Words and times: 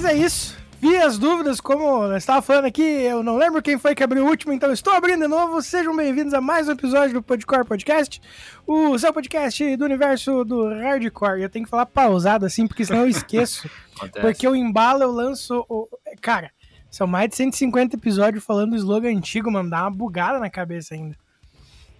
Mas 0.00 0.04
é 0.04 0.14
isso. 0.14 0.56
Vi 0.80 0.96
as 0.96 1.18
dúvidas, 1.18 1.60
como 1.60 2.04
eu 2.04 2.16
estava 2.16 2.40
falando 2.40 2.66
aqui, 2.66 2.80
eu 2.80 3.20
não 3.20 3.36
lembro 3.36 3.60
quem 3.60 3.76
foi 3.76 3.96
que 3.96 4.04
abriu 4.04 4.24
o 4.24 4.28
último, 4.28 4.52
então 4.52 4.72
estou 4.72 4.92
abrindo 4.92 5.22
de 5.22 5.26
novo. 5.26 5.60
Sejam 5.60 5.96
bem-vindos 5.96 6.32
a 6.32 6.40
mais 6.40 6.68
um 6.68 6.70
episódio 6.70 7.14
do 7.14 7.20
Podcore 7.20 7.66
Podcast, 7.66 8.22
o 8.64 8.96
seu 8.96 9.12
podcast 9.12 9.76
do 9.76 9.84
universo 9.84 10.44
do 10.44 10.68
hardcore. 10.68 11.42
Eu 11.42 11.50
tenho 11.50 11.64
que 11.64 11.70
falar 11.72 11.84
pausado 11.84 12.46
assim, 12.46 12.68
porque 12.68 12.84
senão 12.84 13.00
eu 13.00 13.08
esqueço. 13.08 13.68
porque 14.22 14.46
eu 14.46 14.54
embalo, 14.54 15.02
eu 15.02 15.10
lanço. 15.10 15.66
O... 15.68 15.88
Cara, 16.20 16.52
são 16.88 17.08
mais 17.08 17.30
de 17.30 17.34
150 17.34 17.96
episódios 17.96 18.44
falando 18.44 18.74
o 18.74 18.76
slogan 18.76 19.10
antigo, 19.10 19.50
mano, 19.50 19.68
dá 19.68 19.80
uma 19.82 19.90
bugada 19.90 20.38
na 20.38 20.48
cabeça 20.48 20.94
ainda. 20.94 21.16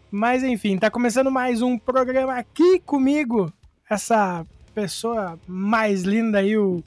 Mas 0.09 0.45
enfim, 0.45 0.78
tá 0.78 0.88
começando 0.88 1.33
mais 1.33 1.62
um 1.62 1.77
programa 1.77 2.37
aqui 2.37 2.78
comigo, 2.78 3.52
essa 3.91 4.46
pessoa 4.73 5.37
mais 5.48 6.02
linda 6.02 6.38
aí, 6.38 6.56
o. 6.56 6.80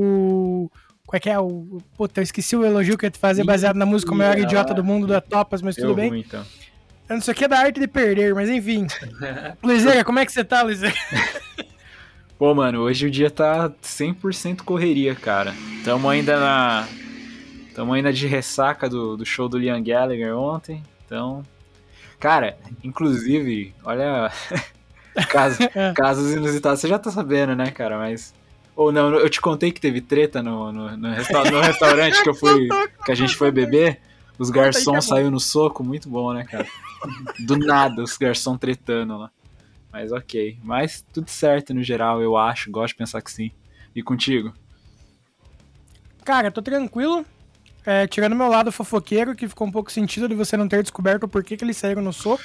o 0.00 0.70
qual 1.10 1.16
é 1.16 1.20
que 1.20 1.28
é 1.28 1.40
o. 1.40 1.78
Puta, 1.96 2.20
eu 2.20 2.22
esqueci 2.22 2.54
o 2.54 2.64
elogio 2.64 2.96
que 2.96 3.04
eu 3.04 3.08
ia 3.08 3.10
te 3.10 3.18
fazer 3.18 3.42
baseado 3.42 3.74
na 3.74 3.84
música 3.84 4.12
O 4.12 4.14
Maior 4.16 4.38
Idiota 4.38 4.72
do 4.72 4.84
Mundo 4.84 5.08
da 5.08 5.20
Topas, 5.20 5.60
mas 5.60 5.74
tudo 5.74 5.92
bem. 5.92 6.08
Ruim, 6.08 6.20
então. 6.20 6.44
Isso 7.18 7.28
aqui 7.32 7.46
é 7.46 7.48
da 7.48 7.58
arte 7.58 7.80
de 7.80 7.88
perder, 7.88 8.32
mas 8.32 8.48
enfim. 8.48 8.86
Luizega, 9.60 10.04
como 10.04 10.20
é 10.20 10.24
que 10.24 10.30
você 10.30 10.44
tá, 10.44 10.62
Luizega? 10.62 10.94
Pô, 12.38 12.54
mano, 12.54 12.82
hoje 12.82 13.08
o 13.08 13.10
dia 13.10 13.28
tá 13.28 13.68
100% 13.82 14.62
correria, 14.62 15.16
cara. 15.16 15.52
Tamo 15.84 16.08
ainda 16.08 16.38
na. 16.38 16.86
Tamo 17.74 17.92
ainda 17.92 18.12
de 18.12 18.28
ressaca 18.28 18.88
do, 18.88 19.16
do 19.16 19.26
show 19.26 19.48
do 19.48 19.58
Liam 19.58 19.82
Gallagher 19.82 20.36
ontem. 20.36 20.80
Então. 21.04 21.42
Cara, 22.20 22.56
inclusive, 22.84 23.74
olha. 23.82 24.30
casos, 25.28 25.58
é. 25.74 25.92
casos 25.92 26.32
inusitados, 26.32 26.78
você 26.78 26.86
já 26.86 27.00
tá 27.00 27.10
sabendo, 27.10 27.56
né, 27.56 27.72
cara? 27.72 27.98
Mas 27.98 28.32
ou 28.74 28.90
não, 28.90 29.14
eu 29.14 29.28
te 29.28 29.40
contei 29.40 29.72
que 29.72 29.80
teve 29.80 30.00
treta 30.00 30.42
no, 30.42 30.72
no, 30.72 30.96
no, 30.96 31.10
resta 31.10 31.50
no 31.50 31.60
restaurante 31.60 32.22
que 32.22 32.28
eu 32.28 32.34
fui. 32.36 32.68
que 33.04 33.12
a 33.12 33.14
gente 33.14 33.36
foi 33.36 33.50
beber. 33.50 34.00
Os 34.38 34.48
garçons 34.48 35.04
saiu 35.04 35.30
no 35.30 35.38
soco, 35.38 35.84
muito 35.84 36.08
bom, 36.08 36.32
né, 36.32 36.44
cara? 36.44 36.66
Do 37.40 37.58
nada, 37.58 38.02
os 38.02 38.16
garçons 38.16 38.58
tretando 38.58 39.18
lá. 39.18 39.30
Mas 39.92 40.12
ok. 40.12 40.58
Mas 40.62 41.04
tudo 41.12 41.28
certo 41.28 41.74
no 41.74 41.82
geral, 41.82 42.22
eu 42.22 42.36
acho. 42.36 42.70
Gosto 42.70 42.94
de 42.94 42.98
pensar 42.98 43.20
que 43.20 43.30
sim. 43.30 43.50
E 43.94 44.02
contigo? 44.02 44.54
Cara, 46.24 46.50
tô 46.50 46.62
tranquilo. 46.62 47.24
É, 47.84 48.06
tirando 48.06 48.36
meu 48.36 48.48
lado 48.48 48.70
fofoqueiro, 48.70 49.34
que 49.34 49.48
ficou 49.48 49.66
um 49.66 49.72
pouco 49.72 49.90
sentido 49.90 50.28
de 50.28 50.34
você 50.34 50.56
não 50.56 50.68
ter 50.68 50.82
descoberto 50.82 51.24
o 51.24 51.28
porquê 51.28 51.56
que 51.56 51.64
eles 51.64 51.76
saíram 51.76 52.02
no 52.02 52.12
soco. 52.12 52.42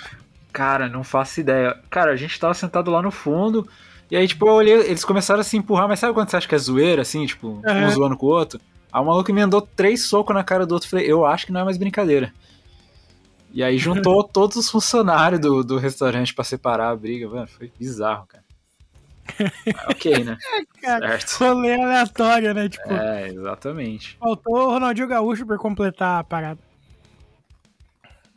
Cara, 0.51 0.87
não 0.87 1.03
faço 1.03 1.41
ideia. 1.41 1.77
Cara, 1.89 2.11
a 2.11 2.15
gente 2.15 2.39
tava 2.39 2.53
sentado 2.53 2.89
lá 2.89 3.01
no 3.01 3.11
fundo. 3.11 3.67
E 4.09 4.15
aí, 4.15 4.27
tipo, 4.27 4.47
eu 4.47 4.53
olhei, 4.53 4.73
eles 4.73 5.03
começaram 5.03 5.41
a 5.41 5.43
se 5.43 5.57
empurrar, 5.57 5.87
mas 5.87 5.99
sabe 5.99 6.13
quando 6.13 6.29
você 6.29 6.37
acha 6.37 6.47
que 6.47 6.55
é 6.55 6.57
zoeira, 6.57 7.01
assim, 7.01 7.25
tipo, 7.25 7.47
uhum. 7.47 7.85
um 7.85 7.89
zoando 7.89 8.17
com 8.17 8.27
o 8.27 8.29
outro? 8.29 8.59
Aí 8.91 9.01
o 9.01 9.05
maluco 9.05 9.29
emendou 9.31 9.61
três 9.61 10.03
socos 10.03 10.35
na 10.35 10.43
cara 10.43 10.65
do 10.65 10.73
outro. 10.73 10.89
Falei, 10.89 11.11
eu 11.11 11.25
acho 11.25 11.45
que 11.45 11.51
não 11.51 11.61
é 11.61 11.63
mais 11.63 11.77
brincadeira. 11.77 12.31
E 13.51 13.63
aí 13.63 13.77
juntou 13.77 14.23
todos 14.27 14.57
os 14.57 14.69
funcionários 14.69 15.41
do, 15.41 15.63
do 15.63 15.77
restaurante 15.77 16.33
para 16.33 16.43
separar 16.43 16.89
a 16.89 16.95
briga, 16.95 17.27
mano. 17.27 17.47
Foi 17.47 17.71
bizarro, 17.77 18.25
cara. 18.27 18.45
Mas, 19.65 19.85
ok, 19.89 20.23
né? 20.23 20.37
cara, 20.81 21.19
certo. 21.19 21.39
Rolê 21.39 21.73
aleatório, 21.73 22.53
né? 22.53 22.69
Tipo, 22.69 22.93
é, 22.93 23.29
exatamente. 23.29 24.17
Faltou 24.19 24.55
o 24.55 24.71
Ronaldinho 24.71 25.07
Gaúcho 25.07 25.45
pra 25.45 25.57
completar 25.57 26.19
a 26.19 26.23
parada. 26.23 26.59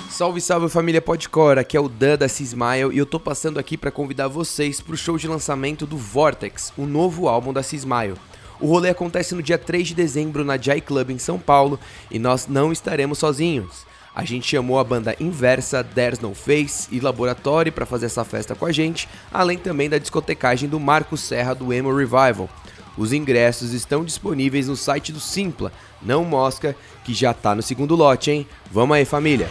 Salve, 0.09 0.41
salve 0.41 0.69
família 0.69 1.01
Podcore, 1.01 1.59
aqui 1.59 1.77
é 1.77 1.79
o 1.79 1.87
Dan 1.87 2.17
da 2.17 2.27
Cismile 2.27 2.93
e 2.93 2.97
eu 2.97 3.05
tô 3.05 3.17
passando 3.19 3.57
aqui 3.57 3.77
para 3.77 3.89
convidar 3.89 4.27
vocês 4.27 4.81
pro 4.81 4.97
show 4.97 5.17
de 5.17 5.29
lançamento 5.29 5.85
do 5.85 5.97
Vortex, 5.97 6.73
o 6.77 6.85
novo 6.85 7.29
álbum 7.29 7.53
da 7.53 7.63
Cismile. 7.63 8.15
O 8.59 8.67
rolê 8.67 8.89
acontece 8.89 9.33
no 9.33 9.41
dia 9.41 9.57
3 9.57 9.87
de 9.87 9.95
dezembro 9.95 10.43
na 10.43 10.57
Jai 10.57 10.81
Club 10.81 11.11
em 11.11 11.17
São 11.17 11.39
Paulo 11.39 11.79
e 12.11 12.19
nós 12.19 12.47
não 12.47 12.71
estaremos 12.71 13.17
sozinhos. 13.17 13.87
A 14.13 14.25
gente 14.25 14.47
chamou 14.47 14.79
a 14.79 14.83
banda 14.83 15.15
Inversa, 15.17 15.81
There's 15.83 16.19
No 16.19 16.33
Face 16.35 16.89
e 16.91 16.99
Laboratório 16.99 17.71
para 17.71 17.85
fazer 17.85 18.07
essa 18.07 18.25
festa 18.25 18.55
com 18.55 18.65
a 18.65 18.71
gente, 18.71 19.07
além 19.31 19.57
também 19.57 19.89
da 19.89 19.97
discotecagem 19.97 20.67
do 20.67 20.79
Marco 20.79 21.15
Serra 21.15 21.53
do 21.53 21.71
Emo 21.71 21.95
Revival. 21.95 22.49
Os 22.97 23.13
ingressos 23.13 23.71
estão 23.71 24.03
disponíveis 24.03 24.67
no 24.67 24.75
site 24.75 25.13
do 25.13 25.21
Simpla, 25.21 25.71
não 26.01 26.25
mosca, 26.25 26.75
que 27.05 27.13
já 27.13 27.33
tá 27.33 27.55
no 27.55 27.61
segundo 27.61 27.95
lote, 27.95 28.29
hein? 28.29 28.47
Vamos 28.69 28.97
aí, 28.97 29.05
família! 29.05 29.47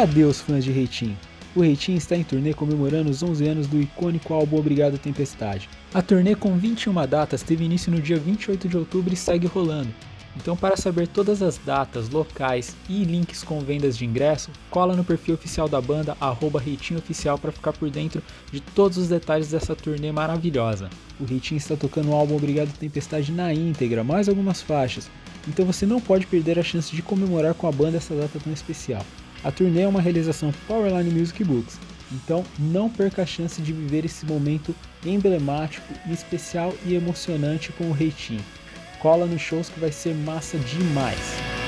Cadê 0.00 0.24
os 0.24 0.40
fãs 0.40 0.64
de 0.64 0.72
Reitinho? 0.72 1.14
O 1.54 1.60
Reitinho 1.60 1.98
está 1.98 2.16
em 2.16 2.24
turnê 2.24 2.54
comemorando 2.54 3.10
os 3.10 3.22
11 3.22 3.46
anos 3.46 3.66
do 3.66 3.78
icônico 3.78 4.32
álbum 4.32 4.56
Obrigado 4.56 4.96
Tempestade. 4.96 5.68
A 5.92 6.00
turnê 6.00 6.34
com 6.34 6.56
21 6.56 7.06
datas 7.06 7.42
teve 7.42 7.66
início 7.66 7.92
no 7.92 8.00
dia 8.00 8.16
28 8.16 8.66
de 8.66 8.78
outubro 8.78 9.12
e 9.12 9.16
segue 9.16 9.46
rolando. 9.46 9.90
Então, 10.34 10.56
para 10.56 10.74
saber 10.74 11.06
todas 11.06 11.42
as 11.42 11.58
datas, 11.58 12.08
locais 12.08 12.74
e 12.88 13.04
links 13.04 13.44
com 13.44 13.60
vendas 13.60 13.94
de 13.94 14.06
ingresso, 14.06 14.50
cola 14.70 14.96
no 14.96 15.04
perfil 15.04 15.34
oficial 15.34 15.68
da 15.68 15.82
banda 15.82 16.16
@reitinhooficial 16.18 17.36
para 17.36 17.52
ficar 17.52 17.74
por 17.74 17.90
dentro 17.90 18.22
de 18.50 18.60
todos 18.60 18.96
os 18.96 19.08
detalhes 19.08 19.50
dessa 19.50 19.76
turnê 19.76 20.10
maravilhosa. 20.10 20.88
O 21.20 21.26
Reitinho 21.26 21.58
está 21.58 21.76
tocando 21.76 22.08
o 22.08 22.14
álbum 22.14 22.36
Obrigado 22.36 22.74
Tempestade 22.78 23.30
na 23.32 23.52
íntegra, 23.52 24.02
mais 24.02 24.30
algumas 24.30 24.62
faixas. 24.62 25.10
Então 25.46 25.66
você 25.66 25.84
não 25.84 26.00
pode 26.00 26.26
perder 26.26 26.58
a 26.58 26.62
chance 26.62 26.96
de 26.96 27.02
comemorar 27.02 27.52
com 27.52 27.66
a 27.68 27.72
banda 27.72 27.98
essa 27.98 28.14
data 28.14 28.40
tão 28.42 28.50
especial. 28.50 29.04
A 29.42 29.50
turnê 29.50 29.82
é 29.82 29.88
uma 29.88 30.02
realização 30.02 30.52
Powerline 30.68 31.10
Music 31.10 31.42
Books, 31.44 31.78
então 32.12 32.44
não 32.58 32.90
perca 32.90 33.22
a 33.22 33.26
chance 33.26 33.62
de 33.62 33.72
viver 33.72 34.04
esse 34.04 34.26
momento 34.26 34.74
emblemático, 35.04 35.86
especial 36.10 36.74
e 36.84 36.94
emocionante 36.94 37.72
com 37.72 37.84
o 37.84 37.92
Reitinho. 37.92 38.44
Cola 38.98 39.24
nos 39.24 39.40
shows 39.40 39.70
que 39.70 39.80
vai 39.80 39.90
ser 39.90 40.14
massa 40.14 40.58
demais. 40.58 41.59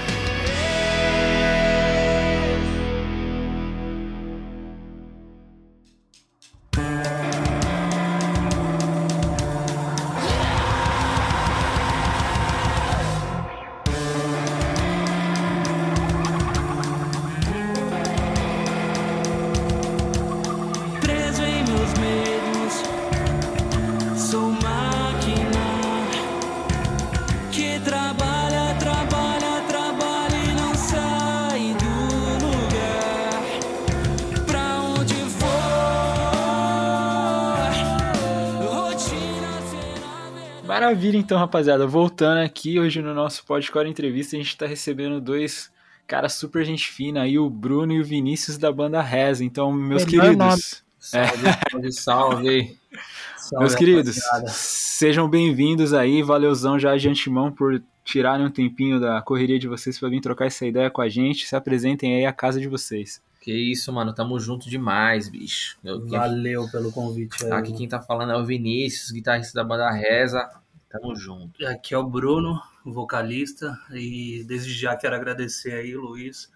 Maravilha, 41.02 41.19
então, 41.19 41.37
rapaziada. 41.37 41.84
Voltando 41.84 42.38
aqui, 42.38 42.78
hoje 42.78 43.02
no 43.02 43.12
nosso 43.12 43.44
Podcore 43.44 43.88
Entrevista, 43.90 44.37
a 44.37 44.38
gente 44.38 44.56
tá 44.56 44.66
recebendo 44.66 45.20
dois 45.20 45.69
caras 46.06 46.34
super 46.34 46.64
gente 46.64 46.87
fina 46.93 47.22
aí, 47.22 47.37
o 47.40 47.50
Bruno 47.50 47.93
e 47.93 48.00
o 48.00 48.04
Vinícius 48.04 48.56
da 48.56 48.70
banda 48.70 49.02
Reza. 49.02 49.44
Então, 49.44 49.72
meus 49.72 50.04
Melhor 50.04 50.26
queridos, 50.26 50.84
Salve, 51.00 51.43
salve, 51.72 51.93
salve. 51.93 52.78
Salve, 53.37 53.58
meus 53.64 53.75
queridos, 53.75 54.16
rapaziada. 54.26 54.49
sejam 54.52 55.28
bem-vindos 55.28 55.93
aí. 55.93 56.22
Valeuzão 56.22 56.78
já 56.78 56.96
de 56.96 57.08
antemão 57.08 57.50
por 57.50 57.82
tirarem 58.05 58.46
um 58.46 58.50
tempinho 58.50 59.00
da 59.00 59.20
correria 59.20 59.58
de 59.58 59.66
vocês 59.66 59.98
para 59.98 60.08
vir 60.08 60.20
trocar 60.20 60.46
essa 60.46 60.64
ideia 60.64 60.88
com 60.88 61.02
a 61.02 61.08
gente. 61.08 61.48
Se 61.48 61.56
apresentem 61.56 62.14
aí 62.14 62.26
a 62.26 62.32
casa 62.32 62.60
de 62.60 62.69
vocês. 62.69 63.20
Que 63.40 63.52
isso, 63.52 63.93
mano. 63.93 64.14
Tamo 64.14 64.38
junto 64.38 64.70
demais, 64.70 65.28
bicho. 65.28 65.76
Eu, 65.82 66.00
quem- 66.02 66.16
Valeu 66.16 66.70
pelo 66.70 66.93
convite 66.93 67.44
aí. 67.44 67.50
aqui 67.50 67.72
quem 67.72 67.88
tá 67.88 68.00
falando 68.00 68.31
é 68.31 68.37
o 68.37 68.46
Vinícius, 68.46 69.10
guitarrista 69.10 69.52
da 69.55 69.64
banda 69.64 69.90
Reza. 69.90 70.48
Tamo 70.93 71.17
junto. 71.17 71.67
Aqui 71.67 71.94
é 71.94 71.99
o 71.99 72.05
Bruno, 72.05 72.61
vocalista, 72.85 73.79
e 73.91 74.44
desde 74.47 74.75
já 74.75 74.94
quero 74.94 75.17
agradecer 75.17 75.73
aí, 75.73 75.94
Luiz 75.97 76.50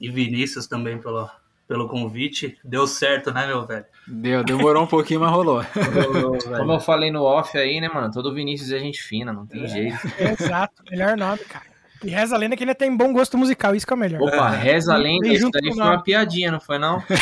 e 0.00 0.10
Vinícius 0.10 0.66
também 0.66 0.98
pelo, 0.98 1.28
pelo 1.68 1.86
convite. 1.86 2.58
Deu 2.64 2.86
certo, 2.86 3.30
né, 3.30 3.46
meu 3.46 3.66
velho? 3.66 3.84
Deu, 4.08 4.42
demorou 4.42 4.84
um 4.84 4.86
pouquinho, 4.86 5.20
mas 5.20 5.30
rolou. 5.30 5.62
Como 6.56 6.72
eu 6.72 6.80
falei 6.80 7.10
no 7.10 7.22
off 7.22 7.58
aí, 7.58 7.82
né, 7.82 7.88
mano? 7.90 8.10
Todo 8.10 8.34
Vinícius 8.34 8.72
é 8.72 8.78
gente 8.78 9.02
fina, 9.02 9.30
não 9.30 9.46
tem 9.46 9.68
jeito. 9.68 9.98
Exato, 10.40 10.82
melhor 10.90 11.14
nome, 11.14 11.40
cara. 11.40 11.66
E 12.02 12.08
reza 12.08 12.34
a 12.34 12.38
lenda 12.38 12.56
que 12.56 12.64
ele 12.64 12.74
tem 12.74 12.96
bom 12.96 13.12
gosto 13.12 13.36
musical, 13.36 13.76
isso 13.76 13.86
que 13.86 13.92
é 13.92 13.96
o 13.96 13.98
melhor. 13.98 14.22
Opa, 14.22 14.48
reza 14.48 14.94
a 14.94 14.96
lenda, 14.96 15.28
isso 15.28 15.50
daí 15.50 15.70
foi 15.70 15.84
uma 15.84 16.02
piadinha, 16.02 16.50
não 16.50 16.60
foi 16.60 16.78
não? 16.78 17.02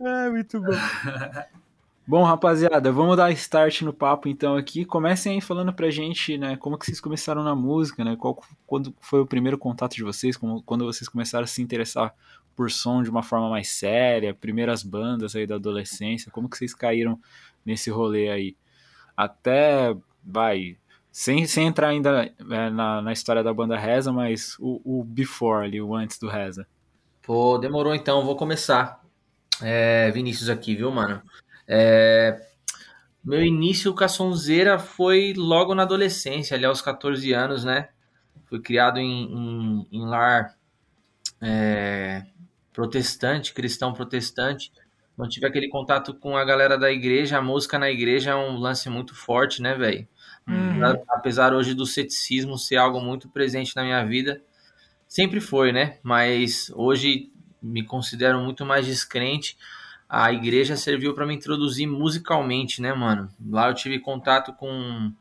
É, 0.00 0.30
muito 0.30 0.60
bom. 0.60 0.70
Bom, 2.08 2.24
rapaziada, 2.24 2.90
vamos 2.90 3.18
dar 3.18 3.30
start 3.32 3.82
no 3.82 3.92
papo 3.92 4.30
então 4.30 4.56
aqui. 4.56 4.82
Comecem 4.82 5.34
aí 5.34 5.40
falando 5.42 5.74
pra 5.74 5.90
gente, 5.90 6.38
né, 6.38 6.56
como 6.56 6.78
que 6.78 6.86
vocês 6.86 7.02
começaram 7.02 7.44
na 7.44 7.54
música, 7.54 8.02
né? 8.02 8.16
Qual 8.16 8.42
quando 8.66 8.94
foi 8.98 9.20
o 9.20 9.26
primeiro 9.26 9.58
contato 9.58 9.94
de 9.94 10.02
vocês, 10.02 10.34
como, 10.34 10.62
quando 10.62 10.86
vocês 10.86 11.06
começaram 11.06 11.44
a 11.44 11.46
se 11.46 11.60
interessar 11.60 12.14
por 12.56 12.70
som 12.70 13.02
de 13.02 13.10
uma 13.10 13.22
forma 13.22 13.50
mais 13.50 13.68
séria, 13.68 14.32
primeiras 14.32 14.82
bandas 14.82 15.36
aí 15.36 15.46
da 15.46 15.56
adolescência, 15.56 16.32
como 16.32 16.48
que 16.48 16.56
vocês 16.56 16.72
caíram 16.72 17.20
nesse 17.62 17.90
rolê 17.90 18.30
aí? 18.30 18.56
Até, 19.14 19.94
vai, 20.24 20.78
sem, 21.12 21.46
sem 21.46 21.66
entrar 21.66 21.88
ainda 21.88 22.24
é, 22.24 22.70
na, 22.70 23.02
na 23.02 23.12
história 23.12 23.42
da 23.42 23.52
banda 23.52 23.76
Reza, 23.76 24.10
mas 24.10 24.56
o, 24.58 24.80
o 24.82 25.04
before 25.04 25.66
ali, 25.66 25.78
o 25.78 25.94
antes 25.94 26.18
do 26.18 26.26
Reza. 26.26 26.66
Pô, 27.20 27.58
demorou 27.58 27.94
então, 27.94 28.24
vou 28.24 28.34
começar. 28.34 29.04
É, 29.60 30.10
Vinícius 30.10 30.48
aqui, 30.48 30.74
viu, 30.74 30.90
mano? 30.90 31.20
É, 31.68 32.40
meu 33.22 33.42
início 33.44 33.94
com 33.94 34.04
a 34.04 34.08
sonzeira 34.08 34.78
foi 34.78 35.34
logo 35.36 35.74
na 35.74 35.82
adolescência, 35.82 36.56
ali 36.56 36.64
aos 36.64 36.80
14 36.80 37.32
anos, 37.32 37.64
né? 37.64 37.90
Fui 38.46 38.60
criado 38.60 38.98
em, 38.98 39.24
em, 39.24 39.86
em 39.92 40.06
lar 40.06 40.56
é, 41.40 42.24
protestante, 42.72 43.52
cristão 43.52 43.92
protestante. 43.92 44.72
Não 45.16 45.28
tive 45.28 45.46
aquele 45.46 45.68
contato 45.68 46.14
com 46.14 46.36
a 46.36 46.44
galera 46.44 46.78
da 46.78 46.90
igreja. 46.90 47.38
A 47.38 47.42
música 47.42 47.78
na 47.78 47.90
igreja 47.90 48.30
é 48.30 48.34
um 48.34 48.56
lance 48.56 48.88
muito 48.88 49.14
forte, 49.14 49.60
né, 49.60 49.74
velho? 49.74 50.06
Uhum. 50.46 50.80
Apesar 51.10 51.52
hoje 51.52 51.74
do 51.74 51.84
ceticismo 51.84 52.56
ser 52.56 52.76
algo 52.76 53.00
muito 53.00 53.28
presente 53.28 53.76
na 53.76 53.82
minha 53.82 54.02
vida, 54.06 54.40
sempre 55.06 55.40
foi, 55.40 55.72
né? 55.72 55.98
Mas 56.02 56.72
hoje 56.74 57.30
me 57.60 57.82
considero 57.82 58.38
muito 58.40 58.64
mais 58.64 58.86
descrente. 58.86 59.58
A 60.08 60.32
igreja 60.32 60.76
serviu 60.76 61.14
para 61.14 61.26
me 61.26 61.34
introduzir 61.34 61.86
musicalmente, 61.86 62.80
né, 62.80 62.94
mano? 62.94 63.28
Lá 63.50 63.68
eu 63.68 63.74
tive 63.74 63.98
contato 63.98 64.52
com, 64.54 65.12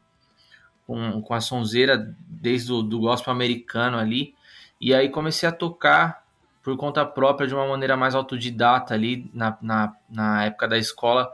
com, 0.86 1.22
com 1.22 1.34
a 1.34 1.42
sonzeira 1.42 2.16
desde 2.28 2.72
o 2.72 2.82
do 2.82 3.00
gospel 3.00 3.34
americano 3.34 3.98
ali. 3.98 4.34
E 4.80 4.94
aí 4.94 5.10
comecei 5.10 5.50
a 5.50 5.52
tocar 5.52 6.24
por 6.64 6.78
conta 6.78 7.06
própria 7.06 7.48
de 7.48 7.54
uma 7.54 7.68
maneira 7.68 7.98
mais 7.98 8.16
autodidata 8.16 8.94
ali 8.94 9.30
na, 9.34 9.58
na, 9.62 9.94
na 10.10 10.46
época 10.46 10.68
da 10.68 10.78
escola. 10.78 11.30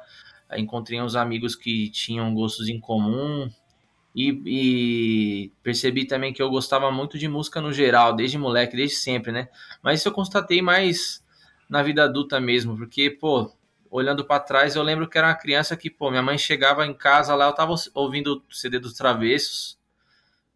Encontrei 0.55 1.01
uns 1.01 1.15
amigos 1.15 1.55
que 1.55 1.89
tinham 1.89 2.33
gostos 2.33 2.69
em 2.69 2.79
comum, 2.79 3.50
e, 4.15 4.41
e 4.45 5.51
percebi 5.63 6.05
também 6.05 6.31
que 6.31 6.41
eu 6.41 6.50
gostava 6.50 6.91
muito 6.91 7.17
de 7.17 7.27
música 7.27 7.60
no 7.60 7.74
geral, 7.74 8.15
desde 8.15 8.38
moleque, 8.38 8.75
desde 8.75 8.98
sempre, 8.98 9.31
né? 9.31 9.50
Mas 9.81 10.00
isso 10.00 10.10
eu 10.10 10.13
constatei 10.13 10.62
mais 10.62 11.23
na 11.74 11.82
vida 11.82 12.03
adulta 12.03 12.39
mesmo, 12.39 12.77
porque, 12.77 13.10
pô, 13.10 13.51
olhando 13.89 14.24
pra 14.24 14.39
trás, 14.39 14.75
eu 14.75 14.84
lembro 14.84 15.10
que 15.10 15.18
era 15.18 15.30
uma 15.30 15.34
criança 15.34 15.75
que, 15.75 15.89
pô, 15.89 16.12
minha 16.12 16.22
mãe 16.22 16.38
chegava 16.38 16.86
em 16.86 16.94
casa 16.94 17.34
lá, 17.34 17.48
eu 17.48 17.53
tava 17.53 17.74
ouvindo 17.96 18.44
o 18.48 18.53
CD 18.53 18.77
dos 18.77 18.94
Travessos, 18.94 19.80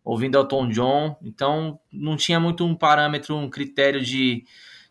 ouvindo 0.03 0.37
Elton 0.37 0.69
John, 0.69 1.17
então 1.23 1.79
não 1.91 2.15
tinha 2.15 2.39
muito 2.39 2.63
um 2.63 2.75
parâmetro, 2.75 3.35
um 3.35 3.49
critério 3.49 3.99
de, 3.99 4.45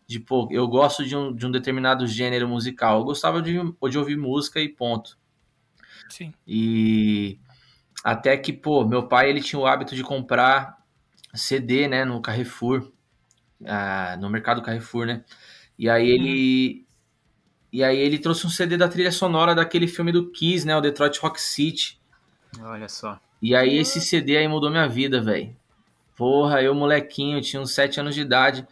de 0.05 0.19
pô, 0.19 0.49
eu 0.51 0.67
gosto 0.67 1.05
de 1.05 1.15
um, 1.15 1.33
de 1.33 1.45
um 1.45 1.51
determinado 1.51 2.05
gênero 2.05 2.45
musical. 2.45 2.99
Eu 2.99 3.05
gostava 3.05 3.41
de, 3.41 3.53
de 3.53 3.97
ouvir 3.97 4.17
música 4.17 4.59
e 4.59 4.67
ponto. 4.67 5.17
Sim. 6.09 6.33
E 6.45 7.39
até 8.03 8.35
que, 8.35 8.51
pô, 8.51 8.83
meu 8.83 9.07
pai 9.07 9.29
ele 9.29 9.39
tinha 9.39 9.61
o 9.61 9.65
hábito 9.65 9.95
de 9.95 10.03
comprar 10.03 10.77
CD, 11.33 11.87
né, 11.87 12.03
no 12.03 12.21
Carrefour, 12.21 12.91
ah, 13.65 14.17
no 14.19 14.29
mercado 14.29 14.61
Carrefour, 14.61 15.05
né? 15.05 15.23
E 15.77 15.89
aí 15.89 16.09
ele 16.09 16.85
e 17.71 17.83
aí 17.83 17.97
ele 17.99 18.19
trouxe 18.19 18.47
um 18.47 18.49
CD 18.49 18.77
da 18.77 18.87
trilha 18.89 19.11
sonora 19.11 19.55
daquele 19.55 19.87
filme 19.87 20.11
do 20.11 20.31
Kiss, 20.31 20.65
né, 20.65 20.75
o 20.77 20.81
Detroit 20.81 21.19
Rock 21.19 21.41
City. 21.41 21.99
Olha 22.61 22.87
só. 22.89 23.19
E 23.41 23.55
aí 23.55 23.77
esse 23.77 24.01
CD 24.01 24.37
aí 24.37 24.47
mudou 24.47 24.69
minha 24.69 24.87
vida, 24.87 25.21
velho. 25.21 25.55
Porra, 26.15 26.61
eu 26.61 26.75
molequinho, 26.75 27.41
tinha 27.41 27.61
uns 27.61 27.73
7 27.73 27.99
anos 27.99 28.15
de 28.15 28.21
idade, 28.21 28.67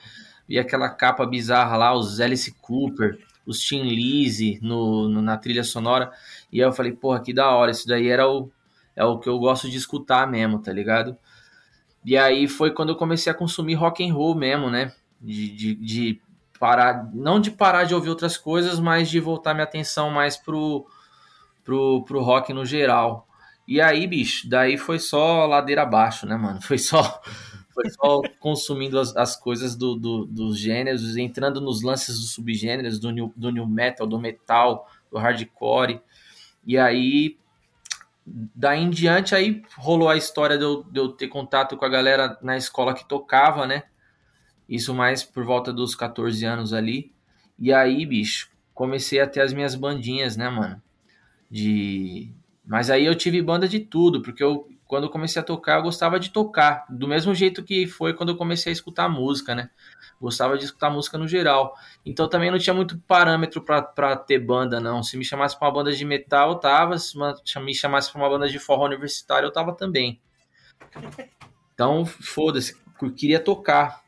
vi 0.48 0.60
aquela 0.60 0.90
capa 0.90 1.26
bizarra 1.26 1.78
lá, 1.78 1.94
os 1.96 2.20
Alice 2.22 2.52
Cooper, 2.62 3.20
os 3.46 3.60
Tim 3.62 3.84
Lizzy 3.84 4.60
no, 4.62 5.10
no- 5.10 5.22
na 5.22 5.38
trilha 5.38 5.64
sonora, 5.64 6.12
e 6.52 6.62
aí 6.62 6.68
eu 6.68 6.74
falei, 6.74 6.94
porra, 6.94 7.22
que 7.22 7.34
da 7.34 7.52
hora, 7.52 7.72
isso 7.72 7.88
daí 7.88 8.08
era 8.10 8.28
o, 8.30 8.52
é 8.96 9.06
o 9.06 9.20
que 9.20 9.30
eu 9.30 9.40
gosto 9.40 9.70
de 9.70 9.78
escutar 9.78 10.28
mesmo, 10.30 10.60
tá 10.60 10.74
ligado? 10.74 11.18
E 12.06 12.18
aí 12.18 12.48
foi 12.48 12.72
quando 12.72 12.90
eu 12.90 12.96
comecei 12.96 13.32
a 13.32 13.36
consumir 13.36 13.76
rock 13.76 14.08
and 14.08 14.14
roll 14.14 14.36
mesmo, 14.36 14.70
né? 14.70 14.94
De, 15.22 15.50
de, 15.56 15.76
de 15.76 16.22
parar, 16.60 17.10
não 17.14 17.40
de 17.40 17.52
parar 17.52 17.84
de 17.86 17.94
ouvir 17.96 18.10
outras 18.10 18.38
coisas, 18.38 18.80
mas 18.80 19.10
de 19.10 19.20
voltar 19.20 19.54
minha 19.54 19.64
atenção 19.64 20.10
mais 20.12 20.38
pro, 20.38 20.86
pro, 21.64 22.04
pro 22.06 22.22
rock 22.22 22.54
no 22.54 22.66
geral. 22.66 23.28
E 23.68 23.82
aí, 23.82 24.06
bicho, 24.08 24.50
daí 24.50 24.78
foi 24.78 25.00
só 25.00 25.46
ladeira 25.46 25.84
abaixo, 25.84 26.26
né, 26.28 26.36
mano? 26.38 26.62
Foi 26.62 26.78
só, 26.78 27.22
foi 27.74 27.90
só 27.90 28.22
consumindo 28.40 29.00
as, 29.00 29.16
as 29.16 29.36
coisas 29.36 29.76
do, 29.76 29.96
do- 29.96 30.26
dos 30.26 30.60
gêneros, 30.60 31.18
entrando 31.18 31.60
nos 31.62 31.82
lances 31.82 32.20
dos 32.20 32.32
subgêneros, 32.32 33.00
do 33.00 33.12
new, 33.12 33.34
do 33.36 33.52
new 33.52 33.68
metal, 33.68 34.08
do 34.08 34.20
metal, 34.20 34.88
do 35.12 35.18
hardcore. 35.18 36.02
E 36.66 36.78
aí, 36.78 37.38
daí 38.26 38.82
em 38.82 38.90
diante, 38.90 39.36
aí 39.36 39.64
rolou 39.78 40.10
a 40.10 40.18
história 40.18 40.58
de 40.58 40.64
eu, 40.64 40.84
de 40.84 41.00
eu 41.00 41.10
ter 41.10 41.28
contato 41.28 41.78
com 41.78 41.86
a 41.86 41.90
galera 41.90 42.38
na 42.42 42.58
escola 42.58 42.94
que 42.94 43.08
tocava, 43.08 43.68
né? 43.68 43.84
Isso 44.68 44.94
mais 44.94 45.24
por 45.24 45.44
volta 45.46 45.72
dos 45.72 45.96
14 45.96 46.46
anos 46.46 46.74
ali. 46.74 47.14
E 47.58 47.72
aí, 47.72 48.06
bicho, 48.06 48.50
comecei 48.74 49.20
a 49.20 49.28
ter 49.28 49.42
as 49.42 49.54
minhas 49.54 49.76
bandinhas, 49.76 50.36
né, 50.36 50.50
mano? 50.50 50.82
De. 51.50 52.34
Mas 52.66 52.90
aí 52.90 53.06
eu 53.06 53.16
tive 53.16 53.42
banda 53.42 53.68
de 53.68 53.80
tudo, 53.80 54.22
porque 54.22 54.44
eu, 54.44 54.68
quando 54.88 55.04
eu 55.04 55.10
comecei 55.10 55.40
a 55.40 55.46
tocar, 55.46 55.78
eu 55.78 55.84
gostava 55.84 56.20
de 56.20 56.32
tocar. 56.32 56.86
Do 56.90 57.08
mesmo 57.08 57.34
jeito 57.34 57.64
que 57.64 57.86
foi 57.88 58.14
quando 58.14 58.30
eu 58.30 58.36
comecei 58.36 58.72
a 58.72 58.74
escutar 58.74 59.08
música, 59.08 59.54
né? 59.54 59.70
Gostava 60.20 60.58
de 60.58 60.66
escutar 60.66 60.90
música 60.90 61.18
no 61.18 61.28
geral. 61.28 61.76
Então 62.06 62.28
também 62.28 62.50
não 62.50 62.58
tinha 62.58 62.74
muito 62.74 62.98
parâmetro 63.08 63.62
pra 63.62 64.16
ter 64.18 64.40
banda, 64.40 64.80
não. 64.80 65.04
Se 65.04 65.16
me 65.16 65.24
chamasse 65.24 65.58
pra 65.58 65.68
uma 65.68 65.74
banda 65.74 65.92
de 65.92 66.04
metal, 66.04 66.52
eu 66.52 66.56
tava. 66.56 66.98
Se 66.98 67.16
me 67.60 67.74
chamasse 67.74 68.12
pra 68.12 68.22
uma 68.22 68.30
banda 68.30 68.50
de 68.50 68.58
forró 68.58 68.86
universitário, 68.86 69.48
eu 69.48 69.54
tava 69.54 69.74
também. 69.74 70.20
Então, 71.74 72.06
foda-se, 72.06 72.76
queria 73.16 73.40
tocar. 73.40 74.05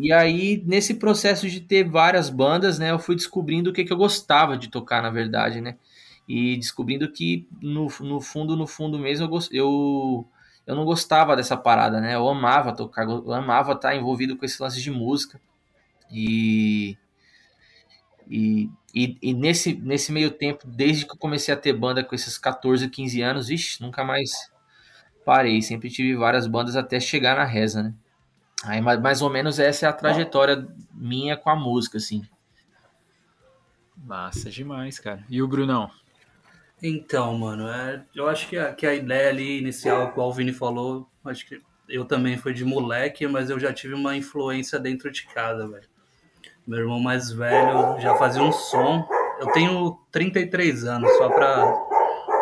E 0.00 0.12
aí, 0.12 0.62
nesse 0.64 0.94
processo 0.94 1.48
de 1.50 1.60
ter 1.60 1.82
várias 1.88 2.30
bandas, 2.30 2.78
né, 2.78 2.92
eu 2.92 3.00
fui 3.00 3.16
descobrindo 3.16 3.70
o 3.70 3.72
que, 3.72 3.84
que 3.84 3.92
eu 3.92 3.96
gostava 3.96 4.56
de 4.56 4.68
tocar, 4.68 5.02
na 5.02 5.10
verdade, 5.10 5.60
né? 5.60 5.76
E 6.28 6.56
descobrindo 6.56 7.10
que, 7.10 7.48
no, 7.60 7.88
no 8.00 8.20
fundo, 8.20 8.56
no 8.56 8.66
fundo 8.66 8.96
mesmo, 8.98 9.26
eu, 9.26 9.40
eu, 9.52 10.28
eu 10.66 10.76
não 10.76 10.84
gostava 10.84 11.34
dessa 11.34 11.56
parada, 11.56 12.00
né? 12.00 12.14
Eu 12.14 12.28
amava 12.28 12.72
tocar, 12.76 13.04
eu 13.08 13.32
amava 13.32 13.72
estar 13.72 13.96
envolvido 13.96 14.36
com 14.36 14.44
esse 14.44 14.62
lance 14.62 14.80
de 14.80 14.90
música. 14.90 15.40
E, 16.12 16.98
e, 18.30 18.68
e, 18.94 19.16
e 19.22 19.34
nesse, 19.34 19.74
nesse 19.74 20.12
meio 20.12 20.30
tempo, 20.30 20.66
desde 20.66 21.06
que 21.06 21.12
eu 21.12 21.16
comecei 21.18 21.52
a 21.52 21.56
ter 21.56 21.72
banda 21.72 22.04
com 22.04 22.14
esses 22.14 22.36
14, 22.38 22.88
15 22.88 23.22
anos, 23.22 23.48
vixe, 23.48 23.80
nunca 23.82 24.04
mais 24.04 24.30
parei. 25.24 25.62
Sempre 25.62 25.90
tive 25.90 26.16
várias 26.16 26.46
bandas 26.46 26.76
até 26.76 27.00
chegar 27.00 27.36
na 27.36 27.44
reza, 27.44 27.82
né? 27.84 27.94
Aí, 28.64 28.80
mais, 28.80 29.22
ou 29.22 29.30
menos 29.30 29.58
essa 29.58 29.86
é 29.86 29.88
a 29.88 29.92
trajetória 29.92 30.66
minha 30.92 31.36
com 31.36 31.50
a 31.50 31.56
música, 31.56 31.98
assim. 31.98 32.22
Massa 33.96 34.50
demais, 34.50 34.98
cara. 34.98 35.24
E 35.28 35.40
o 35.40 35.46
Brunão? 35.48 35.90
Então, 36.82 37.36
mano, 37.36 37.68
é, 37.68 38.04
eu 38.14 38.28
acho 38.28 38.48
que 38.48 38.56
a, 38.56 38.72
que 38.72 38.86
a 38.86 38.94
ideia 38.94 39.30
ali 39.30 39.58
inicial, 39.58 40.08
igual 40.08 40.28
o 40.28 40.32
Vini 40.32 40.52
falou, 40.52 41.08
acho 41.24 41.46
que 41.46 41.60
eu 41.88 42.04
também 42.04 42.36
fui 42.36 42.52
de 42.52 42.64
moleque, 42.64 43.26
mas 43.26 43.50
eu 43.50 43.58
já 43.58 43.72
tive 43.72 43.94
uma 43.94 44.16
influência 44.16 44.78
dentro 44.78 45.10
de 45.10 45.26
casa, 45.26 45.66
velho. 45.66 45.88
Meu 46.66 46.80
irmão 46.80 47.00
mais 47.00 47.32
velho 47.32 47.98
já 47.98 48.14
fazia 48.16 48.42
um 48.42 48.52
som. 48.52 49.08
Eu 49.40 49.50
tenho 49.52 49.98
33 50.12 50.84
anos, 50.84 51.10
só 51.16 51.28
pra, 51.28 51.72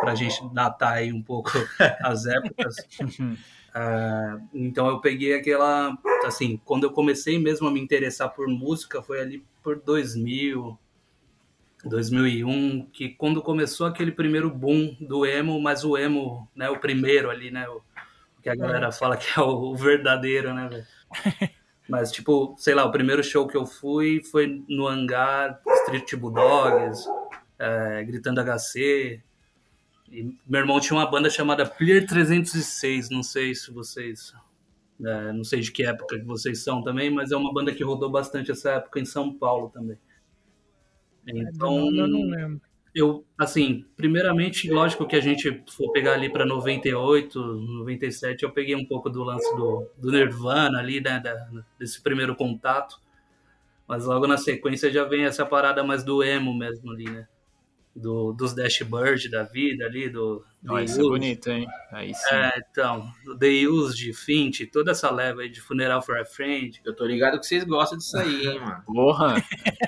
pra 0.01 0.15
gente 0.15 0.43
datar 0.53 0.95
aí 0.95 1.13
um 1.13 1.23
pouco 1.23 1.51
as 2.03 2.27
épocas. 2.27 2.77
É, 3.77 4.39
então 4.55 4.89
eu 4.89 5.01
peguei 5.01 5.35
aquela. 5.35 5.97
Assim, 6.25 6.59
quando 6.65 6.85
eu 6.85 6.91
comecei 6.91 7.39
mesmo 7.39 7.69
a 7.69 7.71
me 7.71 7.79
interessar 7.79 8.31
por 8.31 8.49
música, 8.49 9.03
foi 9.03 9.21
ali 9.21 9.45
por 9.63 9.79
2000, 9.79 10.79
2001, 11.85 12.87
que 12.91 13.11
quando 13.11 13.43
começou 13.43 13.87
aquele 13.87 14.13
primeiro 14.13 14.49
boom 14.49 14.97
do 14.99 15.27
emo, 15.27 15.61
mas 15.61 15.85
o 15.85 15.99
emo, 15.99 16.49
né, 16.57 16.71
o 16.71 16.79
primeiro 16.79 17.29
ali, 17.29 17.51
né, 17.51 17.69
o 17.69 17.83
que 18.43 18.49
a 18.49 18.55
galera 18.55 18.91
fala 18.91 19.17
que 19.17 19.27
é 19.39 19.43
o, 19.43 19.73
o 19.73 19.77
verdadeiro, 19.77 20.55
né, 20.55 20.69
velho? 20.69 20.87
Mas, 21.89 22.11
tipo, 22.11 22.57
sei 22.59 22.75
lá, 22.75 22.85
o 22.85 22.91
primeiro 22.91 23.23
show 23.23 23.47
que 23.47 23.57
eu 23.57 23.65
fui 23.65 24.21
foi 24.25 24.65
no 24.69 24.89
hangar, 24.89 25.61
Street 25.85 26.17
Bulldogs, 26.17 27.07
é, 27.61 28.03
Gritando 28.03 28.41
HC. 28.41 29.23
E 30.11 30.23
meu 30.47 30.61
irmão 30.61 30.81
tinha 30.81 30.97
uma 30.99 31.11
banda 31.11 31.29
chamada 31.31 31.69
Clear 31.69 32.07
306, 32.07 33.11
não 33.11 33.23
sei 33.23 33.55
se 33.55 33.71
vocês. 33.73 34.33
é, 35.05 35.33
não 35.33 35.45
sei 35.45 35.61
de 35.61 35.73
que 35.73 35.85
época 35.85 36.19
que 36.19 36.25
vocês 36.25 36.63
são 36.63 36.83
também, 36.83 37.11
mas 37.11 37.33
é 37.33 37.37
uma 37.37 37.53
banda 37.53 37.75
que 37.75 37.85
rodou 37.85 38.11
bastante 38.11 38.51
essa 38.51 38.73
época 38.73 39.01
em 39.01 39.05
São 39.05 39.33
Paulo 39.33 39.69
também. 39.71 39.99
Então, 41.27 41.89
Eu 41.95 42.07
não 42.07 42.21
lembro. 42.31 42.61
eu, 42.95 43.25
assim, 43.37 43.85
primeiramente, 43.97 44.71
lógico 44.71 45.07
que 45.07 45.17
a 45.17 45.21
gente 45.21 45.63
for 45.71 45.91
pegar 45.93 46.15
ali 46.15 46.31
para 46.31 46.47
98, 46.47 47.39
97, 47.43 48.45
eu 48.45 48.53
peguei 48.53 48.75
um 48.77 48.87
pouco 48.87 49.11
do 49.11 49.23
lance 49.25 49.55
do, 49.57 49.87
do 49.99 50.11
Nirvana 50.13 50.79
ali, 50.79 51.01
né, 51.01 51.19
da- 51.21 51.49
desse 51.79 52.01
primeiro 52.01 52.35
contato, 52.37 53.01
mas 53.89 54.07
logo 54.07 54.27
na 54.27 54.39
sequência 54.39 54.91
já 54.93 55.05
vem 55.05 55.25
essa 55.25 55.45
parada 55.47 55.85
mais 55.85 56.05
do 56.05 56.23
emo 56.23 56.55
mesmo 56.57 56.93
ali, 56.93 57.05
né, 57.11 57.29
do, 57.97 58.33
dos 58.33 58.55
Dashbird 58.55 59.31
da 59.31 59.43
vida 59.43 59.87
ali, 59.87 60.09
do... 60.11 60.45
The 60.63 60.85
isso 60.85 61.01
é 61.01 61.03
bonito, 61.03 61.51
hein? 61.51 61.67
Aí 61.91 62.13
sim. 62.13 62.35
É, 62.35 62.53
então, 62.71 63.11
The 63.39 63.67
Used, 63.69 64.13
Fint, 64.13 64.67
toda 64.71 64.91
essa 64.91 65.11
leva 65.11 65.41
aí 65.41 65.49
de 65.49 65.61
Funeral 65.61 66.03
for 66.03 66.19
a 66.19 66.25
Friend, 66.25 66.81
Eu 66.85 66.95
tô 66.95 67.07
ligado 67.07 67.39
que 67.41 67.47
vocês 67.47 67.65
gostam 67.65 67.97
disso 67.97 68.19
aí, 68.19 68.47
hein, 68.47 68.61
mano. 68.61 68.83
Porra! 68.87 69.43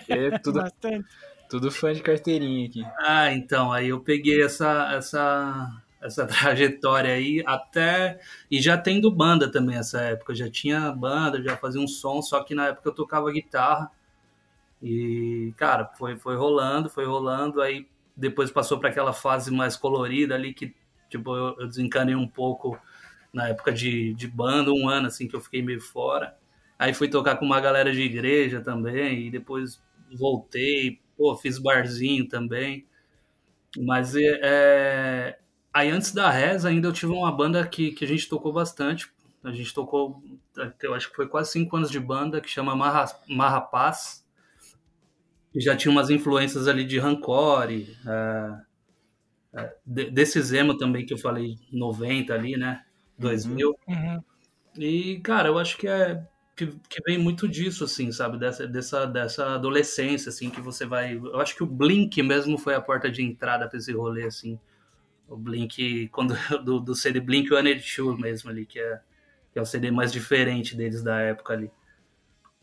É 0.09 0.39
tudo, 0.39 0.63
tudo 1.51 1.71
fã 1.71 1.93
de 1.93 2.01
carteirinha 2.01 2.67
aqui. 2.67 2.83
Ah, 2.99 3.33
então, 3.33 3.73
aí 3.73 3.89
eu 3.89 4.01
peguei 4.01 4.43
essa, 4.43 4.91
essa, 4.95 5.83
essa 6.01 6.25
trajetória 6.27 7.13
aí 7.13 7.43
até. 7.47 8.21
E 8.51 8.61
já 8.63 8.79
tendo 8.79 9.11
banda 9.11 9.51
também 9.51 9.77
nessa 9.77 10.01
época. 10.01 10.33
Eu 10.33 10.37
já 10.37 10.51
tinha 10.51 10.91
banda, 10.93 11.43
já 11.43 11.57
fazia 11.57 11.81
um 11.81 11.89
som, 11.89 12.23
só 12.23 12.43
que 12.43 12.55
na 12.55 12.69
época 12.69 12.89
eu 12.89 12.95
tocava 12.95 13.31
guitarra. 13.33 13.91
E, 14.81 15.53
cara, 15.57 15.91
foi, 15.99 16.17
foi 16.17 16.37
rolando, 16.37 16.89
foi 16.89 17.05
rolando. 17.05 17.61
Aí 17.61 17.87
depois 18.19 18.51
passou 18.51 18.79
para 18.79 18.91
aquela 18.91 19.13
fase 19.13 19.51
mais 19.51 19.77
colorida 19.77 20.35
ali 20.35 20.53
que, 20.53 20.75
tipo, 21.09 21.35
eu, 21.35 21.57
eu 21.61 21.69
desencanei 21.69 22.17
um 22.17 22.27
pouco 22.27 22.79
na 23.33 23.49
época 23.49 23.73
de, 23.73 24.13
de 24.15 24.27
banda, 24.27 24.73
um 24.73 24.89
ano 24.89 25.07
assim 25.07 25.29
que 25.29 25.37
eu 25.37 25.41
fiquei 25.41 25.63
meio 25.63 25.81
fora. 25.81 26.37
Aí 26.79 26.93
fui 26.93 27.09
tocar 27.09 27.37
com 27.37 27.45
uma 27.45 27.61
galera 27.61 27.93
de 27.93 28.01
igreja 28.03 28.61
também, 28.61 29.27
e 29.27 29.31
depois 29.31 29.81
voltei, 30.13 31.01
pô, 31.17 31.37
fiz 31.37 31.59
barzinho 31.59 32.29
também. 32.29 32.87
Mas 33.77 34.17
é, 34.17 34.41
é, 34.43 35.39
aí 35.73 35.91
antes 35.91 36.13
da 36.13 36.31
reza 36.31 36.69
ainda 36.69 36.89
eu 36.89 36.93
tive 36.93 37.13
uma 37.13 37.31
banda 37.31 37.67
que, 37.67 37.93
que 37.93 38.05
a 38.05 38.09
gente 38.09 38.29
tocou 38.29 38.53
bastante. 38.53 39.11
A 39.45 39.53
gente 39.53 39.73
tocou, 39.73 40.21
eu 40.83 40.95
acho 40.95 41.11
que 41.11 41.17
foi 41.17 41.29
quase 41.29 41.53
cinco 41.53 41.77
anos 41.77 41.91
de 41.91 42.01
banda, 42.01 42.41
que 42.41 42.49
chama 42.51 42.75
Marra, 42.75 43.07
Marra 43.29 43.61
Paz. 43.61 44.27
E 45.59 45.61
já 45.61 45.77
tinha 45.77 45.91
umas 45.91 46.09
influências 46.09 46.69
ali 46.69 46.85
de 46.85 47.01
Rancore, 47.01 47.97
é, 48.07 49.61
é, 49.61 49.75
de- 49.85 50.11
desses 50.11 50.53
emo 50.53 50.77
também 50.77 51.05
que 51.05 51.13
eu 51.13 51.19
falei, 51.19 51.57
90 51.73 52.33
ali, 52.33 52.57
né? 52.57 52.85
2000. 53.19 53.77
Uhum. 53.89 54.23
E, 54.79 55.21
cara, 55.21 55.49
eu 55.49 55.59
acho 55.59 55.77
que 55.77 55.89
é 55.89 56.25
que, 56.57 56.67
que 56.89 57.03
vem 57.05 57.19
muito 57.19 57.49
disso, 57.49 57.85
assim, 57.85 58.13
sabe? 58.13 58.39
Dessa, 58.39 58.67
dessa, 58.67 59.07
dessa 59.07 59.55
adolescência, 59.55 60.29
assim, 60.31 60.51
que 60.51 60.61
você 60.61 60.87
vai. 60.87 61.15
Eu 61.17 61.41
acho 61.41 61.57
que 61.57 61.63
o 61.65 61.67
Blink 61.67 62.23
mesmo 62.23 62.59
foi 62.59 62.75
a 62.75 62.81
porta 62.81 63.11
de 63.11 63.23
entrada 63.23 63.69
para 63.69 63.79
esse 63.79 63.93
rolê, 63.93 64.25
assim. 64.27 64.59
O 65.29 65.37
Blink, 65.37 66.09
quando 66.11 66.35
do, 66.65 66.81
do 66.81 66.95
CD 66.95 67.21
Blink 67.21 67.53
One 67.53 67.81
Two 67.81 68.17
mesmo 68.19 68.51
ali, 68.51 68.67
que 68.67 68.79
é, 68.81 69.01
que 69.53 69.59
é 69.59 69.63
o 69.63 69.67
CD 69.67 69.91
mais 69.91 70.13
diferente 70.13 70.77
deles 70.77 71.03
da 71.03 71.21
época 71.21 71.55
ali. 71.55 71.71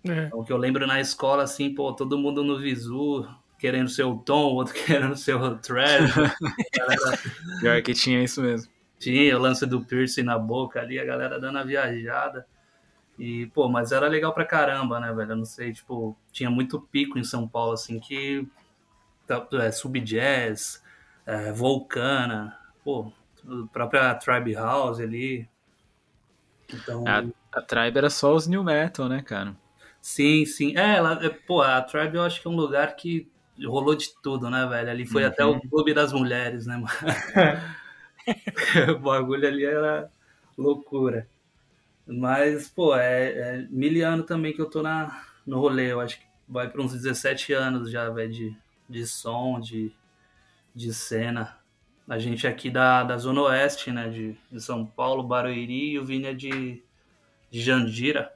É. 0.07 0.29
O 0.33 0.43
que 0.43 0.51
eu 0.53 0.57
lembro 0.57 0.85
na 0.85 0.99
escola, 0.99 1.43
assim, 1.43 1.73
pô, 1.73 1.91
todo 1.93 2.17
mundo 2.17 2.43
no 2.43 2.59
visu, 2.59 3.27
querendo 3.57 3.89
ser 3.89 4.03
o 4.03 4.15
Tom, 4.17 4.51
o 4.51 4.55
outro 4.55 4.73
querendo 4.85 5.15
ser 5.15 5.35
o. 5.35 5.39
Galera- 5.39 7.19
Pior 7.59 7.81
que 7.81 7.93
tinha 7.93 8.23
isso 8.23 8.41
mesmo. 8.41 8.71
tinha 8.99 9.35
o 9.35 9.41
lance 9.41 9.65
do 9.65 9.81
piercing 9.83 10.23
na 10.23 10.37
boca 10.37 10.79
ali, 10.79 10.99
a 10.99 11.05
galera 11.05 11.39
dando 11.39 11.57
a 11.57 11.63
viajada. 11.63 12.45
E, 13.17 13.45
pô, 13.47 13.69
mas 13.69 13.91
era 13.93 14.07
legal 14.07 14.33
pra 14.33 14.43
caramba, 14.45 14.99
né, 14.99 15.11
velho? 15.13 15.31
Eu 15.31 15.35
não 15.37 15.45
sei, 15.45 15.71
tipo, 15.71 16.17
tinha 16.31 16.49
muito 16.49 16.79
pico 16.81 17.17
em 17.17 17.23
São 17.23 17.47
Paulo, 17.47 17.71
assim, 17.73 17.99
que. 17.99 18.45
tá- 19.25 19.47
É, 19.53 19.71
Subjazz, 19.71 20.83
é, 21.25 21.51
Volcana, 21.53 22.57
pô, 22.83 23.11
a 23.47 23.67
própria 23.71 24.13
Tribe 24.15 24.53
House 24.53 24.99
ali. 24.99 25.47
Então. 26.73 27.03
A, 27.07 27.23
A 27.57 27.61
Tribe 27.61 27.97
era 27.97 28.09
só 28.09 28.35
os 28.35 28.47
new 28.47 28.63
metal, 28.63 29.07
né, 29.07 29.21
cara? 29.21 29.55
Sim, 30.05 30.45
sim. 30.45 30.77
É, 30.77 30.97
ela, 30.97 31.19
é, 31.25 31.29
pô, 31.29 31.63
a 31.63 31.81
Tribe 31.81 32.17
eu 32.17 32.21
acho 32.23 32.39
que 32.39 32.47
é 32.47 32.51
um 32.51 32.55
lugar 32.55 32.95
que 32.95 33.27
rolou 33.65 33.95
de 33.95 34.11
tudo, 34.21 34.51
né, 34.51 34.63
velho? 34.67 34.87
Ali 34.91 35.03
foi 35.03 35.23
Uhum. 35.23 35.29
até 35.29 35.43
o 35.43 35.59
clube 35.59 35.95
das 35.95 36.13
mulheres, 36.13 36.67
né, 36.67 36.77
mano? 36.77 36.87
o 38.95 38.99
bagulho 38.99 39.47
ali 39.47 39.65
era 39.65 40.07
loucura. 40.55 41.27
Mas, 42.07 42.69
pô, 42.69 42.95
é, 42.95 43.57
é 43.57 43.67
miliano 43.69 44.23
também 44.23 44.53
que 44.53 44.61
eu 44.61 44.69
tô 44.69 44.81
na, 44.83 45.23
no 45.45 45.59
rolê. 45.59 45.91
Eu 45.91 45.99
acho 46.01 46.19
que 46.19 46.25
vai 46.47 46.69
para 46.69 46.81
uns 46.81 46.93
17 46.93 47.53
anos 47.53 47.89
já, 47.91 48.09
velho, 48.09 48.31
de, 48.31 48.55
de 48.89 49.05
som, 49.07 49.59
de, 49.59 49.91
de 50.75 50.93
cena. 50.93 51.57
A 52.07 52.19
gente 52.19 52.45
aqui 52.47 52.69
da, 52.69 53.03
da 53.03 53.17
Zona 53.17 53.41
Oeste, 53.43 53.91
né, 53.91 54.09
de, 54.09 54.37
de 54.51 54.61
São 54.61 54.85
Paulo, 54.85 55.23
Barueri, 55.23 55.91
e 55.93 55.99
o 55.99 56.05
Vini 56.05 56.27
é 56.27 56.33
de, 56.33 56.83
de 57.51 57.61
Jandira. 57.61 58.34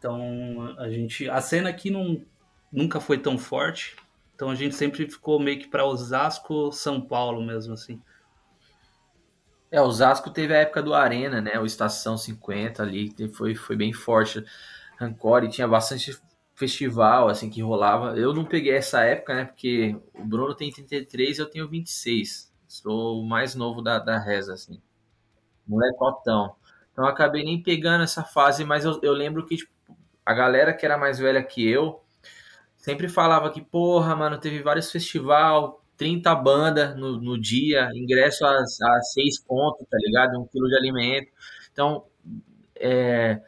Então, 0.00 0.74
a 0.78 0.88
gente... 0.88 1.28
A 1.28 1.42
cena 1.42 1.68
aqui 1.68 1.90
não, 1.90 2.24
nunca 2.72 2.98
foi 2.98 3.18
tão 3.18 3.36
forte. 3.36 3.94
Então, 4.34 4.48
a 4.48 4.54
gente 4.54 4.74
sempre 4.74 5.06
ficou 5.06 5.38
meio 5.38 5.58
que 5.58 5.68
para 5.68 5.84
Osasco, 5.84 6.72
São 6.72 7.02
Paulo 7.02 7.44
mesmo, 7.44 7.74
assim. 7.74 8.00
É, 9.70 9.78
o 9.82 9.92
Zasco 9.92 10.30
teve 10.30 10.54
a 10.54 10.60
época 10.60 10.82
do 10.82 10.94
Arena, 10.94 11.42
né? 11.42 11.60
O 11.60 11.66
Estação 11.66 12.16
50 12.16 12.82
ali, 12.82 13.14
foi, 13.34 13.54
foi 13.54 13.76
bem 13.76 13.92
forte. 13.92 14.42
Rancore 14.98 15.50
tinha 15.50 15.68
bastante 15.68 16.18
festival, 16.54 17.28
assim, 17.28 17.50
que 17.50 17.60
rolava. 17.60 18.16
Eu 18.18 18.32
não 18.32 18.46
peguei 18.46 18.74
essa 18.74 19.02
época, 19.02 19.34
né? 19.34 19.44
Porque 19.44 19.94
o 20.14 20.24
Bruno 20.24 20.54
tem 20.54 20.72
33 20.72 21.36
e 21.36 21.40
eu 21.42 21.50
tenho 21.50 21.68
26. 21.68 22.50
Sou 22.66 23.20
o 23.20 23.28
mais 23.28 23.54
novo 23.54 23.82
da, 23.82 23.98
da 23.98 24.18
reza, 24.18 24.54
assim. 24.54 24.80
Molecotão. 25.66 26.56
Então 26.92 27.04
eu 27.04 27.10
acabei 27.10 27.44
nem 27.44 27.62
pegando 27.62 28.02
essa 28.02 28.24
fase, 28.24 28.64
mas 28.64 28.84
eu, 28.84 28.98
eu 29.02 29.12
lembro 29.12 29.46
que 29.46 29.56
tipo, 29.56 29.70
a 30.30 30.34
galera 30.34 30.72
que 30.72 30.86
era 30.86 30.96
mais 30.96 31.18
velha 31.18 31.42
que 31.42 31.68
eu 31.68 32.00
sempre 32.76 33.08
falava 33.08 33.50
que, 33.50 33.60
porra, 33.60 34.16
mano, 34.16 34.38
teve 34.38 34.62
vários 34.62 34.90
festival, 34.90 35.84
30 35.96 36.34
bandas 36.36 36.96
no, 36.96 37.20
no 37.20 37.38
dia, 37.38 37.90
ingresso 37.94 38.44
a, 38.46 38.58
a 38.58 39.02
6 39.02 39.40
pontos, 39.44 39.86
tá 39.88 39.98
ligado? 40.00 40.40
Um 40.40 40.46
quilo 40.46 40.68
de 40.68 40.76
alimento. 40.76 41.30
Então, 41.72 42.04
é, 42.76 43.40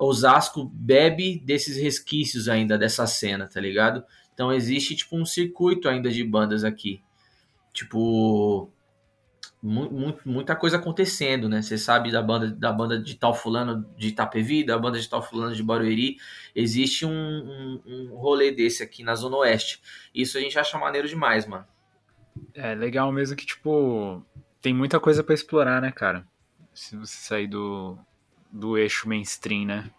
Osasco 0.00 0.64
bebe 0.64 1.38
desses 1.44 1.76
resquícios 1.76 2.48
ainda 2.48 2.76
dessa 2.76 3.06
cena, 3.06 3.46
tá 3.46 3.60
ligado? 3.60 4.04
Então 4.34 4.52
existe, 4.52 4.96
tipo, 4.96 5.16
um 5.16 5.24
circuito 5.24 5.88
ainda 5.88 6.10
de 6.10 6.24
bandas 6.24 6.64
aqui. 6.64 7.00
Tipo, 7.72 8.70
muita 9.62 10.54
coisa 10.54 10.76
acontecendo, 10.76 11.48
né? 11.48 11.62
Você 11.62 11.76
sabe 11.76 12.12
da 12.12 12.22
banda, 12.22 12.50
da 12.50 12.72
banda 12.72 12.98
de 12.98 13.14
tal 13.16 13.34
fulano 13.34 13.84
de 13.96 14.08
Itapevi, 14.08 14.64
da 14.64 14.78
banda 14.78 15.00
de 15.00 15.08
tal 15.08 15.22
fulano 15.22 15.54
de 15.54 15.62
Barueri. 15.62 16.18
Existe 16.54 17.04
um, 17.04 17.10
um, 17.10 17.82
um 17.86 18.16
rolê 18.16 18.50
desse 18.52 18.82
aqui 18.82 19.02
na 19.02 19.14
Zona 19.14 19.38
Oeste. 19.38 19.80
Isso 20.14 20.38
a 20.38 20.40
gente 20.40 20.58
acha 20.58 20.78
maneiro 20.78 21.08
demais, 21.08 21.46
mano. 21.46 21.66
É 22.54 22.74
legal 22.74 23.10
mesmo 23.10 23.36
que, 23.36 23.46
tipo, 23.46 24.22
tem 24.60 24.74
muita 24.74 25.00
coisa 25.00 25.24
pra 25.24 25.34
explorar, 25.34 25.80
né, 25.80 25.90
cara? 25.90 26.26
Se 26.74 26.96
você 26.96 27.16
sair 27.16 27.46
do, 27.46 27.98
do 28.52 28.76
eixo 28.76 29.08
mainstream, 29.08 29.66
né? 29.66 29.90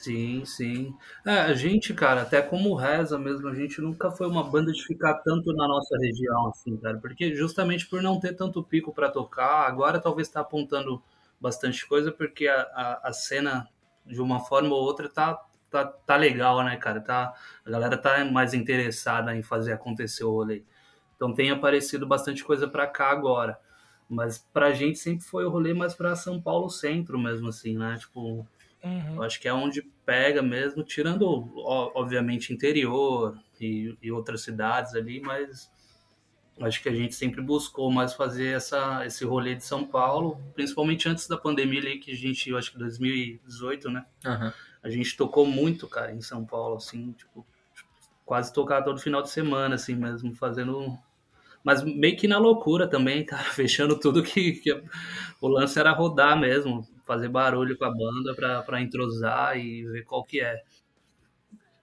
Sim, 0.00 0.44
sim. 0.44 0.96
É, 1.26 1.32
a 1.40 1.54
gente, 1.54 1.92
cara, 1.92 2.22
até 2.22 2.40
como 2.40 2.74
reza 2.76 3.18
mesmo, 3.18 3.48
a 3.48 3.54
gente 3.54 3.80
nunca 3.80 4.10
foi 4.12 4.28
uma 4.28 4.44
banda 4.48 4.70
de 4.72 4.84
ficar 4.86 5.14
tanto 5.24 5.52
na 5.52 5.66
nossa 5.66 5.96
região, 5.98 6.46
assim, 6.48 6.76
cara, 6.76 6.98
porque 6.98 7.34
justamente 7.34 7.84
por 7.88 8.00
não 8.00 8.20
ter 8.20 8.34
tanto 8.34 8.62
pico 8.62 8.92
pra 8.94 9.10
tocar, 9.10 9.66
agora 9.66 9.98
talvez 10.00 10.28
tá 10.28 10.40
apontando 10.40 11.02
bastante 11.40 11.84
coisa, 11.86 12.12
porque 12.12 12.46
a, 12.46 12.60
a, 12.74 13.08
a 13.08 13.12
cena, 13.12 13.68
de 14.06 14.20
uma 14.22 14.38
forma 14.40 14.72
ou 14.72 14.80
outra, 14.84 15.08
tá, 15.08 15.34
tá, 15.68 15.84
tá 15.84 16.16
legal, 16.16 16.62
né, 16.64 16.76
cara? 16.76 17.00
Tá, 17.00 17.34
a 17.66 17.70
galera 17.70 17.96
tá 17.98 18.24
mais 18.24 18.54
interessada 18.54 19.34
em 19.34 19.42
fazer 19.42 19.72
acontecer 19.72 20.22
o 20.24 20.30
rolê. 20.30 20.62
Então 21.16 21.34
tem 21.34 21.50
aparecido 21.50 22.06
bastante 22.06 22.44
coisa 22.44 22.68
pra 22.68 22.86
cá 22.86 23.10
agora. 23.10 23.58
Mas 24.08 24.38
pra 24.38 24.72
gente 24.72 24.98
sempre 24.98 25.24
foi 25.24 25.44
o 25.44 25.50
rolê 25.50 25.74
mais 25.74 25.94
pra 25.94 26.16
São 26.16 26.40
Paulo 26.40 26.70
centro 26.70 27.18
mesmo, 27.18 27.48
assim, 27.48 27.76
né? 27.76 27.96
Tipo, 27.98 28.46
eu 28.82 29.22
acho 29.22 29.40
que 29.40 29.48
é 29.48 29.52
onde 29.52 29.82
pega 30.06 30.42
mesmo, 30.42 30.82
tirando, 30.82 31.26
obviamente, 31.94 32.52
interior 32.52 33.36
e, 33.60 33.96
e 34.02 34.12
outras 34.12 34.42
cidades 34.42 34.94
ali, 34.94 35.20
mas 35.20 35.70
acho 36.60 36.82
que 36.82 36.88
a 36.88 36.94
gente 36.94 37.14
sempre 37.14 37.40
buscou 37.40 37.90
mais 37.90 38.14
fazer 38.14 38.56
essa, 38.56 39.04
esse 39.06 39.24
rolê 39.24 39.54
de 39.54 39.64
São 39.64 39.84
Paulo, 39.84 40.40
principalmente 40.54 41.08
antes 41.08 41.28
da 41.28 41.36
pandemia 41.36 41.80
ali, 41.80 41.98
que 41.98 42.12
a 42.12 42.16
gente, 42.16 42.50
eu 42.50 42.58
acho 42.58 42.72
que 42.72 42.78
2018, 42.78 43.90
né? 43.90 44.04
Aham. 44.24 44.52
A 44.82 44.88
gente 44.88 45.16
tocou 45.16 45.44
muito, 45.44 45.88
cara, 45.88 46.12
em 46.12 46.20
São 46.20 46.44
Paulo, 46.44 46.76
assim, 46.76 47.12
tipo, 47.12 47.44
quase 48.24 48.52
tocar 48.52 48.82
todo 48.82 49.00
final 49.00 49.22
de 49.22 49.30
semana, 49.30 49.74
assim 49.74 49.94
mesmo, 49.94 50.34
fazendo. 50.34 50.96
Mas 51.64 51.82
meio 51.82 52.16
que 52.16 52.28
na 52.28 52.38
loucura 52.38 52.86
também, 52.86 53.24
cara, 53.26 53.44
fechando 53.44 53.98
tudo 53.98 54.22
que, 54.22 54.52
que 54.52 54.82
o 55.40 55.48
lance 55.48 55.78
era 55.78 55.92
rodar 55.92 56.38
mesmo, 56.38 56.86
fazer 57.08 57.28
barulho 57.28 57.76
com 57.76 57.86
a 57.86 57.90
banda 57.90 58.34
pra, 58.36 58.62
pra 58.62 58.80
entrosar 58.80 59.58
e 59.58 59.82
ver 59.84 60.04
qual 60.04 60.22
que 60.22 60.40
é. 60.40 60.62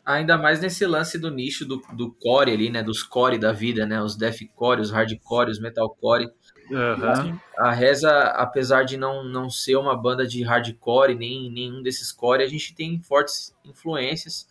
Ainda 0.05 0.37
mais 0.37 0.61
nesse 0.61 0.85
lance 0.85 1.17
do 1.17 1.31
nicho 1.31 1.65
do, 1.65 1.81
do 1.93 2.13
core 2.13 2.51
ali, 2.51 2.69
né? 2.69 2.83
Dos 2.83 3.01
core 3.01 3.39
da 3.39 3.51
vida, 3.51 3.87
né? 3.87 3.99
Os 3.99 4.15
deathcore, 4.15 4.79
os 4.79 4.91
hardcore, 4.91 5.49
os 5.49 5.59
metalcore. 5.59 6.29
Aham. 6.71 7.39
A 7.57 7.71
Reza, 7.71 8.11
apesar 8.35 8.83
de 8.83 8.97
não, 8.97 9.23
não 9.23 9.49
ser 9.49 9.75
uma 9.77 9.97
banda 9.97 10.27
de 10.27 10.43
hardcore, 10.43 11.15
nem 11.15 11.51
nenhum 11.51 11.81
desses 11.81 12.11
core, 12.11 12.43
a 12.43 12.47
gente 12.47 12.75
tem 12.75 13.01
fortes 13.01 13.55
influências. 13.65 14.47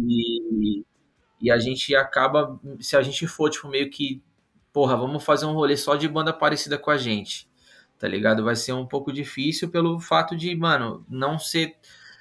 E, 0.00 0.82
e 1.38 1.50
a 1.50 1.58
gente 1.58 1.94
acaba, 1.94 2.58
se 2.80 2.96
a 2.96 3.02
gente 3.02 3.26
for, 3.26 3.50
tipo, 3.50 3.68
meio 3.68 3.90
que, 3.90 4.22
porra, 4.72 4.96
vamos 4.96 5.22
fazer 5.22 5.44
um 5.44 5.52
rolê 5.52 5.76
só 5.76 5.96
de 5.96 6.08
banda 6.08 6.32
parecida 6.32 6.78
com 6.78 6.90
a 6.90 6.96
gente, 6.96 7.46
tá 8.02 8.08
ligado? 8.08 8.42
Vai 8.42 8.56
ser 8.56 8.72
um 8.72 8.84
pouco 8.84 9.12
difícil 9.12 9.70
pelo 9.70 10.00
fato 10.00 10.36
de, 10.36 10.52
mano, 10.56 11.06
não 11.08 11.38
ser 11.38 11.76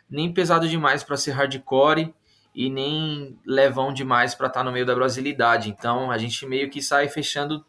nem 0.07 0.31
pesado 0.31 0.69
demais 0.69 1.03
pra 1.03 1.17
ser 1.17 1.31
hardcore 1.31 2.13
e 2.53 2.69
nem 2.69 3.35
levão 3.43 3.91
demais 3.91 4.35
pra 4.35 4.45
estar 4.45 4.63
no 4.63 4.71
meio 4.71 4.85
da 4.85 4.93
brasilidade. 4.93 5.71
Então 5.71 6.11
a 6.11 6.19
gente 6.19 6.45
meio 6.45 6.69
que 6.69 6.83
sai 6.83 7.09
fechando 7.09 7.65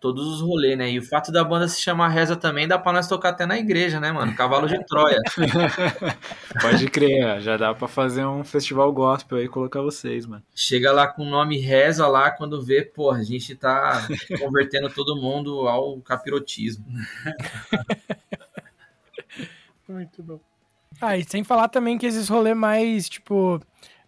todos 0.00 0.26
os 0.26 0.40
rolês, 0.40 0.76
né? 0.76 0.90
E 0.90 0.98
o 0.98 1.02
fato 1.02 1.30
da 1.30 1.44
banda 1.44 1.68
se 1.68 1.80
chamar 1.80 2.08
Reza 2.08 2.34
também 2.34 2.66
dá 2.66 2.78
pra 2.78 2.92
nós 2.92 3.06
tocar 3.06 3.28
até 3.28 3.44
na 3.44 3.58
igreja, 3.58 4.00
né, 4.00 4.10
mano? 4.10 4.34
Cavalo 4.34 4.66
de 4.66 4.82
Troia. 4.86 5.18
Pode 6.60 6.88
crer, 6.88 7.40
já 7.42 7.58
dá 7.58 7.74
pra 7.74 7.86
fazer 7.86 8.24
um 8.24 8.42
festival 8.42 8.90
gospel 8.92 9.38
aí 9.38 9.44
e 9.44 9.48
colocar 9.48 9.82
vocês, 9.82 10.24
mano. 10.24 10.42
Chega 10.54 10.90
lá 10.90 11.06
com 11.06 11.22
o 11.22 11.30
nome 11.30 11.58
Reza 11.58 12.08
lá, 12.08 12.30
quando 12.30 12.62
vê, 12.62 12.82
pô, 12.82 13.10
a 13.10 13.22
gente 13.22 13.54
tá 13.54 14.08
convertendo 14.40 14.88
todo 14.88 15.20
mundo 15.20 15.68
ao 15.68 16.00
capirotismo. 16.00 16.86
Muito 19.86 20.22
bom. 20.22 20.40
Ah, 21.00 21.16
e 21.16 21.24
sem 21.24 21.44
falar 21.44 21.68
também 21.68 21.98
que 21.98 22.06
esses 22.06 22.28
rolês 22.28 22.56
mais, 22.56 23.08
tipo, 23.08 23.60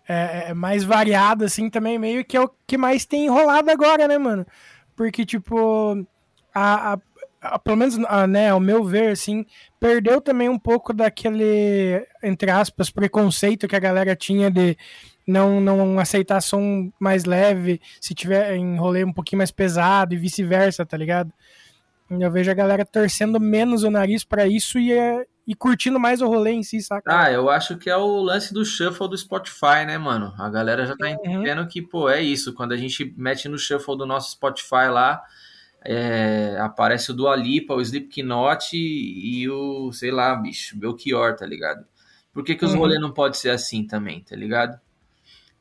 é, 0.08 0.50
é, 0.50 0.54
mais 0.54 0.84
variado, 0.84 1.44
assim, 1.44 1.68
também 1.68 1.98
meio 1.98 2.24
que 2.24 2.36
é 2.36 2.40
o 2.40 2.50
que 2.66 2.78
mais 2.78 3.04
tem 3.04 3.26
enrolado 3.26 3.70
agora, 3.70 4.08
né, 4.08 4.18
mano? 4.18 4.46
Porque, 4.96 5.24
tipo, 5.24 6.06
a, 6.54 6.92
a- 6.94 6.98
a- 7.40 7.58
pelo 7.58 7.76
menos, 7.76 7.98
a, 8.06 8.26
né, 8.26 8.50
ao 8.50 8.60
meu 8.60 8.84
ver, 8.84 9.12
assim, 9.12 9.44
perdeu 9.80 10.20
também 10.20 10.48
um 10.48 10.58
pouco 10.58 10.92
daquele, 10.92 12.06
entre 12.22 12.50
aspas, 12.50 12.90
preconceito 12.90 13.66
que 13.66 13.76
a 13.76 13.80
galera 13.80 14.14
tinha 14.14 14.50
de 14.50 14.76
não, 15.26 15.60
não 15.60 15.98
aceitar 15.98 16.40
som 16.40 16.90
mais 16.98 17.24
leve 17.24 17.80
se 18.00 18.14
tiver 18.14 18.54
em 18.56 18.76
rolê 18.76 19.04
um 19.04 19.12
pouquinho 19.12 19.38
mais 19.38 19.50
pesado 19.50 20.14
e 20.14 20.18
vice-versa, 20.18 20.84
tá 20.84 20.96
ligado? 20.96 21.32
Eu 22.10 22.30
vejo 22.30 22.50
a 22.50 22.54
galera 22.54 22.84
torcendo 22.84 23.40
menos 23.40 23.84
o 23.84 23.90
nariz 23.90 24.22
pra 24.24 24.46
isso 24.46 24.78
e, 24.78 24.92
é- 24.92 25.24
e 25.46 25.54
curtindo 25.54 25.98
mais 26.00 26.20
o 26.20 26.26
rolê 26.28 26.52
em 26.52 26.62
si, 26.62 26.80
saca? 26.82 27.14
Ah, 27.14 27.30
eu 27.32 27.50
acho 27.50 27.76
que 27.78 27.90
é 27.90 27.96
o 27.96 28.20
lance 28.20 28.54
do 28.54 28.64
shuffle 28.64 29.08
do 29.08 29.16
Spotify, 29.18 29.84
né, 29.86 29.98
mano? 29.98 30.32
A 30.38 30.48
galera 30.48 30.86
já 30.86 30.96
tá 30.96 31.10
entendendo 31.10 31.66
que, 31.66 31.82
pô, 31.82 32.08
é 32.08 32.22
isso. 32.22 32.54
Quando 32.54 32.72
a 32.72 32.76
gente 32.76 33.12
mete 33.16 33.48
no 33.48 33.58
shuffle 33.58 33.96
do 33.98 34.06
nosso 34.06 34.32
Spotify 34.32 34.88
lá, 34.88 35.20
é, 35.84 36.56
aparece 36.60 37.10
o 37.10 37.14
Dua 37.14 37.34
Lipa, 37.36 37.74
o 37.74 37.80
Slipknot 37.80 38.76
e, 38.76 39.42
e 39.42 39.50
o, 39.50 39.92
sei 39.92 40.12
lá, 40.12 40.34
bicho, 40.36 40.78
Belchior, 40.78 41.34
tá 41.36 41.44
ligado? 41.46 41.84
Por 42.32 42.44
que, 42.44 42.54
que 42.54 42.64
os 42.64 42.72
Uhum. 42.72 42.80
rolês 42.80 43.00
não 43.00 43.12
pode 43.12 43.36
ser 43.36 43.50
assim 43.50 43.84
também, 43.86 44.22
tá 44.22 44.36
ligado? 44.36 44.80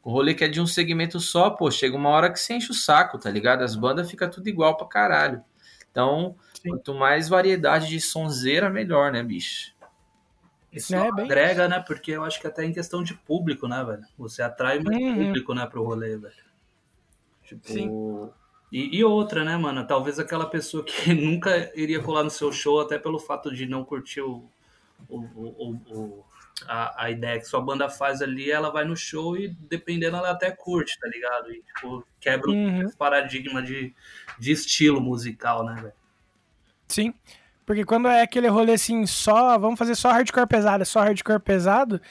O 0.03 0.11
rolê 0.11 0.33
que 0.33 0.43
é 0.43 0.47
de 0.47 0.61
um 0.61 0.67
segmento 0.67 1.19
só, 1.19 1.49
pô, 1.51 1.69
chega 1.71 1.95
uma 1.97 2.09
hora 2.09 2.31
que 2.31 2.39
você 2.39 2.55
enche 2.55 2.71
o 2.71 2.75
saco, 2.75 3.19
tá 3.19 3.29
ligado? 3.29 3.63
As 3.63 3.75
bandas 3.75 4.09
ficam 4.09 4.29
tudo 4.29 4.47
igual 4.49 4.77
pra 4.77 4.87
caralho. 4.87 5.43
Então, 5.91 6.35
quanto 6.67 6.93
mais 6.95 7.29
variedade 7.29 7.87
de 7.89 7.99
sonzeira, 8.01 8.69
melhor, 8.69 9.11
né, 9.11 9.23
bicho? 9.23 9.70
Isso 10.71 10.95
É, 10.95 11.11
bem 11.11 11.25
agrega, 11.25 11.67
né? 11.67 11.79
Porque 11.85 12.11
eu 12.11 12.23
acho 12.23 12.39
que 12.39 12.47
até 12.47 12.63
em 12.63 12.73
questão 12.73 13.03
de 13.03 13.13
público, 13.13 13.67
né, 13.67 13.83
velho? 13.83 14.05
Você 14.17 14.41
atrai 14.41 14.79
mais 14.79 14.97
Uhum. 14.97 15.15
público, 15.25 15.53
né, 15.53 15.65
pro 15.65 15.83
rolê, 15.83 16.17
velho. 16.17 16.33
Tipo. 17.43 17.67
Sim. 17.67 18.29
E, 18.71 18.97
e 18.99 19.03
outra, 19.03 19.43
né, 19.43 19.57
mano? 19.57 19.85
Talvez 19.85 20.17
aquela 20.17 20.45
pessoa 20.49 20.83
que 20.83 20.93
nunca 21.13 21.71
iria 21.77 22.01
colar 22.01 22.23
no 22.23 22.29
seu 22.29 22.51
show, 22.53 22.79
até 22.79 22.97
pelo 22.97 23.19
fato 23.19 23.53
de 23.53 23.65
não 23.65 23.83
curtir 23.83 24.21
o, 24.21 24.49
o, 25.09 25.17
o, 25.17 25.75
o- 25.89 26.25
a, 26.67 27.05
a 27.05 27.11
ideia 27.11 27.39
que 27.39 27.45
sua 27.45 27.59
banda 27.59 27.89
faz 27.89 28.21
ali, 28.21 28.49
ela 28.51 28.69
vai 28.69 28.85
no 28.85 28.95
show 28.95 29.35
e 29.35 29.49
dependendo 29.49 30.15
ela 30.17 30.29
até 30.29 30.51
curte, 30.51 30.97
tá 30.99 31.07
ligado? 31.07 31.51
E 31.51 31.61
tipo, 31.63 32.05
quebra 32.19 32.51
Uhum. 32.51 32.83
esse 32.83 32.95
paradigma 32.95 33.61
de, 33.63 33.93
de 34.39 34.51
estilo 34.51 35.01
musical, 35.01 35.65
né, 35.65 35.73
velho? 35.81 35.93
Sim. 36.87 37.13
Porque 37.71 37.85
quando 37.85 38.09
é 38.09 38.21
aquele 38.21 38.49
rolê 38.49 38.73
assim, 38.73 39.05
só, 39.05 39.57
vamos 39.57 39.79
fazer 39.79 39.95
só 39.95 40.11
hardcore 40.11 40.45
pesado, 40.45 40.81
é 40.81 40.85
só 40.85 40.99
hardcore 40.99 41.39
pesado, 41.39 42.01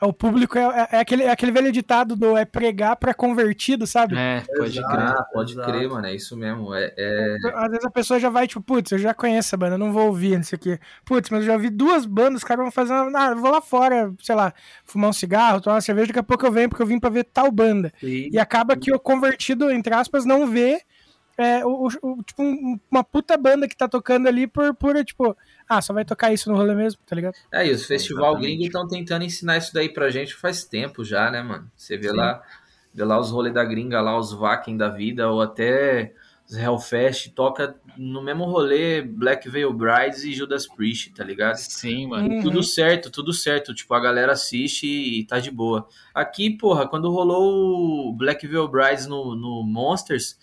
o 0.00 0.14
público 0.14 0.56
é, 0.56 0.62
é- 0.62 0.96
é 0.96 1.00
aquele, 1.00 1.24
é 1.24 1.30
aquele 1.30 1.52
velho 1.52 1.70
ditado 1.70 2.16
do 2.16 2.38
é 2.38 2.46
pregar 2.46 2.96
pra 2.96 3.12
convertido, 3.12 3.86
sabe? 3.86 4.16
É, 4.16 4.42
pode 4.56 4.82
crer. 4.82 4.98
Ah, 4.98 5.26
pode 5.30 5.52
exato. 5.52 5.70
crer, 5.70 5.90
mano. 5.90 6.06
É 6.06 6.14
isso 6.14 6.34
mesmo. 6.38 6.74
É, 6.74 6.94
é- 6.96 7.36
Às 7.54 7.68
vezes 7.68 7.84
a 7.84 7.90
pessoa 7.90 8.18
já 8.18 8.30
vai, 8.30 8.46
tipo, 8.48 8.62
putz, 8.62 8.92
eu 8.92 8.98
já 8.98 9.12
conheço 9.12 9.54
a 9.54 9.58
banda, 9.58 9.76
não 9.76 9.92
vou 9.92 10.06
ouvir 10.06 10.40
isso 10.40 10.54
aqui. 10.54 10.78
Putz, 11.04 11.28
mas 11.28 11.40
eu 11.42 11.48
já 11.48 11.58
vi 11.58 11.68
duas 11.68 12.06
bandas, 12.06 12.36
os 12.40 12.44
caras 12.44 12.64
vão 12.64 12.72
fazer 12.72 12.94
uma. 12.94 13.10
Ah, 13.26 13.30
eu 13.32 13.36
vou 13.36 13.50
lá 13.50 13.60
fora, 13.60 14.10
sei 14.22 14.34
lá, 14.34 14.54
fumar 14.86 15.10
um 15.10 15.12
cigarro, 15.12 15.60
tomar 15.60 15.74
uma 15.74 15.80
cerveja, 15.82 16.06
daqui 16.06 16.18
a 16.18 16.22
pouco 16.22 16.46
eu 16.46 16.50
venho 16.50 16.70
porque 16.70 16.82
eu 16.82 16.86
vim 16.86 16.98
pra 16.98 17.10
ver 17.10 17.24
tal 17.24 17.52
banda. 17.52 17.92
E, 18.02 18.30
E 18.32 18.38
acaba 18.38 18.74
que 18.74 18.90
o 18.90 18.98
convertido, 18.98 19.70
entre 19.70 19.92
aspas, 19.92 20.24
não 20.24 20.46
vê 20.46 20.80
é, 21.40 21.64
o, 21.64 21.88
o- 22.02 22.22
tipo, 22.22 22.42
um- 22.42 22.78
uma 22.90 23.02
puta 23.02 23.36
banda 23.36 23.66
que 23.68 23.76
tá 23.76 23.88
tocando 23.88 24.26
ali 24.28 24.46
por 24.46 24.74
pura, 24.74 25.02
tipo, 25.04 25.36
ah, 25.68 25.80
só 25.80 25.92
vai 25.92 26.04
tocar 26.04 26.32
isso 26.32 26.50
no 26.50 26.56
rolê 26.56 26.74
mesmo, 26.74 27.00
tá 27.06 27.16
ligado? 27.16 27.34
É, 27.52 27.66
e 27.66 27.70
os 27.72 27.84
festival 27.86 28.30
Exatamente. 28.32 28.46
gringos 28.48 28.66
estão 28.66 28.86
tentando 28.88 29.24
ensinar 29.24 29.56
isso 29.58 29.72
daí 29.72 29.88
pra 29.88 30.10
gente 30.10 30.34
faz 30.34 30.64
tempo 30.64 31.04
já, 31.04 31.30
né, 31.30 31.42
mano? 31.42 31.70
Você 31.76 31.96
vê 31.96 32.12
lá, 32.12 32.42
vê 32.92 33.04
lá 33.04 33.18
os 33.18 33.30
rolês 33.30 33.54
da 33.54 33.64
gringa, 33.64 34.00
lá 34.00 34.18
os 34.18 34.32
Vakin 34.32 34.76
da 34.76 34.88
vida, 34.88 35.30
ou 35.30 35.40
até 35.40 36.12
os 36.48 36.56
Hellfest, 36.56 37.28
toca 37.32 37.76
no 37.96 38.20
mesmo 38.20 38.44
rolê 38.44 39.02
Black 39.02 39.48
Veil 39.48 39.72
Brides 39.72 40.24
e 40.24 40.32
Judas 40.32 40.66
Priest, 40.66 41.12
tá 41.14 41.22
ligado? 41.22 41.54
Sim, 41.58 42.08
mano. 42.08 42.28
Uhum. 42.28 42.42
Tudo 42.42 42.60
certo, 42.64 43.08
tudo 43.08 43.32
certo. 43.32 43.72
Tipo, 43.72 43.94
a 43.94 44.00
galera 44.00 44.32
assiste 44.32 44.84
e 44.84 45.24
tá 45.24 45.38
de 45.38 45.48
boa. 45.52 45.86
Aqui, 46.12 46.50
porra, 46.50 46.88
quando 46.88 47.08
rolou 47.08 48.08
o 48.10 48.12
Black 48.12 48.44
Veil 48.48 48.66
Brides 48.66 49.06
no, 49.06 49.36
no 49.36 49.62
Monsters, 49.62 50.36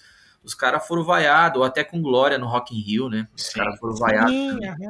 os 0.47 0.55
caras 0.55 0.87
foram 0.87 1.03
vaiados, 1.03 1.59
ou 1.59 1.65
até 1.65 1.83
com 1.83 2.01
Glória 2.01 2.37
no 2.37 2.47
Rock 2.47 2.73
in 2.73 2.79
Rio, 2.79 3.09
né? 3.09 3.27
Os 3.35 3.47
Sim. 3.47 3.59
caras 3.59 3.77
foram 3.77 3.95
vaiados. 3.95 4.33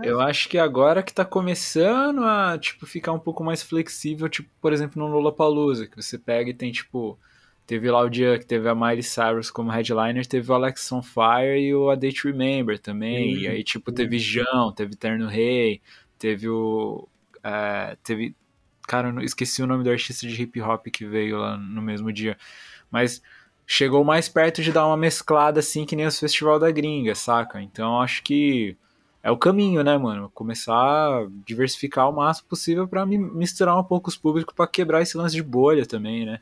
Eu 0.04 0.22
acho 0.22 0.48
que 0.48 0.56
agora 0.60 1.02
que 1.02 1.12
tá 1.12 1.26
começando 1.26 2.24
a, 2.24 2.60
tipo, 2.60 2.86
ficar 2.86 3.12
um 3.12 3.18
pouco 3.18 3.44
mais 3.44 3.64
flexível, 3.64 4.30
tipo, 4.30 4.48
por 4.62 4.72
exemplo, 4.72 5.02
no 5.02 5.12
Lollapalooza, 5.12 5.88
que 5.88 6.00
você 6.00 6.16
pega 6.16 6.52
e 6.52 6.54
tem, 6.54 6.72
tipo, 6.72 7.18
teve 7.66 7.90
lá 7.90 8.02
o 8.02 8.10
dia 8.10 8.38
que 8.38 8.46
teve 8.46 8.70
a 8.70 8.76
Miley 8.76 9.02
Cyrus 9.02 9.50
como 9.50 9.72
headliner, 9.72 10.28
teve 10.28 10.52
o 10.52 10.54
Alex 10.54 10.92
on 10.92 11.02
Fire 11.02 11.60
e 11.60 11.74
o 11.74 11.90
A 11.90 11.96
Day 11.96 12.14
to 12.14 12.28
Remember 12.28 12.78
também, 12.78 13.34
Sim, 13.34 13.42
e 13.42 13.48
aí, 13.48 13.64
tipo, 13.64 13.92
teve 13.92 14.20
Jão, 14.20 14.72
teve 14.72 14.96
Terno 14.96 15.28
Rei, 15.28 15.82
teve 16.20 16.48
o... 16.48 17.08
é, 17.44 17.98
teve... 18.04 18.36
Cara, 18.88 19.10
eu 19.10 19.22
esqueci 19.22 19.64
o 19.64 19.68
nome 19.68 19.84
do 19.84 19.90
artista 19.90 20.28
de 20.28 20.40
hip 20.40 20.62
hop 20.62 20.86
que 20.86 21.04
veio 21.04 21.40
lá 21.40 21.58
no 21.58 21.82
mesmo 21.82 22.14
dia, 22.14 22.38
mas 22.92 23.24
chegou 23.68 24.04
mais 24.06 24.30
perto 24.30 24.64
de 24.64 24.72
dar 24.74 24.88
uma 24.88 24.98
mesclada, 24.98 25.62
assim, 25.62 25.86
que 25.86 25.96
nem 25.96 26.08
os 26.08 26.20
festival 26.20 26.60
da 26.60 26.72
gringa, 26.72 27.16
saca? 27.16 27.62
Então, 27.62 28.02
acho 28.02 28.24
que 28.24 28.78
é 29.24 29.32
o 29.32 29.38
caminho, 29.38 29.84
né, 29.84 29.98
mano? 29.98 30.32
Começar 30.34 30.74
a 30.76 31.28
diversificar 31.46 32.10
o 32.10 32.14
máximo 32.16 32.50
possível 32.50 32.88
pra 32.88 33.06
mi- 33.06 33.18
misturar 33.20 33.78
um 33.80 33.84
pouco 33.84 34.10
os 34.10 34.18
públicos 34.18 34.56
pra 34.56 34.68
quebrar 34.68 35.04
esse 35.04 35.18
lance 35.18 35.36
de 35.36 35.44
bolha 35.44 35.86
também, 35.86 36.26
né? 36.26 36.42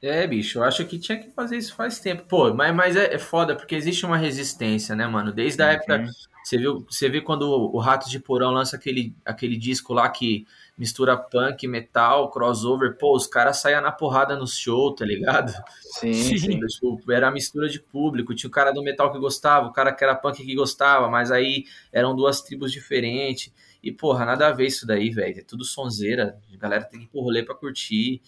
É, 0.00 0.26
bicho, 0.26 0.58
eu 0.58 0.64
acho 0.64 0.84
que 0.86 0.98
tinha 0.98 1.18
que 1.18 1.30
fazer 1.30 1.56
isso 1.56 1.74
faz 1.76 2.00
tempo. 2.00 2.24
Pô, 2.24 2.52
mas, 2.52 2.74
mas 2.74 2.96
é, 2.96 3.14
é 3.14 3.18
foda, 3.18 3.54
porque 3.54 3.74
existe 3.76 4.04
uma 4.04 4.16
resistência, 4.16 4.96
né, 4.96 5.06
mano? 5.06 5.32
Desde 5.32 5.62
a 5.62 5.68
Uhum. 5.68 5.72
época. 5.72 6.02
Você 6.42 6.58
viu, 6.58 6.84
você 6.90 7.08
viu 7.08 7.22
quando 7.22 7.42
o 7.48 7.78
Ratos 7.78 8.10
de 8.10 8.18
Porão 8.18 8.50
lança 8.50 8.74
aquele, 8.76 9.14
aquele 9.24 9.56
disco 9.56 9.94
lá 9.94 10.08
que 10.10 10.44
mistura 10.82 11.16
punk, 11.16 11.68
metal, 11.68 12.28
crossover, 12.28 12.98
pô, 12.98 13.14
os 13.14 13.24
caras 13.24 13.58
saíam 13.58 13.80
na 13.80 13.92
porrada 13.92 14.34
no 14.34 14.48
show, 14.48 14.92
tá 14.92 15.04
ligado? 15.04 15.52
Sim, 15.80 16.12
sim. 16.12 16.58
Tipo, 16.58 17.00
era 17.12 17.28
a 17.28 17.30
mistura 17.30 17.68
de 17.68 17.78
público. 17.78 18.34
Tinha 18.34 18.48
o 18.48 18.50
cara 18.50 18.72
do 18.72 18.82
metal 18.82 19.12
que 19.12 19.18
gostava, 19.20 19.68
o 19.68 19.72
cara 19.72 19.92
que 19.92 20.02
era 20.02 20.16
punk 20.16 20.44
que 20.44 20.54
gostava, 20.56 21.08
mas 21.08 21.30
aí 21.30 21.66
eram 21.92 22.16
duas 22.16 22.42
tribos 22.42 22.72
diferentes. 22.72 23.54
E, 23.80 23.92
porra, 23.92 24.24
nada 24.24 24.48
a 24.48 24.52
ver 24.52 24.66
isso 24.66 24.84
daí, 24.84 25.10
velho. 25.10 25.38
É 25.38 25.44
tudo 25.44 25.64
sonzeira. 25.64 26.36
A 26.52 26.56
galera 26.56 26.82
tem 26.82 26.98
que 26.98 27.06
ir 27.06 27.08
pro 27.08 27.20
rolê 27.20 27.44
pra 27.44 27.54
curtir. 27.54 28.20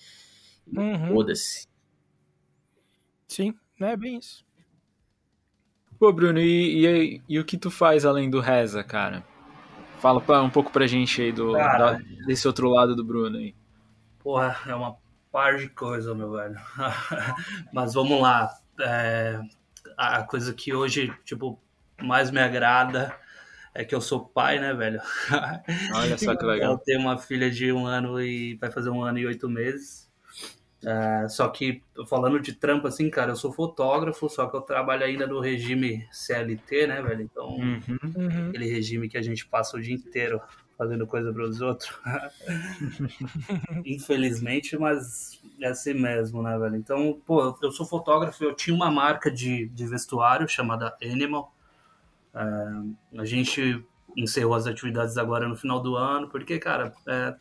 Uhum. 0.64 1.08
Foda-se. 1.08 1.66
Sim, 3.26 3.52
né? 3.80 3.94
É 3.94 3.96
bem 3.96 4.18
isso. 4.18 4.44
Pô, 5.98 6.12
Bruno, 6.12 6.38
e, 6.38 6.86
e, 6.86 7.22
e 7.28 7.38
o 7.40 7.44
que 7.44 7.58
tu 7.58 7.68
faz 7.68 8.04
além 8.04 8.30
do 8.30 8.38
Reza, 8.38 8.84
cara? 8.84 9.24
Fala 10.04 10.42
um 10.42 10.50
pouco 10.50 10.70
pra 10.70 10.86
gente 10.86 11.22
aí 11.22 11.32
do, 11.32 11.52
da- 11.52 11.98
desse 12.26 12.46
outro 12.46 12.68
lado 12.68 12.94
do 12.94 13.02
Bruno 13.02 13.38
aí. 13.38 13.54
porra, 14.18 14.56
é 14.66 14.74
uma 14.74 14.96
par 15.32 15.56
de 15.56 15.68
coisa, 15.68 16.14
meu 16.14 16.32
velho. 16.32 16.56
Mas 17.72 17.94
vamos 17.94 18.20
lá. 18.20 18.50
É, 18.80 19.40
a 19.96 20.22
coisa 20.24 20.52
que 20.54 20.74
hoje, 20.74 21.12
tipo, 21.24 21.58
mais 22.02 22.30
me 22.30 22.40
agrada 22.40 23.16
é 23.74 23.84
que 23.84 23.94
eu 23.94 24.00
sou 24.00 24.24
pai, 24.26 24.58
né, 24.60 24.74
velho? 24.74 25.00
Olha 25.94 26.18
só 26.18 26.36
que 26.36 26.44
Eu 26.44 26.48
legal. 26.48 26.78
tenho 26.78 27.00
uma 27.00 27.18
filha 27.18 27.50
de 27.50 27.72
um 27.72 27.86
ano 27.86 28.20
e 28.20 28.56
vai 28.56 28.70
fazer 28.70 28.90
um 28.90 29.02
ano 29.02 29.18
e 29.18 29.26
oito 29.26 29.48
meses. 29.48 30.03
É, 30.86 31.28
só 31.28 31.48
que, 31.48 31.82
falando 32.08 32.38
de 32.40 32.52
trampo 32.52 32.86
assim, 32.86 33.08
cara, 33.08 33.32
eu 33.32 33.36
sou 33.36 33.52
fotógrafo, 33.52 34.28
só 34.28 34.46
que 34.46 34.56
eu 34.56 34.60
trabalho 34.60 35.04
ainda 35.04 35.26
no 35.26 35.40
regime 35.40 36.06
CLT, 36.12 36.86
né, 36.86 37.00
velho? 37.02 37.22
Então, 37.22 37.48
Uhum. 37.56 37.82
Uhum. 38.16 38.48
aquele 38.48 38.66
regime 38.66 39.08
que 39.08 39.16
a 39.16 39.22
gente 39.22 39.46
passa 39.46 39.76
o 39.76 39.80
dia 39.80 39.94
inteiro 39.94 40.40
fazendo 40.76 41.06
coisa 41.06 41.32
para 41.32 41.44
os 41.44 41.60
outros. 41.60 41.90
Infelizmente, 43.84 44.76
mas 44.76 45.40
é 45.60 45.68
assim 45.68 45.94
mesmo, 45.94 46.42
né, 46.42 46.58
velho? 46.58 46.76
Então, 46.76 47.20
pô, 47.24 47.56
eu 47.62 47.72
sou 47.72 47.86
fotógrafo, 47.86 48.42
eu 48.44 48.54
tinha 48.54 48.74
uma 48.74 48.90
marca 48.90 49.30
de, 49.30 49.66
de 49.68 49.86
vestuário 49.86 50.48
chamada 50.48 50.94
Animal. 51.02 51.54
É, 52.34 53.20
a 53.20 53.24
gente 53.24 53.82
encerrou 54.16 54.54
as 54.54 54.66
atividades 54.66 55.16
agora 55.16 55.48
no 55.48 55.56
final 55.56 55.80
do 55.80 55.96
ano, 55.96 56.28
porque, 56.28 56.58
cara, 56.58 56.92
é, 57.06 57.34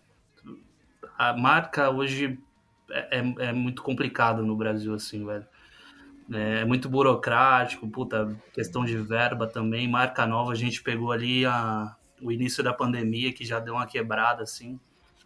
a 1.18 1.34
marca 1.34 1.90
hoje 1.90 2.40
é, 2.90 3.20
é, 3.20 3.50
é 3.50 3.54
muito 3.54 3.82
complicado 3.82 4.46
no 4.46 4.56
Brasil, 4.56 4.94
assim, 4.94 5.26
velho. 5.26 5.46
É 6.32 6.64
muito 6.64 6.88
burocrático, 6.90 7.88
puta, 7.88 8.36
questão 8.54 8.86
de 8.86 8.96
verba 8.96 9.46
também. 9.46 9.88
Marca 9.88 10.26
nova, 10.26 10.52
a 10.52 10.56
gente 10.56 10.82
pegou 10.82 11.12
ali 11.12 11.46
a, 11.46 11.96
o 12.22 12.32
início 12.32 12.64
da 12.64 12.74
pandemia, 12.74 13.34
que 13.34 13.46
já 13.46 13.60
deu 13.60 13.74
uma 13.74 13.86
quebrada, 13.86 14.44
assim. 14.44 14.80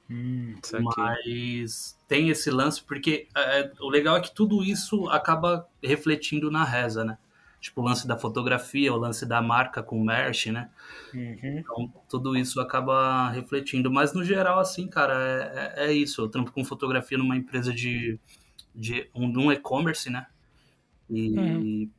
Hum. 0.10 0.56
Mas 0.98 1.98
tem 2.08 2.30
esse 2.30 2.50
lance, 2.50 2.82
porque 2.84 3.28
é, 3.36 3.72
o 3.80 3.90
legal 3.90 4.18
é 4.18 4.22
que 4.22 4.34
tudo 4.34 4.64
isso 4.64 5.08
acaba 5.10 5.68
refletindo 5.84 6.50
na 6.50 6.64
reza, 6.64 7.04
né? 7.04 7.18
Tipo, 7.60 7.82
o 7.82 7.86
lance 7.86 8.08
da 8.08 8.18
fotografia, 8.18 8.94
o 8.94 8.98
lance 8.98 9.26
da 9.26 9.42
marca 9.42 9.82
com 9.84 10.02
merch, 10.04 10.48
né? 10.48 10.70
Uhum. 11.14 11.60
Então, 11.60 11.94
tudo 12.10 12.38
isso 12.38 12.62
acaba 12.62 13.30
refletindo. 13.30 13.92
Mas, 13.92 14.14
no 14.14 14.24
geral, 14.24 14.60
assim, 14.60 14.88
cara, 14.88 15.14
é, 15.76 15.86
é, 15.86 15.88
é 15.88 15.94
isso. 15.94 16.22
Eu 16.22 16.30
trampo 16.30 16.52
com 16.52 16.64
fotografia 16.64 17.18
numa 17.18 17.36
empresa 17.36 17.74
de, 17.74 18.20
de 18.76 19.10
um, 19.16 19.26
um 19.48 19.52
e-commerce, 19.52 20.10
né? 20.10 20.28
E, 21.10 21.30
Uhum. 21.38 21.90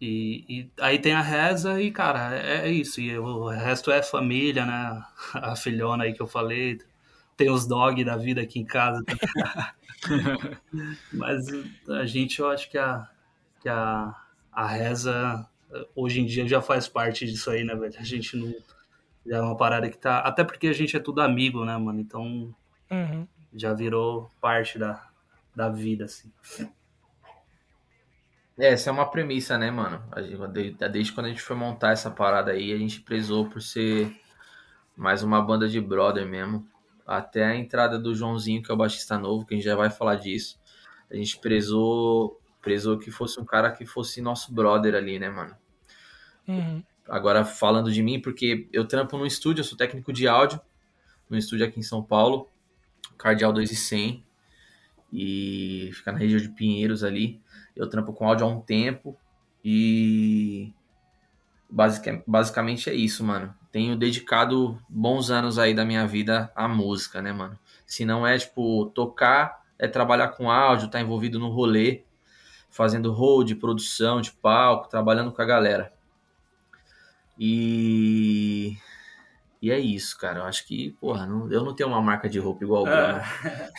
e, 0.00 0.44
e 0.48 0.70
aí 0.80 0.98
tem 0.98 1.12
a 1.12 1.20
reza 1.22 1.80
e, 1.80 1.90
cara, 1.90 2.34
é, 2.36 2.68
é 2.68 2.72
isso. 2.72 3.00
E 3.00 3.16
o 3.18 3.48
resto 3.48 3.90
é 3.90 4.02
família, 4.02 4.64
né? 4.66 5.02
A 5.34 5.56
filhona 5.56 6.04
aí 6.04 6.12
que 6.12 6.22
eu 6.22 6.26
falei. 6.28 6.78
Tem 7.36 7.50
os 7.50 7.66
dog 7.66 8.04
da 8.04 8.16
vida 8.16 8.40
aqui 8.42 8.58
em 8.60 8.64
casa. 8.64 9.02
Mas 11.12 11.46
a 11.88 12.06
gente, 12.06 12.40
eu 12.40 12.48
acho 12.50 12.70
que 12.70 12.78
a, 12.78 13.08
que 13.60 13.68
a, 13.68 14.14
a 14.58 14.66
reza 14.66 15.48
hoje 15.94 16.20
em 16.20 16.26
dia 16.26 16.48
já 16.48 16.60
faz 16.60 16.88
parte 16.88 17.24
disso 17.26 17.48
aí, 17.50 17.62
né, 17.62 17.74
velho? 17.76 17.94
A 17.98 18.02
gente 18.02 18.36
não. 18.36 18.52
Já 19.24 19.36
é 19.36 19.40
uma 19.40 19.56
parada 19.56 19.88
que 19.88 19.96
tá. 19.98 20.18
Até 20.20 20.42
porque 20.42 20.66
a 20.68 20.72
gente 20.72 20.96
é 20.96 21.00
tudo 21.00 21.20
amigo, 21.20 21.64
né, 21.64 21.76
mano? 21.76 22.00
Então 22.00 22.54
Uhum. 22.90 23.26
já 23.54 23.72
virou 23.74 24.30
parte 24.40 24.78
da, 24.78 25.08
da 25.54 25.68
vida, 25.68 26.06
assim. 26.06 26.32
É, 28.58 28.72
essa 28.72 28.90
é 28.90 28.92
uma 28.92 29.08
premissa, 29.08 29.56
né, 29.56 29.70
mano? 29.70 30.02
A 30.10 30.20
gente- 30.20 30.48
desde, 30.48 30.88
desde 30.88 31.12
quando 31.12 31.26
a 31.26 31.28
gente 31.28 31.42
foi 31.42 31.54
montar 31.56 31.92
essa 31.92 32.10
parada 32.10 32.50
aí, 32.50 32.72
a 32.72 32.78
gente 32.78 33.00
prezou 33.00 33.48
por 33.48 33.62
ser 33.62 34.12
mais 34.96 35.22
uma 35.22 35.40
banda 35.42 35.68
de 35.68 35.80
brother 35.80 36.26
mesmo. 36.26 36.66
Até 37.06 37.44
a 37.44 37.56
entrada 37.56 37.98
do 37.98 38.14
Joãozinho, 38.14 38.62
que 38.62 38.70
é 38.70 38.74
o 38.74 38.78
baixista 38.78 39.18
novo, 39.18 39.46
que 39.46 39.54
a 39.54 39.56
gente 39.56 39.64
já 39.66 39.76
vai 39.76 39.90
falar 39.90 40.16
disso. 40.16 40.58
A 41.10 41.16
gente 41.16 41.38
prezou, 41.38 42.40
prezou 42.68 42.98
que 42.98 43.10
fosse 43.10 43.40
um 43.40 43.46
cara 43.46 43.70
que 43.72 43.86
fosse 43.86 44.20
nosso 44.20 44.52
brother 44.52 44.94
ali, 44.94 45.18
né, 45.18 45.30
mano? 45.30 45.56
Uhum. 46.46 46.82
Agora 47.08 47.42
falando 47.42 47.90
de 47.90 48.02
mim, 48.02 48.20
porque 48.20 48.68
eu 48.70 48.86
trampo 48.86 49.16
no 49.16 49.24
estúdio, 49.24 49.60
eu 49.62 49.64
sou 49.64 49.78
técnico 49.78 50.12
de 50.12 50.28
áudio, 50.28 50.60
no 51.30 51.38
estúdio 51.38 51.64
aqui 51.64 51.80
em 51.80 51.82
São 51.82 52.02
Paulo, 52.02 52.46
Cardeal 53.16 53.54
2 53.54 53.72
e 53.72 53.76
100, 53.76 54.22
e 55.10 55.90
fica 55.94 56.12
na 56.12 56.18
região 56.18 56.38
de 56.38 56.50
Pinheiros 56.50 57.02
ali. 57.02 57.40
Eu 57.74 57.88
trampo 57.88 58.12
com 58.12 58.28
áudio 58.28 58.44
há 58.44 58.50
um 58.50 58.60
tempo 58.60 59.16
e 59.64 60.74
basic- 61.70 62.22
basicamente 62.26 62.90
é 62.90 62.94
isso, 62.94 63.24
mano. 63.24 63.54
tenho 63.70 63.96
dedicado 63.96 64.78
bons 64.88 65.30
anos 65.30 65.58
aí 65.58 65.74
da 65.74 65.84
minha 65.84 66.06
vida 66.06 66.50
à 66.56 66.66
música, 66.66 67.20
né, 67.20 67.32
mano? 67.32 67.58
Se 67.86 68.04
não 68.04 68.26
é, 68.26 68.36
tipo, 68.38 68.86
tocar, 68.94 69.62
é 69.78 69.86
trabalhar 69.86 70.28
com 70.28 70.50
áudio, 70.50 70.88
tá 70.88 70.98
envolvido 71.00 71.38
no 71.38 71.48
rolê, 71.50 72.02
fazendo 72.78 73.12
hold, 73.12 73.52
produção 73.56 74.22
de 74.22 74.32
palco, 74.32 74.88
trabalhando 74.88 75.30
com 75.32 75.42
a 75.42 75.44
galera. 75.44 75.92
E. 77.38 78.76
E 79.62 79.70
é 79.72 79.78
isso, 79.78 80.16
cara. 80.18 80.40
Eu 80.40 80.44
acho 80.44 80.66
que, 80.66 80.90
porra, 81.00 81.26
não- 81.26 81.50
eu 81.52 81.64
não 81.64 81.74
tenho 81.74 81.88
uma 81.90 82.00
marca 82.02 82.28
de 82.28 82.38
roupa 82.38 82.64
igual 82.64 82.82
o 82.82 82.86
Bruno. 82.86 83.20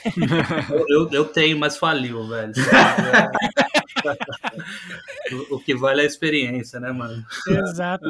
Eu, 0.72 0.86
eu, 0.90 1.10
eu 1.12 1.26
tenho, 1.26 1.58
mas 1.60 1.78
faliu, 1.78 2.28
velho. 2.28 2.54
o, 5.52 5.56
o 5.56 5.60
que 5.60 5.76
vale 5.76 6.02
é 6.02 6.04
a 6.04 6.08
experiência, 6.08 6.80
né, 6.80 6.92
mano? 6.92 7.24
Exato. 7.48 8.08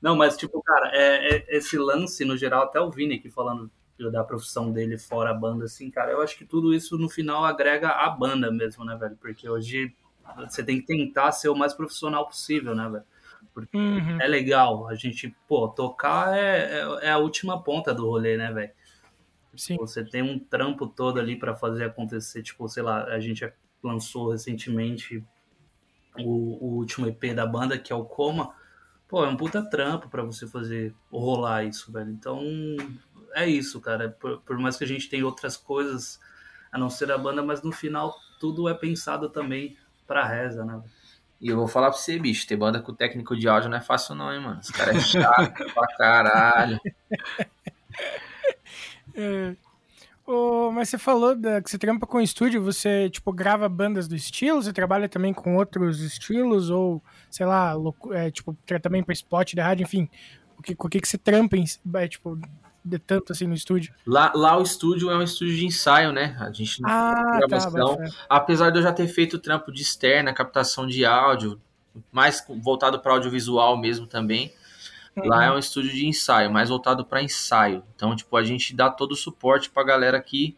Não, 0.00 0.14
mas 0.16 0.36
tipo, 0.36 0.62
cara, 0.62 0.90
é, 0.92 1.36
é- 1.36 1.56
esse 1.56 1.76
lance, 1.78 2.24
no 2.24 2.36
geral, 2.36 2.64
até 2.64 2.80
o 2.80 2.90
Vini 2.90 3.16
aqui 3.16 3.30
falando 3.30 3.70
da 4.12 4.22
profissão 4.22 4.70
dele 4.70 4.98
fora 4.98 5.30
a 5.30 5.34
banda, 5.34 5.64
assim, 5.64 5.90
cara, 5.90 6.12
eu 6.12 6.20
acho 6.20 6.36
que 6.36 6.44
tudo 6.44 6.74
isso 6.74 6.98
no 6.98 7.08
final 7.08 7.44
agrega 7.44 7.88
a 7.88 8.10
banda 8.10 8.50
mesmo, 8.50 8.84
né, 8.84 8.96
velho? 8.96 9.16
Porque 9.16 9.48
hoje 9.48 9.94
você 10.48 10.62
tem 10.62 10.80
que 10.80 10.86
tentar 10.86 11.32
ser 11.32 11.48
o 11.48 11.54
mais 11.54 11.72
profissional 11.72 12.26
possível, 12.26 12.74
né, 12.74 12.88
velho? 12.88 13.04
Porque 13.54 13.76
Uhum. 13.76 14.20
é 14.20 14.26
legal, 14.26 14.86
a 14.86 14.94
gente, 14.94 15.34
pô, 15.48 15.68
tocar 15.68 16.36
é, 16.36 16.80
é, 16.80 17.06
é 17.06 17.10
a 17.10 17.18
última 17.18 17.62
ponta 17.62 17.94
do 17.94 18.06
rolê, 18.06 18.36
né, 18.36 18.52
velho? 18.52 18.72
Sim. 19.56 19.76
Você 19.78 20.04
tem 20.04 20.22
um 20.22 20.38
trampo 20.38 20.86
todo 20.86 21.18
ali 21.18 21.36
pra 21.36 21.54
fazer 21.54 21.84
acontecer, 21.84 22.42
tipo, 22.42 22.68
sei 22.68 22.82
lá, 22.82 23.04
a 23.04 23.18
gente 23.18 23.50
lançou 23.82 24.30
recentemente 24.32 25.24
o, 26.18 26.64
o 26.64 26.76
último 26.76 27.06
EP 27.06 27.34
da 27.34 27.46
banda, 27.46 27.78
que 27.78 27.92
é 27.92 27.96
o 27.96 28.04
Coma. 28.04 28.54
Pô, 29.08 29.24
é 29.24 29.28
um 29.28 29.36
puta 29.36 29.62
trampo 29.62 30.08
pra 30.08 30.22
você 30.22 30.46
fazer 30.46 30.94
rolar 31.10 31.64
isso, 31.64 31.92
velho. 31.92 32.10
Então, 32.10 32.42
é 33.36 33.48
isso, 33.48 33.80
cara. 33.80 34.08
Por, 34.10 34.40
por 34.40 34.58
mais 34.58 34.76
que 34.76 34.84
a 34.84 34.86
gente 34.86 35.08
tenha 35.08 35.24
outras 35.24 35.56
coisas 35.56 36.18
a 36.72 36.78
não 36.78 36.90
ser 36.90 37.10
a 37.12 37.18
banda, 37.18 37.42
mas 37.42 37.62
no 37.62 37.72
final 37.72 38.14
tudo 38.40 38.68
é 38.68 38.74
pensado 38.74 39.28
também 39.28 39.76
pra 40.06 40.26
reza, 40.26 40.64
né? 40.64 40.80
E 41.40 41.48
eu 41.48 41.56
vou 41.56 41.68
falar 41.68 41.90
pra 41.90 41.98
você, 41.98 42.18
bicho, 42.18 42.46
ter 42.46 42.56
banda 42.56 42.80
com 42.80 42.94
técnico 42.94 43.36
de 43.36 43.46
áudio 43.46 43.68
não 43.68 43.76
é 43.76 43.80
fácil 43.82 44.14
não, 44.14 44.32
hein, 44.32 44.40
mano. 44.40 44.58
Os 44.60 44.70
caras 44.70 44.96
é 44.96 45.00
chato 45.00 45.52
pra 45.74 45.86
caralho. 45.96 46.80
É. 49.14 49.56
Ô, 50.26 50.70
mas 50.72 50.88
você 50.88 50.98
falou 50.98 51.36
da- 51.36 51.62
que 51.62 51.70
você 51.70 51.78
trampa 51.78 52.06
com 52.06 52.20
estúdio, 52.20 52.62
você, 52.62 53.08
tipo, 53.08 53.32
grava 53.32 53.68
bandas 53.68 54.08
do 54.08 54.16
estilo, 54.16 54.60
você 54.62 54.72
trabalha 54.72 55.08
também 55.08 55.32
com 55.32 55.56
outros 55.56 56.00
estilos, 56.00 56.68
ou, 56.68 57.02
sei 57.30 57.46
lá, 57.46 57.72
louco- 57.72 58.12
é, 58.12 58.30
tipo, 58.30 58.56
também 58.82 59.02
pra 59.04 59.12
spot 59.12 59.54
de 59.54 59.60
rádio, 59.60 59.84
enfim, 59.84 60.08
o 60.58 60.62
que, 60.62 60.74
com 60.74 60.88
o 60.88 60.90
que, 60.90 61.00
que 61.00 61.06
você 61.08 61.16
trampa, 61.16 61.56
em, 61.56 61.64
é, 61.94 62.08
tipo, 62.08 62.38
de 62.86 62.98
tanto 62.98 63.32
assim 63.32 63.46
no 63.46 63.54
estúdio? 63.54 63.92
Lá, 64.06 64.32
lá 64.34 64.56
o 64.58 64.62
estúdio 64.62 65.10
é 65.10 65.16
um 65.16 65.22
estúdio 65.22 65.56
de 65.56 65.66
ensaio, 65.66 66.12
né? 66.12 66.36
A 66.40 66.50
gente 66.52 66.80
não 66.80 66.88
Ah, 66.88 67.40
tá, 67.40 67.48
gravação. 67.48 67.96
fé. 67.96 68.08
Apesar 68.28 68.70
de 68.70 68.78
eu 68.78 68.82
já 68.82 68.92
ter 68.92 69.08
feito 69.08 69.38
trampo 69.38 69.72
de 69.72 69.82
externa, 69.82 70.32
captação 70.32 70.86
de 70.86 71.04
áudio, 71.04 71.60
mais 72.12 72.44
voltado 72.62 73.00
para 73.00 73.12
audiovisual 73.12 73.76
mesmo 73.76 74.06
também. 74.06 74.52
Lá 75.16 75.46
é 75.46 75.50
um 75.50 75.58
estúdio 75.58 75.90
de 75.92 76.06
ensaio, 76.06 76.52
mais 76.52 76.68
voltado 76.68 77.04
para 77.04 77.22
ensaio. 77.22 77.82
Então, 77.94 78.14
tipo, 78.14 78.36
a 78.36 78.44
gente 78.44 78.74
dá 78.76 78.90
todo 78.90 79.12
o 79.12 79.16
suporte 79.16 79.70
pra 79.70 79.82
galera 79.82 80.20
que 80.20 80.56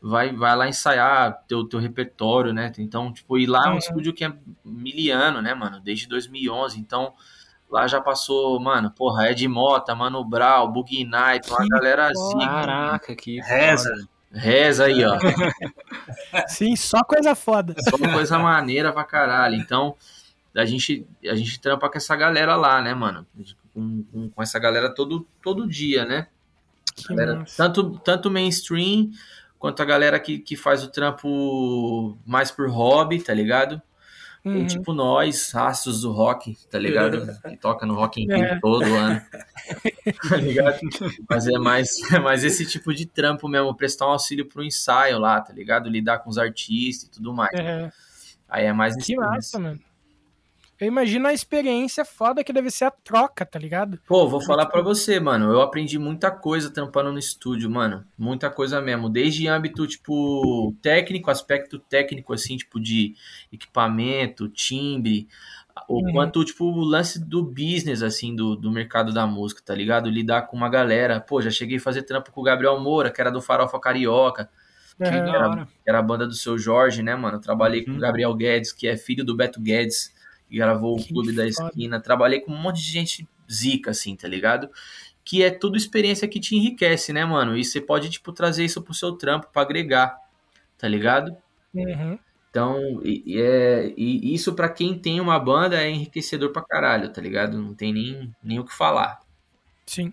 vai, 0.00 0.30
vai 0.32 0.54
lá 0.54 0.68
ensaiar 0.68 1.42
teu, 1.48 1.64
teu 1.64 1.80
repertório, 1.80 2.52
né? 2.52 2.70
Então, 2.78 3.12
tipo, 3.12 3.38
e 3.38 3.46
lá 3.46 3.62
é 3.66 3.68
um 3.70 3.72
Uhum. 3.72 3.78
estúdio 3.78 4.12
que 4.12 4.24
é 4.24 4.32
miliano, 4.64 5.40
né, 5.40 5.54
mano? 5.54 5.80
Desde 5.80 6.06
2011. 6.06 6.78
Então, 6.78 7.14
lá 7.70 7.86
já 7.86 8.00
passou, 8.00 8.60
mano, 8.60 8.90
porra, 8.90 9.30
Ed 9.30 9.46
Mota, 9.48 9.94
Mano 9.94 10.24
Brown, 10.24 10.70
Boogie 10.70 11.04
Night, 11.04 11.50
uma 11.50 11.66
galera 11.68 12.08
zica. 12.12 12.46
Caraca, 12.46 13.16
que 13.16 13.40
Reza. 13.40 13.90
foda. 13.90 14.14
Reza 14.32 14.84
aí, 14.86 15.04
ó. 15.04 15.16
Sim, 16.48 16.74
só 16.74 17.02
coisa 17.04 17.34
foda. 17.34 17.74
Só 17.88 17.96
coisa 17.96 18.38
maneira 18.38 18.92
pra 18.92 19.04
caralho. 19.04 19.54
Então, 19.54 19.94
a 20.54 20.64
gente, 20.64 21.06
a 21.24 21.34
gente 21.34 21.60
trampa 21.60 21.88
com 21.88 21.96
essa 21.96 22.16
galera 22.16 22.56
lá, 22.56 22.82
né, 22.82 22.94
mano? 22.94 23.26
Com, 23.72 24.04
com, 24.04 24.28
com 24.30 24.42
essa 24.42 24.58
galera 24.58 24.92
todo, 24.92 25.26
todo 25.42 25.68
dia, 25.68 26.04
né? 26.04 26.26
Galera, 27.08 27.44
tanto, 27.56 27.98
tanto 28.00 28.30
mainstream 28.30 29.10
quanto 29.58 29.80
a 29.82 29.84
galera 29.84 30.18
que, 30.20 30.38
que 30.38 30.56
faz 30.56 30.84
o 30.84 30.90
trampo 30.90 32.18
mais 32.26 32.50
por 32.50 32.68
hobby, 32.68 33.20
tá 33.20 33.32
ligado? 33.32 33.80
Uhum. 34.44 34.66
tipo 34.66 34.92
nós, 34.92 35.54
astros 35.54 36.02
do 36.02 36.12
rock, 36.12 36.56
tá 36.70 36.78
ligado? 36.78 37.26
Que 37.48 37.56
toca 37.56 37.86
no 37.86 37.94
Rock 37.94 38.22
in 38.22 38.26
Rio 38.26 38.44
É. 38.44 38.60
todo 38.60 38.84
ano. 38.84 39.22
tá 40.28 40.36
ligado? 40.36 40.78
Mas 41.28 41.46
é 41.46 41.58
mais, 41.58 42.12
é 42.12 42.18
mais 42.18 42.44
esse 42.44 42.66
tipo 42.66 42.92
de 42.92 43.06
trampo 43.06 43.48
mesmo, 43.48 43.74
prestar 43.74 44.06
um 44.06 44.10
auxílio 44.10 44.46
pro 44.46 44.62
ensaio 44.62 45.18
lá, 45.18 45.40
tá 45.40 45.52
ligado? 45.52 45.88
Lidar 45.88 46.18
com 46.18 46.28
os 46.28 46.36
artistas 46.36 47.08
e 47.08 47.10
tudo 47.10 47.32
mais. 47.32 47.52
Aí 48.48 48.66
é 48.66 48.72
mais 48.72 48.94
que 48.96 49.16
massa, 49.16 49.58
mano. 49.58 49.80
Eu 50.80 50.88
imagino 50.88 51.28
a 51.28 51.32
experiência 51.32 52.04
foda 52.04 52.42
que 52.42 52.52
deve 52.52 52.70
ser 52.70 52.86
a 52.86 52.90
troca, 52.90 53.46
tá 53.46 53.58
ligado? 53.58 53.98
Pô, 54.06 54.28
vou 54.28 54.40
falar 54.40 54.66
pra 54.66 54.82
você, 54.82 55.20
mano. 55.20 55.50
Eu 55.52 55.60
aprendi 55.60 55.98
muita 55.98 56.30
coisa 56.30 56.70
trampando 56.70 57.12
no 57.12 57.18
estúdio, 57.18 57.70
mano. 57.70 58.04
Muita 58.18 58.50
coisa 58.50 58.80
mesmo. 58.80 59.08
Desde 59.08 59.46
âmbito, 59.46 59.86
tipo, 59.86 60.74
técnico, 60.82 61.30
aspecto 61.30 61.78
técnico, 61.78 62.32
assim, 62.32 62.56
tipo, 62.56 62.80
de 62.80 63.14
equipamento, 63.52 64.48
timbre. 64.48 65.28
O 65.88 66.02
Uhum. 66.04 66.12
quanto, 66.12 66.44
tipo, 66.44 66.64
o 66.64 66.80
lance 66.84 67.18
do 67.24 67.42
business, 67.42 68.02
assim, 68.02 68.34
do, 68.34 68.54
do 68.56 68.70
mercado 68.70 69.12
da 69.12 69.26
música, 69.26 69.60
tá 69.64 69.74
ligado? 69.74 70.08
Lidar 70.08 70.42
com 70.42 70.56
uma 70.56 70.68
galera. 70.68 71.20
Pô, 71.20 71.40
já 71.42 71.50
cheguei 71.50 71.78
a 71.78 71.80
fazer 71.80 72.02
trampo 72.02 72.30
com 72.30 72.40
o 72.40 72.44
Gabriel 72.44 72.78
Moura, 72.80 73.10
que 73.10 73.20
era 73.20 73.30
do 73.30 73.40
Farofa 73.42 73.78
Carioca, 73.80 74.48
Que 74.96 75.02
É. 75.04 75.20
hora. 75.22 75.66
que 75.66 75.90
era 75.90 75.98
a 75.98 76.02
banda 76.02 76.24
do 76.26 76.34
seu 76.34 76.56
Jorge, 76.56 77.02
né, 77.02 77.16
mano? 77.16 77.40
Trabalhei 77.40 77.84
com 77.84 77.90
o 77.90 77.94
Uhum. 77.94 78.00
Gabriel 78.00 78.32
Guedes, 78.34 78.72
que 78.72 78.86
é 78.86 78.96
filho 78.96 79.24
do 79.24 79.36
Beto 79.36 79.60
Guedes, 79.60 80.14
que 80.48 80.56
gravou 80.56 80.98
o 80.98 81.04
Clube 81.04 81.32
da. 81.32 81.46
Esquina. 81.46 82.00
Trabalhei 82.00 82.40
com 82.40 82.52
um 82.52 82.58
monte 82.60 82.76
de 82.76 82.90
gente 82.90 83.28
zica, 83.50 83.90
assim, 83.90 84.14
tá 84.16 84.26
ligado? 84.28 84.70
Que 85.24 85.42
é 85.42 85.50
tudo 85.50 85.76
experiência 85.76 86.28
que 86.28 86.38
te 86.40 86.54
enriquece, 86.56 87.12
né, 87.12 87.24
mano? 87.24 87.56
E 87.56 87.64
você 87.64 87.80
pode, 87.80 88.10
tipo, 88.10 88.32
trazer 88.32 88.64
isso 88.64 88.82
pro 88.82 88.92
seu 88.94 89.12
trampo 89.12 89.48
pra 89.52 89.62
agregar, 89.62 90.16
tá 90.76 90.86
ligado? 90.88 91.36
Uhum. 91.74 92.18
Então, 92.50 93.00
e, 93.02 93.36
é, 93.40 93.92
e 93.96 94.32
isso 94.32 94.54
pra 94.54 94.68
quem 94.68 94.96
tem 94.96 95.20
uma 95.20 95.40
banda 95.40 95.82
é 95.82 95.90
enriquecedor 95.90 96.50
pra 96.52 96.62
caralho, 96.62 97.08
tá 97.12 97.20
ligado? 97.20 97.58
Não 97.58 97.74
tem 97.74 97.92
nem, 97.92 98.34
nem 98.42 98.60
o 98.60 98.64
que 98.64 98.72
falar. 98.72 99.18
Sim. 99.86 100.12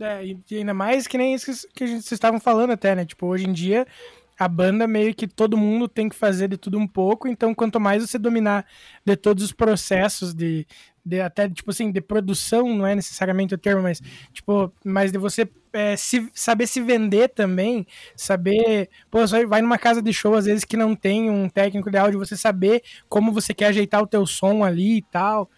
É, 0.00 0.24
e 0.24 0.36
ainda 0.56 0.74
mais 0.74 1.06
que 1.06 1.16
nem 1.16 1.34
isso 1.34 1.46
que, 1.68 1.74
que 1.74 1.84
a 1.84 1.86
gente- 1.86 2.02
vocês 2.02 2.12
estavam 2.12 2.40
falando 2.40 2.72
até, 2.72 2.96
né? 2.96 3.04
Tipo, 3.04 3.26
hoje 3.26 3.48
em 3.48 3.52
dia, 3.52 3.86
a 4.38 4.48
banda 4.48 4.86
meio 4.86 5.14
que 5.14 5.26
todo 5.26 5.56
mundo 5.56 5.88
tem 5.88 6.08
que 6.08 6.16
fazer 6.16 6.48
de 6.48 6.56
tudo 6.56 6.78
um 6.78 6.86
pouco, 6.86 7.28
então 7.28 7.54
quanto 7.54 7.78
mais 7.80 8.02
você 8.02 8.18
dominar 8.18 8.66
de 9.04 9.16
todos 9.16 9.44
os 9.44 9.52
processos 9.52 10.34
de, 10.34 10.66
de 11.04 11.20
até, 11.20 11.48
tipo 11.48 11.70
assim, 11.70 11.90
de 11.90 12.00
produção, 12.00 12.68
não 12.74 12.86
é 12.86 12.94
necessariamente 12.94 13.54
o 13.54 13.58
termo, 13.58 13.82
mas, 13.82 14.00
tipo, 14.32 14.72
mas 14.84 15.12
de 15.12 15.18
você 15.18 15.48
é, 15.72 15.96
se, 15.96 16.28
saber 16.34 16.66
se 16.66 16.80
vender 16.80 17.28
também, 17.28 17.86
saber, 18.14 18.88
pô, 19.10 19.26
você 19.26 19.46
vai 19.46 19.62
numa 19.62 19.78
casa 19.78 20.02
de 20.02 20.12
show, 20.12 20.34
às 20.34 20.44
vezes, 20.44 20.64
que 20.64 20.76
não 20.76 20.94
tem 20.94 21.30
um 21.30 21.48
técnico 21.48 21.90
de 21.90 21.96
áudio, 21.98 22.18
você 22.18 22.36
saber 22.36 22.82
como 23.08 23.32
você 23.32 23.54
quer 23.54 23.66
ajeitar 23.66 24.02
o 24.02 24.06
teu 24.06 24.26
som 24.26 24.64
ali 24.64 24.98
e 24.98 25.02
tal, 25.02 25.50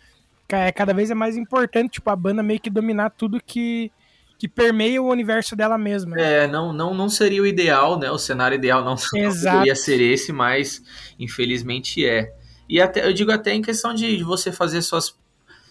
é, 0.49 0.71
cada 0.71 0.95
vez 0.95 1.11
é 1.11 1.15
mais 1.15 1.37
importante, 1.37 1.95
tipo, 1.95 2.11
a 2.11 2.17
banda 2.17 2.43
meio 2.43 2.61
que 2.61 2.71
dominar 2.71 3.11
tudo 3.11 3.43
que, 3.45 3.91
que 4.39 4.49
permeia 4.49 5.01
o 5.01 5.09
universo 5.09 5.55
dela 5.57 5.79
mesma. 5.79 6.19
É, 6.21 6.47
não, 6.47 6.73
não, 6.73 6.93
não 6.93 7.09
seria 7.09 7.41
o 7.43 7.47
ideal, 7.47 7.99
né? 7.99 8.11
O 8.11 8.19
cenário 8.19 8.57
ideal 8.57 8.85
não, 8.85 8.97
poderia 9.11 9.75
ser 9.77 10.01
esse, 10.01 10.33
mas 10.33 10.83
infelizmente 11.19 12.05
é. 12.05 12.33
E 12.69 12.81
até, 12.81 13.07
eu 13.07 13.13
digo 13.13 13.31
até 13.31 13.53
em 13.55 13.63
questão 13.63 13.95
de, 13.95 14.17
de 14.17 14.25
você 14.25 14.51
fazer 14.51 14.81
suas, 14.83 15.17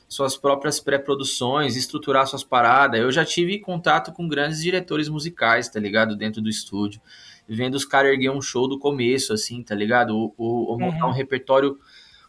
suas 0.08 0.38
próprias 0.38 0.80
pré-produções, 0.80 1.76
estruturar 1.76 2.28
suas 2.28 2.44
paradas. 2.44 3.00
Eu 3.00 3.12
já 3.12 3.26
tive 3.26 3.60
contato 3.60 4.12
com 4.12 4.28
grandes 4.28 4.62
diretores 4.62 5.10
musicais, 5.10 5.68
tá 5.70 5.80
ligado? 5.80 6.16
Dentro 6.16 6.42
do 6.42 6.50
estúdio. 6.50 7.02
Vendo 7.48 7.76
os 7.76 7.84
caras 7.86 8.12
erguer 8.12 8.30
um 8.30 8.42
show 8.42 8.68
do 8.68 8.80
começo, 8.80 9.34
assim, 9.34 9.62
tá 9.64 9.76
ligado? 9.76 10.16
Ou, 10.16 10.34
ou- 10.38 10.68
ou 10.70 10.80
montar 10.80 11.06
Uhum. 11.06 11.12
um 11.12 11.14
repertório, 11.14 11.78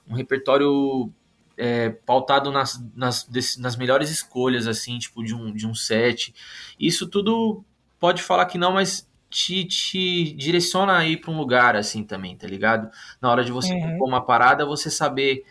um 0.09 0.15
repertório 0.15 1.13
é, 1.57 1.91
pautado 1.91 2.51
nas, 2.51 2.83
nas, 2.95 3.29
nas 3.59 3.77
melhores 3.77 4.11
escolhas, 4.11 4.67
assim, 4.67 4.99
tipo, 4.99 5.23
de 5.25 5.35
um, 5.35 5.53
de 5.53 5.67
um 5.67 5.75
set. 5.75 6.35
Isso 6.79 7.07
tudo 7.09 7.65
pode 7.99 8.23
falar 8.23 8.47
que 8.47 8.59
não, 8.59 8.73
mas 8.73 9.09
te, 9.31 9.65
te 9.65 10.33
direciona 10.35 10.97
aí 10.97 11.17
para 11.17 11.31
um 11.31 11.37
lugar, 11.37 11.77
assim, 11.77 12.05
também, 12.05 12.37
tá 12.37 12.47
ligado? 12.47 12.91
Na 13.21 13.31
hora 13.31 13.45
de 13.45 13.53
você 13.53 13.75
Uhum. 13.75 13.81
compor 13.81 14.09
uma 14.09 14.25
parada, 14.25 14.65
você 14.67 14.91
saber. 14.91 15.45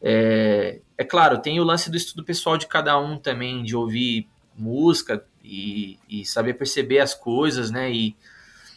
É, 0.00 0.80
é 0.96 1.04
claro, 1.04 1.38
tem 1.38 1.60
o 1.60 1.64
lance 1.64 1.90
do 1.90 1.96
estudo 1.96 2.24
pessoal 2.24 2.56
de 2.56 2.66
cada 2.66 2.98
um 2.98 3.18
também, 3.18 3.62
de 3.62 3.74
ouvir 3.76 4.28
música 4.56 5.24
e, 5.42 5.98
e 6.08 6.24
saber 6.24 6.54
perceber 6.54 7.00
as 7.00 7.14
coisas, 7.14 7.70
né? 7.70 7.90
E, 7.90 8.16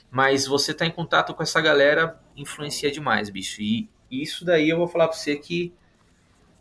mas 0.10 0.46
você 0.48 0.74
tá 0.74 0.86
em 0.86 0.92
contato 0.92 1.34
com 1.34 1.44
essa 1.44 1.62
galera 1.62 2.20
influencia 2.36 2.92
demais, 2.92 3.30
bicho. 3.30 3.62
E 3.62 3.90
isso 4.10 4.44
daí 4.44 4.70
eu 4.70 4.78
vou 4.78 4.88
falar 4.88 5.08
pra 5.08 5.18
você 5.18 5.36
que 5.36 5.74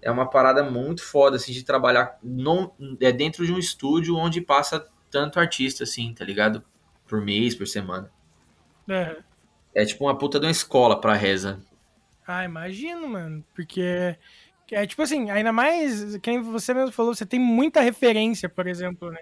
é 0.03 0.11
uma 0.11 0.29
parada 0.29 0.63
muito 0.63 1.03
foda, 1.05 1.37
assim, 1.37 1.53
de 1.53 1.65
trabalhar 1.65 2.19
non, 2.23 2.71
é 3.01 3.13
dentro 3.13 3.45
de 3.45 3.53
um 3.53 3.59
estúdio 3.59 4.17
onde 4.17 4.41
passa 4.41 4.87
tanto 5.11 5.41
artista, 5.41 5.85
assim, 5.85 6.15
tá 6.15 6.25
ligado? 6.25 6.65
Por 7.07 7.21
mês, 7.21 7.55
por 7.55 7.67
semana. 7.67 8.11
É. 8.89 9.17
É 9.75 9.85
tipo 9.85 10.05
uma 10.05 10.17
puta 10.17 10.39
de 10.39 10.47
uma 10.47 10.53
escola 10.53 11.01
pra 11.01 11.15
reza. 11.15 11.61
Ah, 12.27 12.45
imagino, 12.45 13.09
mano. 13.09 13.45
Porque 13.55 14.17
é 14.71 14.87
tipo 14.87 15.03
assim, 15.03 15.31
ainda 15.31 15.53
mais, 15.53 16.17
quem 16.19 16.41
você 16.41 16.73
mesmo 16.73 16.93
falou, 16.93 17.15
você 17.15 17.27
tem 17.27 17.41
muita 17.41 17.81
referência, 17.81 18.49
por 18.49 18.67
exemplo, 18.67 19.11
né? 19.11 19.21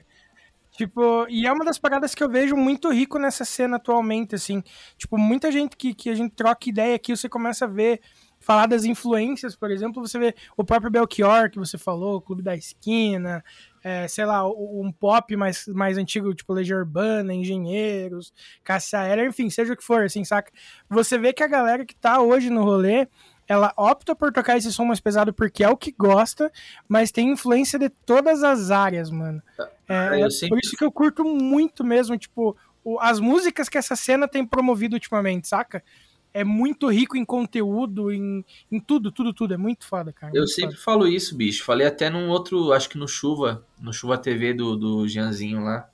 Tipo, 0.73 1.27
e 1.29 1.47
é 1.47 1.53
uma 1.53 1.65
das 1.65 1.79
paradas 1.79 2.15
que 2.15 2.23
eu 2.23 2.31
vejo 2.31 2.55
muito 2.55 2.91
rico 2.91 3.19
nessa 3.19 3.45
cena 3.45 3.77
atualmente, 3.77 4.35
assim. 4.35 4.63
Tipo, 4.97 5.19
muita 5.19 5.51
gente 5.51 5.77
que, 5.77 5.93
que 5.93 6.11
a 6.11 6.15
gente 6.15 6.35
troca 6.37 6.69
ideia 6.69 6.95
aqui, 6.95 7.17
você 7.17 7.29
começa 7.29 7.65
a 7.65 7.69
ver, 7.69 8.01
falar 8.49 8.65
das 8.67 8.87
influências, 8.87 9.55
por 9.55 9.71
exemplo, 9.71 10.01
você 10.01 10.19
vê 10.19 10.35
o 10.57 10.65
próprio 10.65 10.91
Belchior, 10.91 11.51
que 11.51 11.59
você 11.59 11.77
falou, 11.77 12.17
o 12.17 12.21
Clube 12.23 12.41
da 12.43 12.57
Esquina, 12.57 13.45
é, 13.85 14.09
sei 14.09 14.25
lá, 14.25 14.43
um 14.49 14.91
pop 14.91 15.37
mais, 15.37 15.67
mais 15.69 15.99
antigo, 15.99 16.35
tipo 16.35 16.55
Legião 16.55 16.79
Urbana, 16.79 17.35
Engenheiros, 17.35 18.33
Cássia 18.65 19.07
Eller, 19.07 19.29
enfim, 19.29 19.51
seja 19.51 19.75
o 19.75 19.77
que 19.77 19.85
for, 19.85 20.03
assim, 20.03 20.25
saca? 20.25 20.51
Você 20.89 21.19
vê 21.19 21.35
que 21.35 21.43
a 21.43 21.47
galera 21.47 21.85
que 21.85 21.95
tá 21.95 22.23
hoje 22.23 22.49
no 22.49 22.63
rolê, 22.65 23.07
ela 23.47 23.75
opta 23.77 24.17
por 24.17 24.33
tocar 24.33 24.57
esse 24.57 24.73
som 24.73 24.87
mais 24.87 24.99
pesado 24.99 25.31
porque 25.31 25.63
é 25.63 25.69
o 25.69 25.77
que 25.77 25.93
gosta, 25.93 26.51
mas 26.89 27.13
tem 27.13 27.31
influência 27.31 27.79
de 27.79 27.91
todas 27.91 28.43
as 28.43 28.71
áreas, 28.71 29.11
mano. 29.11 29.43
É, 29.87 30.23
eu 30.23 30.27
é 30.27 30.31
sempre- 30.31 30.49
por 30.49 30.59
isso 30.65 30.75
que 30.75 30.85
eu 30.85 30.91
curto 30.91 31.23
muito 31.23 31.85
mesmo, 31.85 32.17
tipo, 32.17 32.57
as 32.99 33.21
músicas 33.21 33.69
que 33.69 33.77
essa 33.77 33.95
cena 33.95 34.27
tem 34.27 34.43
promovido 34.47 34.97
ultimamente, 34.97 35.47
saca? 35.49 35.85
É 36.33 36.45
muito 36.45 36.89
rico 36.89 37.17
em 37.17 37.25
conteúdo, 37.25 38.13
em, 38.13 38.45
em 38.71 38.81
tudo, 38.81 39.11
tudo, 39.11 39.33
tudo. 39.33 39.55
É 39.55 39.57
muito 39.57 39.85
foda, 39.87 40.13
cara. 40.13 40.33
Eu 40.33 40.47
sempre 40.47 40.77
foda. 40.77 40.85
falo 40.85 41.07
isso, 41.09 41.37
bicho. 41.37 41.65
Falei 41.65 41.87
até 41.87 42.11
num 42.11 42.29
outro, 42.29 42.73
acho 42.73 42.89
que 42.89 42.99
no 42.99 43.09
Chuva, 43.09 43.65
no 43.81 43.93
Chuva 43.93 44.19
TV 44.19 44.53
do, 44.55 44.77
do 44.77 45.09
Jeanzinho 45.09 45.65
lá, 45.65 45.89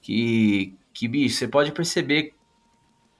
que, 0.00 0.76
que, 0.92 1.08
bicho, 1.08 1.36
você 1.36 1.48
pode 1.48 1.72
perceber 1.72 2.34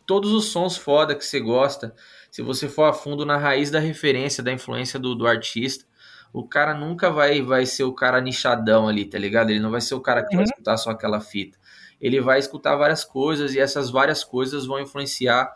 todos 0.07 0.33
os 0.33 0.47
sons 0.47 0.77
foda 0.77 1.15
que 1.15 1.25
você 1.25 1.41
gosta, 1.41 1.95
se 2.31 2.43
você 2.43 2.69
for 2.69 2.85
a 2.85 2.93
fundo 2.93 3.25
na 3.25 3.37
raiz 3.39 3.71
da 3.71 3.79
referência, 3.79 4.43
da 4.43 4.53
influência 4.53 4.99
do, 4.99 5.15
do 5.15 5.27
artista, 5.27 5.85
o 6.33 6.47
cara 6.47 6.75
nunca 6.75 7.11
vai, 7.11 7.41
vai 7.43 7.65
ser 7.65 7.85
o 7.85 7.93
cara 7.95 8.21
nichadão 8.21 8.89
ali, 8.89 9.05
tá 9.07 9.19
ligado? 9.19 9.51
Ele 9.51 9.61
não 9.61 9.71
vai 9.71 9.81
ser 9.81 9.95
o 9.95 10.01
cara 10.01 10.25
que 10.27 10.35
vai 10.37 10.45
Uhum. 10.45 10.45
escutar 10.45 10.77
só 10.77 10.91
aquela 10.91 11.21
fita. 11.21 11.57
Ele 12.01 12.21
vai 12.21 12.39
escutar 12.39 12.77
várias 12.77 13.05
coisas 13.05 13.55
e 13.55 13.61
essas 13.61 13.91
várias 13.91 14.25
coisas 14.25 14.67
vão 14.67 14.81
influenciar 14.81 15.51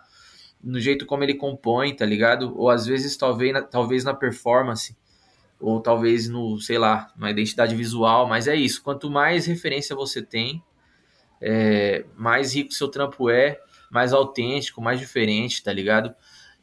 no 0.62 0.80
jeito 0.80 1.06
como 1.06 1.22
ele 1.22 1.34
compõe, 1.34 1.94
tá 1.94 2.04
ligado? 2.04 2.52
Ou 2.58 2.68
às 2.70 2.86
vezes 2.86 3.16
talvez 3.16 3.52
na, 3.52 3.62
talvez 3.62 4.04
na 4.04 4.14
performance, 4.14 4.96
ou 5.60 5.80
talvez 5.80 6.28
no, 6.28 6.60
sei 6.60 6.78
lá, 6.78 7.12
na 7.16 7.30
identidade 7.30 7.74
visual, 7.74 8.28
mas 8.28 8.46
é 8.46 8.54
isso. 8.54 8.82
Quanto 8.82 9.10
mais 9.10 9.46
referência 9.46 9.94
você 9.94 10.22
tem, 10.22 10.62
é, 11.40 12.04
mais 12.16 12.54
rico 12.54 12.72
seu 12.72 12.88
trampo 12.88 13.30
é, 13.30 13.60
mais 13.90 14.12
autêntico, 14.12 14.80
mais 14.80 14.98
diferente, 14.98 15.62
tá 15.62 15.72
ligado? 15.72 16.14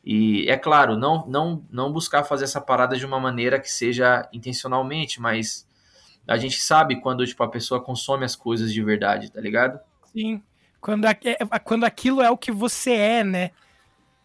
E 0.04 0.48
é 0.50 0.56
claro, 0.58 0.96
não, 0.96 1.26
não, 1.28 1.66
não 1.72 1.92
buscar 1.92 2.24
fazer 2.24 2.44
essa 2.44 2.62
parada 2.62 2.96
de 2.96 3.06
uma 3.06 3.20
maneira 3.20 3.60
que 3.60 3.72
seja 3.72 4.30
intencionalmente, 4.32 5.20
mas 5.20 5.68
a 6.28 6.38
gente 6.38 6.62
sabe 6.62 7.02
quando 7.02 7.26
tipo, 7.26 7.42
a 7.44 7.50
pessoa 7.50 7.82
consome 7.82 8.24
as 8.24 8.36
coisas 8.36 8.72
de 8.72 8.84
verdade, 8.84 9.32
tá 9.32 9.42
ligado? 9.42 9.80
Sim. 10.12 10.44
Quando, 10.80 11.06
a- 11.06 11.18
é- 11.24 11.60
quando 11.64 11.86
aquilo 11.86 12.22
é 12.22 12.30
o 12.30 12.38
que 12.38 12.52
você 12.52 12.92
é, 12.92 13.24
né? 13.24 13.52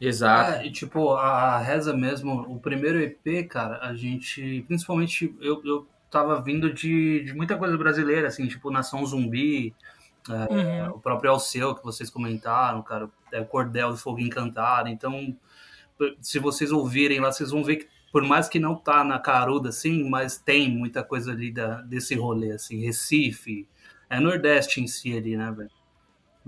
Exato. 0.01 0.53
É, 0.61 0.67
e 0.67 0.71
tipo, 0.71 1.13
a 1.13 1.59
Reza 1.59 1.93
mesmo, 1.95 2.33
o 2.49 2.59
primeiro 2.59 2.99
EP, 3.01 3.45
cara, 3.49 3.79
a 3.83 3.95
gente, 3.95 4.65
principalmente, 4.67 5.35
eu, 5.41 5.61
eu 5.65 5.87
tava 6.11 6.41
vindo 6.41 6.73
de, 6.73 7.23
de 7.25 7.35
muita 7.35 7.57
coisa 7.57 7.77
brasileira, 7.77 8.29
assim, 8.29 8.47
tipo 8.49 8.71
Nação 8.71 9.05
Zumbi, 9.05 9.75
é, 10.29 10.87
Uhum. 10.89 10.97
o 10.97 11.01
próprio 11.01 11.31
Alceu, 11.31 11.75
que 11.75 11.85
vocês 11.85 12.09
comentaram, 12.11 12.83
cara, 12.83 13.09
é, 13.33 13.41
o 13.41 13.47
Cordel 13.47 13.91
do 13.91 13.97
Fogo 13.97 14.21
Encantado, 14.21 14.89
então, 14.89 15.37
se 16.21 16.39
vocês 16.39 16.73
ouvirem 16.73 17.21
lá, 17.21 17.31
vocês 17.31 17.51
vão 17.51 17.63
ver 17.63 17.77
que, 17.77 17.89
por 18.13 18.23
mais 18.23 18.49
que 18.49 18.59
não 18.59 18.75
tá 18.75 19.05
na 19.05 19.19
caruda, 19.19 19.69
assim, 19.69 20.09
mas 20.09 20.39
tem 20.39 20.69
muita 20.71 21.03
coisa 21.05 21.31
ali 21.33 21.53
da, 21.53 21.83
desse 21.83 22.15
rolê, 22.15 22.53
assim, 22.53 22.81
Recife, 22.85 23.69
é 24.09 24.19
Nordeste 24.19 24.81
em 24.81 24.87
si 24.87 25.17
ali, 25.17 25.37
né, 25.37 25.51
velho? 25.57 25.71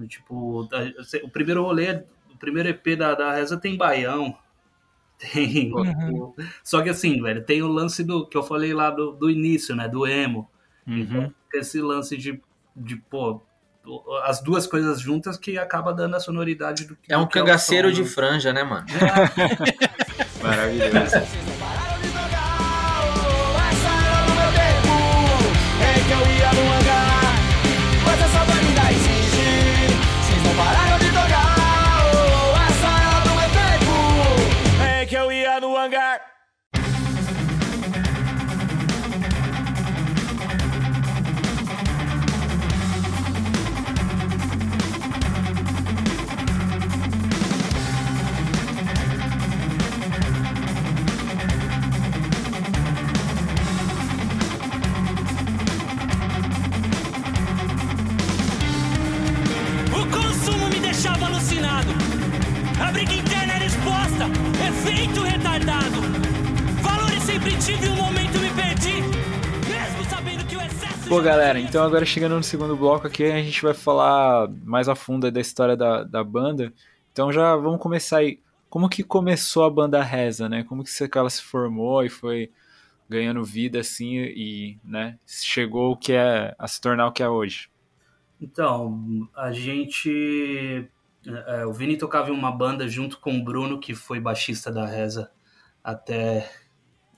Tipo, 0.09 0.69
a- 0.73 1.25
o 1.25 1.29
primeiro 1.29 1.63
rolê, 1.63 1.93
o 1.93 2.22
primeiro 2.43 2.69
EP 2.69 2.99
da, 2.99 3.15
da 3.15 3.33
Reza 3.33 3.57
tem 3.57 3.77
Baião. 3.77 4.37
Tem. 5.17 5.73
Uhum. 5.73 6.35
Só 6.65 6.83
que 6.83 6.89
assim, 6.89 7.23
velho, 7.23 7.45
tem 7.45 7.63
o 7.63 7.69
lance 7.69 8.03
do 8.03 8.27
que 8.27 8.37
eu 8.37 8.43
falei 8.43 8.75
lá 8.75 8.91
do, 8.91 9.13
do 9.13 9.31
início, 9.31 9.77
né? 9.77 9.87
Do 9.89 10.05
emo. 10.05 10.51
Uhum. 10.85 11.33
Esse 11.55 11.81
lance 11.81 12.17
de, 12.17 12.43
de, 12.75 12.97
pô, 12.97 13.41
as 14.25 14.43
duas 14.43 14.67
coisas 14.67 15.01
juntas 15.01 15.37
que 15.37 15.57
acaba 15.57 15.95
dando 15.95 16.17
a 16.17 16.21
sonoridade 16.21 16.87
do 16.87 16.97
que 16.97 17.13
É 17.13 17.17
um 17.17 17.21
do 17.21 17.29
que 17.29 17.39
o 17.39 17.45
cangaceiro 17.45 17.89
som, 17.91 17.95
de 17.95 18.03
né? 18.03 18.09
franja, 18.09 18.53
né, 18.53 18.65
mano? 18.65 18.85
Maravilhoso. 20.43 21.17
Galera, 71.23 71.61
então 71.61 71.85
agora 71.85 72.05
chegando 72.05 72.37
no 72.37 72.43
segundo 72.43 72.77
bloco 72.77 73.07
aqui, 73.07 73.25
a 73.25 73.41
gente 73.41 73.63
vai 73.63 73.73
falar 73.73 74.49
mais 74.65 74.89
a 74.89 74.97
fundo 74.97 75.31
da 75.31 75.41
história 75.41 75.77
da, 75.77 76.03
da 76.03 76.25
banda. 76.25 76.73
Então 77.13 77.33
já 77.33 77.55
vamos 77.55 77.81
começar 77.81 78.19
aí. 78.19 78.41
Como 78.69 78.89
que 78.89 79.05
começou 79.05 79.65
a 79.65 79.71
banda 79.71 80.03
Reza, 80.03 80.49
né? 80.49 80.65
Como 80.65 80.83
que 80.83 80.91
ela 81.19 81.31
se 81.31 81.43
formou 81.43 82.05
e 82.05 82.09
foi 82.09 82.51
ganhando 83.09 83.45
vida 83.45 83.79
assim 83.79 84.17
e, 84.17 84.79
né, 84.83 85.19
chegou 85.27 85.93
o 85.93 85.97
que 85.97 86.13
é 86.13 86.55
a 86.59 86.67
se 86.67 86.81
tornar 86.81 87.07
o 87.07 87.13
que 87.13 87.23
é 87.23 87.29
hoje? 87.29 87.71
Então, 88.41 89.29
a 89.37 89.53
gente. 89.53 90.89
é, 91.27 91.61
é, 91.61 91.67
o 91.67 91.73
Vini 91.73 91.97
tocava 91.97 92.31
em 92.31 92.33
uma 92.33 92.51
banda 92.51 92.89
junto 92.89 93.21
com 93.21 93.37
o 93.39 93.45
Bruno, 93.45 93.79
que 93.79 93.95
foi 93.95 94.19
baixista 94.19 94.73
da 94.73 94.87
Reza 94.87 95.31
até 95.85 96.51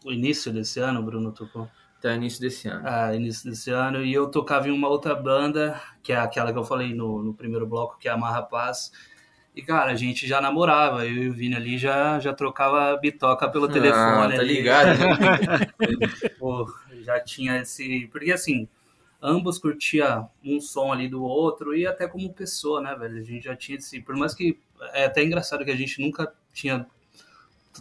o 0.05 0.13
início 0.13 0.53
desse 0.53 0.81
ano, 0.81 1.01
o 1.01 1.05
Bruno 1.05 1.33
tocou. 1.33 1.71
Até 2.05 2.13
o 2.13 2.17
início 2.17 2.39
desse 2.39 2.69
ano. 2.69 2.83
Ah, 2.85 3.15
início 3.15 3.49
desse 3.49 3.71
ano, 3.71 4.05
e 4.05 4.13
eu 4.13 4.29
tocava 4.29 4.69
em 4.69 4.71
uma 4.71 4.89
outra 4.89 5.15
banda, 5.15 5.81
que 6.03 6.13
é 6.13 6.17
aquela 6.17 6.53
que 6.53 6.59
eu 6.59 6.65
falei 6.65 6.93
no, 6.93 7.23
no 7.23 7.33
primeiro 7.33 7.67
bloco, 7.67 7.97
que 7.99 8.07
é 8.07 8.11
a 8.11 8.17
Marra 8.17 8.43
Paz. 8.43 8.93
E, 9.57 9.63
cara, 9.63 9.93
a 9.93 9.95
gente 9.95 10.27
já 10.27 10.39
namorava, 10.39 11.07
eu 11.07 11.15
e 11.15 11.29
o 11.31 11.33
Vini 11.33 11.55
ali 11.55 11.79
já, 11.79 12.21
já 12.21 12.35
trocava 12.35 12.95
bitoca 12.99 13.49
pelo 13.49 13.69
telefone. 13.69 14.35
tá 14.35 14.43
ali. 14.43 14.55
ligado, 14.55 14.99
né? 14.99 16.29
Pô, 16.39 16.71
já 17.01 17.19
tinha 17.21 17.63
esse. 17.63 18.07
Porque 18.13 18.33
assim, 18.33 18.69
ambos 19.23 19.59
curtia 19.59 20.27
um 20.45 20.61
som 20.61 20.93
ali 20.93 21.09
do 21.09 21.23
outro 21.23 21.75
e 21.75 21.87
até 21.87 22.07
como 22.07 22.35
pessoa, 22.35 22.83
né, 22.83 22.95
velho? 22.95 23.17
A 23.17 23.23
gente 23.23 23.45
já 23.45 23.57
tinha 23.57 23.79
esse. 23.79 23.99
Por 24.03 24.15
mais 24.15 24.35
que. 24.35 24.61
É 24.93 25.07
até 25.07 25.25
engraçado 25.25 25.65
que 25.65 25.71
a 25.71 25.77
gente 25.77 26.03
nunca 26.03 26.31
tinha 26.53 26.87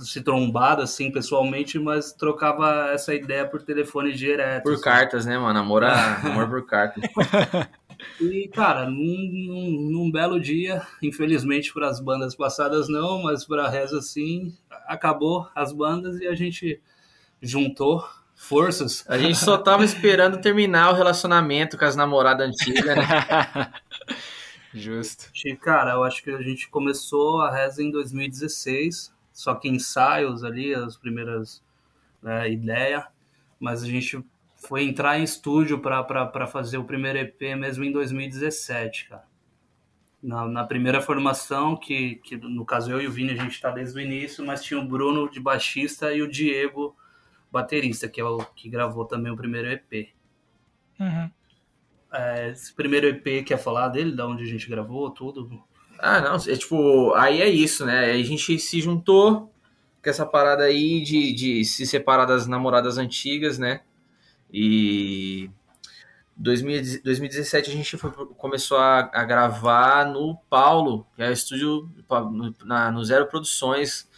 se 0.02 0.22
trombado 0.22 0.82
assim 0.82 1.12
pessoalmente, 1.12 1.78
mas 1.80 2.12
trocava 2.14 2.89
essa 2.91 3.14
ideia 3.14 3.46
por 3.48 3.62
telefone 3.62 4.12
direto. 4.14 4.64
Por 4.64 4.74
assim. 4.74 4.82
cartas, 4.84 5.26
né, 5.26 5.38
mano? 5.38 5.60
Amor, 5.60 5.84
a- 5.84 6.16
amor 6.26 6.48
por 6.50 6.66
cartas. 6.66 7.04
E, 8.20 8.50
cara, 8.50 8.86
num, 8.89 9.30
num- 9.32 9.91
num 9.91 10.12
belo 10.12 10.39
dia, 10.39 10.82
infelizmente 11.02 11.72
para 11.74 11.88
as 11.88 12.00
bandas 12.00 12.36
passadas 12.36 12.89
não, 12.89 13.24
mas 13.24 13.46
para 13.46 13.66
a 13.66 13.70
Reza 13.70 14.02
sim, 14.02 14.54
acabou 14.88 15.48
as 15.56 15.72
bandas 15.72 16.20
e 16.20 16.28
a 16.28 16.36
gente 16.36 16.82
juntou 17.41 18.04
forças. 18.36 19.06
A 19.08 19.18
gente 19.18 19.38
só 19.38 19.58
tava 19.58 19.86
esperando 19.86 20.41
terminar 20.41 20.91
o 20.91 20.96
relacionamento 20.96 21.78
com 21.78 21.86
as 21.86 21.96
namoradas 21.96 22.48
antigas, 22.48 22.84
né? 22.86 23.72
Justo. 24.74 25.30
E, 25.46 25.56
cara, 25.56 25.91
eu 25.91 26.04
acho 26.04 26.24
que 26.24 26.32
a 26.32 26.41
gente 26.41 26.68
começou 26.70 27.41
a 27.41 27.56
Reza 27.56 27.82
em 27.84 27.91
2016, 27.91 29.12
só 29.34 29.56
que 29.56 29.68
ensaios 29.68 30.44
ali, 30.44 30.74
as 30.74 30.96
primeiras 30.96 31.64
né, 32.22 32.50
ideias. 32.52 33.04
mas 33.60 33.84
a 33.84 33.88
gente 33.88 34.24
foi 34.56 34.84
entrar 34.84 35.20
em 35.20 35.24
estúdio 35.24 35.80
para 35.80 36.48
fazer 36.48 36.78
o 36.78 36.86
primeiro 36.86 37.18
EP 37.18 37.42
mesmo 37.58 37.84
em 37.84 37.92
2017, 37.92 39.10
cara. 39.10 39.26
Na, 40.22 40.48
na, 40.48 40.64
primeira 40.64 41.02
formação, 41.02 41.76
que, 41.76 42.16
que 42.24 42.38
no 42.38 42.64
caso 42.64 42.90
eu 42.90 43.02
e 43.02 43.08
o 43.08 43.12
Vini 43.12 43.32
a 43.32 43.36
gente 43.36 43.52
está 43.52 43.70
desde 43.70 43.98
o 43.98 44.02
início, 44.02 44.46
mas 44.46 44.64
tinha 44.64 44.80
o 44.80 44.88
Bruno 44.88 45.30
de 45.30 45.42
baixista 45.42 46.14
e 46.14 46.22
o 46.22 46.30
Diego 46.30 46.96
baterista, 47.52 48.08
que 48.08 48.22
é 48.22 48.24
o 48.24 48.38
que 48.38 48.70
gravou 48.70 49.04
também 49.04 49.34
o 49.34 49.36
primeiro 49.36 49.68
EP. 49.70 50.14
Uhum. 50.98 51.30
É, 52.14 52.52
esse 52.52 52.74
primeiro 52.74 53.08
EP 53.08 53.46
quer 53.46 53.58
falar 53.58 53.90
dele, 53.90 54.16
da 54.16 54.26
onde 54.26 54.44
a 54.44 54.48
gente 54.48 54.70
gravou, 54.70 55.12
tudo? 55.12 55.62
Ah, 56.06 56.20
não, 56.20 56.36
é 56.36 56.58
tipo, 56.58 57.14
aí 57.14 57.41
é 57.41 57.47
isso, 57.47 57.86
né? 57.86 58.12
A 58.12 58.24
gente 58.24 58.60
se 58.60 58.82
juntou 58.82 59.54
com 60.04 60.10
essa 60.10 60.26
parada 60.26 60.66
aí 60.66 61.01
de, 61.01 61.32
de 61.32 61.64
se 61.64 61.88
separar 61.88 62.26
das 62.26 62.45
namoradas 62.45 62.97
antigas, 62.97 63.58
né? 63.58 63.84
E 64.51 65.49
2017 66.36 67.70
a 67.70 67.74
gente 67.74 67.97
foi, 67.97 68.12
começou 68.36 68.78
a, 68.78 69.10
a, 69.14 69.24
gravar 69.24 70.06
no 70.06 70.36
Paulo, 70.49 71.08
que 71.16 71.24
é 71.24 71.30
o 71.30 71.32
estúdio 71.32 71.89
no, 72.10 72.54
na, 72.66 72.91
no 72.91 73.01
Zero 73.06 73.28
Produções, 73.28 74.10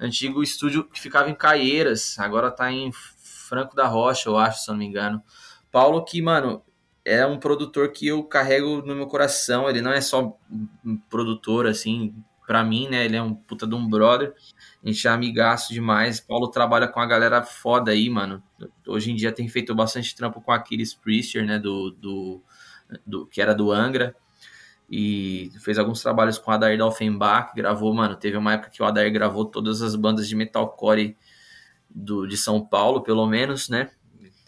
antigo 0.00 0.42
estúdio 0.42 0.88
que 0.88 1.00
ficava 1.00 1.30
em 1.30 1.36
Caieiras, 1.36 2.18
agora 2.18 2.50
tá 2.50 2.72
em 2.72 2.90
Franco 2.92 3.76
da 3.76 3.86
Rocha, 3.86 4.28
eu 4.28 4.36
acho, 4.36 4.64
se 4.64 4.68
não 4.70 4.76
me 4.76 4.86
engano. 4.86 5.22
Paulo 5.70 6.04
que, 6.04 6.20
mano, 6.20 6.64
é 7.08 7.26
um 7.26 7.38
produtor 7.38 7.90
que 7.92 8.06
eu 8.06 8.22
carrego 8.22 8.82
no 8.82 8.94
meu 8.94 9.06
coração, 9.06 9.68
ele 9.68 9.80
não 9.80 9.92
é 9.92 10.00
só 10.00 10.36
um 10.84 10.96
produtor, 11.08 11.66
assim, 11.66 12.14
para 12.46 12.64
mim, 12.64 12.88
né, 12.88 13.04
ele 13.04 13.16
é 13.16 13.22
um 13.22 13.34
puta 13.34 13.66
de 13.66 13.74
um 13.74 13.88
brother, 13.88 14.34
a 14.82 14.88
gente 14.88 15.06
é 15.06 15.10
amigaço 15.10 15.72
demais. 15.72 16.20
Paulo 16.20 16.48
trabalha 16.48 16.86
com 16.86 17.00
a 17.00 17.06
galera 17.06 17.42
foda 17.42 17.90
aí, 17.90 18.08
mano. 18.08 18.42
Hoje 18.86 19.10
em 19.10 19.14
dia 19.14 19.32
tem 19.32 19.48
feito 19.48 19.74
bastante 19.74 20.14
trampo 20.14 20.40
com 20.40 20.52
Aquiles 20.52 20.94
Priester, 20.94 21.44
né? 21.44 21.58
Do, 21.58 21.90
do, 21.90 22.42
do, 23.04 23.26
que 23.26 23.42
era 23.42 23.54
do 23.54 23.72
Angra. 23.72 24.14
E 24.90 25.50
fez 25.60 25.78
alguns 25.78 26.00
trabalhos 26.00 26.38
com 26.38 26.50
o 26.50 26.54
Adair 26.54 26.78
Dolphenbach. 26.78 27.52
Gravou, 27.54 27.92
mano. 27.92 28.16
Teve 28.16 28.36
uma 28.36 28.54
época 28.54 28.70
que 28.70 28.82
o 28.82 28.86
Adair 28.86 29.12
gravou 29.12 29.44
todas 29.44 29.82
as 29.82 29.94
bandas 29.96 30.28
de 30.28 30.36
metalcore 30.36 31.16
do, 31.90 32.26
de 32.26 32.36
São 32.36 32.64
Paulo, 32.64 33.02
pelo 33.02 33.26
menos, 33.26 33.68
né? 33.68 33.90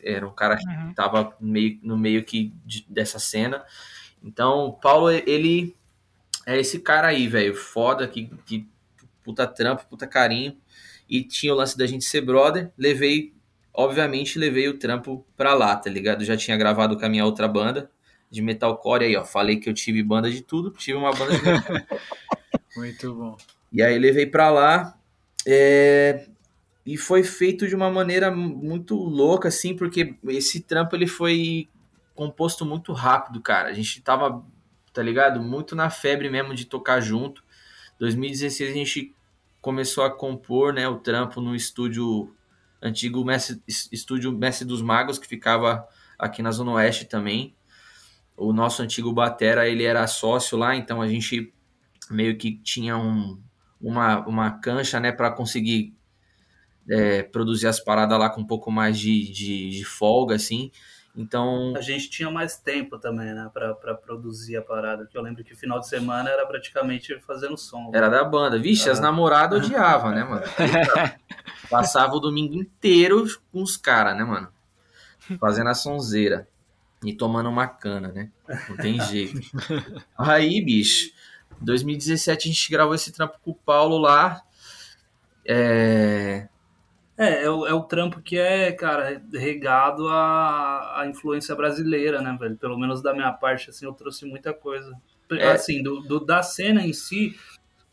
Era 0.03 0.27
um 0.27 0.33
cara 0.33 0.57
que 0.57 0.67
uhum. 0.67 0.95
tava 0.95 1.37
meio, 1.41 1.79
no 1.83 1.97
meio 1.97 2.25
que 2.25 2.53
de, 2.65 2.87
dessa 2.89 3.19
cena. 3.19 3.65
Então, 4.23 4.67
o 4.67 4.73
Paulo, 4.73 5.11
ele 5.11 5.77
é 6.47 6.59
esse 6.59 6.79
cara 6.81 7.09
aí, 7.09 7.27
velho, 7.27 7.55
foda, 7.55 8.07
que, 8.07 8.31
que 8.45 8.69
puta 9.23 9.47
trampo, 9.47 9.87
puta 9.89 10.07
carinho. 10.07 10.57
E 11.09 11.25
tinha 11.25 11.53
o 11.53 11.57
lance 11.57 11.77
da 11.77 11.87
gente 11.87 12.05
ser 12.05 12.21
brother. 12.21 12.71
Levei, 12.79 13.35
obviamente, 13.75 14.39
levei 14.39 14.69
o 14.69 14.79
trampo 14.79 15.27
pra 15.37 15.55
lá, 15.55 15.75
tá 15.77 15.91
ligado? 15.91 16.25
Já 16.25 16.37
tinha 16.37 16.57
gravado 16.57 16.99
com 16.99 17.05
a 17.05 17.09
minha 17.09 17.25
outra 17.25 17.49
banda 17.49 17.91
de 18.31 18.41
metalcore 18.41 19.05
aí, 19.05 19.17
ó. 19.17 19.25
Falei 19.25 19.57
que 19.57 19.69
eu 19.69 19.75
tive 19.75 20.03
banda 20.03 20.31
de 20.31 20.41
tudo, 20.41 20.71
tive 20.71 20.97
uma 20.97 21.13
banda 21.13 21.33
de 21.33 21.41
Muito 22.77 23.13
bom. 23.15 23.37
E 23.73 23.83
aí 23.83 23.99
levei 23.99 24.27
pra 24.27 24.51
lá. 24.51 24.97
É... 25.47 26.27
E 26.85 26.97
foi 26.97 27.23
feito 27.23 27.69
de 27.69 27.75
uma 27.75 27.91
maneira 27.91 28.31
muito 28.31 28.95
louca, 28.95 29.49
assim, 29.49 29.77
porque 29.77 30.17
esse 30.29 30.61
trampo 30.61 30.97
ele 30.97 31.07
foi 31.07 31.69
composto 32.15 32.65
muito 32.65 32.93
rápido, 32.93 33.41
cara. 33.41 33.69
A 33.69 33.73
gente 33.73 34.01
tava, 34.01 34.45
tá 34.93 35.03
ligado? 35.03 35.43
Muito 35.43 35.77
na 35.77 35.91
febre 35.91 36.31
mesmo 36.31 36.55
de 36.55 36.65
tocar 36.65 37.01
junto. 37.01 37.45
2016 37.99 38.71
a 38.71 38.75
gente 38.75 39.15
começou 39.61 40.05
a 40.05 40.11
compor 40.11 40.73
né, 40.73 40.89
o 40.89 40.99
trampo 40.99 41.41
no 41.41 41.55
estúdio 41.55 42.35
antigo 42.83 43.25
Mestre, 43.25 43.63
estúdio 43.93 44.33
Mestre 44.33 44.67
dos 44.67 44.81
Magos, 44.81 45.19
que 45.19 45.27
ficava 45.27 45.87
aqui 46.19 46.43
na 46.43 46.51
Zona 46.51 46.73
Oeste 46.73 47.05
também. 47.05 47.55
O 48.37 48.53
nosso 48.53 48.83
antigo 48.83 49.13
Batera, 49.13 49.69
ele 49.69 49.85
era 49.85 50.07
sócio 50.07 50.57
lá, 50.57 50.75
então 50.75 51.03
a 51.03 51.09
gente 51.09 51.53
meio 52.11 52.37
que 52.39 52.57
tinha 52.57 52.97
um, 52.97 53.39
uma, 53.81 54.27
uma 54.27 54.51
cancha 54.51 54.99
né, 54.99 55.13
para 55.13 55.31
conseguir 55.31 55.95
é, 56.91 57.23
produzir 57.23 57.69
as 57.69 57.79
paradas 57.79 58.19
lá 58.19 58.29
com 58.29 58.41
um 58.41 58.47
pouco 58.47 58.71
mais 58.71 58.99
de, 58.99 59.31
de, 59.31 59.71
de 59.71 59.85
folga, 59.85 60.35
assim. 60.35 60.71
Então. 61.17 61.75
A 61.77 61.81
gente 61.81 62.09
tinha 62.09 62.31
mais 62.31 62.57
tempo 62.57 62.99
também, 62.99 63.35
né, 63.35 63.51
pra, 63.53 63.75
pra 63.75 63.95
produzir 63.95 64.57
a 64.57 64.63
parada. 64.63 65.07
Que 65.07 65.17
eu 65.17 65.23
lembro 65.23 65.45
que 65.45 65.55
final 65.55 65.79
de 65.81 65.89
semana 65.89 66.31
era 66.31 66.47
praticamente 66.47 67.19
fazendo 67.21 67.57
som. 67.57 67.91
Era 67.95 68.09
da 68.09 68.25
banda. 68.25 68.59
Vixe, 68.59 68.89
ah. 68.89 68.93
as 68.93 69.01
namoradas 69.01 69.65
odiavam, 69.65 70.11
né, 70.11 70.25
mano? 70.25 70.43
Passava 71.71 72.15
o 72.15 72.21
domingo 72.21 72.55
inteiro 72.55 73.25
com 73.53 73.63
os 73.63 73.77
caras, 73.77 74.17
né, 74.17 74.25
mano? 74.25 74.49
Fazendo 75.39 75.71
a 75.71 75.75
sonzeira. 75.75 76.49
E 77.05 77.15
tomando 77.15 77.49
uma 77.49 77.67
cana, 77.67 78.09
né? 78.09 78.31
Não 78.69 78.77
tem 78.77 79.01
jeito. 79.07 79.41
Aí, 80.19 80.61
bicho, 80.63 81.11
2017 81.61 82.49
a 82.49 82.53
gente 82.53 82.71
gravou 82.71 82.95
esse 82.95 83.11
trampo 83.11 83.39
com 83.43 83.53
o 83.53 83.55
Paulo 83.55 83.97
lá. 83.99 84.43
É... 85.47 86.49
É, 87.21 87.45
é 87.45 87.51
o, 87.51 87.67
é 87.67 87.75
o 87.75 87.83
trampo 87.83 88.23
que 88.23 88.39
é, 88.39 88.73
cara, 88.73 89.23
regado 89.31 90.09
à, 90.09 91.03
à 91.03 91.07
influência 91.07 91.55
brasileira, 91.55 92.23
né, 92.23 92.35
velho? 92.41 92.57
Pelo 92.57 92.79
menos 92.79 93.03
da 93.03 93.13
minha 93.13 93.31
parte, 93.31 93.69
assim, 93.69 93.85
eu 93.85 93.93
trouxe 93.93 94.25
muita 94.25 94.55
coisa. 94.55 94.91
É. 95.33 95.53
Assim, 95.53 95.83
do, 95.83 96.01
do, 96.01 96.25
da 96.25 96.43
cena 96.43 96.81
em 96.85 96.95
si, 96.95 97.39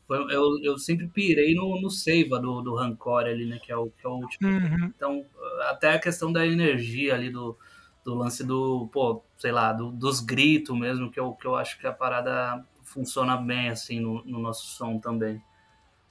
eu, 0.10 0.64
eu 0.64 0.78
sempre 0.78 1.10
pirei 1.10 1.54
no, 1.54 1.82
no 1.82 1.90
Seiva 1.90 2.40
do, 2.40 2.62
do 2.62 2.74
Rancor 2.74 3.26
ali, 3.26 3.46
né? 3.46 3.60
Que 3.62 3.70
é 3.70 3.76
o, 3.76 3.90
que 3.90 4.06
é 4.06 4.10
o 4.10 4.14
último. 4.14 4.48
Uhum. 4.48 4.94
Então, 4.96 5.26
até 5.70 5.94
a 5.94 6.00
questão 6.00 6.32
da 6.32 6.48
energia 6.48 7.14
ali, 7.14 7.30
do, 7.30 7.58
do 8.06 8.16
lance 8.16 8.46
do, 8.46 8.88
pô, 8.94 9.22
sei 9.38 9.52
lá, 9.52 9.74
do, 9.74 9.92
dos 9.92 10.22
gritos 10.22 10.80
mesmo, 10.80 11.12
que 11.12 11.20
eu, 11.20 11.34
que 11.34 11.46
eu 11.46 11.58
acho 11.58 11.78
que 11.78 11.86
a 11.86 11.92
parada 11.92 12.66
funciona 12.82 13.36
bem, 13.36 13.68
assim, 13.68 14.00
no, 14.00 14.24
no 14.24 14.40
nosso 14.40 14.68
som 14.68 14.98
também. 14.98 15.42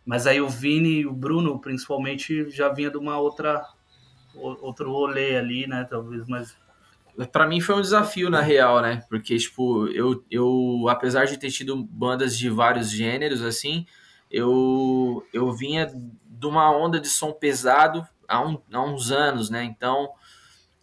Mas 0.07 0.27
aí 0.27 0.41
o 0.41 0.49
Vini 0.49 1.01
e 1.01 1.07
o 1.07 1.13
Bruno, 1.13 1.59
principalmente, 1.59 2.49
já 2.49 2.69
vinha 2.69 2.91
de 2.91 2.97
uma 2.97 3.19
outra 3.19 3.63
outro 4.35 4.93
rolê 4.93 5.37
ali, 5.37 5.67
né? 5.67 5.87
Talvez, 5.89 6.27
mas 6.29 6.57
para 7.33 7.47
mim 7.47 7.61
foi 7.61 7.75
um 7.75 7.81
desafio 7.81 8.29
na 8.29 8.41
real, 8.41 8.81
né? 8.83 9.03
Porque 9.09 9.37
tipo, 9.37 9.89
eu 9.89 10.25
eu 10.31 10.87
apesar 10.89 11.25
de 11.25 11.39
ter 11.39 11.51
tido 11.51 11.77
bandas 11.85 12.37
de 12.37 12.51
vários 12.51 12.91
gêneros 12.91 13.43
assim, 13.43 13.87
eu 14.31 15.27
eu 15.33 15.51
vinha 15.53 15.87
de 15.87 16.47
uma 16.47 16.71
onda 16.71 17.01
de 17.01 17.09
som 17.09 17.33
pesado 17.33 18.07
há, 18.29 18.47
um, 18.47 18.61
há 18.73 18.83
uns 18.83 19.11
anos, 19.11 19.49
né? 19.51 19.65
Então, 19.65 20.11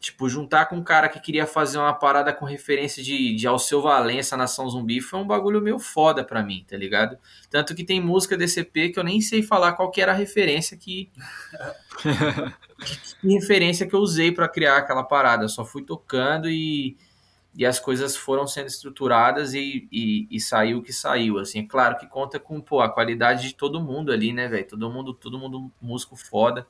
Tipo, 0.03 0.27
juntar 0.27 0.65
com 0.65 0.75
um 0.75 0.83
cara 0.83 1.07
que 1.07 1.17
queria 1.17 1.47
fazer 1.47 1.77
uma 1.77 1.93
parada 1.93 2.33
com 2.33 2.43
referência 2.43 3.01
de, 3.01 3.33
de 3.35 3.47
Alceu 3.47 3.81
Valença, 3.81 4.35
Nação 4.35 4.69
Zumbi, 4.69 4.99
foi 4.99 5.17
um 5.17 5.25
bagulho 5.25 5.61
meio 5.61 5.79
foda 5.79 6.25
pra 6.25 6.43
mim, 6.43 6.65
tá 6.69 6.75
ligado? 6.75 7.17
Tanto 7.49 7.73
que 7.73 7.85
tem 7.85 8.01
música 8.01 8.35
desse 8.35 8.59
EP 8.59 8.91
que 8.91 8.99
eu 8.99 9.03
nem 9.03 9.21
sei 9.21 9.41
falar 9.41 9.71
qual 9.71 9.89
que 9.89 10.01
era 10.01 10.11
a 10.11 10.15
referência 10.15 10.75
que... 10.75 11.09
que, 12.83 13.15
que 13.21 13.27
referência 13.29 13.87
que 13.87 13.95
eu 13.95 14.01
usei 14.01 14.29
para 14.29 14.49
criar 14.49 14.75
aquela 14.75 15.03
parada. 15.03 15.45
Eu 15.45 15.49
só 15.49 15.63
fui 15.63 15.83
tocando 15.83 16.49
e, 16.49 16.97
e 17.55 17.65
as 17.65 17.79
coisas 17.79 18.13
foram 18.13 18.45
sendo 18.45 18.67
estruturadas 18.67 19.53
e, 19.53 19.87
e, 19.89 20.27
e 20.29 20.37
saiu 20.37 20.79
o 20.79 20.83
que 20.83 20.91
saiu, 20.91 21.39
assim. 21.39 21.59
É 21.59 21.65
claro 21.65 21.97
que 21.97 22.07
conta 22.07 22.37
com, 22.41 22.59
pô, 22.59 22.81
a 22.81 22.89
qualidade 22.89 23.47
de 23.47 23.55
todo 23.55 23.79
mundo 23.79 24.11
ali, 24.11 24.33
né, 24.33 24.49
velho? 24.49 24.67
Todo 24.67 24.91
mundo, 24.91 25.13
todo 25.13 25.39
mundo 25.39 25.71
músico 25.81 26.17
foda, 26.17 26.67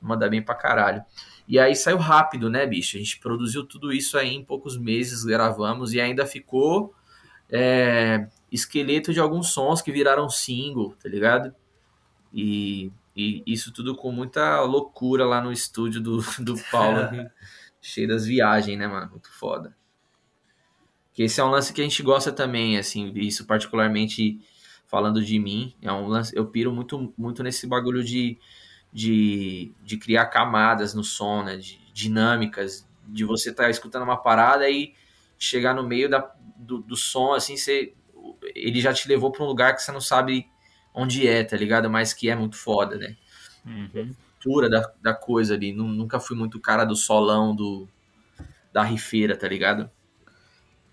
manda 0.00 0.30
bem 0.30 0.40
pra 0.40 0.54
caralho. 0.54 1.04
E 1.46 1.58
aí 1.58 1.74
saiu 1.76 1.98
rápido, 1.98 2.48
né, 2.48 2.66
bicho? 2.66 2.96
A 2.96 3.00
gente 3.00 3.18
produziu 3.18 3.64
tudo 3.64 3.92
isso 3.92 4.16
aí 4.16 4.34
em 4.34 4.44
poucos 4.44 4.78
meses, 4.78 5.24
gravamos 5.24 5.92
e 5.92 6.00
ainda 6.00 6.26
ficou 6.26 6.94
é, 7.50 8.26
esqueleto 8.50 9.12
de 9.12 9.20
alguns 9.20 9.48
sons 9.48 9.82
que 9.82 9.92
viraram 9.92 10.28
single, 10.28 10.94
tá 11.02 11.08
ligado? 11.08 11.54
E, 12.32 12.90
e 13.14 13.42
isso 13.46 13.72
tudo 13.72 13.94
com 13.94 14.10
muita 14.10 14.62
loucura 14.62 15.26
lá 15.26 15.40
no 15.40 15.52
estúdio 15.52 16.00
do, 16.00 16.18
do 16.40 16.56
Paulo, 16.70 16.98
cheio 17.80 18.08
das 18.08 18.24
viagens, 18.24 18.78
né, 18.78 18.86
mano? 18.86 19.10
Muito 19.10 19.30
foda. 19.30 19.76
Que 21.12 21.22
esse 21.22 21.40
é 21.40 21.44
um 21.44 21.50
lance 21.50 21.72
que 21.72 21.80
a 21.80 21.84
gente 21.84 22.02
gosta 22.02 22.32
também, 22.32 22.78
assim, 22.78 23.12
isso 23.14 23.46
particularmente 23.46 24.40
falando 24.86 25.24
de 25.24 25.38
mim, 25.38 25.74
é 25.82 25.92
um 25.92 26.06
lance, 26.06 26.36
eu 26.36 26.46
piro 26.46 26.72
muito, 26.72 27.12
muito 27.16 27.42
nesse 27.42 27.66
bagulho 27.66 28.02
de 28.02 28.38
de, 28.94 29.72
de 29.82 29.98
criar 29.98 30.26
camadas 30.26 30.94
no 30.94 31.02
som, 31.02 31.42
né? 31.42 31.56
De 31.56 31.80
dinâmicas, 31.92 32.88
de 33.06 33.24
você 33.24 33.50
estar 33.50 33.64
tá 33.64 33.70
escutando 33.70 34.04
uma 34.04 34.16
parada 34.16 34.70
e 34.70 34.94
chegar 35.36 35.74
no 35.74 35.82
meio 35.82 36.08
da, 36.08 36.32
do, 36.56 36.78
do 36.78 36.96
som, 36.96 37.34
assim, 37.34 37.56
você, 37.56 37.92
ele 38.54 38.80
já 38.80 38.94
te 38.94 39.08
levou 39.08 39.32
para 39.32 39.42
um 39.42 39.46
lugar 39.46 39.74
que 39.74 39.82
você 39.82 39.90
não 39.90 40.00
sabe 40.00 40.46
onde 40.94 41.26
é, 41.26 41.42
tá 41.42 41.56
ligado? 41.56 41.90
Mas 41.90 42.12
que 42.12 42.30
é 42.30 42.36
muito 42.36 42.56
foda, 42.56 42.96
né? 42.96 43.16
Uhum. 43.66 44.14
Pura 44.42 44.70
da, 44.70 44.92
da 45.02 45.12
coisa 45.12 45.54
ali. 45.54 45.72
Nunca 45.72 46.20
fui 46.20 46.36
muito 46.36 46.60
cara 46.60 46.84
do 46.84 46.94
solão, 46.94 47.54
do 47.54 47.88
da 48.72 48.82
rifeira, 48.82 49.36
tá 49.36 49.48
ligado? 49.48 49.90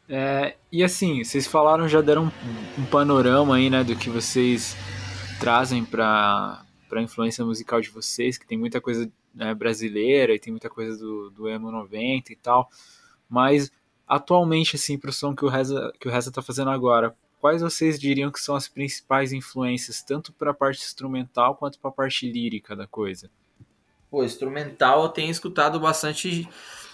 É, 0.07 0.55
e 0.71 0.83
assim, 0.83 1.23
vocês 1.23 1.47
falaram, 1.47 1.87
já 1.87 2.01
deram 2.01 2.25
um, 2.25 2.81
um 2.81 2.85
panorama 2.85 3.55
aí, 3.55 3.69
né, 3.69 3.83
do 3.83 3.95
que 3.95 4.09
vocês 4.09 4.75
trazem 5.39 5.83
para 5.83 6.63
para 6.91 6.99
a 6.99 7.03
influência 7.03 7.45
musical 7.45 7.79
de 7.79 7.89
vocês, 7.89 8.37
que 8.37 8.45
tem 8.45 8.57
muita 8.57 8.81
coisa 8.81 9.09
né, 9.33 9.53
brasileira 9.53 10.35
e 10.35 10.39
tem 10.39 10.51
muita 10.51 10.69
coisa 10.69 10.97
do, 10.97 11.29
do 11.29 11.47
emo 11.47 11.71
90 11.71 12.33
e 12.33 12.35
tal. 12.35 12.69
Mas 13.29 13.71
atualmente, 14.05 14.75
assim, 14.75 14.97
pro 14.97 15.13
som 15.13 15.33
que 15.33 15.45
o 15.45 15.47
Reza, 15.47 15.93
que 15.97 16.09
o 16.09 16.11
Reza 16.11 16.29
tá 16.29 16.41
fazendo 16.41 16.69
agora, 16.69 17.15
quais 17.39 17.61
vocês 17.61 17.97
diriam 17.97 18.29
que 18.29 18.41
são 18.41 18.57
as 18.57 18.67
principais 18.67 19.31
influências, 19.31 20.03
tanto 20.03 20.33
para 20.33 20.51
a 20.51 20.53
parte 20.53 20.83
instrumental 20.83 21.55
quanto 21.55 21.79
para 21.79 21.89
a 21.89 21.93
parte 21.93 22.29
lírica 22.29 22.75
da 22.75 22.85
coisa? 22.85 23.31
Pô, 24.09 24.21
instrumental 24.25 25.03
eu 25.03 25.09
tenho 25.09 25.31
escutado 25.31 25.79
bastante. 25.79 26.45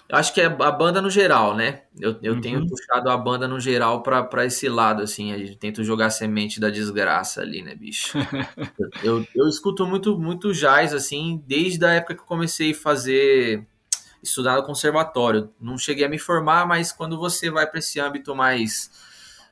Acho 0.10 0.34
que 0.34 0.40
é 0.40 0.46
a 0.46 0.72
banda 0.72 1.02
no 1.02 1.10
geral, 1.10 1.54
né? 1.54 1.82
Eu, 2.00 2.18
eu 2.22 2.36
uhum. 2.36 2.42
tenho 2.42 2.66
puxado 2.66 3.10
a 3.10 3.18
banda 3.18 3.46
no 3.46 3.60
geral 3.60 4.02
para 4.02 4.46
esse 4.46 4.70
lado, 4.70 5.02
assim. 5.02 5.34
A 5.34 5.38
gente 5.38 5.58
tenta 5.58 5.84
jogar 5.84 6.10
semente 6.12 6.62
da 6.62 6.70
desgraça 6.70 7.42
ali, 7.42 7.62
né, 7.62 7.76
bicho? 7.76 8.18
eu, 9.04 9.28
eu 9.36 9.48
escuto 9.50 9.86
muito, 9.86 10.18
muito 10.18 10.54
jazz, 10.54 10.94
assim, 10.94 11.44
desde 11.46 11.86
a 11.86 11.92
época 11.92 12.16
que 12.16 12.22
eu 12.22 12.26
comecei 12.26 12.72
a 12.72 12.76
fazer. 12.76 13.68
estudar 14.24 14.56
no 14.56 14.64
conservatório. 14.64 15.50
Não 15.60 15.78
cheguei 15.78 16.06
a 16.06 16.10
me 16.10 16.18
formar, 16.18 16.66
mas 16.66 16.94
quando 16.94 17.18
você 17.18 17.52
vai 17.52 17.68
para 17.68 17.80
esse 17.80 18.00
âmbito 18.00 18.34
mais 18.34 18.90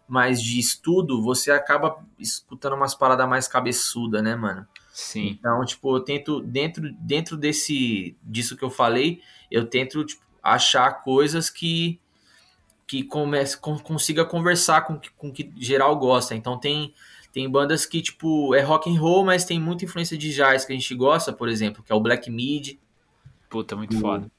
mais 0.08 0.42
de 0.42 0.60
estudo, 0.60 1.22
você 1.22 1.52
acaba 1.52 1.98
escutando 2.20 2.76
umas 2.76 2.94
paradas 2.94 3.28
mais 3.28 3.48
cabeçuda, 3.48 4.22
né, 4.22 4.36
mano? 4.36 4.68
Sim. 4.94 5.28
Então, 5.28 5.66
tipo, 5.66 5.98
eu 5.98 6.00
tento, 6.00 6.42
dentro, 6.42 6.90
dentro 7.00 7.36
desse, 7.36 8.16
disso 8.24 8.56
que 8.56 8.64
eu 8.64 8.70
falei, 8.70 9.20
eu 9.52 9.66
tento 9.66 10.04
tipo, 10.06 10.25
achar 10.54 11.04
coisas 11.04 11.50
que 11.50 12.00
que 12.88 13.04
comece, 13.04 13.58
consiga 13.58 14.24
conversar 14.24 14.82
com 14.82 15.00
com 15.18 15.32
que 15.32 15.52
geral 15.58 15.98
gosta. 15.98 16.36
Então 16.36 16.60
tem 16.60 16.94
tem 17.32 17.50
bandas 17.50 17.86
que 17.86 18.02
tipo 18.02 18.54
é 18.56 18.62
rock 18.62 18.90
and 18.90 19.00
roll, 19.00 19.26
mas 19.26 19.46
tem 19.46 19.60
muita 19.60 19.86
influência 19.86 20.18
de 20.18 20.34
jazz 20.34 20.66
que 20.66 20.74
a 20.74 20.76
gente 20.76 20.96
gosta, 20.96 21.34
por 21.34 21.50
exemplo, 21.50 21.84
que 21.84 21.92
é 21.92 21.96
o 21.96 22.00
Black 22.00 22.30
Mid. 22.30 22.78
Puta, 23.50 23.76
muito 23.76 23.98
o, 23.98 24.00
foda 24.00 24.32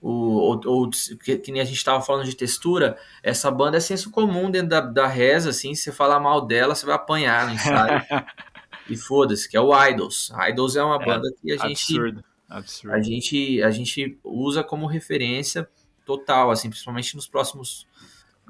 o, 0.00 0.10
ou, 0.10 0.60
ou 0.64 0.90
que, 0.90 1.36
que, 1.38 1.52
nem 1.52 1.60
a 1.60 1.64
gente 1.64 1.76
estava 1.76 2.00
falando 2.00 2.24
de 2.24 2.36
textura, 2.36 2.96
essa 3.22 3.50
banda 3.50 3.76
é 3.76 3.80
senso 3.80 4.10
comum 4.10 4.50
dentro 4.50 4.68
da, 4.68 4.80
da 4.80 5.06
reza, 5.06 5.50
assim, 5.50 5.74
se 5.74 5.84
você 5.84 5.92
falar 5.92 6.20
mal 6.20 6.46
dela, 6.46 6.74
você 6.74 6.86
vai 6.86 6.94
apanhar 6.94 7.46
no 7.46 7.54
ensaio. 7.54 8.02
e 8.88 8.96
foda-se, 8.96 9.48
que 9.48 9.56
é 9.56 9.60
o 9.60 9.86
Idols. 9.86 10.30
Idols 10.48 10.76
é 10.76 10.82
uma 10.82 11.02
é, 11.02 11.04
banda 11.04 11.28
que 11.40 11.52
a 11.52 11.56
gente, 11.56 11.92
absurdo, 11.92 12.24
absurdo. 12.48 12.94
a 12.94 13.00
gente 13.00 13.62
a 13.62 13.70
gente 13.70 14.18
usa 14.24 14.64
como 14.64 14.86
referência 14.86 15.68
total, 16.04 16.50
assim, 16.50 16.70
principalmente 16.70 17.14
nos 17.14 17.28
próximos 17.28 17.86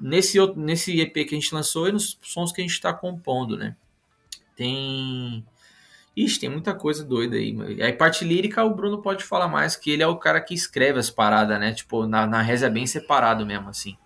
nesse 0.01 0.39
nesse 0.57 1.01
EP 1.01 1.13
que 1.13 1.35
a 1.35 1.39
gente 1.39 1.55
lançou 1.55 1.89
e 1.89 1.93
nos 1.93 2.19
sons 2.23 2.53
que 2.53 2.61
a 2.61 2.65
gente 2.65 2.75
está 2.75 2.93
compondo, 2.93 3.57
né? 3.57 3.77
Tem 4.55 5.45
Ixi, 6.19 6.41
tem 6.41 6.51
muita 6.51 6.75
coisa 6.75 7.05
doida 7.05 7.37
aí. 7.37 7.57
Aí, 7.81 7.93
parte 7.93 8.25
lírica, 8.25 8.65
o 8.65 8.75
Bruno 8.75 9.01
pode 9.01 9.23
falar 9.23 9.47
mais, 9.47 9.77
que 9.77 9.89
ele 9.89 10.03
é 10.03 10.07
o 10.07 10.17
cara 10.17 10.41
que 10.41 10.53
escreve 10.53 10.99
as 10.99 11.09
paradas, 11.09 11.61
né? 11.61 11.73
Tipo, 11.73 12.09
na, 12.09 12.27
na 12.27 12.43
reza 12.43 12.67
é 12.67 12.71
bem 12.71 12.85
separado 12.89 13.47
mesmo, 13.47 13.69
assim. 13.69 13.97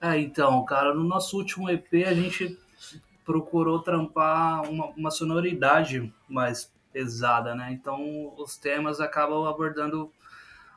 É, 0.00 0.18
então, 0.20 0.62
cara, 0.66 0.94
no 0.94 1.02
nosso 1.02 1.38
último 1.38 1.70
EP 1.70 1.88
a 2.06 2.12
gente 2.12 2.58
procurou 3.24 3.78
trampar 3.80 4.68
uma, 4.68 4.86
uma 4.88 5.10
sonoridade 5.10 6.12
mais 6.28 6.70
pesada, 6.92 7.54
né? 7.54 7.70
Então, 7.72 8.32
os 8.36 8.56
temas 8.56 9.00
acabam 9.00 9.46
abordando 9.46 10.10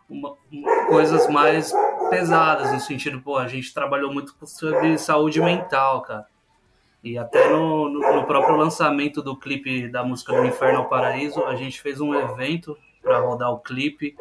uma, 0.10 0.36
uma, 0.52 0.86
coisas 0.88 1.30
mais 1.30 1.74
pesadas, 2.10 2.72
no 2.74 2.80
sentido, 2.80 3.22
pô, 3.22 3.38
a 3.38 3.48
gente 3.48 3.74
trabalhou 3.74 4.14
muito 4.14 4.36
sobre 4.46 4.98
saúde 4.98 5.42
mental, 5.42 6.02
cara. 6.02 6.26
E 7.04 7.18
até 7.18 7.50
no, 7.50 7.90
no, 7.90 8.00
no, 8.16 8.26
próprio 8.26 8.56
lançamento 8.56 9.22
do 9.22 9.36
clipe 9.36 9.88
da 9.88 10.04
música 10.04 10.34
do 10.34 10.46
Inferno 10.46 10.80
ao 10.80 10.90
Paraíso, 10.90 11.44
a 11.46 11.56
gente 11.56 11.82
fez 11.82 12.00
um 12.00 12.14
evento 12.14 12.78
para 13.02 13.18
rodar 13.20 13.52
o 13.52 13.60
clipe 13.60 14.16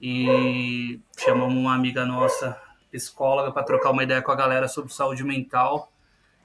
e 0.00 1.00
chamamos 1.18 1.56
uma 1.56 1.74
amiga 1.74 2.04
nossa, 2.04 2.60
psicóloga, 2.92 3.50
para 3.50 3.64
trocar 3.64 3.90
uma 3.90 4.04
ideia 4.04 4.22
com 4.22 4.30
a 4.30 4.36
galera 4.36 4.68
sobre 4.68 4.92
saúde 4.92 5.24
mental 5.24 5.90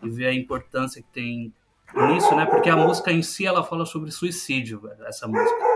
e 0.01 0.09
ver 0.09 0.28
a 0.28 0.34
importância 0.34 1.01
que 1.01 1.07
tem 1.09 1.53
nisso, 1.96 2.36
né? 2.36 2.46
Porque 2.46 2.70
a 2.70 2.76
música 2.76 3.12
em 3.12 3.22
si 3.22 3.46
ela 3.46 3.64
fala 3.64 3.86
sobre 3.86 4.12
suicídio, 4.12 4.82
essa 5.06 5.28
música. 5.28 5.72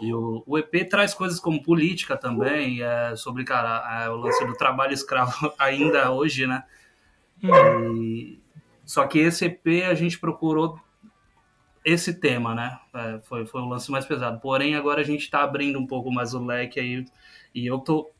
E 0.00 0.14
o, 0.14 0.44
o 0.46 0.58
EP 0.58 0.88
traz 0.88 1.12
coisas 1.12 1.40
como 1.40 1.62
política 1.62 2.16
também, 2.16 2.82
é, 2.82 3.16
sobre 3.16 3.44
cara, 3.44 4.04
é, 4.04 4.10
o 4.10 4.16
lance 4.16 4.44
do 4.46 4.54
trabalho 4.54 4.92
escravo 4.92 5.52
ainda 5.58 6.10
hoje, 6.12 6.46
né? 6.46 6.62
E, 7.42 8.38
só 8.84 9.06
que 9.06 9.18
esse 9.18 9.44
EP 9.46 9.84
a 9.88 9.94
gente 9.94 10.18
procurou 10.18 10.80
esse 11.84 12.14
tema, 12.14 12.54
né? 12.54 12.78
É, 12.94 13.20
foi, 13.22 13.46
foi 13.46 13.60
o 13.60 13.68
lance 13.68 13.90
mais 13.90 14.06
pesado. 14.06 14.40
Porém, 14.40 14.76
agora 14.76 15.00
a 15.00 15.04
gente 15.04 15.22
está 15.22 15.42
abrindo 15.42 15.78
um 15.78 15.86
pouco 15.86 16.12
mais 16.12 16.34
o 16.34 16.44
leque 16.44 16.78
aí. 16.78 17.04
E 17.54 17.66
eu 17.66 17.78
tô. 17.78 18.10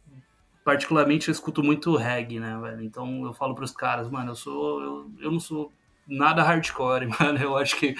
Particularmente, 0.64 1.28
eu 1.28 1.32
escuto 1.32 1.62
muito 1.62 1.96
reggae, 1.96 2.38
né, 2.40 2.58
velho? 2.60 2.82
Então 2.82 3.24
eu 3.24 3.32
falo 3.32 3.54
pros 3.54 3.70
caras, 3.70 4.10
mano, 4.10 4.32
eu 4.32 4.34
sou. 4.34 4.82
Eu, 4.82 5.10
eu 5.20 5.32
não 5.32 5.40
sou 5.40 5.72
nada 6.08 6.42
hardcore, 6.42 7.06
mano. 7.20 7.38
Eu 7.38 7.56
acho 7.56 7.76
que 7.76 7.94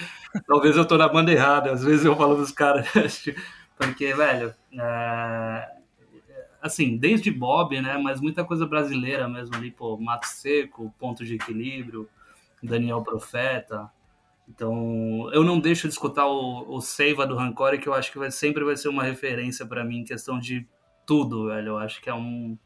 talvez 0.47 0.75
eu 0.75 0.85
tô 0.85 0.97
na 0.97 1.07
banda 1.07 1.31
errada. 1.31 1.71
Às 1.71 1.83
vezes 1.83 2.03
eu 2.03 2.15
falo 2.15 2.35
pros 2.35 2.51
caras. 2.51 2.87
Porque, 3.77 4.13
velho. 4.13 4.53
É, 4.73 5.71
assim, 6.61 6.97
desde 6.97 7.31
Bob, 7.31 7.79
né? 7.79 7.97
Mas 7.97 8.19
muita 8.19 8.43
coisa 8.43 8.65
brasileira 8.65 9.27
mesmo 9.29 9.55
ali, 9.55 9.71
pô, 9.71 9.97
Mato 9.97 10.27
Seco, 10.27 10.93
Ponto 10.99 11.23
de 11.23 11.35
Equilíbrio. 11.35 12.09
Daniel 12.61 13.01
Profeta. 13.01 13.89
Então, 14.47 15.29
eu 15.31 15.43
não 15.43 15.59
deixo 15.59 15.87
de 15.87 15.93
escutar 15.93 16.25
o, 16.25 16.75
o 16.75 16.81
Seiva 16.81 17.25
do 17.25 17.35
Rancor, 17.35 17.77
que 17.77 17.87
eu 17.87 17.93
acho 17.93 18.11
que 18.11 18.17
vai, 18.17 18.31
sempre 18.31 18.63
vai 18.63 18.75
ser 18.75 18.89
uma 18.89 19.03
referência 19.03 19.65
para 19.65 19.83
mim 19.83 19.99
em 19.99 20.03
questão 20.03 20.39
de 20.39 20.67
tudo, 21.05 21.47
velho. 21.47 21.69
Eu 21.69 21.77
acho 21.77 22.01
que 22.01 22.09
é 22.09 22.13
um, 22.13 22.57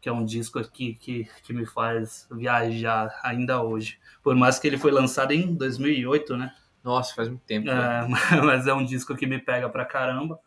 que 0.00 0.08
é 0.08 0.12
um 0.12 0.24
disco 0.24 0.58
aqui 0.58 0.94
que, 0.94 1.28
que 1.42 1.52
me 1.52 1.66
faz 1.66 2.26
viajar 2.30 3.18
ainda 3.22 3.62
hoje. 3.62 3.98
Por 4.22 4.34
mais 4.34 4.58
que 4.58 4.66
ele 4.66 4.78
foi 4.78 4.90
lançado 4.90 5.32
em 5.32 5.54
2008, 5.54 6.36
né? 6.36 6.54
Nossa, 6.82 7.14
faz 7.14 7.28
muito 7.28 7.44
tempo. 7.44 7.68
É, 7.68 8.06
mas 8.44 8.66
é 8.66 8.74
um 8.74 8.84
disco 8.84 9.16
que 9.16 9.26
me 9.26 9.38
pega 9.38 9.68
pra 9.68 9.84
caramba. 9.84 10.38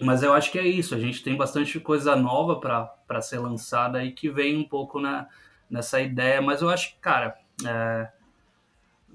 Mas 0.00 0.22
eu 0.22 0.32
acho 0.32 0.50
que 0.50 0.58
é 0.58 0.66
isso. 0.66 0.94
A 0.94 0.98
gente 0.98 1.22
tem 1.22 1.36
bastante 1.36 1.78
coisa 1.80 2.14
nova 2.14 2.60
para 2.60 3.20
ser 3.20 3.38
lançada 3.38 3.98
aí 3.98 4.12
que 4.12 4.30
vem 4.30 4.56
um 4.56 4.64
pouco 4.64 5.00
na, 5.00 5.26
nessa 5.68 6.00
ideia. 6.00 6.40
Mas 6.40 6.62
eu 6.62 6.68
acho 6.68 6.94
que, 6.94 7.00
cara, 7.00 7.36
é, 7.64 8.08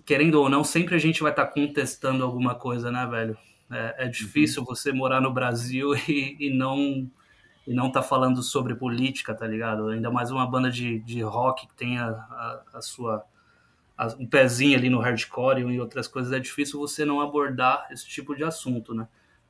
querendo 0.06 0.36
ou 0.36 0.50
não, 0.50 0.64
sempre 0.64 0.96
a 0.96 1.00
gente 1.00 1.22
vai 1.22 1.32
estar 1.32 1.46
tá 1.46 1.52
contestando 1.52 2.24
alguma 2.24 2.56
coisa, 2.56 2.92
né, 2.92 3.06
velho? 3.06 3.38
É, 3.72 4.06
é 4.06 4.08
difícil 4.08 4.62
uhum. 4.62 4.68
você 4.68 4.92
morar 4.92 5.22
no 5.22 5.32
Brasil 5.32 5.96
e, 6.08 6.36
e 6.40 6.50
não 6.50 7.10
e 7.66 7.74
não 7.74 7.92
tá 7.92 8.02
falando 8.02 8.42
sobre 8.44 8.76
política, 8.76 9.34
tá 9.34 9.48
ligado? 9.48 9.88
Ainda 9.88 10.12
mais 10.12 10.32
uma 10.32 10.46
banda 10.46 10.70
de, 10.70 11.00
de 11.00 11.22
rock 11.22 11.68
que 11.68 11.74
tem 11.76 11.98
a, 11.98 12.10
a, 12.10 12.64
a 12.74 12.82
sua 12.82 13.26
a, 13.98 14.08
um 14.20 14.26
pezinho 14.26 14.78
ali 14.78 14.90
no 14.90 15.00
hardcore 15.00 15.62
e 15.62 15.80
outras 15.80 16.08
coisas, 16.08 16.32
é 16.34 16.40
difícil 16.40 16.80
você 16.80 17.06
não 17.06 17.22
abordar 17.22 17.88
esse 17.92 18.08
tipo 18.08 18.36
de 18.36 18.44
assunto, 18.44 18.94
né? 18.94 19.08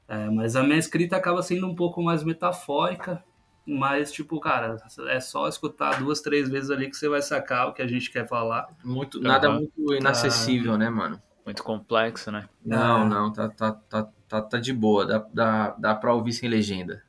É, 0.07 0.30
mas 0.30 0.55
a 0.55 0.64
minha 0.64 0.78
escrita 0.78 1.16
acaba 1.16 1.41
sendo 1.41 1.68
um 1.68 1.76
pouco 1.76 2.01
mais 2.03 2.24
metafórica, 2.24 3.24
mas, 3.66 4.11
tipo, 4.11 4.39
cara, 4.39 4.78
é 5.07 5.20
só 5.22 5.47
escutar 5.47 5.97
duas, 5.97 6.20
três 6.20 6.49
vezes 6.49 6.70
ali 6.70 6.89
que 6.89 6.97
você 6.97 7.07
vai 7.07 7.22
sacar 7.22 7.70
o 7.70 7.74
que 7.74 7.82
a 7.82 7.88
gente 7.88 8.11
quer 8.11 8.28
falar. 8.28 8.68
Muito, 8.84 9.22
nada 9.22 9.49
uhum. 9.49 9.59
muito 9.59 9.93
inacessível, 9.93 10.78
né, 10.78 10.89
mano? 10.89 11.22
Muito 11.45 11.64
complexo, 11.64 12.32
né? 12.32 12.47
Não, 12.66 13.07
não, 13.07 13.32
tá, 13.32 13.49
tá, 13.49 13.72
tá, 13.72 14.07
tá, 14.28 14.41
tá 14.41 14.59
de 14.59 14.74
boa. 14.74 15.05
Dá, 15.05 15.26
dá, 15.34 15.76
dá 15.78 15.95
pra 15.95 16.14
ouvir 16.14 16.34
sem 16.34 16.49
legenda. 16.49 17.01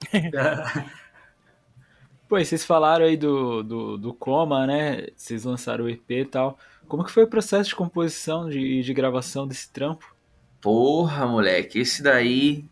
Pô, 2.28 2.38
vocês 2.38 2.64
falaram 2.64 3.04
aí 3.04 3.16
do, 3.16 3.62
do, 3.62 3.96
do 3.96 4.12
Coma, 4.12 4.66
né? 4.66 5.06
Vocês 5.16 5.44
lançaram 5.44 5.84
o 5.84 5.88
EP 5.88 6.10
e 6.10 6.24
tal. 6.24 6.58
Como 6.88 7.04
que 7.04 7.12
foi 7.12 7.22
o 7.22 7.28
processo 7.28 7.70
de 7.70 7.76
composição, 7.76 8.48
de, 8.50 8.82
de 8.82 8.94
gravação 8.94 9.46
desse 9.46 9.70
trampo? 9.70 10.14
Porra, 10.60 11.26
moleque, 11.26 11.78
esse 11.78 12.02
daí 12.02 12.64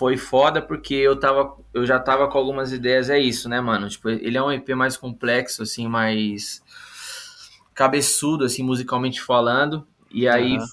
foi 0.00 0.16
foda 0.16 0.62
porque 0.62 0.94
eu 0.94 1.18
tava 1.18 1.56
eu 1.74 1.84
já 1.84 1.98
tava 1.98 2.28
com 2.28 2.38
algumas 2.38 2.72
ideias 2.72 3.10
é 3.10 3.18
isso 3.18 3.48
né 3.48 3.60
mano 3.60 3.88
tipo 3.88 4.08
ele 4.08 4.36
é 4.36 4.42
um 4.42 4.52
EP 4.52 4.68
mais 4.70 4.96
complexo 4.96 5.62
assim 5.62 5.88
mais 5.88 6.62
cabeçudo 7.74 8.44
assim 8.44 8.62
musicalmente 8.62 9.20
falando 9.20 9.86
e 10.10 10.28
aí 10.28 10.56
uhum. 10.56 10.66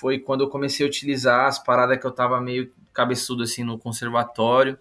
foi 0.00 0.18
quando 0.18 0.42
eu 0.42 0.48
comecei 0.48 0.84
a 0.84 0.88
utilizar 0.88 1.46
as 1.46 1.58
paradas 1.58 1.98
que 1.98 2.06
eu 2.06 2.10
tava 2.10 2.40
meio 2.40 2.72
cabeçudo 2.92 3.42
assim 3.42 3.64
no 3.64 3.78
conservatório 3.78 4.78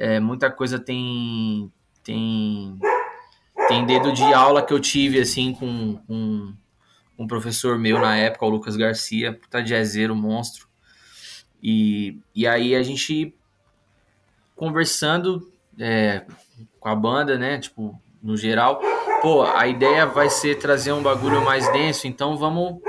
é, 0.00 0.18
muita 0.18 0.50
coisa 0.50 0.78
tem 0.78 1.70
tem 2.02 2.78
tem 3.68 3.86
dedo 3.86 4.12
de 4.12 4.24
aula 4.24 4.64
que 4.64 4.72
eu 4.72 4.80
tive 4.80 5.20
assim 5.20 5.52
com, 5.52 5.96
com 6.06 6.54
um 7.16 7.26
professor 7.26 7.78
meu 7.78 8.00
na 8.00 8.16
época 8.16 8.46
o 8.46 8.48
Lucas 8.48 8.76
Garcia 8.76 9.32
puta 9.32 9.62
jazzeiro 9.62 10.16
monstro 10.16 10.68
e, 11.62 12.18
e 12.34 12.46
aí 12.46 12.74
a 12.74 12.82
gente 12.82 13.34
conversando 14.56 15.50
é, 15.78 16.24
com 16.78 16.88
a 16.88 16.94
banda, 16.94 17.38
né? 17.38 17.58
Tipo, 17.58 18.00
no 18.22 18.36
geral, 18.36 18.80
pô, 19.22 19.42
a 19.42 19.66
ideia 19.66 20.06
vai 20.06 20.28
ser 20.28 20.58
trazer 20.58 20.92
um 20.92 21.02
bagulho 21.02 21.42
mais 21.44 21.70
denso, 21.72 22.06
então 22.06 22.36
vamos 22.36 22.80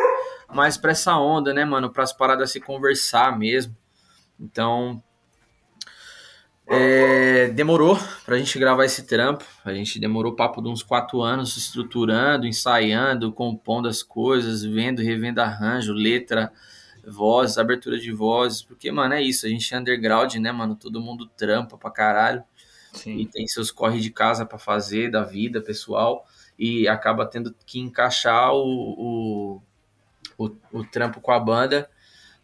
mais 0.54 0.78
pra 0.78 0.92
essa 0.92 1.18
onda, 1.18 1.54
né, 1.54 1.64
mano? 1.64 1.90
Para 1.92 2.04
as 2.04 2.14
paradas 2.14 2.52
se 2.52 2.60
conversar 2.60 3.38
mesmo. 3.38 3.76
Então, 4.40 5.02
É, 6.74 7.50
demorou 7.50 8.00
pra 8.26 8.38
gente 8.38 8.58
gravar 8.58 8.86
esse 8.86 9.04
trampo. 9.06 9.44
A 9.66 9.74
gente 9.74 10.00
demorou 10.00 10.36
papo 10.36 10.62
de 10.62 10.70
uns 10.70 10.82
quatro 10.82 11.22
anos 11.22 11.58
estruturando, 11.58 12.48
ensaiando, 12.48 13.32
compondo 13.34 13.90
as 13.90 14.02
coisas, 14.02 14.64
vendo, 14.64 15.02
revendo 15.02 15.42
arranjo, 15.42 15.92
letra, 15.92 16.52
voz, 17.06 17.58
abertura 17.58 18.00
de 18.00 18.12
vozes. 18.14 18.62
Porque, 18.62 18.90
mano, 18.90 19.14
é 19.16 19.22
isso. 19.22 19.46
A 19.46 19.50
gente 19.50 19.74
é 19.74 19.78
underground, 19.78 20.34
né, 20.36 20.52
mano? 20.54 20.76
Todo 20.76 21.02
mundo 21.02 21.30
trampa 21.36 21.78
pra 21.78 21.92
caralho. 21.92 22.42
Sim. 22.94 23.18
E 23.18 23.26
tem 23.26 23.46
seus 23.48 23.70
corre 23.70 24.00
de 24.00 24.10
casa 24.10 24.46
pra 24.46 24.58
fazer, 24.58 25.12
da 25.12 25.24
vida 25.24 25.62
pessoal. 25.62 26.26
E 26.58 26.88
acaba 26.88 27.26
tendo 27.26 27.54
que 27.66 27.80
encaixar 27.80 28.54
o, 28.54 29.62
o, 30.38 30.46
o, 30.46 30.52
o 30.72 30.84
trampo 30.86 31.20
com 31.20 31.32
a 31.32 31.40
banda 31.40 31.90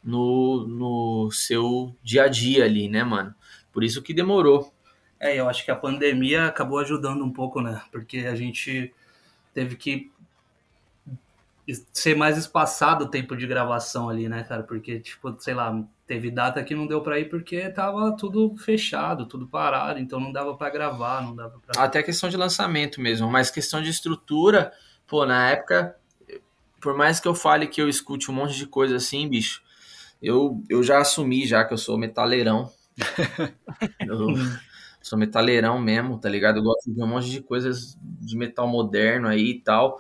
no, 0.03 0.67
no 0.67 1.31
seu 1.31 1.95
dia 2.03 2.23
a 2.23 2.27
dia 2.27 2.65
ali, 2.65 2.89
né, 2.89 3.03
mano? 3.03 3.33
Por 3.77 3.83
isso 3.83 4.01
que 4.01 4.11
demorou. 4.11 4.73
É, 5.19 5.39
eu 5.39 5.47
acho 5.47 5.63
que 5.63 5.69
a 5.69 5.75
pandemia 5.75 6.47
acabou 6.47 6.79
ajudando 6.79 7.23
um 7.23 7.31
pouco, 7.31 7.61
né? 7.61 7.79
Porque 7.91 8.25
a 8.25 8.33
gente 8.33 8.91
teve 9.53 9.75
que 9.75 10.11
ser 11.93 12.15
mais 12.15 12.39
espaçado 12.39 13.05
o 13.05 13.07
tempo 13.07 13.37
de 13.37 13.45
gravação 13.45 14.09
ali, 14.09 14.27
né, 14.27 14.41
cara? 14.45 14.63
Porque, 14.63 14.99
tipo, 14.99 15.35
sei 15.39 15.53
lá, 15.53 15.79
teve 16.07 16.31
data 16.31 16.63
que 16.63 16.73
não 16.73 16.87
deu 16.87 17.01
pra 17.01 17.19
ir 17.19 17.29
porque 17.29 17.69
tava 17.69 18.17
tudo 18.17 18.57
fechado, 18.57 19.27
tudo 19.27 19.45
parado, 19.45 19.99
então 19.99 20.19
não 20.19 20.31
dava 20.31 20.57
pra 20.57 20.71
gravar, 20.71 21.21
não 21.21 21.35
dava 21.35 21.59
pra. 21.59 21.79
Até 21.79 22.01
questão 22.01 22.31
de 22.31 22.35
lançamento 22.35 22.99
mesmo, 22.99 23.29
mas 23.29 23.51
questão 23.51 23.79
de 23.79 23.91
estrutura, 23.91 24.73
pô, 25.05 25.23
na 25.23 25.51
época, 25.51 25.95
por 26.81 26.97
mais 26.97 27.19
que 27.19 27.27
eu 27.27 27.35
fale 27.35 27.67
que 27.67 27.79
eu 27.79 27.87
escute 27.87 28.31
um 28.31 28.33
monte 28.33 28.55
de 28.55 28.65
coisa 28.65 28.95
assim, 28.95 29.29
bicho, 29.29 29.61
eu, 30.19 30.63
eu 30.67 30.81
já 30.81 30.97
assumi 30.97 31.45
já 31.45 31.63
que 31.63 31.75
eu 31.75 31.77
sou 31.77 31.95
metaleirão. 31.95 32.75
eu 34.07 34.35
sou 35.01 35.17
metaleirão 35.17 35.79
mesmo, 35.79 36.17
tá 36.17 36.29
ligado? 36.29 36.57
Eu 36.57 36.63
gosto 36.63 36.91
de 36.91 37.01
um 37.01 37.07
monte 37.07 37.29
de 37.29 37.41
coisas 37.41 37.97
de 38.01 38.35
metal 38.37 38.67
moderno 38.67 39.27
aí 39.27 39.51
e 39.51 39.59
tal. 39.59 39.99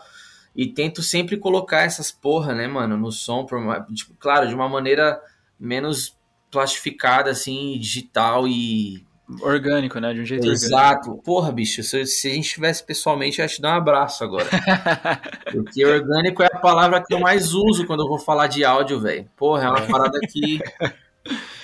E 0.55 0.67
tento 0.67 1.03
sempre 1.03 1.37
colocar 1.37 1.83
essas 1.83 2.11
porra, 2.11 2.53
né, 2.53 2.67
mano, 2.67 2.97
no 2.97 3.11
som, 3.11 3.45
por 3.45 3.59
uma- 3.59 3.81
tipo, 3.93 4.13
claro, 4.19 4.47
de 4.47 4.55
uma 4.55 4.67
maneira 4.67 5.21
menos 5.59 6.17
plastificada, 6.49 7.29
assim, 7.29 7.77
digital 7.79 8.47
e 8.47 9.05
Orgânico, 9.41 9.99
né? 9.99 10.13
De 10.13 10.21
um 10.21 10.25
jeito 10.25 10.41
orgânico. 10.47 10.65
Exato. 10.65 11.15
Porra, 11.17 11.51
bicho, 11.51 11.83
se, 11.83 12.05
se 12.05 12.29
a 12.29 12.33
gente 12.33 12.45
estivesse 12.45 12.81
pessoalmente, 12.83 13.39
eu 13.39 13.43
ia 13.43 13.49
te 13.49 13.61
dar 13.61 13.73
um 13.73 13.77
abraço 13.77 14.23
agora. 14.23 14.47
Porque 15.51 15.85
orgânico 15.85 16.41
é 16.41 16.45
a 16.45 16.59
palavra 16.59 17.03
que 17.05 17.13
eu 17.13 17.19
mais 17.19 17.53
uso 17.53 17.85
quando 17.85 18.03
eu 18.03 18.07
vou 18.07 18.17
falar 18.17 18.47
de 18.47 18.63
áudio, 18.63 19.01
velho. 19.01 19.29
Porra, 19.35 19.65
é 19.65 19.69
uma 19.69 19.81
parada 19.85 20.17
que 20.31 20.59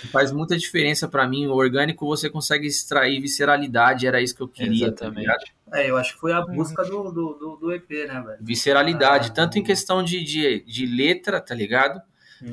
faz 0.08 0.32
muita 0.32 0.58
diferença 0.58 1.08
pra 1.08 1.28
mim. 1.28 1.47
O 1.47 1.54
orgânico 1.56 2.06
você 2.06 2.30
consegue 2.30 2.68
extrair 2.68 3.20
visceralidade, 3.22 4.06
era 4.08 4.22
isso 4.22 4.36
que 4.36 4.41
eu 4.41 4.47
queria. 4.47 4.91
tá 4.91 5.06
Exatamente. 5.06 5.20
ligado? 5.22 5.43
É, 5.74 5.89
eu 5.89 5.97
acho 5.97 6.14
que 6.14 6.20
foi 6.20 6.32
a 6.34 6.41
busca 6.41 6.84
do, 6.84 7.04
do, 7.12 7.34
do, 7.34 7.56
do 7.58 7.72
EP, 7.74 7.89
né, 8.08 8.22
velho? 8.22 8.38
Visceralidade, 8.41 9.30
Ah. 9.30 9.34
tanto 9.34 9.58
em 9.58 9.64
questão 9.64 10.04
de, 10.04 10.24
de, 10.24 10.60
de 10.66 10.86
letra, 10.86 11.41
tá 11.41 11.56
ligado? 11.56 12.01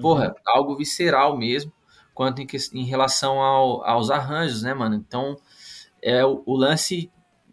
Porra, 0.01 0.35
algo 0.47 0.77
visceral 0.77 1.37
mesmo, 1.37 1.73
quanto 2.15 2.41
em, 2.41 2.47
ques- 2.47 2.73
em 2.73 2.85
relação 2.85 3.41
ao- 3.41 3.85
aos 3.85 4.11
arranjos, 4.11 4.63
né, 4.63 4.73
mano? 4.73 4.95
Então, 4.95 5.37
é, 6.03 6.25
o, 6.25 6.43
o 6.47 6.57
lance 6.57 7.11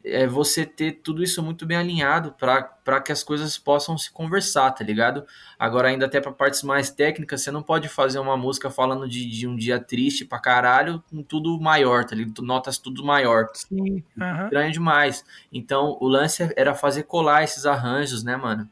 é 0.08 0.28
você 0.28 0.66
ter 0.66 0.94
tudo 1.04 1.24
isso 1.24 1.42
muito 1.44 1.66
bem 1.66 1.78
alinhado 1.78 2.34
para 2.34 3.02
que 3.02 3.12
as 3.12 3.24
coisas 3.24 3.58
possam 3.58 3.98
se 3.98 4.12
conversar, 4.12 4.72
tá 4.72 4.84
ligado? 4.84 5.26
Agora, 5.58 5.90
ainda 5.90 6.06
até 6.06 6.20
para 6.22 6.32
partes 6.32 6.64
mais 6.64 6.90
técnicas, 6.90 7.42
você 7.42 7.52
não 7.52 7.62
pode 7.64 7.88
fazer 7.90 8.20
uma 8.20 8.38
música 8.38 8.70
falando 8.70 9.08
de, 9.08 9.30
de 9.30 9.48
um 9.48 9.56
dia 9.56 9.80
triste 9.80 10.26
pra 10.26 10.40
caralho 10.40 11.04
com 11.10 11.22
tudo 11.24 11.60
maior, 11.60 12.06
tá 12.06 12.16
ligado? 12.16 12.42
Notas 12.42 12.78
tudo 12.78 13.04
maior 13.04 13.48
Sim. 13.54 14.04
Aham. 14.20 14.44
estranho 14.46 14.72
demais. 14.72 15.26
Então, 15.52 15.98
o 16.00 16.08
lance 16.08 16.52
era 16.56 16.74
fazer 16.76 17.04
colar 17.04 17.44
esses 17.44 17.66
arranjos, 17.66 18.24
né, 18.24 18.36
mano? 18.38 18.70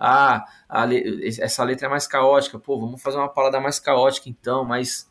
Ah, 0.00 0.46
le- 0.86 1.26
essa 1.40 1.64
letra 1.64 1.86
é 1.86 1.90
mais 1.90 2.06
caótica. 2.06 2.58
Pô, 2.58 2.78
vamos 2.78 3.02
fazer 3.02 3.16
uma 3.18 3.28
parada 3.28 3.60
mais 3.60 3.80
caótica 3.80 4.28
então, 4.28 4.64
mais. 4.64 5.08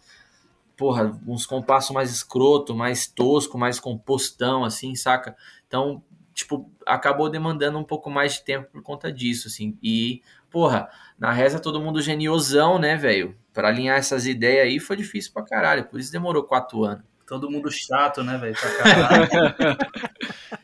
Porra, 0.77 1.19
uns 1.27 1.45
compassos 1.47 1.89
mais 1.91 2.11
escroto, 2.11 2.75
mais 2.75 3.07
tosco, 3.07 3.57
mais 3.57 3.79
compostão, 3.79 4.63
assim, 4.63 4.95
saca? 4.95 5.35
Então, 5.67 6.03
tipo, 6.33 6.71
acabou 6.85 7.29
demandando 7.29 7.77
um 7.77 7.83
pouco 7.83 8.09
mais 8.09 8.33
de 8.35 8.43
tempo 8.43 8.69
por 8.71 8.81
conta 8.81 9.11
disso, 9.11 9.47
assim. 9.47 9.77
E, 9.83 10.21
porra, 10.49 10.89
na 11.19 11.31
reza 11.31 11.59
todo 11.59 11.81
mundo 11.81 12.01
geniosão, 12.01 12.79
né, 12.79 12.95
velho? 12.95 13.35
Pra 13.53 13.67
alinhar 13.69 13.97
essas 13.97 14.25
ideias 14.25 14.65
aí 14.67 14.79
foi 14.79 14.95
difícil 14.95 15.33
pra 15.33 15.43
caralho. 15.43 15.85
Por 15.85 15.99
isso 15.99 16.11
demorou 16.11 16.43
quatro 16.43 16.83
anos. 16.83 17.03
Todo 17.27 17.51
mundo 17.51 17.69
chato, 17.69 18.23
né, 18.23 18.37
velho? 18.37 18.55
Pra 18.55 18.77
caralho. 18.77 19.77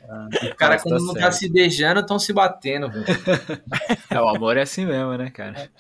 O 0.52 0.56
cara, 0.56 0.78
tá 0.78 0.84
quando 0.84 1.04
não 1.06 1.14
tá 1.14 1.32
se 1.32 1.50
beijando, 1.50 2.00
estão 2.02 2.20
se 2.20 2.32
batendo, 2.32 2.90
velho. 2.90 3.06
É, 4.10 4.22
o 4.22 4.28
amor 4.30 4.58
é 4.58 4.62
assim 4.62 4.86
mesmo, 4.86 5.18
né, 5.18 5.30
cara? 5.32 5.72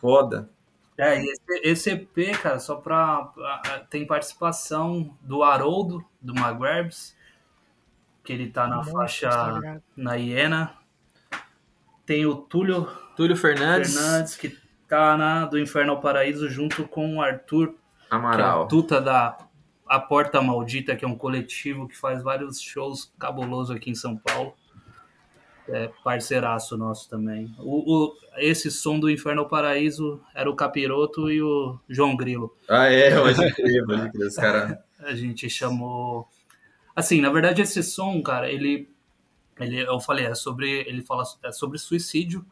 Foda. 0.00 0.48
É, 0.96 1.20
e 1.20 1.24
esse, 1.24 1.40
esse 1.64 1.90
EP, 1.90 2.36
cara, 2.40 2.58
só 2.60 2.76
pra, 2.76 3.24
pra- 3.34 3.86
Tem 3.90 4.06
participação 4.06 5.16
do 5.22 5.42
Haroldo, 5.42 6.04
do 6.20 6.34
Magrebs, 6.34 7.16
que 8.24 8.32
ele 8.32 8.48
tá 8.48 8.66
na 8.66 8.76
Nossa, 8.76 8.90
faixa 8.92 9.28
tá 9.30 9.80
na 9.96 10.14
Hiena. 10.14 10.74
Tem 12.06 12.26
o 12.26 12.34
Túlio 12.34 12.88
Túlio 13.16 13.36
Fernandes, 13.36 13.94
Fernandes, 13.94 14.36
que 14.36 14.56
tá 14.88 15.16
na 15.16 15.46
do 15.46 15.58
Inferno 15.58 15.92
ao 15.92 16.00
Paraíso, 16.00 16.48
junto 16.48 16.84
com 16.88 17.16
o 17.16 17.22
Arthur, 17.22 17.68
que 17.68 17.74
é 18.12 18.16
Amaral. 18.16 18.66
tuta 18.68 19.00
da 19.00 19.38
A 19.86 20.00
Porta 20.00 20.40
Maldita, 20.42 20.96
que 20.96 21.04
é 21.04 21.08
um 21.08 21.16
coletivo 21.16 21.86
que 21.86 21.96
faz 21.96 22.22
vários 22.22 22.60
shows 22.60 23.12
cabulosos 23.18 23.74
aqui 23.76 23.90
em 23.90 23.94
São 23.94 24.16
Paulo. 24.16 24.54
É 25.68 25.88
parceiraço 26.02 26.76
nosso 26.76 27.08
também. 27.08 27.54
O, 27.58 27.94
o- 28.08 28.16
esse 28.38 28.70
som 28.72 28.98
do 28.98 29.08
Inferno 29.08 29.42
ao 29.42 29.48
Paraíso 29.48 30.20
era 30.34 30.50
o 30.50 30.56
Capiroto 30.56 31.30
e 31.30 31.40
o 31.40 31.78
João 31.88 32.16
Grilo. 32.16 32.56
Ah, 32.68 32.86
é, 32.86 33.14
pode 33.14 33.54
crer. 33.54 33.84
Os 34.16 34.34
caras. 34.34 34.76
A 34.98 35.14
gente 35.14 35.48
chamou. 35.48 36.28
Assim, 36.94 37.20
na 37.20 37.30
verdade, 37.30 37.62
esse 37.62 37.82
som, 37.82 38.22
cara, 38.22 38.50
ele. 38.50 38.88
ele 39.58 39.80
eu 39.80 40.00
falei, 40.00 40.26
é 40.26 40.34
sobre. 40.34 40.80
Ele 40.88 41.02
fala 41.02 41.24
é 41.42 41.52
sobre 41.52 41.78
suicídio. 41.78 42.44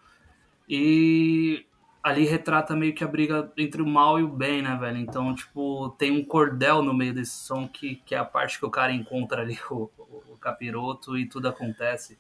E 0.68 1.64
ali 2.02 2.24
retrata 2.24 2.76
meio 2.76 2.94
que 2.94 3.04
a 3.04 3.08
briga 3.08 3.52
entre 3.56 3.82
o 3.82 3.86
mal 3.86 4.18
e 4.18 4.22
o 4.22 4.28
bem, 4.28 4.62
né, 4.62 4.76
velho? 4.76 4.98
Então, 4.98 5.34
tipo, 5.34 5.90
tem 5.98 6.10
um 6.10 6.24
cordel 6.24 6.82
no 6.82 6.94
meio 6.94 7.14
desse 7.14 7.32
som 7.32 7.66
que, 7.68 7.96
que 7.96 8.14
é 8.14 8.18
a 8.18 8.24
parte 8.24 8.58
que 8.58 8.66
o 8.66 8.70
cara 8.70 8.92
encontra 8.92 9.42
ali 9.42 9.58
o, 9.70 9.90
o, 9.98 10.36
capiroto 10.40 11.18
e 11.18 11.26
tudo 11.26 11.48
acontece. 11.48 12.18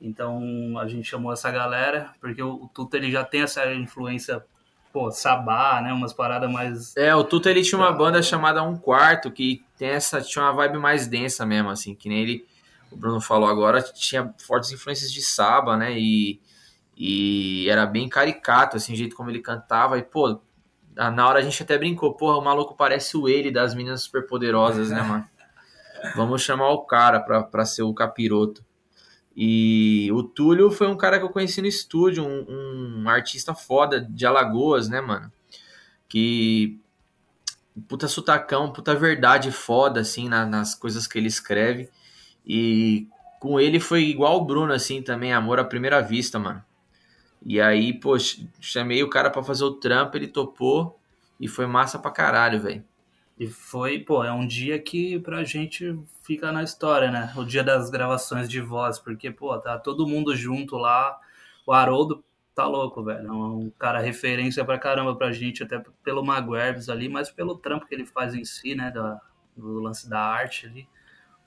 Então 0.00 0.78
a 0.78 0.86
gente 0.86 1.08
chamou 1.08 1.32
essa 1.32 1.50
galera, 1.50 2.14
porque 2.20 2.42
o, 2.42 2.70
o 2.76 2.88
ele 2.92 3.10
já 3.10 3.24
tem 3.24 3.42
essa 3.42 3.72
influência, 3.74 4.44
pô, 4.94 5.10
sabá, 5.10 5.80
né? 5.82 5.92
Umas 5.92 6.12
paradas 6.12 6.48
mais. 6.48 6.96
É, 6.96 7.12
o 7.12 7.24
Tuta 7.24 7.50
ele 7.50 7.62
tinha 7.62 7.76
uma 7.76 7.90
banda 7.90 8.22
chamada 8.22 8.62
Um 8.62 8.76
Quarto, 8.76 9.28
que 9.28 9.64
tem 9.76 9.88
essa, 9.88 10.22
tinha 10.22 10.44
uma 10.44 10.52
vibe 10.52 10.78
mais 10.78 11.08
densa 11.08 11.44
mesmo, 11.44 11.68
assim, 11.68 11.96
que 11.96 12.08
nem 12.08 12.22
ele, 12.22 12.46
o 12.92 12.96
Bruno 12.96 13.20
falou 13.20 13.48
agora, 13.48 13.82
tinha 13.82 14.32
fortes 14.38 14.70
influências 14.70 15.12
de 15.12 15.20
Saba, 15.20 15.76
né? 15.76 15.98
E, 15.98 16.40
e 16.96 17.68
era 17.68 17.84
bem 17.86 18.08
caricato, 18.08 18.76
assim, 18.76 18.92
o 18.92 18.96
jeito 18.96 19.16
como 19.16 19.30
ele 19.30 19.40
cantava. 19.40 19.98
E, 19.98 20.02
pô, 20.02 20.40
na 20.94 21.28
hora 21.28 21.40
a 21.40 21.42
gente 21.42 21.60
até 21.60 21.76
brincou, 21.76 22.14
porra, 22.14 22.38
o 22.38 22.44
maluco 22.44 22.76
parece 22.76 23.16
o 23.16 23.28
ele 23.28 23.50
das 23.50 23.74
meninas 23.74 24.02
superpoderosas, 24.02 24.90
né, 24.90 25.02
mano? 25.02 25.24
Vamos 26.14 26.40
chamar 26.42 26.70
o 26.70 26.82
cara 26.82 27.18
pra, 27.18 27.42
pra 27.42 27.64
ser 27.64 27.82
o 27.82 27.92
capiroto. 27.92 28.64
E 29.36 30.10
o 30.12 30.22
Túlio 30.22 30.70
foi 30.70 30.86
um 30.86 30.96
cara 30.96 31.18
que 31.18 31.24
eu 31.24 31.30
conheci 31.30 31.60
no 31.60 31.66
estúdio, 31.68 32.24
um, 32.24 33.02
um 33.04 33.08
artista 33.08 33.54
foda 33.54 34.00
de 34.00 34.26
Alagoas, 34.26 34.88
né, 34.88 35.00
mano? 35.00 35.32
Que 36.08 36.78
puta 37.88 38.06
sutacão, 38.08 38.72
puta 38.72 38.94
verdade 38.94 39.50
foda, 39.50 40.00
assim, 40.00 40.28
na- 40.28 40.46
nas 40.46 40.74
coisas 40.74 41.06
que 41.06 41.18
ele 41.18 41.26
escreve. 41.28 41.88
E 42.46 43.06
com 43.40 43.60
ele 43.60 43.80
foi 43.80 44.04
igual 44.04 44.38
o 44.38 44.44
Bruno, 44.44 44.72
assim, 44.72 45.02
também, 45.02 45.32
amor 45.32 45.60
à 45.60 45.64
primeira 45.64 46.00
vista, 46.02 46.38
mano. 46.38 46.62
E 47.46 47.60
aí, 47.60 47.92
pô, 47.94 48.18
ch- 48.18 48.46
chamei 48.60 49.02
o 49.02 49.10
cara 49.10 49.30
pra 49.30 49.44
fazer 49.44 49.64
o 49.64 49.72
trampo, 49.74 50.16
ele 50.16 50.28
topou 50.28 50.98
e 51.40 51.48
foi 51.48 51.66
massa 51.66 51.98
pra 51.98 52.10
caralho, 52.10 52.60
velho. 52.60 52.84
E 53.38 53.46
foi, 53.48 54.00
pô, 54.00 54.24
é 54.24 54.32
um 54.32 54.46
dia 54.46 54.78
que 54.80 55.18
pra 55.20 55.44
gente 55.44 55.98
fica 56.24 56.50
na 56.50 56.62
história, 56.62 57.10
né? 57.10 57.32
O 57.36 57.44
dia 57.44 57.62
das 57.62 57.90
gravações 57.90 58.48
de 58.48 58.60
voz, 58.60 58.98
porque, 58.98 59.30
pô, 59.30 59.56
tá 59.58 59.78
todo 59.78 60.06
mundo 60.06 60.34
junto 60.34 60.76
lá. 60.76 61.16
O 61.66 61.72
Haroldo 61.72 62.24
tá 62.54 62.66
louco, 62.66 63.02
velho. 63.02 63.26
É 63.28 63.32
um 63.32 63.70
cara 63.78 64.00
referência 64.00 64.64
pra 64.64 64.78
caramba 64.78 65.14
pra 65.14 65.32
gente, 65.32 65.62
até 65.62 65.82
pelo 66.02 66.24
Maguerbs 66.24 66.88
ali, 66.88 67.08
mas 67.08 67.30
pelo 67.30 67.56
trampo 67.56 67.86
que 67.86 67.94
ele 67.94 68.06
faz 68.06 68.34
em 68.34 68.44
si, 68.44 68.74
né? 68.74 68.90
Da, 68.90 69.20
do 69.56 69.80
lance 69.80 70.08
da 70.08 70.20
arte 70.20 70.66
ali. 70.66 70.88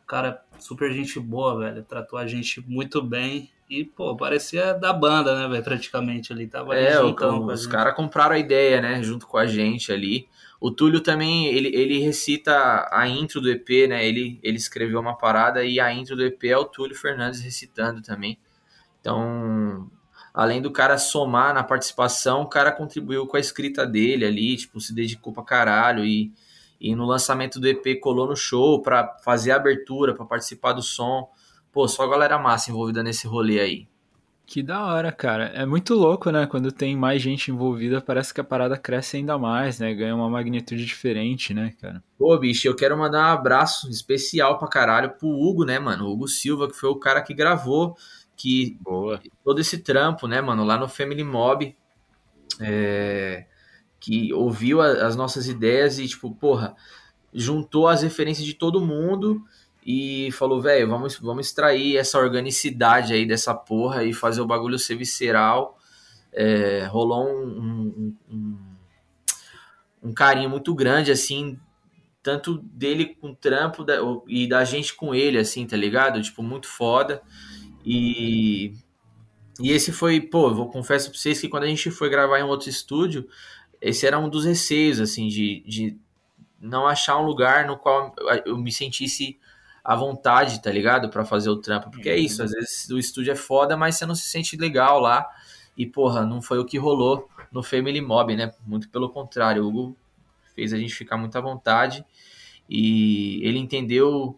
O 0.04 0.08
cara, 0.08 0.42
super 0.60 0.92
gente 0.92 1.20
boa, 1.20 1.58
velho. 1.60 1.84
Tratou 1.84 2.18
a 2.18 2.26
gente 2.28 2.62
muito 2.62 3.02
bem. 3.02 3.52
E, 3.70 3.84
pô, 3.84 4.16
parecia 4.16 4.74
da 4.74 4.94
banda, 4.94 5.38
né, 5.38 5.48
velho? 5.50 5.64
Praticamente 5.64 6.32
ali. 6.32 6.48
Tava 6.48 6.72
ali 6.72 6.86
É, 6.86 7.02
o- 7.02 7.10
juntão 7.10 7.42
com 7.44 7.50
a 7.50 7.54
os 7.54 7.68
caras 7.68 7.94
compraram 7.96 8.36
a 8.36 8.40
ideia, 8.40 8.80
né, 8.82 9.04
junto 9.04 9.28
com 9.28 9.38
a 9.38 9.46
gente 9.46 9.92
ali. 9.92 10.30
O 10.60 10.72
Túlio 10.72 11.01
também, 11.01 11.47
ele, 11.47 11.70
ele 11.76 11.99
recita 11.99 12.89
a 12.91 13.08
intro 13.08 13.39
do 13.39 13.49
EP, 13.49 13.88
né? 13.88 14.05
Ele, 14.05 14.39
ele 14.41 14.58
escreveu 14.58 14.99
uma 14.99 15.16
parada 15.16 15.64
e 15.64 15.80
a 15.80 15.93
intro 15.93 16.16
do 16.16 16.26
EP 16.26 16.43
é 16.45 16.58
o 16.58 16.66
Túlio 16.66 16.95
Fernandes 16.95 17.41
recitando 17.41 18.01
também. 18.01 18.39
Então, 18.99 19.89
além 20.34 20.62
do 20.62 20.72
cara 20.72 20.97
somar 20.97 21.53
na 21.53 21.64
participação, 21.64 22.41
o 22.41 22.49
cara 22.49 22.72
contribuiu 22.72 23.28
com 23.28 23.38
a 23.38 23.39
escrita 23.39 23.86
dele 23.86 24.26
ali, 24.26 24.58
tipo, 24.58 24.82
se 24.82 24.93
dedicou 24.93 25.32
pra 25.32 25.43
caralho 25.43 26.03
e, 26.03 26.34
e 26.82 26.95
no 26.95 27.05
lançamento 27.05 27.60
do 27.60 27.68
EP 27.68 27.99
colou 28.01 28.28
no 28.28 28.36
show 28.36 28.82
pra 28.82 29.16
fazer 29.24 29.51
a 29.51 29.58
abertura, 29.58 30.16
pra 30.16 30.26
participar 30.26 30.74
do 30.74 30.82
som. 30.82 31.30
Pô, 31.72 31.88
só 31.88 32.03
a 32.03 32.10
galera 32.10 32.39
massa 32.39 32.72
envolvida 32.72 33.03
nesse 33.03 33.28
rolê 33.28 33.60
aí. 33.60 33.88
Que 34.48 34.64
da 34.64 34.86
hora, 34.86 35.12
cara. 35.12 35.48
É 35.54 35.66
muito 35.66 35.93
louco, 35.93 36.32
né? 36.32 36.48
Quando 36.48 36.72
tem 36.72 36.95
mais 36.95 37.22
gente 37.22 37.52
envolvida, 37.52 38.00
parece 38.00 38.34
que 38.34 38.39
a 38.39 38.43
parada 38.45 38.78
cresce 38.78 39.18
ainda 39.18 39.38
mais, 39.38 39.78
né? 39.78 39.93
Ganha 39.93 40.16
uma 40.16 40.30
magnitude 40.30 40.86
diferente, 40.86 41.54
né, 41.54 41.74
cara? 41.82 42.02
Pô, 42.18 42.36
bicho, 42.39 42.66
eu 42.66 42.74
quero 42.76 42.98
mandar 42.98 43.20
um 43.30 43.38
abraço 43.38 43.89
especial 43.89 44.58
pra 44.58 44.70
caralho 44.70 45.12
pro 45.18 45.28
Hugo, 45.28 45.66
né, 45.66 45.78
mano? 45.80 46.06
O 46.06 46.14
Hugo 46.14 46.30
Silva, 46.30 46.70
que 46.70 46.78
foi 46.78 46.89
o 46.89 46.95
cara 46.95 47.22
que 47.22 47.34
gravou 47.34 47.98
que 48.38 48.78
Boa. 48.80 49.20
todo 49.43 49.60
esse 49.60 49.80
trampo, 49.80 50.28
né, 50.28 50.39
mano, 50.39 50.64
lá 50.64 50.78
no 50.78 50.88
Family 50.88 51.24
Mob, 51.26 51.76
é, 52.62 53.45
que 54.00 54.32
ouviu 54.34 54.80
a- 54.82 55.08
as 55.08 55.16
nossas 55.16 55.48
ideias 55.48 56.00
e, 56.00 56.08
tipo, 56.08 56.34
porra, 56.36 56.74
juntou 57.34 57.88
as 57.88 58.02
referências 58.04 58.45
de 58.45 58.54
todo 58.54 58.80
mundo 58.80 59.43
e 59.88 60.32
falou, 60.34 60.62
velho, 60.62 60.90
vamos, 60.90 61.18
vamos 61.20 61.48
extrair 61.48 61.98
essa 61.98 62.20
organicidade 62.20 63.14
aí 63.14 63.26
dessa 63.26 63.56
porra 63.56 64.04
e 64.04 64.14
fazer 64.14 64.42
o 64.42 64.48
bagulho 64.48 64.78
ser 64.80 64.98
visceral. 64.98 65.80
É, 66.34 66.86
rolou 66.88 67.28
um, 67.28 67.48
um, 67.48 68.16
um, 68.32 68.58
um 70.04 70.14
carinho 70.14 70.50
muito 70.50 70.74
grande, 70.74 71.12
assim, 71.12 71.58
tanto 72.24 72.58
dele 72.60 73.16
com 73.22 73.32
o 73.32 73.36
trampo 73.36 73.84
da- 73.84 73.98
e 74.28 74.48
da 74.48 74.64
gente 74.64 74.96
com 74.96 75.16
ele, 75.16 75.38
assim, 75.40 75.66
tá 75.66 75.78
ligado? 75.78 76.22
Tipo, 76.22 76.44
muito 76.44 76.68
foda. 76.68 77.22
E, 77.86 78.74
e 79.60 79.72
esse 79.72 79.92
foi, 79.92 80.22
pô, 80.22 80.50
eu 80.52 80.66
confesso 80.68 81.10
pra 81.12 81.20
vocês 81.20 81.42
que 81.42 81.50
quando 81.50 81.64
a 81.64 81.68
gente 81.68 81.92
foi 81.92 82.10
gravar 82.10 82.40
em 82.40 82.44
outro 82.44 82.70
estúdio, 82.70 83.28
esse 83.82 84.06
era 84.08 84.20
um 84.20 84.30
dos 84.30 84.46
receios, 84.46 85.00
assim, 85.00 85.28
de, 85.28 85.64
de 85.68 85.98
não 86.60 86.88
achar 86.88 87.18
um 87.20 87.26
lugar 87.26 87.68
no 87.68 87.78
qual 87.78 88.14
eu 88.46 88.58
me 88.58 88.72
sentisse 88.72 89.40
à 89.88 89.96
vontade, 89.96 90.62
tá 90.62 90.70
ligado? 90.70 91.10
Pra 91.10 91.24
fazer 91.24 91.50
o 91.50 91.56
trampo. 91.56 91.90
Porque 91.90 92.10
é 92.10 92.18
isso, 92.18 92.44
às 92.44 92.52
vezes 92.52 92.90
o 92.90 93.00
estúdio 93.00 93.32
é 93.32 93.36
foda, 93.38 93.78
mas 93.78 93.96
você 93.96 94.06
não 94.06 94.16
se 94.16 94.30
sente 94.30 94.58
legal 94.58 95.00
lá. 95.00 95.26
E, 95.78 95.86
porra, 95.86 96.26
não 96.26 96.42
foi 96.42 96.60
o 96.60 96.66
que 96.66 96.78
rolou 96.78 97.30
no 97.50 97.64
Family 97.64 98.02
Mob, 98.02 98.36
né? 98.36 98.52
Muito 98.66 98.90
pelo 98.90 99.10
contrário, 99.10 99.64
o 99.64 99.68
Hugo 99.70 99.98
fez 100.54 100.74
a 100.74 100.78
gente 100.78 100.94
ficar 100.94 101.16
muito 101.16 101.38
à 101.38 101.42
vontade 101.42 102.04
e 102.70 103.40
ele 103.48 103.60
entendeu 103.60 104.38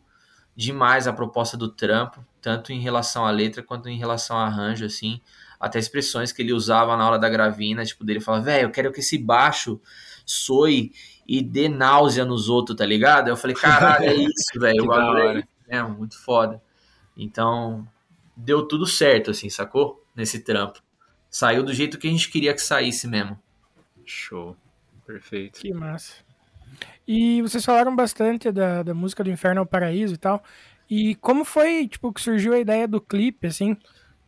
demais 0.55 1.07
a 1.07 1.13
proposta 1.13 1.57
do 1.57 1.69
trampo, 1.69 2.23
tanto 2.39 2.71
em 2.71 2.79
relação 2.79 3.25
à 3.25 3.31
letra 3.31 3.63
quanto 3.63 3.89
em 3.89 3.97
relação 3.97 4.37
ao 4.37 4.43
arranjo, 4.43 4.85
assim. 4.85 5.19
Até 5.59 5.79
expressões 5.79 6.31
que 6.31 6.43
ele 6.43 6.53
usava 6.53 6.95
na 6.95 7.07
hora 7.07 7.17
da 7.17 7.27
gravina, 7.27 7.83
tipo, 7.83 8.03
dele 8.03 8.19
falar, 8.19 8.41
velho, 8.41 8.67
eu 8.67 8.71
quero 8.71 8.91
que 8.91 8.99
esse 8.99 9.17
baixo 9.17 9.81
soe 10.25 10.91
e 11.29 11.43
dê 11.43 11.69
náusea 11.69 12.25
nos 12.25 12.49
outros, 12.49 12.75
tá 12.75 12.83
ligado? 12.83 13.27
Eu 13.27 13.37
falei, 13.37 13.55
caralho, 13.55 14.03
é 14.03 14.15
isso, 14.17 14.59
velho, 14.59 14.83
o 14.83 14.87
bagulho 14.87 15.19
é 15.19 15.25
hora. 15.27 15.39
isso 15.39 15.47
mesmo, 15.67 15.89
muito 15.89 16.19
foda. 16.19 16.59
Então, 17.15 17.87
deu 18.35 18.67
tudo 18.67 18.87
certo, 18.87 19.29
assim, 19.29 19.47
sacou? 19.47 20.03
Nesse 20.15 20.39
trampo. 20.39 20.81
Saiu 21.29 21.61
do 21.63 21.71
jeito 21.71 21.99
que 21.99 22.07
a 22.07 22.09
gente 22.09 22.31
queria 22.31 22.51
que 22.51 22.61
saísse 22.61 23.07
mesmo. 23.07 23.39
Show. 24.03 24.57
Perfeito. 25.05 25.59
Que 25.59 25.71
massa. 25.71 26.15
E 27.07 27.43
vocês 27.43 27.63
falaram 27.63 27.95
bastante 27.95 28.51
da, 28.51 28.81
da 28.81 28.95
música 28.95 29.23
do 29.23 29.29
Inferno 29.29 29.61
ao 29.61 29.67
Paraíso 29.67 30.15
e 30.15 30.17
tal. 30.17 30.43
E 30.89 31.13
como 31.13 31.45
foi, 31.45 31.87
tipo, 31.87 32.11
que 32.11 32.21
surgiu 32.21 32.53
a 32.53 32.59
ideia 32.59 32.87
do 32.87 32.99
clipe, 32.99 33.45
assim? 33.45 33.77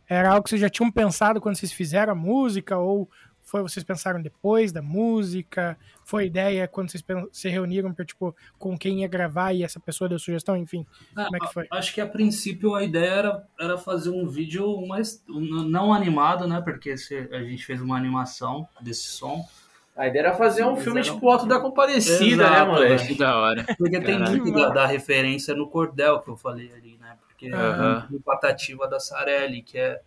Era 0.08 0.30
algo 0.30 0.44
que 0.44 0.50
vocês 0.50 0.60
já 0.60 0.70
tinham 0.70 0.90
pensado 0.90 1.40
quando 1.40 1.56
vocês 1.56 1.72
fizeram 1.72 2.12
a 2.12 2.16
música? 2.16 2.78
Ou 2.78 3.10
foi 3.52 3.60
vocês 3.62 3.84
pensaram 3.84 4.22
depois 4.22 4.72
da 4.72 4.80
música? 4.80 5.76
Foi 6.04 6.24
ideia 6.26 6.66
quando 6.66 6.90
vocês 6.90 7.04
se 7.30 7.48
reuniram 7.50 7.92
para, 7.92 8.02
tipo, 8.04 8.34
com 8.58 8.78
quem 8.78 9.02
ia 9.02 9.08
gravar 9.08 9.52
e 9.52 9.62
essa 9.62 9.78
pessoa 9.78 10.08
deu 10.08 10.18
sugestão? 10.18 10.56
Enfim, 10.56 10.86
Ah, 11.14 11.24
como 11.26 11.36
é 11.36 11.40
que 11.40 11.52
foi? 11.52 11.66
Acho 11.70 11.92
que 11.92 12.00
a 12.00 12.06
princípio 12.06 12.74
a 12.74 12.82
ideia 12.82 13.10
era, 13.10 13.46
era 13.60 13.76
fazer 13.76 14.08
um 14.08 14.26
vídeo 14.26 14.84
mais 14.86 15.22
não 15.28 15.92
animado, 15.92 16.48
né? 16.48 16.62
Porque 16.62 16.96
se- 16.96 17.28
a 17.30 17.42
gente 17.42 17.64
fez 17.64 17.80
uma 17.82 17.94
animação 17.96 18.66
desse 18.80 19.02
som. 19.08 19.46
A 19.94 20.08
ideia 20.08 20.22
era 20.28 20.34
fazer 20.34 20.64
um 20.64 20.72
Eles 20.72 20.84
filme 20.84 21.02
tipo 21.02 21.28
Alto 21.28 21.44
da 21.46 21.60
Compadecida, 21.60 22.48
né, 22.48 22.56
Exato, 22.56 22.70
moleque? 22.72 23.06
Que 23.08 23.14
da 23.18 23.36
hora. 23.38 23.64
Porque 23.76 24.00
tem 24.00 24.18
Caralho. 24.18 24.42
muito 24.42 24.52
da, 24.58 24.68
da 24.70 24.86
referência 24.86 25.54
no 25.54 25.68
cordel 25.68 26.20
que 26.20 26.28
eu 26.30 26.36
falei 26.38 26.72
ali, 26.72 26.96
né? 26.98 27.18
Porque 27.28 27.52
Aham. 27.52 28.08
o 28.10 28.18
Patativa 28.18 28.88
da 28.88 28.98
Sarelli, 28.98 29.60
que 29.62 29.76
é, 29.76 30.00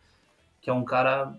que 0.59 0.67
é 0.71 0.73
um 0.73 0.83
cara, 0.83 1.35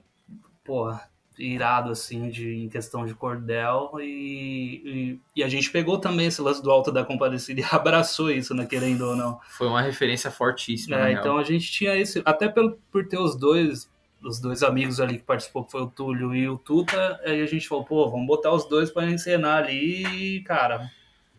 porra, 0.65 1.11
irado, 1.39 1.91
assim, 1.91 2.29
de, 2.29 2.55
em 2.55 2.69
questão 2.69 3.05
de 3.07 3.15
cordel. 3.15 3.93
E, 4.01 4.83
e, 4.85 5.21
e 5.37 5.45
a 5.45 5.49
gente 5.49 5.71
pegou 5.71 5.99
também 5.99 6.27
esse 6.27 6.41
lance 6.41 6.63
do 6.63 6.71
Alto 6.71 6.91
da 6.91 7.05
Compadecida 7.05 7.61
e 7.63 7.65
abraçou 7.71 8.31
isso, 8.31 8.55
né? 8.55 8.67
Querendo 8.67 9.03
ou 9.03 9.17
não. 9.17 9.39
Foi 9.49 9.67
uma 9.67 9.83
referência 9.83 10.31
fortíssima, 10.31 10.97
É, 10.97 11.09
real. 11.09 11.21
então 11.21 11.39
a 11.39 11.43
gente 11.45 11.71
tinha 11.71 11.97
esse. 11.97 12.23
Até 12.25 12.49
pelo, 12.49 12.79
por 12.91 13.07
ter 13.07 13.19
os 13.19 13.37
dois. 13.37 13.95
Os 14.23 14.41
dois 14.41 14.63
amigos 14.63 14.99
ali 14.99 15.19
que 15.19 15.25
participou, 15.25 15.63
que 15.63 15.71
foi 15.71 15.83
o 15.83 15.87
Túlio 15.87 16.35
e 16.35 16.49
o 16.49 16.57
Tuta, 16.57 17.21
aí 17.25 17.43
a 17.43 17.47
gente 17.47 17.69
falou, 17.69 17.85
pô, 17.85 18.11
vamos 18.11 18.27
botar 18.27 18.51
os 18.51 18.67
dois 18.67 18.91
pra 18.91 19.09
encenar 19.09 19.63
ali 19.63 20.43
cara, 20.43 20.91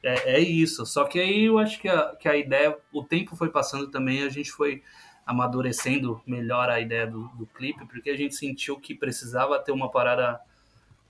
é, 0.03 0.35
é 0.35 0.39
isso. 0.39 0.85
Só 0.85 1.03
que 1.03 1.19
aí 1.19 1.45
eu 1.45 1.57
acho 1.57 1.81
que 1.81 1.89
a, 1.89 2.15
que 2.15 2.29
a 2.29 2.37
ideia, 2.37 2.77
o 2.93 3.03
tempo 3.03 3.35
foi 3.35 3.49
passando 3.49 3.87
também, 3.89 4.23
a 4.23 4.29
gente 4.29 4.51
foi 4.51 4.83
amadurecendo 5.27 6.21
melhor 6.25 6.69
a 6.69 6.79
ideia 6.79 7.05
do, 7.05 7.27
do 7.37 7.45
clipe, 7.45 7.85
porque 7.85 8.09
a 8.09 8.15
gente 8.15 8.33
sentiu 8.33 8.79
que 8.79 8.95
precisava 8.95 9.59
ter 9.59 9.73
uma 9.73 9.91
parada 9.91 10.39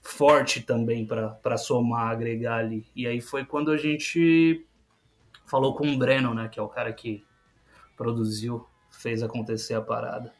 forte 0.01 0.61
também 0.63 1.05
para 1.05 1.57
somar, 1.57 2.09
agregar 2.09 2.57
ali. 2.57 2.83
E 2.95 3.05
aí 3.05 3.21
foi 3.21 3.45
quando 3.45 3.69
a 3.69 3.77
gente 3.77 4.65
falou 5.45 5.75
com 5.75 5.87
o 5.87 5.97
Breno, 5.97 6.33
né, 6.33 6.47
que 6.47 6.59
é 6.59 6.63
o 6.63 6.67
cara 6.67 6.91
que 6.91 7.23
produziu, 7.95 8.67
fez 8.89 9.21
acontecer 9.21 9.75
a 9.75 9.81
parada. 9.81 10.33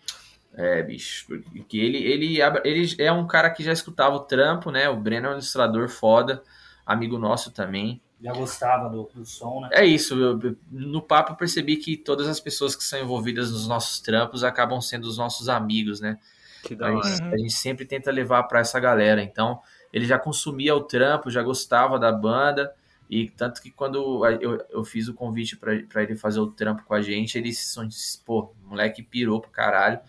É, 0.55 0.81
bicho. 0.81 1.27
Porque 1.27 1.77
ele, 1.77 1.99
ele, 1.99 2.39
ele 2.63 2.95
é 2.97 3.11
um 3.11 3.27
cara 3.27 3.51
que 3.51 3.63
já 3.63 3.71
escutava 3.71 4.15
o 4.15 4.21
trampo, 4.21 4.71
né? 4.71 4.89
O 4.89 4.97
Breno 4.97 5.27
é 5.27 5.29
um 5.29 5.33
ilustrador 5.33 5.87
foda, 5.87 6.41
amigo 6.83 7.19
nosso 7.19 7.51
também. 7.51 8.01
Já 8.21 8.33
gostava 8.33 8.89
do, 8.89 9.09
do 9.13 9.25
som, 9.25 9.61
né? 9.61 9.69
É 9.71 9.85
isso, 9.85 10.15
eu- 10.15 10.57
no 10.71 11.01
papo 11.01 11.33
eu 11.33 11.35
percebi 11.35 11.77
que 11.77 11.95
todas 11.95 12.27
as 12.27 12.39
pessoas 12.39 12.75
que 12.75 12.83
são 12.83 12.99
envolvidas 12.99 13.51
nos 13.51 13.67
nossos 13.67 13.99
trampos 13.99 14.43
acabam 14.43 14.81
sendo 14.81 15.05
os 15.05 15.17
nossos 15.17 15.47
amigos, 15.49 15.99
né? 16.01 16.17
Que 16.63 16.75
da 16.75 16.87
A 16.87 16.93
hora. 16.93 17.07
gente, 17.07 17.23
a 17.33 17.37
gente 17.37 17.53
sempre 17.53 17.85
tenta 17.85 18.09
levar 18.09 18.43
pra 18.43 18.59
essa 18.59 18.79
galera. 18.79 19.21
Então, 19.21 19.61
ele 19.93 20.05
já 20.07 20.17
consumia 20.17 20.75
o 20.75 20.81
trampo, 20.81 21.29
já 21.29 21.43
gostava 21.43 21.99
da 21.99 22.11
banda. 22.11 22.73
E 23.09 23.29
tanto 23.29 23.61
que 23.61 23.69
quando 23.71 24.23
a- 24.25 24.33
eu, 24.33 24.65
eu 24.71 24.83
fiz 24.83 25.07
o 25.07 25.13
convite 25.13 25.55
pra 25.55 25.71
pra 25.87 26.03
ele 26.03 26.17
fazer 26.17 26.39
o 26.39 26.47
trampo 26.47 26.83
com 26.83 26.93
a 26.95 27.01
gente, 27.01 27.37
ele 27.37 27.53
se 27.53 27.85
disse, 27.87 28.19
pô, 28.25 28.51
moleque 28.65 29.03
pirou 29.03 29.39
pro 29.39 29.51
caralho. 29.51 29.99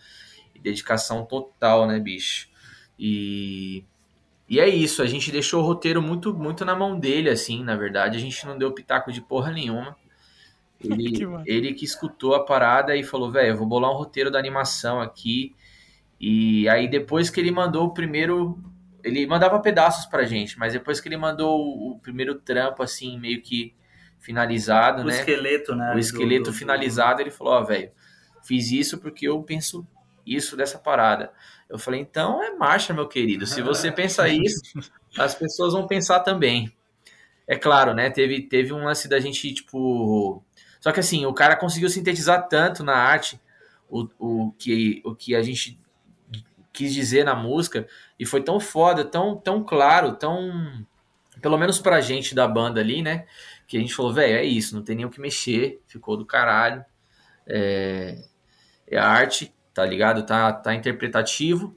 E 0.55 0.59
dedicação 0.59 1.23
total, 1.25 1.85
né, 1.87 1.99
bicho? 1.99 2.49
E, 2.97 3.85
e 4.49 4.59
é 4.59 4.67
isso, 4.67 5.01
a 5.03 5.05
gente 5.07 5.31
deixou 5.31 5.61
o 5.61 5.65
roteiro 5.65 6.01
muito, 6.01 6.33
muito 6.33 6.65
na 6.65 6.75
mão 6.75 6.99
dele, 6.99 7.29
assim, 7.29 7.63
na 7.63 7.75
verdade. 7.75 8.17
A 8.17 8.21
gente 8.21 8.45
não 8.45 8.57
deu 8.57 8.73
pitaco 8.73 9.11
de 9.11 9.21
porra 9.21 9.51
nenhuma. 9.51 9.95
Ele, 10.83 11.11
Que 11.11 11.25
ele 11.45 11.73
que 11.73 11.85
escutou 11.85 12.35
a 12.35 12.45
parada 12.45 12.95
e 12.95 13.03
falou, 13.03 13.31
velho, 13.31 13.49
eu 13.49 13.57
vou 13.57 13.67
bolar 13.67 13.91
um 13.91 13.95
roteiro 13.95 14.31
da 14.31 14.39
animação 14.39 15.01
aqui. 15.01 15.55
E 16.19 16.67
aí 16.69 16.87
depois 16.89 17.29
que 17.29 17.39
ele 17.39 17.51
mandou 17.51 17.87
o 17.87 17.93
primeiro. 17.93 18.59
Ele 19.03 19.25
mandava 19.27 19.59
pedaços 19.61 20.05
pra 20.07 20.25
gente, 20.25 20.59
mas 20.59 20.73
depois 20.73 20.99
que 20.99 21.07
ele 21.09 21.17
mandou 21.17 21.59
o, 21.59 21.91
o 21.93 21.99
primeiro 21.99 22.35
trampo, 22.35 22.83
assim, 22.83 23.17
meio 23.19 23.41
que 23.41 23.73
finalizado, 24.19 25.03
O 25.03 25.05
né? 25.05 25.19
esqueleto, 25.19 25.75
né? 25.75 25.93
o 25.95 25.99
esqueleto 25.99 26.45
do- 26.45 26.51
do- 26.51 26.57
finalizado, 26.57 27.21
ele 27.21 27.31
falou, 27.31 27.53
ó, 27.53 27.63
velho, 27.63 27.91
fiz 28.43 28.71
isso 28.71 28.97
porque 28.99 29.27
eu 29.27 29.41
penso 29.43 29.87
isso 30.25 30.57
dessa 30.57 30.77
parada. 30.77 31.31
Eu 31.69 31.77
falei, 31.77 31.99
então 32.01 32.41
é 32.41 32.55
marcha, 32.55 32.93
meu 32.93 33.07
querido. 33.07 33.45
Se 33.45 33.61
você 33.61 33.91
pensa 33.93 34.27
isso, 34.27 34.61
as 35.17 35.35
pessoas 35.35 35.73
vão 35.73 35.85
pensar 35.85 36.21
também. 36.21 36.73
É 37.47 37.55
claro, 37.55 37.93
né? 37.93 38.09
Teve, 38.09 38.41
teve 38.41 38.73
um 38.73 38.83
lance 38.83 39.07
da 39.07 39.19
gente, 39.19 39.53
tipo. 39.53 40.43
Só 40.79 40.91
que 40.91 40.99
assim, 40.99 41.25
o 41.25 41.33
cara 41.33 41.55
conseguiu 41.55 41.89
sintetizar 41.89 42.47
tanto 42.47 42.83
na 42.83 42.95
arte 42.95 43.39
o, 43.89 44.07
o, 44.17 44.51
que, 44.53 45.01
o 45.03 45.15
que 45.15 45.35
a 45.35 45.41
gente 45.41 45.79
quis 46.71 46.93
dizer 46.93 47.25
na 47.25 47.35
música 47.35 47.87
e 48.17 48.25
foi 48.25 48.41
tão 48.41 48.59
foda, 48.59 49.03
tão, 49.03 49.35
tão 49.35 49.63
claro, 49.63 50.13
tão. 50.15 50.85
Pelo 51.41 51.57
menos 51.57 51.79
pra 51.79 52.01
gente 52.01 52.35
da 52.35 52.47
banda 52.47 52.79
ali, 52.79 53.01
né? 53.01 53.25
Que 53.67 53.77
a 53.77 53.79
gente 53.79 53.93
falou, 53.93 54.13
velho, 54.13 54.37
é 54.37 54.43
isso, 54.43 54.75
não 54.75 54.83
tem 54.83 54.95
nem 54.95 55.05
o 55.05 55.09
que 55.09 55.21
mexer, 55.21 55.81
ficou 55.87 56.17
do 56.17 56.25
caralho. 56.25 56.83
É, 57.47 58.23
é 58.87 58.97
arte. 58.97 59.53
Tá 59.73 59.85
ligado? 59.85 60.25
Tá, 60.25 60.51
tá 60.53 60.73
interpretativo, 60.75 61.75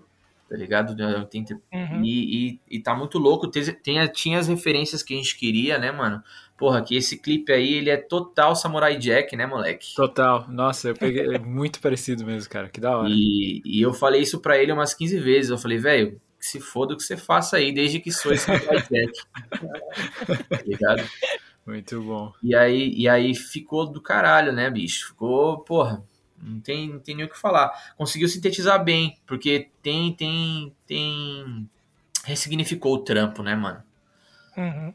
tá 0.48 0.56
ligado? 0.56 0.94
Tem, 1.26 1.44
Uhum. 1.72 2.02
e, 2.04 2.50
e, 2.68 2.76
e 2.76 2.78
tá 2.80 2.94
muito 2.94 3.18
louco. 3.18 3.48
Tem, 3.48 3.64
tem, 3.74 4.06
tinha 4.08 4.38
as 4.38 4.48
referências 4.48 5.02
que 5.02 5.14
a 5.14 5.16
gente 5.16 5.36
queria, 5.36 5.78
né, 5.78 5.90
mano? 5.90 6.22
Porra, 6.58 6.80
que 6.82 6.94
esse 6.94 7.18
clipe 7.18 7.52
aí, 7.52 7.74
ele 7.74 7.90
é 7.90 7.96
total 7.96 8.54
Samurai 8.54 8.96
Jack, 8.96 9.34
né, 9.34 9.46
moleque? 9.46 9.94
Total. 9.96 10.46
Nossa, 10.48 10.88
eu 10.90 10.94
peguei. 10.94 11.34
É 11.34 11.38
muito 11.38 11.80
parecido 11.80 12.24
mesmo, 12.24 12.48
cara. 12.48 12.68
Que 12.68 12.80
da 12.80 12.96
hora. 12.98 13.08
E, 13.10 13.60
e 13.64 13.82
eu 13.82 13.92
falei 13.92 14.20
isso 14.22 14.38
pra 14.40 14.56
ele 14.58 14.70
umas 14.70 14.94
15 14.94 15.18
vezes. 15.18 15.50
Eu 15.50 15.58
falei, 15.58 15.78
velho, 15.78 16.20
que 16.38 16.46
se 16.46 16.60
foda 16.60 16.94
o 16.94 16.96
que 16.96 17.02
você 17.02 17.16
faça 17.16 17.56
aí, 17.56 17.72
desde 17.72 17.98
que 17.98 18.12
sou 18.12 18.32
esse 18.32 18.44
Samurai 18.44 18.76
Jack. 18.88 19.12
tá 20.48 20.62
ligado? 20.64 21.02
Muito 21.66 22.00
bom. 22.02 22.32
E 22.42 22.54
aí, 22.54 22.92
e 22.96 23.08
aí 23.08 23.34
ficou 23.34 23.86
do 23.86 24.00
caralho, 24.00 24.52
né, 24.52 24.70
bicho? 24.70 25.08
Ficou, 25.08 25.58
porra, 25.60 26.04
não 26.42 26.60
tem, 26.60 26.88
não 26.88 26.98
tem 26.98 27.14
nem 27.14 27.24
o 27.24 27.28
que 27.28 27.38
falar. 27.38 27.94
Conseguiu 27.96 28.28
sintetizar 28.28 28.82
bem, 28.82 29.16
porque 29.26 29.70
tem, 29.80 30.12
tem, 30.12 30.74
tem. 30.86 31.68
Ressignificou 32.24 32.94
o 32.94 32.98
trampo, 32.98 33.42
né, 33.42 33.54
mano? 33.54 33.82
Uhum. 34.56 34.94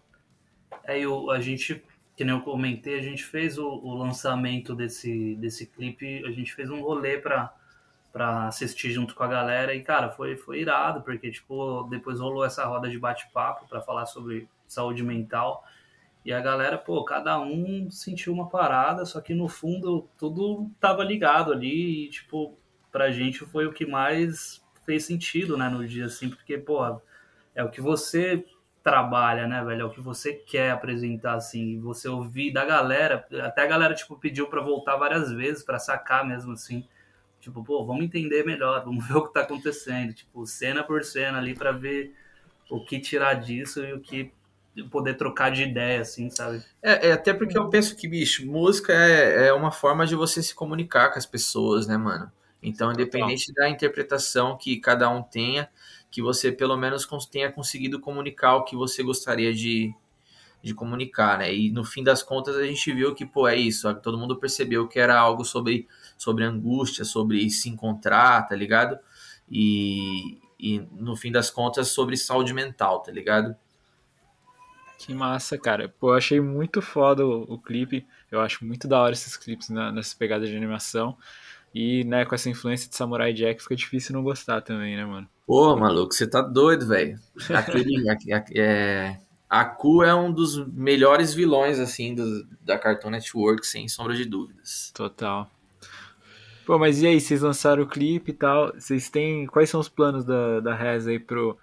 Aí 0.86 1.08
o, 1.08 1.32
a 1.32 1.40
gente, 1.40 1.84
que 2.16 2.24
nem 2.24 2.34
eu 2.36 2.42
comentei, 2.42 3.00
a 3.00 3.02
gente 3.02 3.24
fez 3.24 3.58
o, 3.58 3.68
o 3.68 3.94
lançamento 3.96 4.76
desse, 4.76 5.36
desse 5.36 5.66
clipe, 5.66 6.24
a 6.26 6.32
gente 6.32 6.54
fez 6.54 6.70
um 6.70 6.82
rolê 6.82 7.18
pra, 7.18 7.54
pra 8.12 8.48
assistir 8.48 8.92
junto 8.92 9.16
com 9.16 9.24
a 9.24 9.28
galera 9.28 9.74
e, 9.74 9.82
cara, 9.82 10.10
foi, 10.10 10.36
foi 10.36 10.60
irado, 10.62 11.02
porque, 11.02 11.32
tipo, 11.32 11.84
depois 11.90 12.20
rolou 12.20 12.46
essa 12.46 12.66
roda 12.66 12.90
de 12.90 13.00
bate-papo 13.00 13.68
pra 13.68 13.82
falar 13.82 14.06
sobre 14.06 14.48
saúde 14.68 15.04
mental. 15.04 15.64
E 16.28 16.34
a 16.34 16.42
galera, 16.42 16.78
pô, 16.78 17.06
cada 17.06 17.40
um 17.40 17.90
sentiu 17.90 18.34
uma 18.34 18.50
parada, 18.50 19.06
só 19.06 19.22
que 19.22 19.34
no 19.34 19.48
fundo 19.48 20.10
tudo 20.18 20.70
tava 20.78 21.02
ligado 21.02 21.54
ali 21.54 22.08
e, 22.08 22.10
tipo, 22.10 22.60
pra 22.92 23.10
gente 23.12 23.46
foi 23.46 23.66
o 23.66 23.72
que 23.72 23.86
mais 23.86 24.62
fez 24.86 25.06
sentido, 25.06 25.56
né, 25.56 25.70
no 25.70 25.88
dia, 25.88 26.04
assim, 26.04 26.30
porque, 26.30 26.58
pô, 26.58 27.00
é 27.56 27.64
o 27.64 27.70
que 27.70 27.80
você 27.80 28.46
trabalha, 28.84 29.48
né, 29.48 29.64
velho? 29.64 29.84
É 29.84 29.86
o 29.86 29.90
que 29.90 30.02
você 30.02 30.34
quer 30.34 30.72
apresentar, 30.72 31.36
assim, 31.36 31.80
você 31.80 32.10
ouvir 32.10 32.52
da 32.52 32.66
galera, 32.66 33.26
até 33.44 33.62
a 33.62 33.68
galera, 33.68 33.96
tipo, 33.96 34.18
pediu 34.20 34.50
pra 34.50 34.62
voltar 34.62 34.98
várias 34.98 35.32
vezes, 35.32 35.64
pra 35.64 35.80
sacar 35.80 36.28
mesmo, 36.28 36.52
assim, 36.52 36.86
tipo, 37.40 37.64
pô, 37.64 37.86
vamos 37.86 38.04
entender 38.04 38.46
melhor, 38.46 38.84
vamos 38.84 39.08
ver 39.08 39.16
o 39.16 39.28
que 39.28 39.34
tá 39.34 39.44
acontecendo, 39.44 40.14
tipo, 40.14 40.46
cena 40.46 40.84
por 40.84 41.06
cena 41.06 41.38
ali 41.38 41.56
pra 41.56 41.72
ver 41.72 42.14
o 42.70 42.84
que 42.84 43.00
tirar 43.00 43.36
disso 43.36 43.82
e 43.86 43.94
o 43.94 44.02
que 44.02 44.34
poder 44.86 45.16
trocar 45.16 45.52
de 45.52 45.64
ideia, 45.64 46.02
assim, 46.02 46.30
sabe? 46.30 46.64
É, 46.82 47.10
é 47.10 47.12
até 47.14 47.34
porque 47.34 47.58
eu 47.58 47.70
penso 47.70 47.96
que, 47.96 48.08
bicho, 48.08 48.46
música 48.46 48.94
é, 48.94 49.48
é 49.48 49.54
uma 49.54 49.72
forma 49.72 50.06
de 50.06 50.16
você 50.16 50.42
se 50.42 50.54
comunicar 50.54 51.12
com 51.12 51.20
as 51.20 51.26
pessoas, 51.26 51.88
né, 51.88 51.98
mano? 51.98 52.32
Então, 52.62 52.92
independente 52.92 53.54
da 53.54 53.70
interpretação 53.70 54.58
que 54.58 54.78
cada 54.78 55.10
um 55.10 55.22
tenha, 55.22 55.70
que 56.10 56.22
você 56.22 56.52
pelo 56.52 56.76
menos 56.76 57.08
tenha 57.30 57.52
conseguido 57.52 58.00
comunicar 58.00 58.56
o 58.56 58.64
que 58.64 58.76
você 58.76 59.04
gostaria 59.04 59.54
de, 59.54 59.94
de 60.62 60.74
comunicar, 60.74 61.38
né? 61.38 61.54
E 61.54 61.72
no 61.72 61.84
fim 61.84 62.04
das 62.04 62.24
contas 62.24 62.56
a 62.56 62.64
gente 62.64 62.92
viu 62.94 63.14
que, 63.14 63.26
pô, 63.26 63.48
é 63.48 63.56
isso, 63.56 63.94
todo 63.96 64.18
mundo 64.18 64.38
percebeu 64.38 64.88
que 64.88 65.00
era 65.00 65.18
algo 65.18 65.46
sobre, 65.46 65.88
sobre 66.18 66.44
angústia, 66.44 67.06
sobre 67.06 67.50
se 67.50 67.70
encontrar, 67.70 68.48
tá 68.48 68.56
ligado? 68.56 68.98
E, 69.50 70.40
e 70.60 70.80
no 70.92 71.16
fim 71.16 71.32
das 71.32 71.50
contas 71.50 71.90
sobre 71.90 72.18
saúde 72.18 72.54
mental, 72.54 73.02
tá 73.02 73.12
ligado? 73.12 73.56
Que 74.98 75.14
massa, 75.14 75.58
cara. 75.58 75.88
Pô, 76.00 76.12
eu 76.12 76.18
achei 76.18 76.40
muito 76.42 76.82
foda 76.82 77.26
o, 77.26 77.44
o 77.54 77.60
clipe. 77.60 78.06
Eu 78.32 78.40
acho 78.42 78.66
muito 78.66 78.88
da 78.88 79.00
hora 79.00 79.14
esses 79.14 79.38
clipes 79.38 79.70
na, 79.70 79.92
nessa 79.92 80.16
pegada 80.18 80.46
de 80.46 80.56
animação. 80.56 81.16
E, 81.74 82.04
né, 82.06 82.26
com 82.26 82.34
essa 82.34 82.50
influência 82.50 82.90
de 82.90 82.96
Samurai 82.96 83.34
Jack, 83.34 83.62
fica 83.62 83.76
difícil 83.76 84.16
não 84.16 84.24
gostar 84.24 84.62
também, 84.62 84.96
né, 84.96 85.06
mano? 85.06 85.28
Pô, 85.46 85.76
maluco, 85.78 86.14
você 86.14 86.28
tá 86.28 86.42
doido, 86.42 86.88
velho. 86.88 87.20
Aquele. 87.54 87.94
a- 88.10 88.14
a- 88.38 88.46
é, 88.56 89.20
Aku 89.50 90.04
é 90.04 90.14
um 90.14 90.32
dos 90.34 90.58
melhores 90.74 91.34
vilões, 91.34 91.80
assim, 91.80 92.14
do- 92.16 92.46
da 92.62 92.78
Cartoon 92.78 93.12
Network, 93.12 93.66
sem 93.66 93.88
sombra 93.88 94.14
de 94.16 94.26
dúvidas. 94.26 94.92
Total. 94.94 95.50
Pô, 96.66 96.78
mas 96.78 97.02
e 97.02 97.08
aí, 97.08 97.22
vocês 97.22 97.42
lançaram 97.42 97.84
o 97.84 97.88
clipe 97.88 98.32
e 98.32 98.34
tal? 98.34 98.74
Vocês 98.74 99.10
têm. 99.10 99.46
Quais 99.48 99.70
são 99.70 99.80
os 99.80 99.88
planos 99.88 100.26
da, 100.26 100.60
da 100.60 100.76
Reza 100.76 101.12
aí 101.12 101.20
pro. 101.20 101.58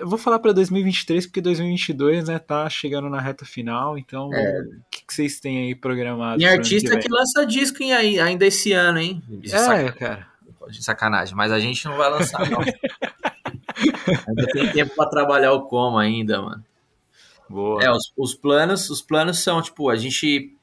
Eu 0.00 0.08
vou 0.08 0.18
falar 0.18 0.38
pra 0.38 0.52
2023, 0.52 1.26
porque 1.26 1.40
2022, 1.40 2.28
né, 2.28 2.38
tá 2.38 2.68
chegando 2.70 3.08
na 3.10 3.20
reta 3.20 3.44
final, 3.44 3.98
então 3.98 4.32
É. 4.32 4.60
o 4.60 4.84
que, 4.90 5.04
que 5.06 5.12
vocês 5.14 5.40
têm 5.40 5.58
aí 5.66 5.74
programado? 5.74 6.38
Tem 6.38 6.48
artista 6.48 6.90
vem? 6.90 7.00
que 7.00 7.08
lança 7.08 7.44
disco 7.46 7.82
em, 7.82 7.92
ainda 8.20 8.46
esse 8.46 8.72
ano, 8.72 8.98
hein? 8.98 9.22
De 9.28 9.52
É, 9.52 9.58
saca- 9.58 9.92
cara. 9.92 10.26
de 10.70 10.84
sacanagem, 10.84 11.34
mas 11.34 11.50
a 11.50 11.58
gente 11.58 11.84
não 11.86 11.96
vai 11.96 12.10
lançar, 12.10 12.48
não. 12.50 12.60
ainda 14.28 14.46
tem 14.52 14.70
tempo 14.72 14.94
pra 14.94 15.06
trabalhar 15.08 15.52
o 15.52 15.62
como 15.62 15.98
ainda, 15.98 16.40
mano. 16.42 16.64
Boa. 17.48 17.82
É, 17.82 17.90
os, 17.90 18.12
os 18.16 18.34
planos, 18.34 18.90
os 18.90 19.00
planos 19.02 19.38
são, 19.42 19.60
tipo, 19.62 19.88
a 19.88 19.96
gente 19.96 20.54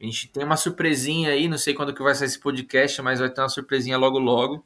a 0.00 0.04
gente 0.04 0.26
tem 0.28 0.42
uma 0.42 0.56
surpresinha 0.56 1.30
aí, 1.30 1.46
não 1.46 1.56
sei 1.56 1.74
quando 1.74 1.94
que 1.94 2.02
vai 2.02 2.12
sair 2.14 2.26
esse 2.26 2.40
podcast, 2.40 3.00
mas 3.00 3.20
vai 3.20 3.30
ter 3.30 3.40
uma 3.40 3.48
surpresinha 3.48 3.96
logo 3.96 4.18
logo 4.18 4.64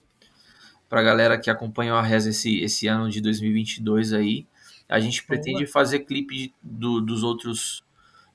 pra 0.88 1.02
galera 1.02 1.38
que 1.38 1.50
acompanhou 1.50 1.96
a 1.96 2.02
Reza 2.02 2.30
esse, 2.30 2.60
esse 2.60 2.86
ano 2.86 3.10
de 3.10 3.20
2022 3.20 4.12
aí. 4.12 4.46
A 4.88 5.00
gente 5.00 5.24
pretende 5.24 5.66
fazer 5.66 6.00
clipe 6.00 6.54
do- 6.62 7.00
dos 7.00 7.22
outros 7.22 7.84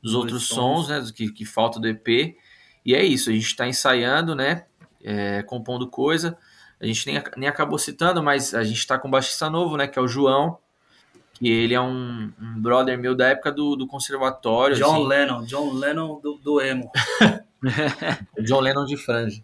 dos 0.02 0.16
outros 0.16 0.48
sons, 0.48 0.90
né, 0.90 1.00
dos 1.00 1.12
que, 1.12 1.32
que 1.32 1.46
falta 1.46 1.80
do 1.80 1.88
EP. 1.88 2.36
E 2.84 2.96
é 2.96 3.06
isso, 3.06 3.30
a 3.30 3.34
gente 3.34 3.56
tá 3.56 3.68
ensaiando, 3.68 4.34
né, 4.36 4.66
é, 5.04 5.44
compondo 5.44 5.88
coisa. 5.88 6.36
A 6.80 6.86
gente 6.88 7.06
nem, 7.06 7.22
nem 7.38 7.48
acabou 7.48 7.78
citando, 7.78 8.24
mas 8.24 8.56
a 8.56 8.64
gente 8.64 8.86
tá 8.88 8.98
com 8.98 9.08
um 9.08 9.12
baixista 9.12 9.48
novo, 9.48 9.78
né, 9.78 9.88
que 9.88 10.00
é 10.00 10.02
o 10.02 10.08
João, 10.08 10.58
que 11.34 11.48
ele 11.48 11.76
é 11.76 11.80
um, 11.82 12.34
um 12.42 12.60
brother 12.60 12.98
meu 12.98 13.14
da 13.14 13.28
época 13.28 13.52
do, 13.52 13.76
do 13.76 13.86
conservatório. 13.86 14.76
John 14.76 14.96
assim. 14.96 15.08
Lennon, 15.08 15.44
John 15.44 15.72
Lennon 15.74 16.20
do, 16.20 16.38
do 16.38 16.60
emo. 16.60 16.90
John 18.44 18.60
Lennon 18.60 18.86
de 18.86 18.98
franja. 18.98 19.44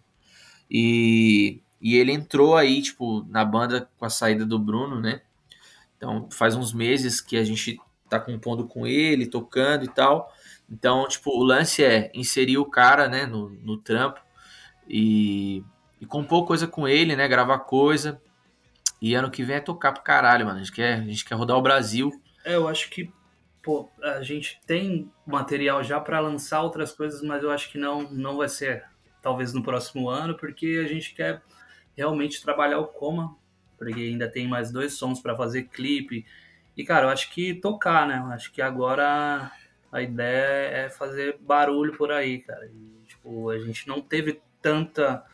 E, 0.68 1.60
e 1.80 1.96
ele 1.96 2.12
entrou 2.12 2.56
aí, 2.56 2.82
tipo, 2.82 3.24
na 3.28 3.44
banda 3.44 3.88
com 3.98 4.04
a 4.04 4.10
saída 4.10 4.44
do 4.44 4.58
Bruno, 4.58 5.00
né? 5.00 5.22
Então, 5.96 6.28
faz 6.30 6.54
uns 6.54 6.72
meses 6.72 7.20
que 7.20 7.36
a 7.36 7.44
gente 7.44 7.80
tá 8.08 8.18
compondo 8.18 8.66
com 8.66 8.86
ele, 8.86 9.26
tocando 9.26 9.84
e 9.84 9.88
tal. 9.88 10.32
Então, 10.70 11.06
tipo, 11.08 11.30
o 11.30 11.42
lance 11.42 11.84
é 11.84 12.10
inserir 12.14 12.58
o 12.58 12.64
cara, 12.64 13.08
né, 13.08 13.26
no, 13.26 13.50
no 13.50 13.76
trampo 13.76 14.20
e, 14.88 15.62
e 16.00 16.06
compor 16.06 16.46
coisa 16.46 16.66
com 16.66 16.86
ele, 16.86 17.16
né, 17.16 17.26
gravar 17.26 17.60
coisa. 17.60 18.20
E 19.00 19.14
ano 19.14 19.30
que 19.30 19.44
vem 19.44 19.56
é 19.56 19.60
tocar 19.60 19.92
pro 19.92 20.02
caralho, 20.02 20.46
mano. 20.46 20.58
A 20.58 20.62
gente 20.62 20.72
quer, 20.72 20.94
a 20.94 21.04
gente 21.04 21.24
quer 21.24 21.34
rodar 21.34 21.56
o 21.56 21.62
Brasil. 21.62 22.10
É, 22.44 22.56
eu 22.56 22.66
acho 22.68 22.90
que 22.90 23.12
pô, 23.62 23.88
a 24.02 24.22
gente 24.22 24.60
tem 24.66 25.12
material 25.26 25.84
já 25.84 26.00
para 26.00 26.20
lançar 26.20 26.62
outras 26.62 26.90
coisas, 26.90 27.20
mas 27.22 27.42
eu 27.42 27.50
acho 27.50 27.70
que 27.70 27.76
não, 27.76 28.10
não 28.10 28.38
vai 28.38 28.48
ser 28.48 28.84
talvez 29.20 29.52
no 29.52 29.62
próximo 29.62 30.08
ano, 30.08 30.34
porque 30.36 30.80
a 30.82 30.88
gente 30.88 31.14
quer 31.14 31.42
realmente 31.98 32.40
trabalhar 32.40 32.78
o 32.78 32.86
coma, 32.86 33.36
porque 33.76 34.00
ainda 34.00 34.30
tem 34.30 34.46
mais 34.46 34.70
dois 34.70 34.92
sons 34.94 35.20
para 35.20 35.36
fazer 35.36 35.64
clipe. 35.64 36.24
E 36.76 36.84
cara, 36.84 37.06
eu 37.06 37.10
acho 37.10 37.30
que 37.32 37.54
tocar, 37.54 38.06
né? 38.06 38.18
Eu 38.18 38.32
acho 38.32 38.52
que 38.52 38.62
agora 38.62 39.50
a 39.90 40.00
ideia 40.00 40.86
é 40.86 40.88
fazer 40.88 41.36
barulho 41.40 41.96
por 41.96 42.12
aí, 42.12 42.38
cara. 42.38 42.66
E, 42.66 43.04
tipo, 43.06 43.50
a 43.50 43.58
gente 43.58 43.88
não 43.88 44.00
teve 44.00 44.40
tanta 44.62 45.24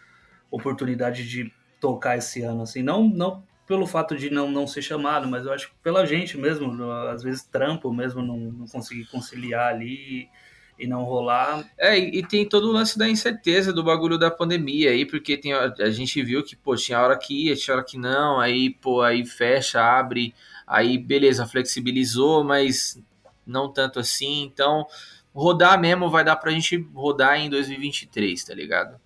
oportunidade 0.50 1.28
de 1.28 1.52
tocar 1.78 2.16
esse 2.16 2.42
ano, 2.42 2.62
assim, 2.62 2.82
não, 2.82 3.06
não 3.06 3.42
pelo 3.66 3.86
fato 3.86 4.16
de 4.16 4.30
não, 4.30 4.50
não 4.50 4.66
ser 4.66 4.80
chamado, 4.80 5.28
mas 5.28 5.44
eu 5.44 5.52
acho 5.52 5.68
que 5.68 5.74
pela 5.82 6.06
gente 6.06 6.38
mesmo, 6.38 6.82
às 7.08 7.22
vezes 7.22 7.42
trampo 7.42 7.92
mesmo, 7.92 8.22
não, 8.22 8.36
não 8.36 8.66
conseguir 8.66 9.06
conciliar 9.06 9.74
ali 9.74 10.28
e 10.78 10.86
não 10.86 11.04
rolar. 11.04 11.68
É, 11.78 11.98
e, 11.98 12.26
tem 12.26 12.48
todo 12.48 12.68
o 12.68 12.72
lance 12.72 12.98
da 12.98 13.08
incerteza 13.08 13.72
do 13.72 13.84
bagulho 13.84 14.18
da 14.18 14.30
pandemia 14.30 14.90
aí, 14.90 15.06
porque 15.06 15.36
tem, 15.36 15.52
a, 15.52 15.90
gente 15.90 16.22
viu 16.22 16.42
que, 16.42 16.56
pô, 16.56 16.74
tinha 16.74 17.00
hora 17.00 17.16
que 17.16 17.46
ia, 17.46 17.56
tinha 17.56 17.76
hora 17.76 17.84
que 17.84 17.96
não, 17.96 18.40
aí, 18.40 18.70
pô, 18.70 19.00
aí 19.00 19.24
fecha, 19.24 19.80
abre, 19.80 20.34
aí 20.66 20.98
beleza, 20.98 21.46
flexibilizou, 21.46 22.42
mas 22.42 23.00
não 23.46 23.72
tanto 23.72 23.98
assim, 23.98 24.42
então 24.42 24.86
rodar 25.34 25.80
mesmo 25.80 26.10
vai 26.10 26.24
dar 26.24 26.36
pra 26.36 26.50
gente 26.50 26.76
rodar 26.94 27.38
em 27.38 27.50
2023, 27.50 28.44
tá 28.44 28.54
ligado? 28.54 29.00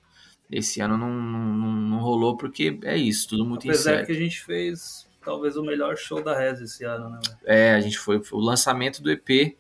Esse 0.51 0.81
ano 0.81 0.97
não, 0.97 1.11
não, 1.11 1.73
não 1.73 1.99
rolou 1.99 2.37
porque 2.37 2.79
é 2.85 2.97
isso, 2.97 3.29
tudo 3.29 3.45
muito 3.45 3.69
Apesar 3.69 3.93
incerto. 3.93 4.07
que 4.07 4.13
a 4.13 4.15
gente 4.15 4.41
fez 4.41 5.07
talvez 5.23 5.57
o 5.59 5.63
melhor 5.63 5.97
show 5.97 6.23
da 6.23 6.39
Reza 6.39 6.65
esse 6.65 6.85
ano, 6.85 7.11
né? 7.11 7.21
É, 7.45 7.73
a 7.75 7.81
gente 7.81 7.99
foi, 7.99 8.23
foi 8.23 8.39
o 8.39 8.43
lançamento 8.43 9.03
do 9.03 9.11
EP 9.11 9.59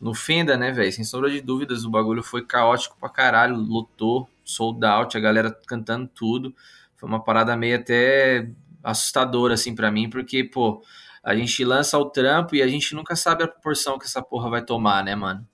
no 0.00 0.14
Fenda, 0.14 0.56
né, 0.56 0.72
velho? 0.72 0.90
Sem 0.90 1.04
sombra 1.04 1.30
de 1.30 1.40
dúvidas, 1.40 1.84
o 1.84 1.90
bagulho 1.90 2.22
foi 2.22 2.44
caótico 2.44 2.96
pra 2.98 3.08
caralho, 3.08 3.56
lotou, 3.56 4.28
sold 4.42 4.84
out, 4.84 5.16
a 5.16 5.20
galera 5.20 5.50
cantando 5.66 6.08
tudo. 6.08 6.54
Foi 6.96 7.08
uma 7.08 7.22
parada 7.22 7.56
meio 7.56 7.76
até 7.76 8.50
assustadora, 8.82 9.54
assim, 9.54 9.74
pra 9.74 9.90
mim, 9.90 10.08
porque, 10.08 10.42
pô, 10.42 10.82
a 11.22 11.34
gente 11.34 11.62
lança 11.64 11.98
o 11.98 12.06
trampo 12.06 12.56
e 12.56 12.62
a 12.62 12.66
gente 12.66 12.94
nunca 12.94 13.14
sabe 13.14 13.44
a 13.44 13.48
proporção 13.48 13.98
que 13.98 14.06
essa 14.06 14.22
porra 14.22 14.48
vai 14.48 14.64
tomar, 14.64 15.04
né, 15.04 15.14
mano? 15.14 15.46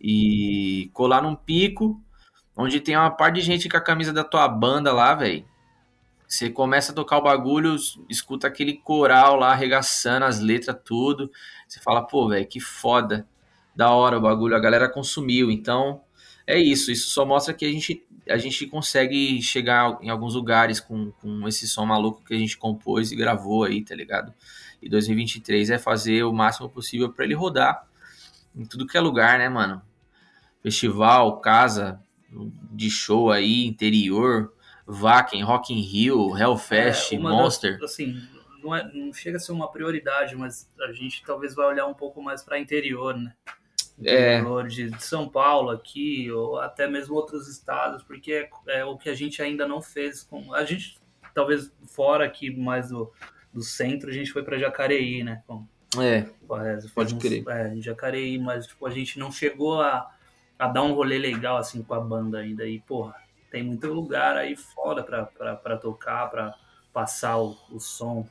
E 0.00 0.90
colar 0.94 1.22
num 1.22 1.36
pico, 1.36 2.02
onde 2.56 2.80
tem 2.80 2.96
uma 2.96 3.10
par 3.10 3.30
de 3.32 3.42
gente 3.42 3.68
com 3.68 3.76
a 3.76 3.80
camisa 3.80 4.12
da 4.12 4.24
tua 4.24 4.48
banda 4.48 4.92
lá, 4.92 5.14
velho. 5.14 5.44
Você 6.26 6.48
começa 6.48 6.90
a 6.90 6.94
tocar 6.94 7.18
o 7.18 7.22
bagulho, 7.22 7.76
escuta 8.08 8.46
aquele 8.46 8.72
coral 8.72 9.36
lá 9.36 9.52
arregaçando 9.52 10.24
as 10.24 10.40
letras, 10.40 10.76
tudo. 10.84 11.30
Você 11.68 11.80
fala, 11.80 12.02
pô, 12.02 12.28
velho, 12.28 12.46
que 12.46 12.60
foda. 12.60 13.28
Da 13.76 13.90
hora 13.90 14.18
o 14.18 14.20
bagulho, 14.20 14.56
a 14.56 14.60
galera 14.60 14.88
consumiu. 14.88 15.50
Então, 15.50 16.00
é 16.46 16.58
isso. 16.58 16.90
Isso 16.92 17.10
só 17.10 17.24
mostra 17.24 17.52
que 17.54 17.64
a 17.64 17.70
gente, 17.72 18.04
a 18.28 18.36
gente 18.36 18.66
consegue 18.66 19.40
chegar 19.42 19.98
em 20.00 20.10
alguns 20.10 20.34
lugares 20.34 20.78
com, 20.80 21.10
com 21.20 21.46
esse 21.48 21.66
som 21.66 21.84
maluco 21.86 22.22
que 22.24 22.34
a 22.34 22.38
gente 22.38 22.56
compôs 22.56 23.10
e 23.12 23.16
gravou 23.16 23.64
aí, 23.64 23.82
tá 23.82 23.94
ligado? 23.94 24.32
E 24.82 24.88
2023 24.88 25.70
é 25.70 25.78
fazer 25.78 26.22
o 26.24 26.32
máximo 26.32 26.68
possível 26.68 27.10
para 27.12 27.24
ele 27.24 27.34
rodar 27.34 27.86
em 28.54 28.64
tudo 28.64 28.86
que 28.86 28.96
é 28.96 29.00
lugar, 29.00 29.38
né, 29.38 29.48
mano? 29.48 29.82
Festival, 30.62 31.40
casa 31.40 32.00
de 32.72 32.90
show 32.90 33.30
aí, 33.30 33.64
interior, 33.66 34.52
Wacken, 34.86 35.42
Rock 35.42 35.72
in 35.72 35.80
Rio, 35.80 36.36
Hellfest, 36.36 37.12
É, 37.12 37.18
Monster. 37.18 37.78
das- 37.80 37.92
assim, 37.92 38.20
não, 38.62 38.74
é, 38.74 38.90
não 38.92 39.12
chega 39.12 39.36
a 39.36 39.40
ser 39.40 39.52
uma 39.52 39.70
prioridade, 39.70 40.34
mas 40.36 40.68
a 40.80 40.92
gente 40.92 41.22
talvez 41.24 41.54
vai 41.54 41.66
olhar 41.66 41.86
um 41.86 41.94
pouco 41.94 42.22
mais 42.22 42.42
para 42.42 42.58
interior, 42.58 43.16
né? 43.16 43.32
É. 44.02 44.38
Interior 44.38 44.66
de 44.66 44.90
de 44.90 45.04
São 45.04 45.28
Paulo 45.28 45.70
aqui, 45.70 46.30
ou 46.30 46.58
até 46.58 46.88
mesmo 46.88 47.14
outros 47.14 47.48
estados, 47.48 48.02
porque 48.02 48.32
é, 48.32 48.50
é 48.80 48.84
o 48.84 48.96
que 48.96 49.08
a 49.08 49.14
gente 49.14 49.40
ainda 49.40 49.68
não 49.68 49.80
fez. 49.80 50.24
Com, 50.24 50.52
a 50.52 50.64
gente, 50.64 50.98
talvez 51.32 51.72
fora 51.86 52.24
aqui 52.24 52.50
mais 52.50 52.88
do, 52.88 53.12
do 53.52 53.62
centro, 53.62 54.10
a 54.10 54.12
gente 54.12 54.32
foi 54.32 54.42
para 54.42 54.58
Jacareí, 54.58 55.22
né? 55.22 55.42
Com, 55.46 55.66
É, 56.00 56.78
Pode 56.92 57.14
crer. 57.16 57.44
É, 57.48 57.80
Jacareí, 57.80 58.38
mas 58.38 58.66
tipo, 58.66 58.84
a 58.86 58.90
gente 58.90 59.18
não 59.18 59.30
chegou 59.30 59.80
a, 59.80 60.10
a 60.58 60.66
dar 60.66 60.82
um 60.82 60.92
rolê 60.92 61.18
legal 61.18 61.56
assim 61.56 61.82
com 61.82 61.94
a 61.94 62.00
banda 62.00 62.38
ainda. 62.38 62.66
E, 62.66 62.80
porra, 62.80 63.14
tem 63.50 63.62
muito 63.62 63.86
lugar 63.92 64.36
aí 64.36 64.56
fora 64.56 65.04
pra 65.04 65.76
tocar, 65.76 66.28
pra 66.30 66.54
passar 66.92 67.38
o, 67.38 67.56
o 67.70 67.78
som, 67.78 68.26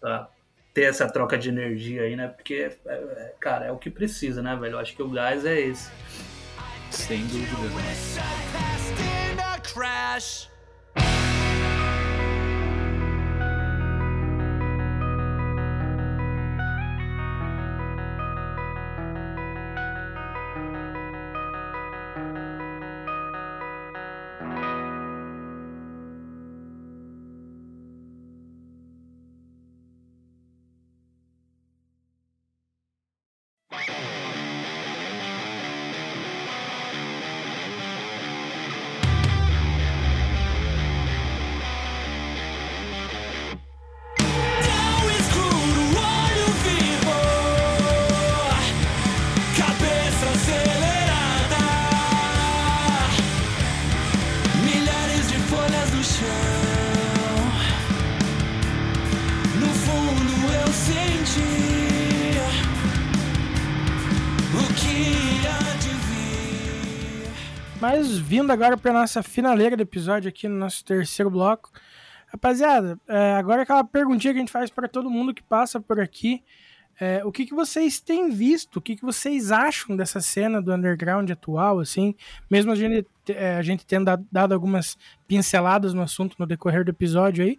pra 0.00 0.30
ter 0.72 0.82
essa 0.82 1.08
troca 1.08 1.36
de 1.36 1.48
energia 1.48 2.02
aí, 2.02 2.16
né? 2.16 2.28
Porque, 2.28 2.70
é- 2.86 2.92
é- 2.92 3.34
cara, 3.40 3.66
é 3.66 3.72
o 3.72 3.76
que 3.78 3.90
precisa, 3.90 4.42
né, 4.42 4.56
velho? 4.56 4.74
Eu 4.74 4.78
acho 4.78 4.94
que 4.96 5.02
o 5.02 5.08
gás 5.08 5.44
é 5.44 5.60
esse. 5.60 5.90
Sem 6.90 7.26
dúvida, 7.26 7.56
mano. 7.68 10.51
Mas 68.02 68.18
vindo 68.18 68.50
agora 68.50 68.76
para 68.76 68.92
nossa 68.92 69.22
finaleira 69.22 69.76
do 69.76 69.82
episódio 69.84 70.28
aqui 70.28 70.48
no 70.48 70.56
nosso 70.56 70.84
terceiro 70.84 71.30
bloco. 71.30 71.70
Rapaziada, 72.26 72.98
é, 73.06 73.34
agora 73.34 73.62
aquela 73.62 73.84
perguntinha 73.84 74.34
que 74.34 74.38
a 74.38 74.42
gente 74.42 74.50
faz 74.50 74.70
para 74.70 74.88
todo 74.88 75.08
mundo 75.08 75.32
que 75.32 75.40
passa 75.40 75.80
por 75.80 76.00
aqui. 76.00 76.42
É, 76.98 77.24
o 77.24 77.30
que, 77.30 77.46
que 77.46 77.54
vocês 77.54 78.00
têm 78.00 78.28
visto? 78.30 78.80
O 78.80 78.82
que, 78.82 78.96
que 78.96 79.02
vocês 79.04 79.52
acham 79.52 79.94
dessa 79.94 80.20
cena 80.20 80.60
do 80.60 80.74
underground 80.74 81.30
atual, 81.30 81.78
assim? 81.78 82.12
Mesmo 82.50 82.72
a 82.72 82.74
gente, 82.74 83.06
é, 83.28 83.54
a 83.54 83.62
gente 83.62 83.86
tendo 83.86 84.06
dado, 84.32 84.52
algumas 84.52 84.98
pinceladas 85.28 85.94
no 85.94 86.02
assunto 86.02 86.34
no 86.40 86.44
decorrer 86.44 86.84
do 86.84 86.90
episódio 86.90 87.44
aí. 87.44 87.56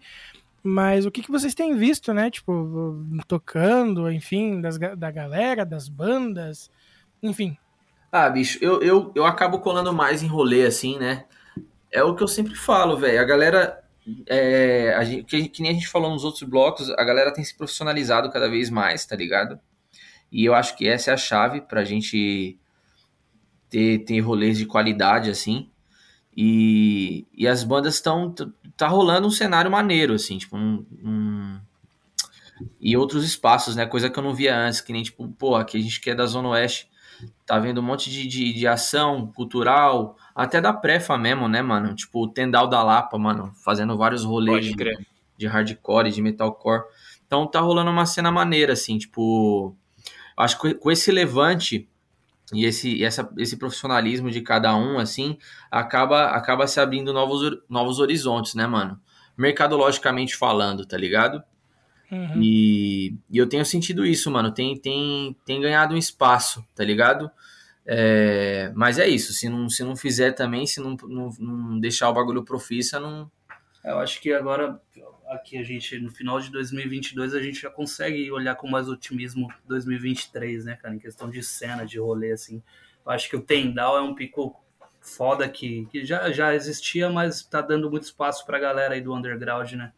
Mas 0.62 1.06
o 1.06 1.12
que, 1.12 1.22
que 1.22 1.32
vocês 1.32 1.56
têm 1.56 1.74
visto, 1.78 2.14
né? 2.14 2.30
Tipo, 2.30 3.02
tocando, 3.30 4.12
enfim, 4.12 4.60
das, 4.60 4.78
da 4.78 5.10
galera, 5.10 5.66
das 5.66 5.88
bandas, 5.88 6.70
enfim. 7.22 7.58
Ah, 8.14 8.30
bicho, 8.30 8.60
eu, 8.62 8.82
eu, 8.84 9.12
eu 9.16 9.26
acabo 9.26 9.60
colando 9.60 9.92
mais 9.94 10.22
em 10.22 10.28
rolê, 10.28 10.66
assim, 10.66 11.00
né? 11.00 11.26
É 11.92 12.04
o 12.04 12.16
que 12.16 12.24
eu 12.24 12.30
sempre 12.30 12.56
falo, 12.56 12.98
velho. 12.98 13.22
A 13.22 13.26
galera. 13.26 13.84
É, 14.28 14.94
a 14.96 15.04
gente, 15.06 15.26
que, 15.26 15.50
que 15.50 15.62
nem 15.64 15.72
a 15.72 15.76
gente 15.76 15.88
falou 15.88 16.12
nos 16.12 16.24
outros 16.26 16.44
blocos, 16.50 16.90
a 16.92 17.04
galera 17.06 17.34
tem 17.34 17.44
se 17.44 17.56
profissionalizado 17.58 18.32
cada 18.32 18.50
vez 18.50 18.70
mais, 18.70 19.06
tá 19.06 19.16
ligado? 19.16 19.60
E 20.32 20.46
eu 20.46 20.56
acho 20.56 20.78
que 20.78 20.88
essa 20.88 21.12
é 21.12 21.16
a 21.16 21.18
chave 21.18 21.62
pra 21.62 21.84
gente 21.86 22.58
ter, 23.70 24.00
ter 24.06 24.20
rolês 24.20 24.58
de 24.58 24.66
qualidade, 24.66 25.30
assim. 25.30 25.70
E, 26.38 27.26
e 27.34 27.48
as 27.48 27.64
bandas 27.64 27.96
estão. 27.96 28.34
Tá 28.78 28.88
rolando 28.88 29.28
um 29.28 29.32
cenário 29.32 29.72
maneiro, 29.72 30.14
assim, 30.16 30.38
tipo, 30.38 30.58
um, 30.58 30.86
um- 31.04 31.60
E 32.80 32.96
outros 32.98 33.24
espaços, 33.24 33.76
né? 33.76 33.86
Coisa 33.86 34.10
que 34.10 34.18
eu 34.20 34.24
não 34.24 34.34
via 34.34 34.56
antes, 34.56 34.82
que 34.82 34.94
nem, 34.94 35.04
tipo, 35.04 35.28
pô, 35.34 35.56
aqui 35.56 35.78
a 35.78 35.82
gente 35.82 36.00
que 36.02 36.10
é 36.10 36.16
da 36.16 36.26
Zona 36.26 36.50
Oeste 36.50 36.88
tá 37.46 37.60
vendo 37.60 37.80
um 37.80 37.84
monte 37.84 38.10
de, 38.10 38.28
de, 38.28 38.54
de 38.54 38.68
ação 38.68 39.32
cultural, 39.36 40.18
até 40.36 40.62
da 40.62 40.74
Prefa 40.74 41.18
mesmo, 41.18 41.48
né, 41.48 41.62
mano? 41.62 41.94
Tipo, 41.94 42.24
o 42.24 42.28
Tendal 42.28 42.68
da 42.68 42.84
Lapa, 42.84 43.18
mano, 43.18 43.52
fazendo 43.64 43.98
vários 43.98 44.24
rolês 44.24 44.66
de, 44.66 44.76
de 45.38 45.48
hardcore, 45.48 46.12
de 46.12 46.22
metalcore. 46.22 46.84
Então 47.26 47.48
tá 47.48 47.60
rolando 47.60 47.92
uma 47.92 48.06
cena 48.06 48.32
maneira, 48.32 48.74
assim, 48.74 48.98
tipo. 48.98 49.76
Acho 50.36 50.60
que 50.60 50.74
com 50.74 50.90
esse 50.92 51.12
levante 51.12 51.88
e 52.52 52.66
esse, 52.66 52.96
e 52.96 53.04
essa, 53.04 53.30
esse 53.38 53.58
profissionalismo 53.58 54.30
de 54.30 54.42
cada 54.42 54.76
um, 54.76 55.00
assim, 55.00 55.38
acaba, 55.72 56.28
acaba 56.28 56.68
se 56.68 56.80
abrindo 56.80 57.14
novos, 57.14 57.58
novos 57.70 58.00
horizontes, 58.00 58.56
né, 58.56 58.68
mano? 58.68 59.00
Mercadologicamente 59.38 60.36
falando, 60.36 60.86
tá 60.86 60.98
ligado? 60.98 61.44
Uhum. 62.12 62.42
E, 62.42 63.16
e 63.30 63.38
eu 63.38 63.48
tenho 63.48 63.66
sentido 63.66 64.06
isso, 64.06 64.30
mano. 64.30 64.52
Tem, 64.52 64.78
tem, 64.78 65.36
tem 65.46 65.62
ganhado 65.62 65.96
um 65.96 65.98
espaço, 65.98 66.66
tá 66.76 66.84
ligado? 66.84 67.32
É, 67.86 68.72
mas 68.76 69.00
é 69.00 69.08
isso. 69.08 69.34
Se 69.34 69.50
não, 69.50 69.70
se 69.70 69.84
não 69.84 69.96
fizer 69.96 70.32
também, 70.34 70.66
se 70.66 70.80
não, 70.80 70.96
não, 71.04 71.30
não 71.40 71.80
deixar 71.80 72.10
o 72.10 72.14
bagulho 72.14 72.44
profissa, 72.44 73.00
não. 73.00 73.30
Eu 73.84 74.00
acho 74.00 74.22
que 74.22 74.32
agora, 74.32 74.80
aqui 75.28 75.58
a 75.58 75.64
gente, 75.64 76.00
no 76.00 76.10
final 76.10 76.40
de 76.40 76.50
2022, 76.52 77.34
a 77.34 77.42
gente 77.42 77.62
já 77.62 77.70
consegue 77.70 78.32
olhar 78.32 78.56
com 78.56 78.70
mais 78.70 78.88
otimismo 78.88 79.52
2023, 79.68 80.66
né, 80.66 80.78
cara, 80.82 80.96
em 80.96 81.00
questão 81.00 81.30
de 81.30 81.44
cena, 81.44 81.86
de 81.86 82.00
rolê, 82.00 82.32
assim. 82.32 82.64
Eu 83.06 83.12
acho 83.12 83.30
que 83.30 83.36
o 83.36 83.42
Tendal 83.42 83.98
é 83.98 84.02
um 84.02 84.16
pico 84.16 84.58
foda 85.02 85.50
que, 85.50 85.86
que 85.88 86.06
já, 86.06 86.32
já 86.32 86.56
existia, 86.56 87.10
mas 87.10 87.44
tá 87.44 87.62
dando 87.62 87.92
muito 87.92 88.04
espaço 88.04 88.46
pra 88.46 88.58
galera 88.58 88.94
aí 88.94 89.02
do 89.02 89.14
underground, 89.14 89.74
né? 89.74 89.92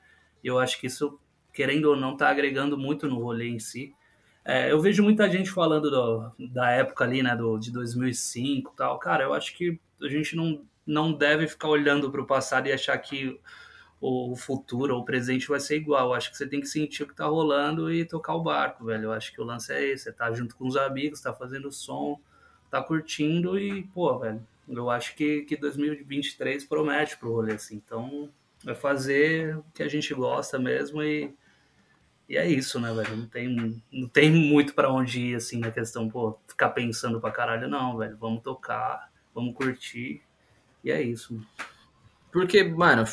E 0.43 0.47
eu 0.47 0.57
acho 0.57 0.79
que 0.79 0.87
isso, 0.87 1.19
querendo 1.55 1.85
ou 1.87 1.95
não, 1.97 2.17
tá 2.17 2.29
agregando 2.29 2.77
muito 2.77 3.07
no 3.07 3.19
rolê 3.19 3.49
em 3.49 3.59
si. 3.59 3.95
É, 4.45 4.71
eu 4.71 4.79
vejo 4.81 5.03
muita 5.03 5.29
gente 5.29 5.49
falando 5.51 5.89
do- 5.89 6.31
da 6.53 6.69
época 6.71 7.03
ali, 7.05 7.23
né, 7.23 7.35
do, 7.35 7.57
de 7.57 7.71
2005 7.71 8.71
e 8.73 8.77
tal. 8.77 8.99
Cara, 8.99 9.23
eu 9.23 9.33
acho 9.33 9.55
que 9.55 9.79
a 10.01 10.07
gente 10.09 10.35
não, 10.35 10.63
não 10.85 11.13
deve 11.13 11.47
ficar 11.47 11.69
olhando 11.69 12.11
pro 12.11 12.27
passado 12.27 12.67
e 12.67 12.73
achar 12.73 12.97
que 12.99 13.39
o 14.01 14.35
futuro 14.35 14.95
ou 14.95 15.01
o 15.01 15.05
presente 15.05 15.47
vai 15.47 15.59
ser 15.59 15.77
igual. 15.77 16.07
Eu 16.09 16.13
acho 16.13 16.29
que 16.31 16.37
você 16.37 16.47
tem 16.47 16.59
que 16.59 16.67
sentir 16.67 17.03
o 17.03 17.07
que 17.07 17.15
tá 17.15 17.25
rolando 17.25 17.91
e 17.91 18.05
tocar 18.05 18.35
o 18.35 18.43
barco, 18.43 18.85
velho. 18.85 19.05
Eu 19.05 19.11
acho 19.13 19.31
que 19.33 19.41
o 19.41 19.45
lance 19.45 19.71
é 19.73 19.83
esse. 19.83 20.05
Você 20.05 20.11
tá 20.13 20.31
junto 20.33 20.55
com 20.55 20.67
os 20.67 20.77
amigos, 20.77 21.21
tá 21.21 21.33
fazendo 21.33 21.71
som, 21.71 22.19
tá 22.69 22.81
curtindo 22.83 23.57
e, 23.57 23.83
pô, 23.83 24.17
velho, 24.19 24.45
eu 24.67 24.89
acho 24.89 25.15
que, 25.15 25.41
que 25.43 25.55
2023 25.57 26.65
promete 26.65 27.17
pro 27.17 27.31
rolê, 27.33 27.53
assim. 27.53 27.75
Então, 27.77 28.29
é 28.67 28.75
fazer 28.75 29.57
o 29.57 29.65
que 29.73 29.81
a 29.83 29.87
gente 29.87 30.13
gosta 30.13 30.59
mesmo 30.59 31.01
e, 31.01 31.33
e 32.27 32.37
é 32.37 32.47
isso, 32.49 32.79
né, 32.79 32.91
velho? 32.93 33.15
Não 33.17 33.27
tem, 33.27 33.81
não 33.91 34.07
tem 34.07 34.31
muito 34.31 34.73
pra 34.73 34.91
onde 34.91 35.19
ir, 35.19 35.35
assim, 35.35 35.59
na 35.59 35.71
questão, 35.71 36.09
pô, 36.09 36.37
ficar 36.47 36.69
pensando 36.69 37.19
pra 37.21 37.31
caralho, 37.31 37.67
não, 37.67 37.97
velho. 37.97 38.17
Vamos 38.17 38.41
tocar, 38.41 39.11
vamos 39.33 39.53
curtir 39.55 40.21
e 40.83 40.91
é 40.91 41.01
isso. 41.01 41.39
Porque, 42.31 42.63
mano, 42.63 43.05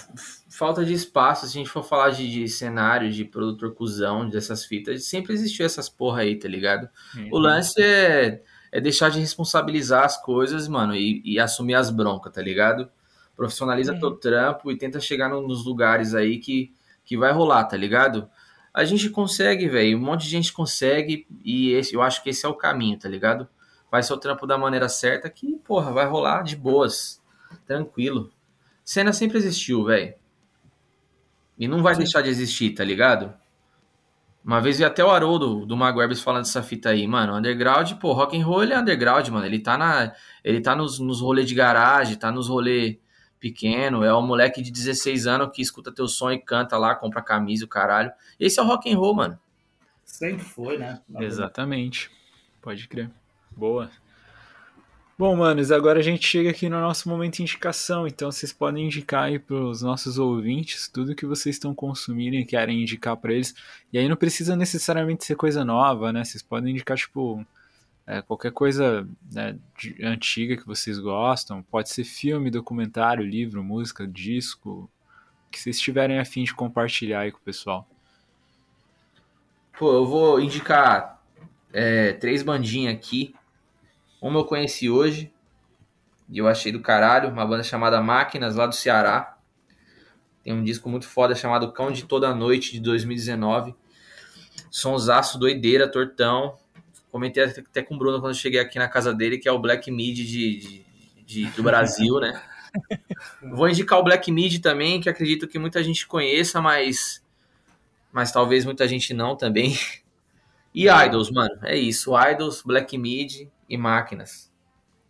falta 0.51 0.85
de 0.85 0.93
espaço. 0.93 1.47
Se 1.47 1.57
a 1.57 1.61
gente 1.61 1.71
for 1.71 1.85
falar 1.85 2.11
de, 2.11 2.29
de 2.29 2.49
cenário, 2.49 3.11
de 3.13 3.25
produtor 3.25 3.73
cuzão, 3.73 4.29
dessas 4.29 4.65
fitas, 4.65 5.05
sempre 5.05 5.33
existiu 5.33 5.65
essas 5.65 5.89
porra 5.89 6.23
aí, 6.23 6.37
tá 6.37 6.49
ligado? 6.49 6.89
O 7.31 7.39
lance 7.39 7.81
é, 7.81 8.43
é 8.73 8.81
deixar 8.81 9.11
de 9.11 9.21
responsabilizar 9.21 10.05
as 10.05 10.21
coisas, 10.21 10.67
mano, 10.67 10.95
e, 10.97 11.23
e 11.25 11.39
assumir 11.39 11.75
as 11.75 11.89
broncas, 11.89 12.33
tá 12.33 12.43
ligado? 12.43 12.91
Profissionaliza 13.37 13.93
teu 14.01 14.11
trampo 14.17 14.73
e 14.73 14.77
tenta 14.77 14.99
chegar 14.99 15.29
no- 15.29 15.47
nos 15.47 15.65
lugares 15.65 16.15
aí 16.15 16.39
que, 16.39 16.75
que 17.05 17.17
vai 17.17 17.33
rolar, 17.33 17.65
tá 17.65 17.77
ligado? 17.77 18.29
A 18.75 18.85
gente 18.85 19.11
consegue, 19.11 19.69
velho. 19.69 19.99
Um 19.99 20.01
monte 20.01 20.23
de 20.23 20.31
gente 20.31 20.53
consegue 20.53 21.27
e 21.45 21.73
esse, 21.73 21.95
eu 21.95 22.03
acho 22.03 22.23
que 22.23 22.31
esse 22.31 22.47
é 22.47 22.49
o 22.49 22.55
caminho, 22.55 22.99
tá 22.99 23.09
ligado? 23.09 23.49
Faz 23.91 24.07
seu 24.07 24.17
trampo 24.17 24.47
da 24.47 24.57
maneira 24.57 24.89
certa 24.89 25.29
que, 25.29 25.57
porra, 25.65 25.93
vai 25.93 26.07
rolar 26.07 26.43
de 26.43 26.57
boas. 26.57 27.23
Tranquilo. 27.67 28.33
Cena 28.83 29.13
sempre 29.13 29.39
existiu, 29.39 29.85
velho. 29.85 30.15
E 31.59 31.69
não 31.69 31.83
vai 31.83 31.95
deixar 31.95 32.23
de 32.23 32.31
existir, 32.31 32.71
tá 32.71 32.83
ligado? 32.83 33.35
Uma 34.45 34.61
vez 34.61 34.79
vi 34.79 34.85
até 34.85 35.05
o 35.05 35.11
Haroldo 35.11 35.65
do 35.65 35.77
Maguebs 35.77 36.21
falando 36.21 36.45
dessa 36.45 36.63
fita 36.63 36.89
aí, 36.89 37.07
mano. 37.07 37.37
Underground, 37.37 37.93
pô, 38.01 38.13
rock 38.13 38.37
and 38.37 38.45
roll 38.45 38.65
ele 38.65 38.73
é 38.73 38.79
underground, 38.79 39.29
mano. 39.29 39.47
Ele 39.47 39.61
tá 39.61 39.79
na, 39.79 40.13
ele 40.43 40.61
tá 40.61 40.75
nos, 40.75 40.99
nos 40.99 41.21
rolês 41.21 41.47
de 41.47 41.55
garagem, 41.55 42.17
tá 42.17 42.33
nos 42.33 42.49
rolês 42.49 42.97
pequeno, 43.43 44.05
é 44.05 44.15
um 44.15 44.25
moleque 44.25 44.63
de 44.63 44.71
16 44.71 45.27
anos 45.27 45.51
que 45.53 45.61
escuta 45.61 45.91
teu 45.91 46.07
som 46.07 46.31
e 46.31 46.39
canta 46.39 46.79
lá, 46.79 46.95
compra 46.95 47.21
camisa, 47.21 47.65
e 47.65 47.67
o 47.67 47.69
caralho. 47.69 48.13
Esse 48.39 48.61
é 48.61 48.63
o 48.63 48.67
rock 48.67 48.91
and 48.91 48.97
roll, 48.97 49.17
mano. 49.17 49.39
Sempre 50.05 50.45
foi, 50.45 50.79
né? 50.79 51.01
Exatamente. 51.19 52.09
Pode 52.61 52.87
crer. 52.87 53.11
Boa. 53.51 53.91
Bom, 55.19 55.37
manos, 55.37 55.73
agora 55.73 55.99
a 55.99 56.03
gente 56.03 56.27
chega 56.27 56.51
aqui 56.51 56.69
no 56.69 56.81
nosso 56.81 57.09
momento 57.09 57.37
de 57.37 57.43
indicação. 57.43 58.07
Então 58.07 58.31
vocês 58.31 58.53
podem 58.53 58.87
indicar 58.87 59.25
aí 59.25 59.39
pros 59.39 59.83
nossos 59.83 60.19
ouvintes 60.19 60.89
tudo 60.89 61.15
que 61.15 61.27
vocês 61.27 61.57
estão 61.57 61.75
consumindo 61.75 62.37
e 62.37 62.45
querem 62.45 62.81
indicar 62.81 63.17
para 63.17 63.33
eles. 63.33 63.55
E 63.93 63.99
aí 63.99 64.09
não 64.09 64.17
precisa 64.17 64.55
necessariamente 64.55 65.25
ser 65.25 65.35
coisa 65.35 65.65
nova, 65.65 66.13
né? 66.13 66.25
Vocês 66.25 66.43
podem 66.43 66.73
indicar, 66.73 66.97
tipo, 66.97 67.45
é, 68.13 68.21
qualquer 68.21 68.53
coisa 68.53 69.09
né, 69.33 69.57
de- 69.79 69.97
antiga 70.05 70.57
que 70.57 70.67
vocês 70.67 70.99
gostam. 70.99 71.63
Pode 71.63 71.89
ser 71.89 72.05
filme, 72.05 72.51
documentário, 72.51 73.25
livro, 73.25 73.65
música, 73.65 74.07
disco. 74.07 74.91
Que 75.51 75.59
vocês 75.59 75.81
tiverem 75.81 76.19
a 76.19 76.25
fim 76.25 76.45
de 76.45 76.55
compartilhar 76.55 77.21
aí 77.21 77.33
com 77.33 77.39
o 77.39 77.43
pessoal. 77.43 77.89
Pô, 79.79 79.93
eu 79.95 80.07
vou 80.07 80.41
indicar 80.41 81.23
é, 81.73 82.13
três 82.13 82.43
bandinhas 82.43 82.95
aqui. 82.95 83.35
Uma 84.21 84.41
eu 84.41 84.45
conheci 84.45 84.91
hoje 84.91 85.33
e 86.29 86.39
eu 86.39 86.47
achei 86.47 86.71
do 86.71 86.81
caralho, 86.81 87.31
uma 87.31 87.47
banda 87.47 87.63
chamada 87.63 88.01
Máquinas, 88.03 88.55
lá 88.55 88.67
do 88.67 88.75
Ceará. 88.75 89.39
Tem 90.45 90.53
um 90.53 90.63
disco 90.63 90.89
muito 90.89 91.07
foda 91.07 91.35
chamado 91.35 91.73
Cão 91.73 91.91
de 91.91 92.05
Toda 92.05 92.35
Noite, 92.35 92.73
de 92.73 92.81
2019. 92.81 93.75
Sonsaço, 94.71 95.39
doideira, 95.39 95.91
tortão. 95.91 96.59
Comentei 97.13 97.45
até 97.45 97.83
com 97.85 97.97
o 97.97 97.99
Bruno 97.99 98.21
quando 98.21 98.33
eu 98.33 98.39
cheguei 98.41 98.61
aqui 98.61 98.79
na 98.81 98.89
casa 98.89 99.15
dele, 99.15 99.39
que 99.39 99.49
é 99.49 99.53
o 99.53 99.61
Black 99.61 99.91
Mid 99.93 100.17
de, 100.19 100.25
de- 100.59 100.87
de- 101.27 101.47
do 101.53 101.63
Brasil, 101.65 102.21
né? 102.21 102.43
Vou 103.53 103.69
indicar 103.69 103.99
o 103.99 104.05
Black 104.05 104.33
Mid 104.33 104.61
também, 104.61 105.01
que 105.01 105.09
acredito 105.09 105.49
que 105.49 105.59
muita 105.59 105.83
gente 105.85 106.07
conheça, 106.07 106.61
mas, 106.61 107.23
mas 108.13 108.33
talvez 108.33 108.65
muita 108.65 108.89
gente 108.89 109.15
não 109.15 109.37
também. 109.37 109.77
E 110.75 110.89
Idols, 110.89 111.31
mano, 111.31 111.59
é 111.63 111.77
isso. 111.77 112.13
Idols, 112.19 112.63
Black 112.63 112.97
Mid 112.99 113.49
e 113.69 113.77
Máquinas. 113.77 114.53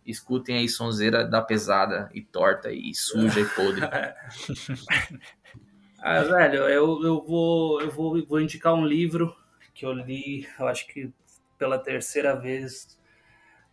Escutem 0.05 0.57
aí 0.57 0.69
sonzeira 0.69 1.25
da 1.25 1.41
pesada 1.41 2.09
e 2.13 2.21
torta 2.21 2.71
e 2.71 2.93
suja 2.95 3.41
e 3.41 3.45
podre. 3.45 3.81
Ah, 5.99 6.21
velho, 6.21 6.63
eu, 6.67 7.01
eu, 7.03 7.21
vou, 7.25 7.81
eu 7.81 7.89
vou, 7.89 8.25
vou 8.25 8.41
indicar 8.41 8.73
um 8.73 8.85
livro 8.85 9.35
que 9.73 9.85
eu 9.85 9.93
li, 9.93 10.47
eu 10.59 10.67
acho 10.67 10.85
que 10.87 11.11
pela 11.57 11.77
terceira 11.77 12.35
vez, 12.35 12.99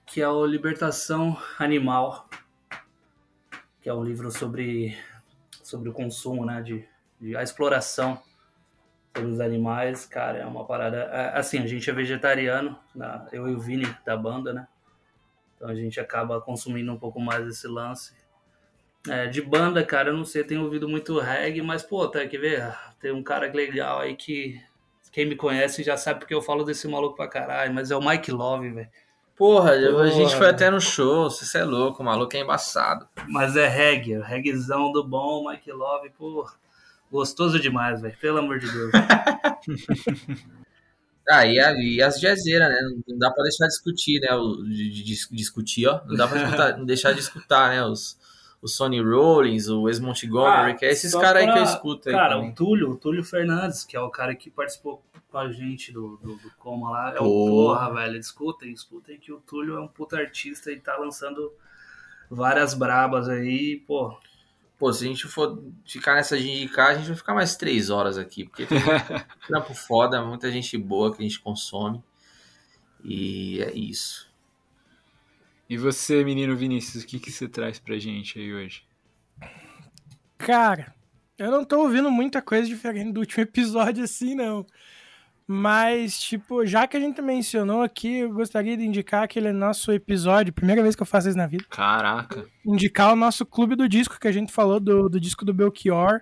que 0.06 0.20
é 0.20 0.28
o 0.28 0.44
Libertação 0.44 1.36
Animal, 1.58 2.28
que 3.80 3.88
é 3.88 3.94
um 3.94 4.04
livro 4.04 4.30
sobre, 4.30 4.96
sobre 5.62 5.88
o 5.88 5.92
consumo, 5.92 6.44
né, 6.44 6.62
de, 6.62 6.84
de 7.20 7.36
a 7.36 7.42
exploração 7.42 8.22
sobre 9.14 9.32
os 9.32 9.40
animais, 9.40 10.06
cara, 10.06 10.38
é 10.38 10.46
uma 10.46 10.64
parada, 10.64 10.98
é, 10.98 11.38
assim, 11.38 11.58
a 11.58 11.66
gente 11.66 11.88
é 11.88 11.92
vegetariano, 11.92 12.78
eu 13.32 13.48
e 13.48 13.54
o 13.54 13.60
Vini 13.60 13.86
da 14.04 14.16
banda, 14.16 14.52
né, 14.52 14.68
então 15.56 15.68
a 15.68 15.74
gente 15.74 15.98
acaba 15.98 16.40
consumindo 16.40 16.92
um 16.92 16.98
pouco 16.98 17.20
mais 17.20 17.46
esse 17.46 17.66
lance, 17.66 18.14
é, 19.08 19.26
de 19.26 19.40
banda, 19.40 19.84
cara, 19.84 20.10
eu 20.10 20.16
não 20.16 20.24
sei, 20.24 20.44
tenho 20.44 20.62
ouvido 20.62 20.88
muito 20.88 21.18
reggae, 21.18 21.62
mas, 21.62 21.82
pô, 21.82 22.06
tá, 22.06 22.26
quer 22.26 22.38
ver? 22.38 22.78
Tem 23.00 23.10
um 23.10 23.22
cara 23.22 23.50
legal 23.50 24.00
aí 24.00 24.14
que 24.14 24.60
quem 25.12 25.26
me 25.26 25.36
conhece 25.36 25.82
já 25.82 25.96
sabe 25.96 26.20
porque 26.20 26.34
eu 26.34 26.42
falo 26.42 26.64
desse 26.64 26.86
maluco 26.88 27.16
pra 27.16 27.28
caralho, 27.28 27.72
mas 27.74 27.90
é 27.90 27.96
o 27.96 28.00
Mike 28.06 28.30
Love, 28.30 28.70
velho. 28.70 28.88
Porra, 29.36 29.70
a 29.72 30.06
gente 30.08 30.24
Porra. 30.24 30.36
foi 30.36 30.48
até 30.50 30.68
no 30.70 30.80
show, 30.80 31.30
você 31.30 31.58
é 31.58 31.64
louco, 31.64 32.02
o 32.02 32.04
maluco 32.04 32.36
é 32.36 32.40
embaçado. 32.40 33.08
Mas 33.28 33.56
é 33.56 33.66
reggae, 33.66 34.18
o 34.18 34.22
reggaezão 34.22 34.92
do 34.92 35.02
bom, 35.02 35.48
Mike 35.50 35.72
Love, 35.72 36.10
pô, 36.10 36.46
gostoso 37.10 37.58
demais, 37.58 38.02
velho, 38.02 38.16
pelo 38.20 38.38
amor 38.38 38.58
de 38.58 38.70
Deus. 38.70 38.90
Ah, 41.28 41.46
e, 41.46 41.60
a- 41.60 41.72
e 41.74 42.02
as 42.02 42.18
jazzeiras, 42.18 42.68
né? 42.68 42.78
Não 43.06 43.18
dá 43.18 43.30
pra 43.30 43.44
deixar 43.44 43.64
de 43.66 43.70
discutir, 43.70 44.20
né? 44.20 44.34
O, 44.34 44.56
de, 44.64 44.90
de- 44.90 45.04
de- 45.04 45.28
discutir, 45.36 45.86
ó. 45.86 46.00
Não 46.06 46.16
dá 46.16 46.26
pra 46.26 46.42
escutar- 46.42 46.72
deixar 46.84 47.12
de 47.12 47.20
escutar, 47.20 47.68
né? 47.70 47.84
Os, 47.84 48.18
o 48.62 48.68
Sonny 48.68 49.00
Rollins, 49.00 49.68
o 49.68 49.82
Wes 49.82 49.98
Montgomery, 50.00 50.76
que 50.76 50.84
é 50.84 50.90
esses 50.90 51.14
Ah, 51.14 51.20
caras 51.20 51.42
aí 51.42 51.52
que 51.52 51.58
eu 51.58 51.64
escuto 51.64 52.08
aí 52.08 52.14
Cara, 52.14 52.34
também. 52.34 52.50
o 52.50 52.54
Túlio, 52.54 52.90
o 52.90 52.96
Túlio 52.96 53.24
Fernandes, 53.24 53.84
que 53.84 53.96
é 53.96 54.00
o 54.00 54.10
cara 54.10 54.34
que 54.34 54.50
participou 54.50 55.02
com 55.30 55.38
a 55.38 55.50
gente 55.50 55.92
do, 55.92 56.16
do, 56.18 56.36
do 56.36 56.50
Coma 56.58 56.90
lá, 56.90 57.14
é 57.14 57.20
o 57.20 57.24
Porra. 57.24 57.88
porra, 57.88 57.94
velho. 57.94 58.16
Escutem, 58.18 58.72
escutem 58.72 59.18
que 59.18 59.32
o 59.32 59.40
Túlio 59.40 59.76
é 59.76 59.80
um 59.80 59.88
puta 59.88 60.16
artista 60.18 60.70
e 60.70 60.78
tá 60.80 60.96
lançando 60.96 61.52
várias 62.30 62.74
brabas 62.74 63.28
aí, 63.28 63.82
pô. 63.86 64.16
Pô, 64.78 64.92
se 64.92 65.04
a 65.04 65.08
gente 65.08 65.26
for 65.28 65.62
ficar 65.86 66.14
nessa 66.14 66.38
de 66.38 66.50
indicar, 66.50 66.90
a 66.90 66.94
gente 66.94 67.06
vai 67.08 67.16
ficar 67.16 67.34
mais 67.34 67.54
três 67.56 67.90
horas 67.90 68.16
aqui, 68.16 68.44
porque 68.44 68.64
tem 68.66 68.78
trampo 69.46 69.74
foda, 69.74 70.22
muita 70.24 70.50
gente 70.50 70.76
boa 70.78 71.14
que 71.14 71.20
a 71.20 71.22
gente 71.22 71.38
consome. 71.40 72.02
E 73.04 73.60
é 73.62 73.72
isso. 73.74 74.29
E 75.70 75.78
você, 75.78 76.24
menino 76.24 76.56
Vinícius, 76.56 77.04
o 77.04 77.06
que, 77.06 77.20
que 77.20 77.30
você 77.30 77.48
traz 77.48 77.78
pra 77.78 77.96
gente 77.96 78.40
aí 78.40 78.52
hoje? 78.52 78.82
Cara, 80.36 80.92
eu 81.38 81.48
não 81.48 81.64
tô 81.64 81.82
ouvindo 81.82 82.10
muita 82.10 82.42
coisa 82.42 82.66
diferente 82.66 83.12
do 83.12 83.20
último 83.20 83.40
episódio 83.44 84.02
assim, 84.02 84.34
não. 84.34 84.66
Mas, 85.46 86.20
tipo, 86.20 86.66
já 86.66 86.88
que 86.88 86.96
a 86.96 87.00
gente 87.00 87.22
mencionou 87.22 87.82
aqui, 87.82 88.18
eu 88.18 88.32
gostaria 88.32 88.76
de 88.76 88.84
indicar 88.84 89.22
aquele 89.22 89.52
nosso 89.52 89.92
episódio, 89.92 90.52
primeira 90.52 90.82
vez 90.82 90.96
que 90.96 91.02
eu 91.02 91.06
faço 91.06 91.28
isso 91.28 91.38
na 91.38 91.46
vida, 91.46 91.64
Caraca. 91.70 92.48
indicar 92.66 93.12
o 93.12 93.16
nosso 93.16 93.46
clube 93.46 93.76
do 93.76 93.88
disco 93.88 94.18
que 94.18 94.26
a 94.26 94.32
gente 94.32 94.50
falou, 94.52 94.80
do, 94.80 95.08
do 95.08 95.20
disco 95.20 95.44
do 95.44 95.54
Belchior, 95.54 96.20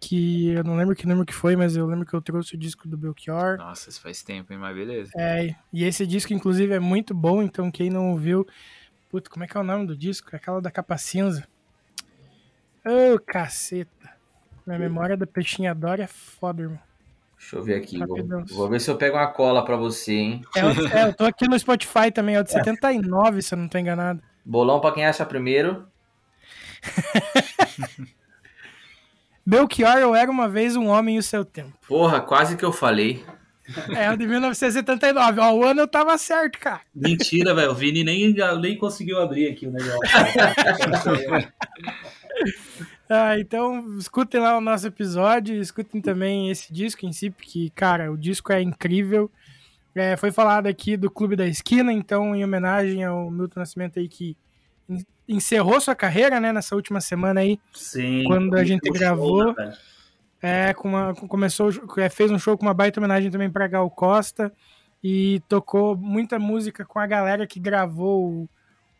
que 0.00 0.48
eu 0.52 0.64
não 0.64 0.76
lembro 0.76 0.96
que 0.96 1.06
número 1.06 1.26
que 1.26 1.34
foi, 1.34 1.54
mas 1.54 1.76
eu 1.76 1.86
lembro 1.86 2.06
que 2.06 2.14
eu 2.14 2.22
trouxe 2.22 2.54
o 2.54 2.58
disco 2.58 2.88
do 2.88 2.96
Belchior. 2.96 3.58
Nossa, 3.58 3.90
isso 3.90 4.00
faz 4.00 4.22
tempo, 4.22 4.52
hein? 4.52 4.58
Mas 4.58 4.74
beleza. 4.74 5.10
É, 5.16 5.54
e 5.72 5.84
esse 5.84 6.06
disco, 6.06 6.32
inclusive, 6.32 6.72
é 6.72 6.80
muito 6.80 7.14
bom, 7.14 7.42
então 7.42 7.70
quem 7.70 7.90
não 7.90 8.10
ouviu. 8.10 8.46
Puta, 9.10 9.28
como 9.28 9.44
é 9.44 9.46
que 9.46 9.56
é 9.56 9.60
o 9.60 9.64
nome 9.64 9.86
do 9.86 9.96
disco? 9.96 10.30
É 10.32 10.36
aquela 10.36 10.60
da 10.60 10.70
capa 10.70 10.96
cinza. 10.96 11.46
Ô, 12.84 13.18
caceta. 13.18 14.10
Minha 14.66 14.78
memória 14.78 15.16
da 15.16 15.26
Peixinha 15.26 15.74
Dora 15.74 16.04
é 16.04 16.06
foda, 16.06 16.62
irmão. 16.62 16.78
Deixa 17.38 17.56
eu 17.56 17.62
ver 17.62 17.74
aqui. 17.76 17.98
Vou, 17.98 18.44
vou 18.50 18.68
ver 18.68 18.80
se 18.80 18.90
eu 18.90 18.96
pego 18.96 19.16
uma 19.16 19.26
cola 19.26 19.64
pra 19.64 19.76
você, 19.76 20.12
hein? 20.14 20.42
É, 20.54 20.64
o- 20.64 20.86
é, 20.88 21.08
eu 21.08 21.14
tô 21.14 21.24
aqui 21.24 21.48
no 21.48 21.58
Spotify 21.58 22.10
também, 22.12 22.36
é 22.36 22.40
o 22.40 22.44
de 22.44 22.52
79, 22.52 23.42
se 23.42 23.54
eu 23.54 23.58
não 23.58 23.68
tô 23.68 23.76
enganado. 23.78 24.22
Bolão 24.44 24.80
pra 24.80 24.92
quem 24.92 25.04
acha 25.04 25.26
primeiro. 25.26 25.86
Belchior, 29.50 29.98
eu 29.98 30.14
era 30.14 30.30
uma 30.30 30.48
vez 30.48 30.76
um 30.76 30.86
homem 30.86 31.16
e 31.16 31.18
o 31.18 31.22
seu 31.24 31.44
tempo. 31.44 31.72
Porra, 31.88 32.20
quase 32.20 32.56
que 32.56 32.64
eu 32.64 32.70
falei. 32.70 33.24
É 33.96 34.08
o 34.08 34.16
de 34.16 34.24
1979. 34.24 35.40
Ó, 35.40 35.54
o 35.54 35.64
ano 35.64 35.80
eu 35.80 35.88
tava 35.88 36.16
certo, 36.18 36.56
cara. 36.60 36.82
Mentira, 36.94 37.52
velho, 37.52 37.72
o 37.72 37.74
Vini 37.74 38.04
nem, 38.04 38.32
nem 38.60 38.78
conseguiu 38.78 39.20
abrir 39.20 39.48
aqui 39.48 39.66
o 39.66 39.72
negócio. 39.72 40.00
Ah, 43.12 43.36
então, 43.40 43.98
escutem 43.98 44.40
lá 44.40 44.56
o 44.56 44.60
nosso 44.60 44.86
episódio, 44.86 45.56
escutem 45.56 46.00
também 46.00 46.48
esse 46.48 46.72
disco 46.72 47.04
em 47.04 47.12
si, 47.12 47.28
porque, 47.28 47.68
cara, 47.74 48.12
o 48.12 48.16
disco 48.16 48.52
é 48.52 48.62
incrível. 48.62 49.28
É, 49.96 50.16
foi 50.16 50.30
falado 50.30 50.68
aqui 50.68 50.96
do 50.96 51.10
Clube 51.10 51.34
da 51.34 51.44
Esquina, 51.44 51.92
então, 51.92 52.36
em 52.36 52.44
homenagem 52.44 53.02
ao 53.02 53.28
Milton 53.28 53.58
Nascimento 53.58 53.98
aí, 53.98 54.08
que 54.08 54.36
encerrou 55.28 55.80
sua 55.80 55.94
carreira, 55.94 56.40
né, 56.40 56.52
nessa 56.52 56.74
última 56.74 57.00
semana 57.00 57.40
aí, 57.40 57.58
Sim. 57.72 58.24
Quando 58.24 58.56
a 58.56 58.64
gente 58.64 58.82
o 58.82 58.86
show, 58.86 58.94
gravou, 58.94 59.54
né, 59.54 59.76
é, 60.42 60.74
com 60.74 60.88
uma, 60.88 61.14
com- 61.14 61.28
começou, 61.28 61.70
é, 61.98 62.08
fez 62.08 62.30
um 62.30 62.38
show 62.38 62.56
com 62.58 62.66
uma 62.66 62.74
baita 62.74 62.98
homenagem 62.98 63.30
também 63.30 63.50
pra 63.50 63.68
Gal 63.68 63.88
Costa, 63.90 64.52
e 65.02 65.40
tocou 65.48 65.96
muita 65.96 66.38
música 66.38 66.84
com 66.84 66.98
a 66.98 67.06
galera 67.06 67.46
que 67.46 67.58
gravou 67.60 68.48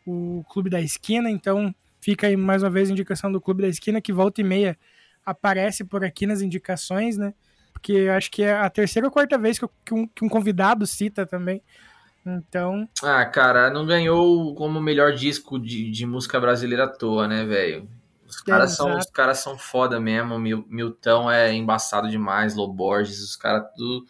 o, 0.05 0.39
o 0.39 0.43
Clube 0.49 0.69
da 0.69 0.81
Esquina, 0.81 1.29
então 1.29 1.73
fica 1.99 2.27
aí 2.27 2.35
mais 2.35 2.63
uma 2.63 2.69
vez 2.69 2.89
a 2.89 2.91
indicação 2.91 3.31
do 3.31 3.39
Clube 3.41 3.61
da 3.61 3.67
Esquina, 3.67 4.01
que 4.01 4.11
volta 4.11 4.41
e 4.41 4.43
meia 4.43 4.77
aparece 5.23 5.83
por 5.83 6.03
aqui 6.03 6.25
nas 6.25 6.41
indicações, 6.41 7.17
né? 7.17 7.33
Porque 7.71 8.07
acho 8.15 8.31
que 8.31 8.41
é 8.43 8.53
a 8.53 8.69
terceira 8.69 9.07
ou 9.07 9.11
quarta 9.11 9.37
vez 9.37 9.59
que 9.59 9.93
um, 9.93 10.07
que 10.07 10.25
um 10.25 10.29
convidado 10.29 10.87
cita 10.87 11.25
também. 11.25 11.61
Então, 12.25 12.87
Ah, 13.03 13.25
cara, 13.25 13.69
não 13.71 13.85
ganhou 13.85 14.53
como 14.55 14.79
melhor 14.81 15.13
disco 15.13 15.57
de, 15.59 15.89
de 15.89 16.05
música 16.05 16.39
brasileira 16.39 16.83
à 16.85 16.87
toa, 16.87 17.27
né, 17.27 17.43
velho? 17.45 17.89
Os 18.27 18.39
caras, 18.41 18.75
são, 18.75 18.95
os 18.97 19.05
caras 19.07 19.39
são 19.39 19.57
foda 19.57 19.99
mesmo. 19.99 20.37
Mil- 20.39 20.65
Milton 20.69 21.29
é 21.29 21.51
embaçado 21.53 22.09
demais, 22.09 22.55
Loborges, 22.55 23.19
os 23.21 23.35
caras 23.35 23.65
tudo 23.75 24.05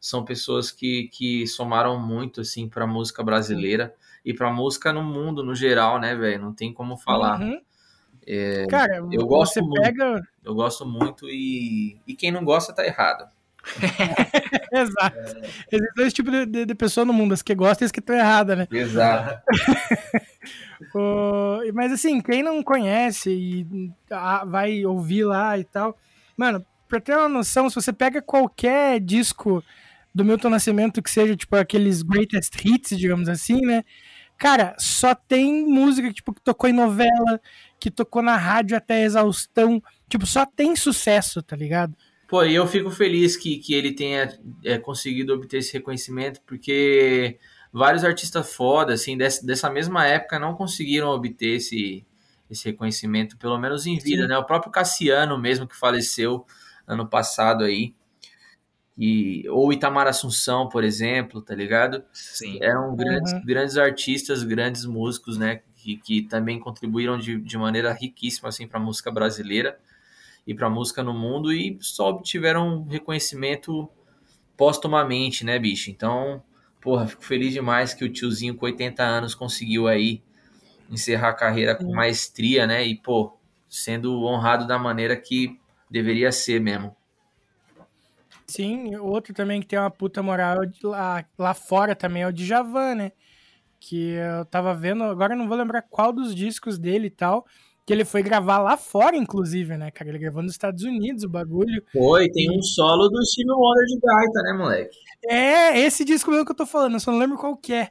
são 0.00 0.24
pessoas 0.24 0.70
que, 0.72 1.08
que 1.12 1.46
somaram 1.46 1.98
muito 2.00 2.40
assim 2.40 2.68
pra 2.68 2.86
música 2.86 3.22
brasileira 3.22 3.94
e 4.24 4.34
pra 4.34 4.50
música 4.52 4.92
no 4.92 5.02
mundo 5.02 5.42
no 5.44 5.54
geral, 5.54 6.00
né, 6.00 6.14
velho? 6.16 6.42
Não 6.42 6.54
tem 6.54 6.72
como 6.72 6.96
falar. 6.96 7.38
Uhum. 7.40 7.60
É, 8.26 8.66
Cara, 8.68 8.96
eu 9.12 9.26
gosto 9.26 9.56
você 9.56 9.62
muito. 9.62 9.82
pega. 9.82 10.22
eu 10.44 10.54
gosto 10.54 10.86
muito 10.86 11.28
e, 11.28 12.00
e 12.06 12.14
quem 12.16 12.30
não 12.32 12.44
gosta 12.44 12.72
tá 12.74 12.84
errado. 12.86 13.28
Exato. 14.72 15.18
Existem 15.70 15.94
dois 15.96 16.12
tipos 16.12 16.32
de, 16.32 16.46
de, 16.46 16.66
de 16.66 16.74
pessoa 16.74 17.04
no 17.04 17.12
mundo, 17.12 17.34
as 17.34 17.42
que 17.42 17.54
gostam 17.54 17.84
e 17.84 17.86
as 17.86 17.92
que 17.92 18.00
estão 18.00 18.16
erradas, 18.16 18.56
né? 18.58 18.68
Exato. 18.70 19.42
O- 20.94 21.60
mas 21.74 21.92
assim, 21.92 22.20
quem 22.20 22.42
não 22.42 22.62
conhece 22.62 23.30
e 23.30 23.90
ah, 24.10 24.44
vai 24.46 24.84
ouvir 24.84 25.24
lá 25.24 25.58
e 25.58 25.64
tal. 25.64 25.96
Mano, 26.36 26.64
pra 26.88 27.00
ter 27.00 27.14
uma 27.16 27.28
noção, 27.28 27.68
se 27.68 27.74
você 27.76 27.92
pega 27.92 28.22
qualquer 28.22 28.98
disco 28.98 29.62
do 30.14 30.24
Milton 30.24 30.48
Nascimento 30.50 31.02
que 31.02 31.10
seja, 31.10 31.36
tipo, 31.36 31.54
aqueles 31.54 32.02
greatest 32.02 32.54
hits, 32.64 32.98
digamos 32.98 33.28
assim, 33.28 33.60
né? 33.60 33.84
Cara, 34.38 34.74
só 34.78 35.14
tem 35.14 35.66
música 35.66 36.10
tipo, 36.12 36.32
que 36.32 36.40
tocou 36.40 36.68
em 36.68 36.72
novela, 36.72 37.38
que 37.78 37.90
tocou 37.90 38.22
na 38.22 38.36
rádio 38.36 38.74
até 38.76 39.02
exaustão. 39.04 39.82
Tipo, 40.08 40.24
só 40.26 40.46
tem 40.46 40.74
sucesso, 40.74 41.42
tá 41.42 41.54
ligado? 41.54 41.94
Pô, 42.30 42.44
e 42.44 42.54
eu 42.54 42.64
fico 42.64 42.90
feliz 42.90 43.36
que, 43.36 43.58
que 43.58 43.74
ele 43.74 43.92
tenha 43.92 44.38
é, 44.64 44.78
conseguido 44.78 45.34
obter 45.34 45.58
esse 45.58 45.72
reconhecimento, 45.72 46.40
porque 46.46 47.40
vários 47.72 48.04
artistas 48.04 48.54
foda, 48.54 48.94
assim, 48.94 49.16
dessa, 49.18 49.44
dessa 49.44 49.68
mesma 49.68 50.06
época 50.06 50.38
não 50.38 50.54
conseguiram 50.54 51.08
obter 51.08 51.56
esse, 51.56 52.06
esse 52.48 52.66
reconhecimento, 52.66 53.36
pelo 53.36 53.58
menos 53.58 53.84
em 53.84 53.98
vida, 53.98 54.22
Sim. 54.22 54.28
né? 54.28 54.38
O 54.38 54.44
próprio 54.44 54.70
Cassiano 54.70 55.36
mesmo, 55.36 55.66
que 55.66 55.76
faleceu 55.76 56.46
ano 56.86 57.04
passado 57.04 57.64
aí, 57.64 57.94
e, 58.96 59.48
ou 59.48 59.72
Itamar 59.72 60.06
Assunção, 60.06 60.68
por 60.68 60.84
exemplo, 60.84 61.40
tá 61.40 61.54
ligado? 61.54 62.04
Sim. 62.12 62.58
Eram 62.62 62.94
grandes, 62.94 63.32
Uhum. 63.32 63.42
grandes 63.44 63.76
artistas, 63.76 64.42
grandes 64.44 64.84
músicos, 64.84 65.38
né? 65.38 65.62
Que, 65.74 65.96
que 65.96 66.22
também 66.22 66.60
contribuíram 66.60 67.18
de, 67.18 67.40
de 67.40 67.58
maneira 67.58 67.92
riquíssima 67.92 68.50
assim, 68.50 68.68
para 68.68 68.78
a 68.78 68.82
música 68.82 69.10
brasileira 69.10 69.78
e 70.50 70.54
para 70.54 70.66
a 70.66 70.70
música 70.70 71.00
no 71.00 71.14
mundo 71.14 71.52
e 71.52 71.78
só 71.80 72.10
obtiveram 72.10 72.82
reconhecimento 72.82 73.88
póstumamente, 74.56 75.44
né, 75.44 75.60
bicho? 75.60 75.92
Então, 75.92 76.42
porra, 76.80 77.06
fico 77.06 77.24
feliz 77.24 77.52
demais 77.52 77.94
que 77.94 78.04
o 78.04 78.12
tiozinho 78.12 78.56
com 78.56 78.66
80 78.66 79.00
anos 79.00 79.32
conseguiu 79.32 79.86
aí 79.86 80.20
encerrar 80.90 81.28
a 81.28 81.34
carreira 81.34 81.76
com 81.76 81.94
maestria, 81.94 82.66
né? 82.66 82.84
E, 82.84 82.96
pô, 82.96 83.38
sendo 83.68 84.24
honrado 84.24 84.66
da 84.66 84.76
maneira 84.76 85.16
que 85.16 85.56
deveria 85.88 86.32
ser 86.32 86.60
mesmo. 86.60 86.96
Sim, 88.44 88.96
outro 88.96 89.32
também 89.32 89.60
que 89.60 89.68
tem 89.68 89.78
uma 89.78 89.88
puta 89.88 90.20
moral 90.20 90.64
é 90.64 90.68
lá, 90.82 91.24
lá 91.38 91.54
fora 91.54 91.94
também 91.94 92.24
é 92.24 92.26
o 92.26 92.32
Djavan, 92.32 92.96
né? 92.96 93.12
Que 93.78 94.14
eu 94.14 94.44
tava 94.46 94.74
vendo, 94.74 95.04
agora 95.04 95.36
não 95.36 95.46
vou 95.46 95.56
lembrar 95.56 95.82
qual 95.82 96.12
dos 96.12 96.34
discos 96.34 96.76
dele 96.76 97.06
e 97.06 97.10
tal, 97.10 97.46
que 97.90 97.94
ele 97.94 98.04
foi 98.04 98.22
gravar 98.22 98.58
lá 98.58 98.76
fora, 98.76 99.16
inclusive, 99.16 99.76
né, 99.76 99.90
cara? 99.90 100.10
Ele 100.10 100.18
gravou 100.20 100.44
nos 100.44 100.52
Estados 100.52 100.84
Unidos 100.84 101.24
o 101.24 101.28
bagulho. 101.28 101.82
Foi, 101.92 102.30
tem 102.30 102.48
um 102.48 102.62
solo 102.62 103.08
do 103.08 103.20
Steve 103.26 103.50
Wonder 103.50 103.84
de 103.84 103.98
gaita, 103.98 104.42
né, 104.44 104.52
moleque? 104.52 104.96
É, 105.28 105.76
esse 105.80 106.04
disco 106.04 106.30
mesmo 106.30 106.46
que 106.46 106.52
eu 106.52 106.56
tô 106.56 106.64
falando, 106.64 106.92
eu 106.92 107.00
só 107.00 107.10
não 107.10 107.18
lembro 107.18 107.36
qual 107.36 107.56
que 107.56 107.72
é. 107.72 107.90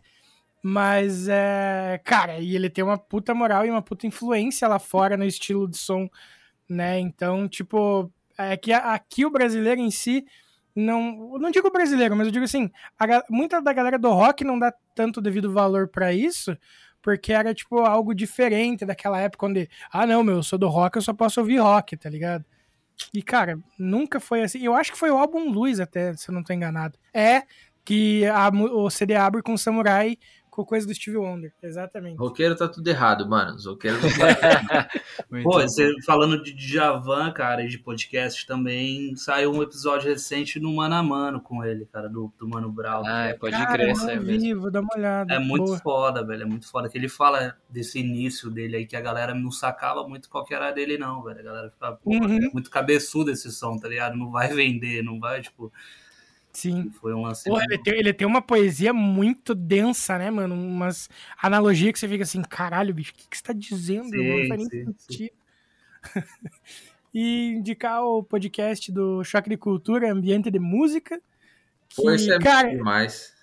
Mas, 0.64 1.28
é, 1.28 2.00
cara, 2.06 2.40
e 2.40 2.56
ele 2.56 2.70
tem 2.70 2.82
uma 2.82 2.98
puta 2.98 3.34
moral 3.34 3.66
e 3.66 3.70
uma 3.70 3.82
puta 3.82 4.08
influência 4.08 4.70
lá 4.70 4.80
fora 4.80 5.18
no 5.18 5.26
estilo 5.26 5.68
de 5.68 5.78
som, 5.78 6.08
né? 6.70 6.98
Então, 6.98 7.46
tipo, 7.50 8.10
é 8.38 8.56
que 8.56 8.72
aqui 8.72 9.26
o 9.26 9.30
brasileiro 9.30 9.82
em 9.82 9.92
si, 9.92 10.26
não, 10.74 11.38
não 11.38 11.52
digo 11.52 11.70
brasileiro, 11.70 12.16
mas 12.16 12.28
eu 12.28 12.32
digo 12.32 12.46
assim, 12.46 12.72
a 12.98 13.06
muita 13.30 13.62
da 13.62 13.74
galera 13.74 14.00
do 14.00 14.14
rock 14.14 14.46
não 14.46 14.58
dá 14.58 14.74
tanto 14.96 15.20
devido 15.20 15.52
valor 15.52 15.90
pra 15.90 16.14
isso, 16.14 16.58
porque 17.02 17.34
era, 17.34 17.54
tipo, 17.54 17.80
algo 17.80 18.14
diferente 18.14 18.86
daquela 18.86 19.20
época 19.20 19.46
onde, 19.46 19.70
ah, 19.92 20.06
não, 20.06 20.24
meu, 20.24 20.38
eu 20.38 20.44
sou 20.44 20.60
do 20.60 20.68
rock, 20.68 20.98
eu 20.98 21.02
só 21.02 21.14
posso 21.14 21.40
ouvir 21.40 21.58
rock, 21.58 21.98
tá 21.98 22.10
ligado? 22.10 22.46
E, 23.14 23.22
cara, 23.24 23.60
nunca 23.78 24.20
foi 24.20 24.42
assim. 24.42 24.60
Eu 24.64 24.76
acho 24.76 24.92
que 24.92 24.98
foi 24.98 25.10
o 25.10 25.18
álbum 25.18 25.50
Luz, 25.50 25.80
até, 25.80 26.16
se 26.16 26.30
eu 26.30 26.36
não 26.36 26.44
tô 26.44 26.54
enganado. 26.54 26.98
É 27.14 27.44
que 27.86 28.26
a 28.28 28.50
o 28.50 28.90
CD 28.90 29.16
abre 29.16 29.42
com 29.42 29.58
Samurai 29.58 30.18
com 30.64 30.70
coisa 30.70 30.86
do 30.88 30.94
Steve 30.94 31.18
Wonder. 31.18 31.54
Exatamente. 31.62 32.18
Roqueiro 32.18 32.56
tá 32.56 32.68
tudo 32.68 32.88
errado, 32.88 33.28
mano. 33.28 33.56
Os 33.56 33.66
roqueiros 33.66 34.02
não 34.02 34.10
Pô, 35.44 35.54
você 35.62 35.92
falando 36.06 36.42
de 36.42 36.54
Djavan, 36.54 37.32
cara, 37.32 37.64
e 37.64 37.68
de 37.68 37.78
podcast 37.78 38.46
também, 38.46 39.16
saiu 39.16 39.52
um 39.52 39.62
episódio 39.64 40.10
recente 40.10 40.60
no 40.60 40.74
Mano 40.76 40.96
a 40.96 41.04
Mano 41.04 41.40
com 41.42 41.64
ele, 41.64 41.86
cara, 41.86 42.10
do, 42.10 42.32
do 42.38 42.48
Mano 42.48 42.72
Brown. 42.72 43.04
Ah, 43.06 43.26
é, 43.28 43.34
pode 43.34 43.52
Cara, 43.56 43.72
crer, 43.72 43.88
eu 43.88 43.92
isso 43.94 44.08
vi, 44.08 44.20
mesmo. 44.20 44.62
vou 44.62 44.72
dar 44.72 44.82
uma 44.82 44.90
olhada. 44.96 45.34
É 45.34 45.40
muito 45.40 45.66
Boa. 45.66 45.78
foda, 45.80 46.26
velho. 46.26 46.44
É 46.44 46.46
muito 46.46 46.68
foda. 46.70 46.90
Que 46.90 46.98
ele 46.98 47.10
fala 47.10 47.56
desse 47.70 48.00
início 48.00 48.50
dele 48.50 48.78
aí, 48.78 48.86
que 48.86 48.96
a 48.96 49.02
galera 49.02 49.34
não 49.34 49.52
sacava 49.52 50.08
muito 50.08 50.30
qual 50.30 50.44
que 50.46 50.54
era 50.54 50.72
dele, 50.72 50.98
não, 50.98 51.24
velho. 51.24 51.40
A 51.40 51.44
galera 51.44 51.70
ficava, 51.72 51.96
pô, 51.98 52.10
Uhum. 52.12 52.38
é 52.38 52.50
muito 52.54 52.70
cabeçudo 52.70 53.32
esse 53.32 53.52
som, 53.52 53.78
tá 53.78 53.88
ligado? 53.88 54.18
Não 54.18 54.32
vai 54.32 54.50
vender, 54.54 55.02
não 55.04 55.20
vai, 55.20 55.42
tipo. 55.42 55.72
Sim. 56.52 56.92
Foi 57.00 57.14
um 57.14 57.22
lance. 57.22 57.50
Porra, 57.50 57.64
ele, 57.70 57.78
tem, 57.78 57.94
ele 57.94 58.14
tem 58.14 58.28
uma 58.28 58.42
poesia 58.42 58.92
muito 58.94 59.54
densa, 59.54 60.18
né, 60.18 60.30
mano? 60.30 60.56
Umas 60.56 61.10
analogias 61.42 61.94
que 61.94 62.00
você 62.00 62.08
fica 62.08 62.24
assim, 62.24 62.42
caralho, 62.42 62.94
bicho, 62.94 63.12
o 63.12 63.16
que, 63.16 63.28
que 63.28 63.38
você 63.38 63.44
tá 63.44 63.54
dizendo? 63.54 64.10
Sim, 64.10 64.42
não 64.42 64.48
faz 64.48 64.68
nem 64.68 64.86
sim, 64.86 64.96
sentido. 65.00 65.34
e 67.14 67.54
indicar 67.54 68.04
o 68.04 68.24
podcast 68.24 68.92
do 68.92 69.24
Choque 69.24 69.50
de 69.50 69.58
Cultura, 69.58 70.12
Ambiente 70.12 70.50
de 70.50 70.60
Música. 70.60 71.22
Que, 71.88 72.02
Pô, 72.02 72.12
isso 72.12 72.32
é 72.32 72.40
cara, 72.40 72.70
demais. 72.70 73.34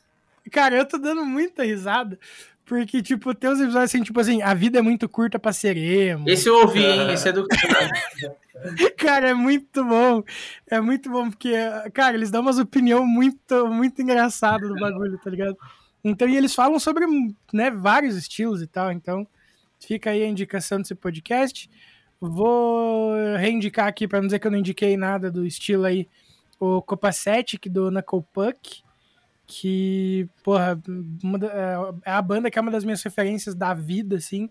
Cara, 0.51 0.77
eu 0.77 0.87
tô 0.87 0.99
dando 0.99 1.25
muita 1.25 1.65
risada. 1.65 2.19
Porque, 2.67 3.01
tipo, 3.01 3.33
tem 3.33 3.49
uns 3.49 3.61
episódios 3.61 3.91
assim, 3.91 4.03
tipo 4.03 4.19
assim, 4.19 4.43
a 4.43 4.53
vida 4.53 4.81
é 4.81 4.83
muito 4.83 5.09
curta 5.09 5.39
pra 5.39 5.53
ser 5.53 5.77
emo. 5.77 6.29
Esse 6.29 6.49
eu 6.49 6.57
ouvi, 6.57 6.85
hein? 6.85 7.13
Esse 7.13 7.29
é 7.29 7.33
do. 7.33 7.47
Cara, 8.99 9.31
é 9.31 9.35
muito 9.35 9.85
bom. 9.85 10.25
É 10.67 10.81
muito 10.81 11.09
bom, 11.09 11.31
porque, 11.31 11.53
cara, 11.95 12.17
eles 12.17 12.31
dão 12.31 12.41
umas 12.43 12.59
opinião 12.59 13.07
muito, 13.07 13.69
muito 13.69 14.03
engraçada 14.03 14.67
do 14.67 14.75
bagulho, 14.75 15.17
tá 15.19 15.31
ligado? 15.31 15.57
Então, 16.03 16.29
e 16.29 16.37
eles 16.37 16.55
falam 16.55 16.81
sobre, 16.81 17.07
né, 17.53 17.71
vários 17.71 18.17
estilos 18.17 18.61
e 18.61 18.67
tal. 18.67 18.91
Então, 18.91 19.27
fica 19.79 20.11
aí 20.11 20.25
a 20.25 20.29
indicação 20.29 20.79
desse 20.79 20.95
podcast. 20.95 21.71
Vou 22.21 23.15
reindicar 23.39 23.87
aqui, 23.87 24.09
pra 24.09 24.21
não 24.21 24.27
dizer 24.27 24.39
que 24.41 24.47
eu 24.47 24.51
não 24.51 24.59
indiquei 24.59 24.97
nada 24.97 25.31
do 25.31 25.47
estilo 25.47 25.85
aí, 25.85 26.09
o 26.59 26.83
Copacetic 26.83 27.69
do 27.69 27.91
Knuckle 27.91 28.25
Puck, 28.33 28.83
que, 29.47 30.29
porra, 30.43 30.81
da- 31.39 32.01
é 32.05 32.11
a 32.11 32.23
banda 32.23 32.51
que 32.51 32.59
é 32.59 32.63
uma 32.63 32.71
das 32.71 32.85
minhas 32.85 33.03
referências 33.03 33.55
da 33.55 33.73
vida, 33.75 34.17
assim. 34.17 34.51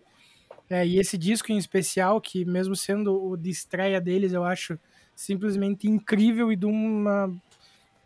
É, 0.69 0.85
e 0.85 0.99
esse 0.99 1.17
disco 1.17 1.51
em 1.51 1.57
especial, 1.57 2.19
que 2.21 2.43
mesmo 2.45 2.75
sendo 2.75 3.23
o 3.23 3.37
de 3.37 3.49
estreia 3.49 4.01
deles, 4.01 4.33
eu 4.33 4.43
acho 4.43 4.79
simplesmente 5.15 5.87
incrível 5.87 6.51
e 6.51 6.55
de 6.55 6.65
uma. 6.65 7.31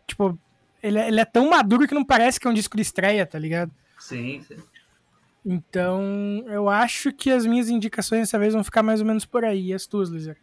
Tipo, 0.06 0.38
ele 0.82 0.98
é, 0.98 1.08
ele 1.08 1.20
é 1.20 1.24
tão 1.24 1.48
maduro 1.50 1.86
que 1.86 1.94
não 1.94 2.04
parece 2.04 2.38
que 2.40 2.46
é 2.46 2.50
um 2.50 2.54
disco 2.54 2.76
de 2.76 2.82
estreia, 2.82 3.24
tá 3.26 3.38
ligado? 3.38 3.70
Sim, 3.98 4.42
sim. 4.46 4.56
Então, 5.44 6.44
eu 6.48 6.68
acho 6.68 7.12
que 7.12 7.30
as 7.30 7.46
minhas 7.46 7.68
indicações 7.70 8.22
dessa 8.22 8.38
vez 8.38 8.52
vão 8.52 8.62
ficar 8.62 8.82
mais 8.82 9.00
ou 9.00 9.06
menos 9.06 9.24
por 9.24 9.44
aí. 9.44 9.68
E 9.68 9.74
as 9.74 9.86
tuas, 9.86 10.10
Luizar? 10.10 10.36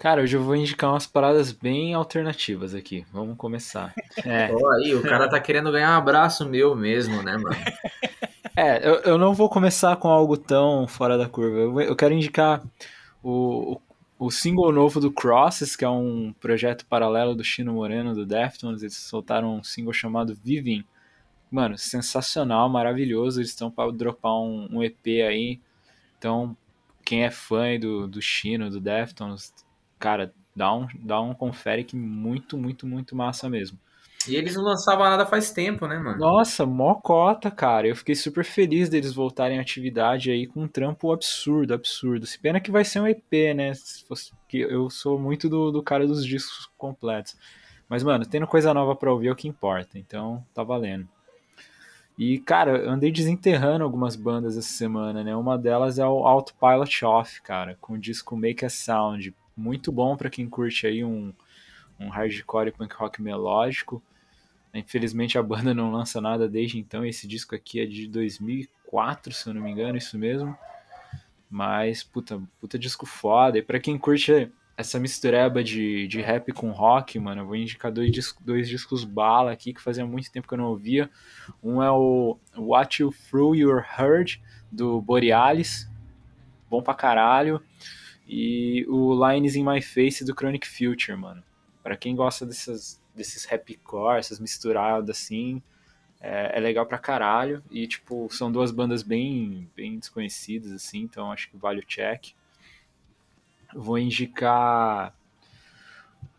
Cara, 0.00 0.22
hoje 0.22 0.34
eu 0.34 0.42
vou 0.42 0.56
indicar 0.56 0.90
umas 0.90 1.06
paradas 1.06 1.52
bem 1.52 1.92
alternativas 1.92 2.74
aqui. 2.74 3.04
Vamos 3.12 3.36
começar. 3.36 3.92
É, 4.24 4.48
Ó, 4.56 4.72
aí, 4.72 4.94
o 4.94 5.02
cara 5.02 5.28
tá 5.28 5.38
querendo 5.38 5.70
ganhar 5.70 5.90
um 5.90 5.98
abraço 5.98 6.48
meu 6.48 6.74
mesmo, 6.74 7.22
né, 7.22 7.36
mano? 7.36 7.54
é 8.56 8.78
eu, 8.78 8.94
eu 9.00 9.18
não 9.18 9.34
vou 9.34 9.50
começar 9.50 9.94
com 9.96 10.08
algo 10.08 10.38
tão 10.38 10.88
fora 10.88 11.18
da 11.18 11.28
curva. 11.28 11.58
Eu, 11.58 11.80
eu 11.82 11.94
quero 11.94 12.14
indicar 12.14 12.62
o, 13.22 13.78
o, 14.18 14.26
o 14.26 14.30
single 14.30 14.72
novo 14.72 15.00
do 15.00 15.12
Crosses, 15.12 15.76
que 15.76 15.84
é 15.84 15.90
um 15.90 16.34
projeto 16.40 16.86
paralelo 16.86 17.34
do 17.34 17.44
Chino 17.44 17.74
Moreno, 17.74 18.14
do 18.14 18.24
Deftones. 18.24 18.80
Eles 18.80 18.96
soltaram 18.96 19.56
um 19.56 19.62
single 19.62 19.92
chamado 19.92 20.34
Viving. 20.42 20.82
Mano, 21.50 21.76
sensacional, 21.76 22.70
maravilhoso. 22.70 23.38
Eles 23.38 23.50
estão 23.50 23.70
para 23.70 23.92
dropar 23.92 24.32
um, 24.32 24.66
um 24.72 24.82
EP 24.82 25.06
aí. 25.28 25.60
Então, 26.16 26.56
quem 27.04 27.22
é 27.22 27.30
fã 27.30 27.78
do, 27.78 28.08
do 28.08 28.22
Chino, 28.22 28.70
do 28.70 28.80
Deftones, 28.80 29.52
cara, 30.00 30.32
dá 30.56 30.74
um, 30.74 30.88
dá 31.04 31.20
um 31.20 31.32
confere 31.34 31.84
que 31.84 31.94
muito, 31.94 32.58
muito, 32.58 32.86
muito 32.86 33.14
massa 33.14 33.48
mesmo. 33.48 33.78
E 34.28 34.34
eles 34.34 34.54
não 34.54 34.64
lançavam 34.64 35.04
nada 35.04 35.24
faz 35.24 35.50
tempo, 35.50 35.86
né, 35.86 35.98
mano? 35.98 36.18
Nossa, 36.18 36.66
mó 36.66 36.94
cota, 36.96 37.50
cara. 37.50 37.86
Eu 37.88 37.96
fiquei 37.96 38.14
super 38.14 38.44
feliz 38.44 38.88
deles 38.88 39.14
voltarem 39.14 39.58
à 39.58 39.62
atividade 39.62 40.30
aí 40.30 40.46
com 40.46 40.64
um 40.64 40.68
trampo 40.68 41.10
absurdo, 41.12 41.72
absurdo. 41.72 42.26
Se 42.26 42.38
pena 42.38 42.60
que 42.60 42.70
vai 42.70 42.84
ser 42.84 43.00
um 43.00 43.06
EP, 43.06 43.54
né? 43.54 43.72
Se 43.72 44.04
fosse- 44.06 44.32
que 44.46 44.58
eu 44.58 44.90
sou 44.90 45.18
muito 45.18 45.48
do, 45.48 45.70
do 45.70 45.82
cara 45.82 46.06
dos 46.06 46.24
discos 46.26 46.68
completos. 46.76 47.34
Mas, 47.88 48.02
mano, 48.02 48.26
tendo 48.26 48.46
coisa 48.46 48.74
nova 48.74 48.94
pra 48.94 49.10
ouvir 49.12 49.28
é 49.28 49.32
o 49.32 49.36
que 49.36 49.48
importa. 49.48 49.98
Então, 49.98 50.44
tá 50.52 50.62
valendo. 50.62 51.08
E, 52.18 52.38
cara, 52.38 52.72
eu 52.76 52.90
andei 52.90 53.10
desenterrando 53.10 53.82
algumas 53.82 54.14
bandas 54.14 54.56
essa 54.56 54.68
semana, 54.68 55.24
né? 55.24 55.34
Uma 55.34 55.56
delas 55.56 55.98
é 55.98 56.06
o 56.06 56.26
Autopilot 56.26 57.04
Off, 57.06 57.40
cara, 57.40 57.78
com 57.80 57.94
o 57.94 57.98
disco 57.98 58.36
Make 58.36 58.64
a 58.64 58.68
Sound. 58.68 59.34
Muito 59.56 59.90
bom 59.92 60.16
para 60.16 60.30
quem 60.30 60.48
curte 60.48 60.86
aí 60.86 61.04
um, 61.04 61.32
um 61.98 62.08
hardcore 62.08 62.72
punk 62.72 62.94
rock 62.94 63.22
melódico. 63.22 64.02
Infelizmente 64.72 65.36
a 65.36 65.42
banda 65.42 65.72
não 65.74 65.92
lança 65.92 66.20
nada 66.20 66.48
desde 66.48 66.78
então. 66.78 67.04
Esse 67.04 67.26
disco 67.26 67.54
aqui 67.54 67.80
é 67.80 67.86
de 67.86 68.06
2004, 68.08 69.32
se 69.32 69.48
eu 69.48 69.54
não 69.54 69.62
me 69.62 69.70
engano, 69.70 69.98
isso 69.98 70.18
mesmo. 70.18 70.56
Mas, 71.48 72.04
puta, 72.04 72.40
puta 72.60 72.78
disco 72.78 73.04
foda. 73.04 73.58
E 73.58 73.62
pra 73.62 73.80
quem 73.80 73.98
curte 73.98 74.50
essa 74.80 74.98
mistureba 74.98 75.62
de, 75.62 76.06
de 76.08 76.20
rap 76.20 76.52
com 76.52 76.70
rock, 76.70 77.18
mano, 77.18 77.42
eu 77.42 77.46
vou 77.46 77.56
indicar 77.56 77.92
dois, 77.92 78.10
discos, 78.10 78.42
dois 78.44 78.68
discos 78.68 79.04
bala 79.04 79.52
aqui 79.52 79.74
que 79.74 79.80
fazia 79.80 80.06
muito 80.06 80.32
tempo 80.32 80.48
que 80.48 80.54
eu 80.54 80.58
não 80.58 80.66
ouvia. 80.66 81.10
Um 81.62 81.82
é 81.82 81.90
o 81.90 82.38
What 82.56 83.02
You 83.02 83.12
Through 83.28 83.56
Your 83.56 83.84
Heard, 83.98 84.40
do 84.72 85.00
Borealis, 85.02 85.88
bom 86.70 86.82
pra 86.82 86.94
caralho. 86.94 87.62
E 88.32 88.86
o 88.88 89.12
Lines 89.26 89.56
in 89.56 89.64
My 89.64 89.82
Face, 89.82 90.24
do 90.24 90.32
Chronic 90.32 90.64
Future, 90.64 91.18
mano. 91.18 91.42
Pra 91.82 91.96
quem 91.96 92.14
gosta 92.14 92.46
dessas, 92.46 93.02
desses 93.12 93.44
rapcore, 93.44 94.20
essas 94.20 94.38
misturadas 94.38 95.10
assim, 95.10 95.60
é, 96.20 96.56
é, 96.56 96.60
legal 96.60 96.86
pra 96.86 96.96
caralho. 96.96 97.60
E, 97.68 97.88
tipo, 97.88 98.28
são 98.30 98.52
duas 98.52 98.70
bandas 98.70 99.02
bem, 99.02 99.68
bem 99.74 99.98
desconhecidas, 99.98 100.70
assim, 100.70 101.00
então 101.00 101.32
acho 101.32 101.50
que 101.50 101.56
vale 101.56 101.80
o 101.80 101.84
check. 101.84 102.28
Vou 103.74 103.98
indicar 103.98 105.12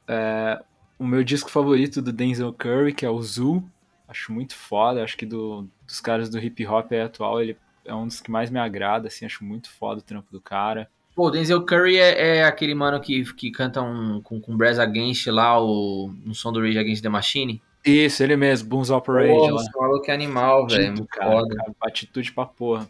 é, 0.07 0.63
o 0.97 1.05
meu 1.05 1.26
disco 1.26 1.51
favorito 1.51 2.01
do 2.01 2.13
Denzel 2.13 2.53
Curry, 2.53 2.93
que 2.93 3.05
é 3.05 3.09
o 3.09 3.22
Zoo. 3.22 3.69
Acho 4.07 4.31
muito 4.31 4.55
foda, 4.55 5.03
acho 5.03 5.18
que 5.18 5.26
do, 5.26 5.68
dos 5.85 5.99
caras 5.99 6.30
do 6.30 6.39
hip 6.39 6.65
hop 6.65 6.89
atual, 6.93 7.41
ele 7.41 7.57
é 7.84 7.93
um 7.93 8.07
dos 8.07 8.22
que 8.22 8.31
mais 8.31 8.49
me 8.49 8.59
agrada, 8.59 9.09
assim, 9.09 9.26
acho 9.26 9.43
muito 9.43 9.69
foda 9.69 9.99
o 9.99 10.03
trampo 10.03 10.31
do 10.31 10.39
cara. 10.39 10.89
Pô, 11.22 11.27
o 11.27 11.30
Denzel 11.30 11.64
Curry 11.64 11.98
é, 11.98 12.38
é, 12.38 12.43
aquele 12.45 12.73
mano 12.73 12.99
que, 12.99 13.23
que 13.35 13.52
canta 13.52 13.80
um, 13.80 14.19
com, 14.22 14.41
com 14.41 14.57
Brass 14.57 14.80
Against 14.80 15.27
lá, 15.27 15.64
o, 15.64 16.11
no 16.26 16.34
som 16.34 16.52
do 16.52 16.60
Rage 16.60 16.80
Against 16.80 17.03
the 17.03 17.10
Machine. 17.10 17.61
Isso, 17.85 18.23
ele 18.23 18.35
mesmo, 18.35 18.68
Boons 18.68 18.89
Operation. 18.89 19.49
Pô, 19.49 19.61
esse 19.61 19.69
maluco 19.77 20.10
é 20.10 20.14
animal, 20.15 20.65
velho. 20.65 21.06
Cara, 21.06 21.48
cara, 21.48 21.76
atitude 21.81 22.31
pra 22.31 22.48
porra. 22.48 22.88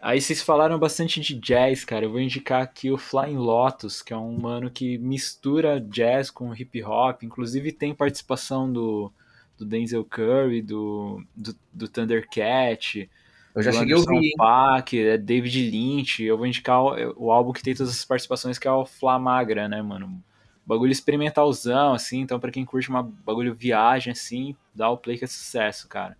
Aí 0.00 0.18
vocês 0.18 0.40
falaram 0.40 0.78
bastante 0.78 1.20
de 1.20 1.34
jazz, 1.34 1.84
cara. 1.84 2.06
Eu 2.06 2.10
vou 2.10 2.20
indicar 2.20 2.62
aqui 2.62 2.90
o 2.90 2.96
Flying 2.96 3.36
Lotus, 3.36 4.00
que 4.00 4.14
é 4.14 4.16
um 4.16 4.32
mano 4.38 4.70
que 4.70 4.96
mistura 4.96 5.78
jazz 5.78 6.30
com 6.30 6.54
hip 6.54 6.82
hop. 6.82 7.22
Inclusive 7.22 7.70
tem 7.70 7.94
participação 7.94 8.72
do, 8.72 9.12
do 9.58 9.66
Denzel 9.66 10.06
Curry, 10.06 10.62
do, 10.62 11.22
do, 11.36 11.54
do 11.70 11.86
Thundercat. 11.86 13.10
Eu 13.56 13.62
já 13.62 13.72
cheguei 13.72 13.94
a 13.94 13.98
ouvir. 13.98 14.32
Pac, 14.36 14.92
é 14.92 15.16
David 15.16 15.70
Lynch. 15.70 16.22
Eu 16.22 16.36
vou 16.36 16.46
indicar 16.46 16.82
o, 16.82 17.24
o, 17.24 17.32
álbum 17.32 17.52
que 17.52 17.62
tem 17.62 17.74
todas 17.74 17.90
as 17.90 18.04
participações, 18.04 18.58
que 18.58 18.68
é 18.68 18.70
o 18.70 18.84
Flamagra, 18.84 19.66
né, 19.66 19.80
mano? 19.80 20.22
Bagulho 20.66 20.92
experimentalzão, 20.92 21.94
assim. 21.94 22.20
Então, 22.20 22.38
pra 22.38 22.50
quem 22.50 22.66
curte 22.66 22.90
uma 22.90 23.02
bagulho 23.02 23.54
viagem, 23.54 24.12
assim, 24.12 24.54
dá 24.74 24.90
o 24.90 24.98
play 24.98 25.16
que 25.16 25.24
é 25.24 25.28
sucesso, 25.28 25.88
cara. 25.88 26.18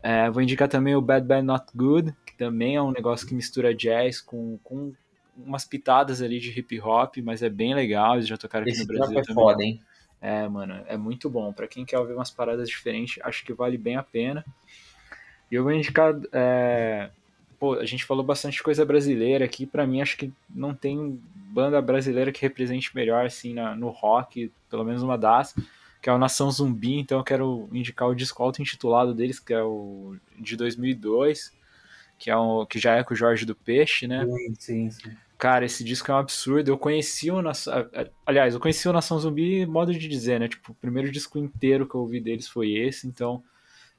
É, 0.00 0.30
vou 0.30 0.40
indicar 0.40 0.68
também 0.68 0.94
o 0.94 1.00
Bad 1.00 1.26
Bad 1.26 1.42
Not 1.42 1.64
Good, 1.74 2.14
que 2.24 2.36
também 2.36 2.76
é 2.76 2.82
um 2.82 2.92
negócio 2.92 3.26
que 3.26 3.34
mistura 3.34 3.74
jazz 3.74 4.20
com, 4.20 4.56
com 4.62 4.92
umas 5.36 5.64
pitadas 5.64 6.22
ali 6.22 6.38
de 6.38 6.56
hip 6.56 6.80
hop, 6.80 7.16
mas 7.24 7.42
é 7.42 7.48
bem 7.48 7.74
legal. 7.74 8.14
Eles 8.14 8.28
já 8.28 8.36
tocaram 8.36 8.62
aqui 8.62 8.72
Esse 8.72 8.82
no 8.82 8.86
Brasil 8.86 9.18
é 9.18 9.22
também. 9.22 9.34
foda, 9.34 9.62
hein? 9.64 9.82
É, 10.20 10.48
mano, 10.48 10.80
é 10.86 10.96
muito 10.96 11.28
bom. 11.28 11.52
Pra 11.52 11.66
quem 11.66 11.84
quer 11.84 11.98
ouvir 11.98 12.12
umas 12.12 12.30
paradas 12.30 12.68
diferentes, 12.68 13.18
acho 13.24 13.44
que 13.44 13.52
vale 13.52 13.76
bem 13.76 13.96
a 13.96 14.02
pena. 14.02 14.44
E 15.50 15.54
eu 15.54 15.62
vou 15.62 15.72
indicar. 15.72 16.14
É... 16.32 17.10
Pô, 17.58 17.74
a 17.74 17.86
gente 17.86 18.04
falou 18.04 18.22
bastante 18.22 18.62
coisa 18.62 18.84
brasileira 18.84 19.44
aqui. 19.44 19.64
Pra 19.64 19.86
mim, 19.86 20.02
acho 20.02 20.16
que 20.16 20.32
não 20.48 20.74
tem 20.74 21.20
banda 21.34 21.80
brasileira 21.80 22.30
que 22.30 22.42
represente 22.42 22.94
melhor, 22.94 23.24
assim, 23.24 23.54
na, 23.54 23.74
no 23.74 23.88
rock, 23.88 24.52
pelo 24.68 24.84
menos 24.84 25.02
uma 25.02 25.16
das, 25.16 25.54
que 26.02 26.10
é 26.10 26.12
o 26.12 26.18
Nação 26.18 26.50
Zumbi. 26.50 26.98
Então 26.98 27.18
eu 27.18 27.24
quero 27.24 27.68
indicar 27.72 28.08
o 28.08 28.14
disco 28.14 28.42
auto-intitulado 28.42 29.14
deles, 29.14 29.38
que 29.38 29.54
é 29.54 29.62
o 29.62 30.16
de 30.38 30.54
2002, 30.54 31.52
que, 32.18 32.30
é 32.30 32.36
o, 32.36 32.66
que 32.66 32.78
já 32.78 32.96
é 32.96 33.02
com 33.02 33.14
o 33.14 33.16
Jorge 33.16 33.46
do 33.46 33.54
Peixe, 33.54 34.06
né? 34.06 34.26
Sim, 34.26 34.54
sim, 34.58 34.90
sim. 34.90 35.16
Cara, 35.38 35.66
esse 35.66 35.84
disco 35.84 36.10
é 36.10 36.14
um 36.14 36.18
absurdo. 36.18 36.70
Eu 36.70 36.78
conheci 36.78 37.30
o 37.30 37.42
Nação. 37.42 37.72
Aliás, 38.24 38.54
eu 38.54 38.60
conheci 38.60 38.88
o 38.88 38.92
Nação 38.92 39.18
Zumbi, 39.18 39.66
modo 39.66 39.92
de 39.92 40.08
dizer, 40.08 40.40
né? 40.40 40.48
Tipo, 40.48 40.72
o 40.72 40.74
primeiro 40.74 41.10
disco 41.10 41.38
inteiro 41.38 41.86
que 41.86 41.94
eu 41.94 42.00
ouvi 42.00 42.20
deles 42.20 42.48
foi 42.48 42.72
esse, 42.72 43.06
então 43.06 43.42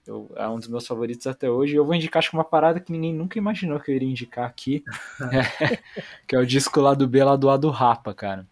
eu, 0.08 0.32
é 0.36 0.48
um 0.48 0.58
dos 0.58 0.70
meus 0.70 0.88
favoritos 0.88 1.28
até 1.28 1.50
hoje. 1.50 1.76
Eu 1.76 1.86
vou 1.86 1.94
indicar, 1.94 2.20
acho 2.20 2.30
que 2.30 2.38
uma 2.38 2.44
parada 2.44 2.80
que 2.80 2.92
ninguém 2.92 3.14
nunca 3.14 3.38
imaginou 3.38 3.80
que 3.80 3.92
eu 3.92 3.96
iria 3.96 4.10
indicar 4.10 4.46
aqui, 4.46 4.84
é, 5.32 5.80
que 6.26 6.36
é 6.36 6.40
o 6.40 6.46
disco 6.46 6.80
lá 6.80 6.94
do 6.94 7.08
B, 7.08 7.24
lá 7.24 7.36
do 7.36 7.50
A 7.50 7.58
do 7.58 7.70
Rapa, 7.70 8.14
cara. 8.14 8.48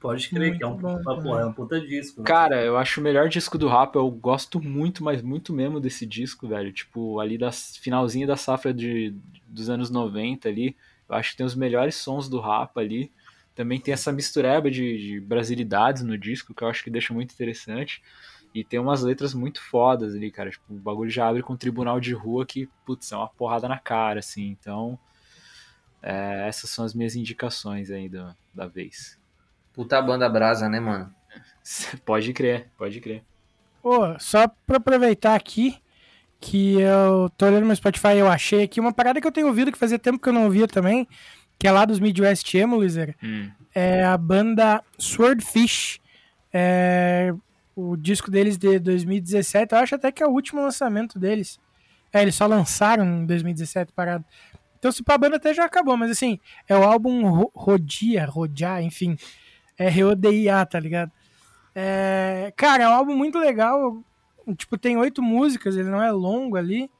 Pode 0.00 0.30
crer, 0.30 0.48
Muito 0.48 0.58
que 0.58 0.64
é 0.64 0.66
um, 0.66 0.76
bom, 0.76 1.38
é 1.38 1.44
um 1.44 1.52
puta 1.52 1.78
disco. 1.78 2.22
né? 2.22 2.26
Cara, 2.26 2.64
eu 2.64 2.78
acho 2.78 3.00
o 3.00 3.04
melhor 3.04 3.28
disco 3.28 3.58
do 3.58 3.68
Rapa, 3.68 3.98
eu 3.98 4.10
gosto 4.10 4.58
muito, 4.58 5.04
mas 5.04 5.20
muito 5.20 5.52
mesmo 5.52 5.78
desse 5.78 6.06
disco, 6.06 6.48
velho. 6.48 6.72
Tipo, 6.72 7.20
ali 7.20 7.36
da 7.36 7.52
finalzinho 7.52 8.26
da 8.26 8.34
safra 8.34 8.72
de, 8.72 9.14
dos 9.46 9.68
anos 9.68 9.90
90 9.90 10.48
ali, 10.48 10.74
eu 11.06 11.14
acho 11.14 11.32
que 11.32 11.36
tem 11.36 11.44
os 11.44 11.54
melhores 11.54 11.96
sons 11.96 12.30
do 12.30 12.40
Rapa 12.40 12.80
ali. 12.80 13.12
Também 13.54 13.78
tem 13.78 13.92
essa 13.92 14.10
mistureba 14.10 14.70
de, 14.70 14.96
de 14.96 15.20
brasilidades 15.20 16.02
no 16.02 16.16
disco, 16.16 16.54
que 16.54 16.64
eu 16.64 16.68
acho 16.68 16.82
que 16.82 16.88
deixa 16.88 17.12
muito 17.12 17.34
interessante. 17.34 18.02
E 18.54 18.64
tem 18.64 18.80
umas 18.80 19.02
letras 19.02 19.32
muito 19.32 19.62
fodas 19.62 20.14
ali, 20.14 20.30
cara. 20.30 20.50
Tipo, 20.50 20.74
o 20.74 20.78
bagulho 20.78 21.10
já 21.10 21.28
abre 21.28 21.42
com 21.42 21.52
um 21.52 21.56
tribunal 21.56 22.00
de 22.00 22.12
rua 22.12 22.44
que, 22.44 22.68
putz, 22.84 23.12
é 23.12 23.16
uma 23.16 23.28
porrada 23.28 23.68
na 23.68 23.78
cara, 23.78 24.18
assim. 24.20 24.48
Então, 24.48 24.98
é, 26.02 26.46
essas 26.48 26.70
são 26.70 26.84
as 26.84 26.94
minhas 26.94 27.14
indicações 27.14 27.90
aí 27.90 28.08
do, 28.08 28.34
da 28.52 28.66
vez. 28.66 29.18
Puta 29.72 30.02
banda 30.02 30.28
brasa, 30.28 30.68
né, 30.68 30.80
mano? 30.80 31.14
Pode 32.04 32.32
crer, 32.32 32.68
pode 32.76 33.00
crer. 33.00 33.22
Pô, 33.80 34.18
só 34.18 34.48
pra 34.66 34.78
aproveitar 34.78 35.36
aqui, 35.36 35.76
que 36.40 36.80
eu 36.80 37.30
tô 37.36 37.46
olhando 37.46 37.66
no 37.66 37.76
Spotify 37.76 38.16
eu 38.16 38.26
achei 38.26 38.64
aqui 38.64 38.80
uma 38.80 38.92
parada 38.92 39.20
que 39.20 39.26
eu 39.26 39.32
tenho 39.32 39.46
ouvido 39.46 39.70
que 39.70 39.78
fazia 39.78 39.98
tempo 39.98 40.18
que 40.18 40.28
eu 40.28 40.32
não 40.32 40.44
ouvia 40.44 40.66
também, 40.66 41.06
que 41.58 41.68
é 41.68 41.70
lá 41.70 41.84
dos 41.84 42.00
Midwest 42.00 42.52
Emo, 42.54 42.82
Lizer. 42.82 43.14
Hum. 43.22 43.50
É 43.72 44.04
a 44.04 44.18
banda 44.18 44.82
Swordfish. 44.98 46.00
É 46.52 47.32
o 47.92 47.96
disco 47.96 48.30
deles 48.30 48.56
de 48.58 48.78
2017, 48.78 49.72
eu 49.74 49.78
acho 49.78 49.94
até 49.94 50.10
que 50.12 50.22
é 50.22 50.26
o 50.26 50.30
último 50.30 50.60
lançamento 50.62 51.18
deles. 51.18 51.58
É, 52.12 52.22
eles 52.22 52.34
só 52.34 52.46
lançaram 52.46 53.04
em 53.04 53.26
2017 53.26 53.92
parado. 53.92 54.24
Então, 54.78 54.90
se 54.90 55.02
a 55.06 55.18
banda 55.18 55.36
até 55.36 55.52
já 55.52 55.64
acabou, 55.64 55.96
mas 55.96 56.10
assim, 56.10 56.38
é 56.68 56.76
o 56.76 56.82
álbum 56.82 57.28
Ro- 57.28 57.52
Rodia, 57.54 58.24
Rodia, 58.26 58.80
enfim. 58.82 59.16
É 59.78 59.86
R-O-D-I-A, 59.86 60.64
tá 60.66 60.80
ligado? 60.80 61.12
É, 61.74 62.52
cara, 62.56 62.84
é 62.84 62.88
um 62.88 62.92
álbum 62.92 63.14
muito 63.16 63.38
legal. 63.38 64.02
Tipo, 64.56 64.76
tem 64.78 64.96
oito 64.96 65.22
músicas, 65.22 65.76
ele 65.76 65.88
não 65.88 66.02
é 66.02 66.10
longo 66.10 66.56
ali. 66.56 66.90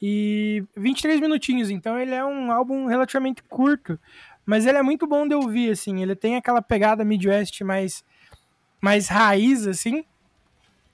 E 0.00 0.64
23 0.76 1.20
minutinhos, 1.20 1.70
então 1.70 1.98
ele 1.98 2.14
é 2.14 2.24
um 2.24 2.50
álbum 2.50 2.86
relativamente 2.86 3.42
curto. 3.42 3.98
Mas 4.44 4.66
ele 4.66 4.78
é 4.78 4.82
muito 4.82 5.06
bom 5.06 5.26
de 5.26 5.34
ouvir, 5.34 5.70
assim. 5.70 6.02
Ele 6.02 6.14
tem 6.14 6.36
aquela 6.36 6.60
pegada 6.62 7.04
Midwest 7.04 7.62
mais, 7.62 8.04
mais 8.80 9.08
raiz, 9.08 9.66
assim. 9.66 10.04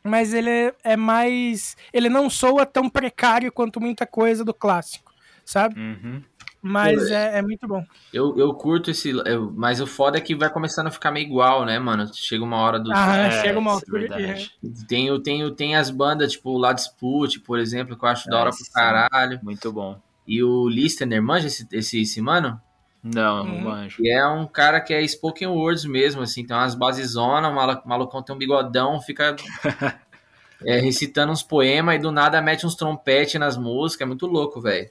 Mas 0.04 0.32
ele 0.34 0.50
é, 0.50 0.74
é 0.84 0.96
mais. 0.96 1.76
Ele 1.92 2.08
não 2.08 2.28
soa 2.28 2.66
tão 2.66 2.88
precário 2.88 3.52
quanto 3.52 3.80
muita 3.80 4.06
coisa 4.06 4.44
do 4.44 4.52
clássico, 4.52 5.12
sabe? 5.44 5.78
Uhum. 5.80 6.22
Mas 6.64 7.10
é, 7.10 7.38
é 7.38 7.42
muito 7.42 7.66
bom. 7.66 7.84
Eu, 8.12 8.38
eu 8.38 8.54
curto 8.54 8.90
esse. 8.90 9.10
eu- 9.10 9.52
mas 9.56 9.80
o 9.80 9.86
foda 9.86 10.16
é 10.16 10.20
que 10.20 10.34
vai 10.34 10.48
começando 10.48 10.86
a 10.86 10.90
ficar 10.92 11.10
meio 11.10 11.26
igual, 11.26 11.64
né, 11.64 11.76
mano? 11.78 12.08
Chega 12.14 12.44
uma 12.44 12.56
hora 12.58 12.78
do. 12.78 12.92
Ah, 12.92 13.16
É, 13.16 13.30
chega 13.42 13.58
uma 13.58 13.76
é 13.76 13.80
que. 13.80 13.90
verdade. 13.90 14.50
Tem, 14.86 15.22
tem, 15.22 15.54
tem 15.54 15.74
as 15.74 15.90
bandas, 15.90 16.32
tipo 16.32 16.50
o 16.50 16.58
Lado 16.58 16.78
Sput, 16.78 17.40
por 17.40 17.58
exemplo, 17.58 17.96
que 17.98 18.04
eu 18.04 18.08
acho 18.08 18.28
da 18.28 18.38
hora 18.38 18.50
É, 18.50 18.52
pro 18.52 18.64
sim. 18.64 18.72
caralho. 18.72 19.40
Muito 19.42 19.72
bom. 19.72 20.00
E 20.26 20.40
o 20.42 20.68
Listener, 20.68 21.20
manja 21.20 21.48
esse, 21.48 21.66
esse, 21.72 22.00
esse 22.02 22.20
mano? 22.20 22.60
Não, 23.02 23.44
não 23.44 23.54
Uhum. 23.54 23.60
manjo. 23.62 23.96
E 24.00 24.08
é 24.10 24.26
um 24.28 24.46
cara 24.46 24.80
que 24.80 24.94
é 24.94 25.06
spoken 25.06 25.48
words 25.48 25.84
mesmo, 25.84 26.22
assim, 26.22 26.46
tem 26.46 26.56
umas 26.56 26.74
bases 26.74 27.10
zona, 27.10 27.48
o 27.48 27.54
malu- 27.54 27.82
malucão 27.84 28.22
tem 28.22 28.34
um 28.34 28.38
bigodão, 28.38 29.00
fica 29.00 29.34
é, 30.64 30.78
recitando 30.78 31.32
uns 31.32 31.42
poemas 31.42 31.96
e 31.96 31.98
do 31.98 32.12
nada 32.12 32.40
mete 32.40 32.64
uns 32.66 32.76
trompetes 32.76 33.38
nas 33.40 33.56
músicas, 33.56 34.02
é 34.04 34.06
muito 34.06 34.26
louco, 34.26 34.60
velho. 34.60 34.88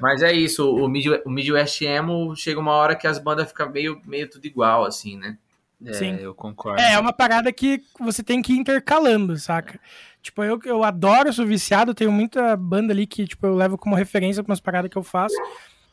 Mas 0.00 0.22
é 0.22 0.32
isso, 0.32 0.68
o, 0.74 0.88
Mid, 0.88 1.06
o 1.24 1.30
Midwest 1.30 1.82
Emo 1.82 2.34
chega 2.34 2.58
uma 2.58 2.72
hora 2.72 2.96
que 2.96 3.06
as 3.06 3.18
bandas 3.18 3.48
ficam 3.48 3.70
meio, 3.70 4.00
meio 4.04 4.28
tudo 4.28 4.46
igual, 4.46 4.84
assim, 4.84 5.16
né? 5.18 5.36
É, 5.84 5.92
Sim. 5.92 6.16
eu 6.16 6.34
concordo. 6.34 6.80
É, 6.80 6.94
é 6.94 6.98
uma 6.98 7.12
parada 7.12 7.52
que 7.52 7.82
você 8.00 8.22
tem 8.22 8.40
que 8.40 8.52
ir 8.52 8.56
intercalando, 8.58 9.36
saca? 9.36 9.78
Tipo, 10.22 10.42
eu, 10.42 10.58
eu 10.64 10.82
adoro, 10.82 11.32
sou 11.32 11.44
viciado, 11.46 11.94
tenho 11.94 12.10
muita 12.10 12.56
banda 12.56 12.92
ali 12.92 13.06
que, 13.06 13.26
tipo, 13.26 13.46
eu 13.46 13.54
levo 13.54 13.76
como 13.76 13.94
referência 13.94 14.42
pra 14.42 14.52
umas 14.52 14.60
paradas 14.60 14.90
que 14.90 14.96
eu 14.96 15.02
faço. 15.02 15.34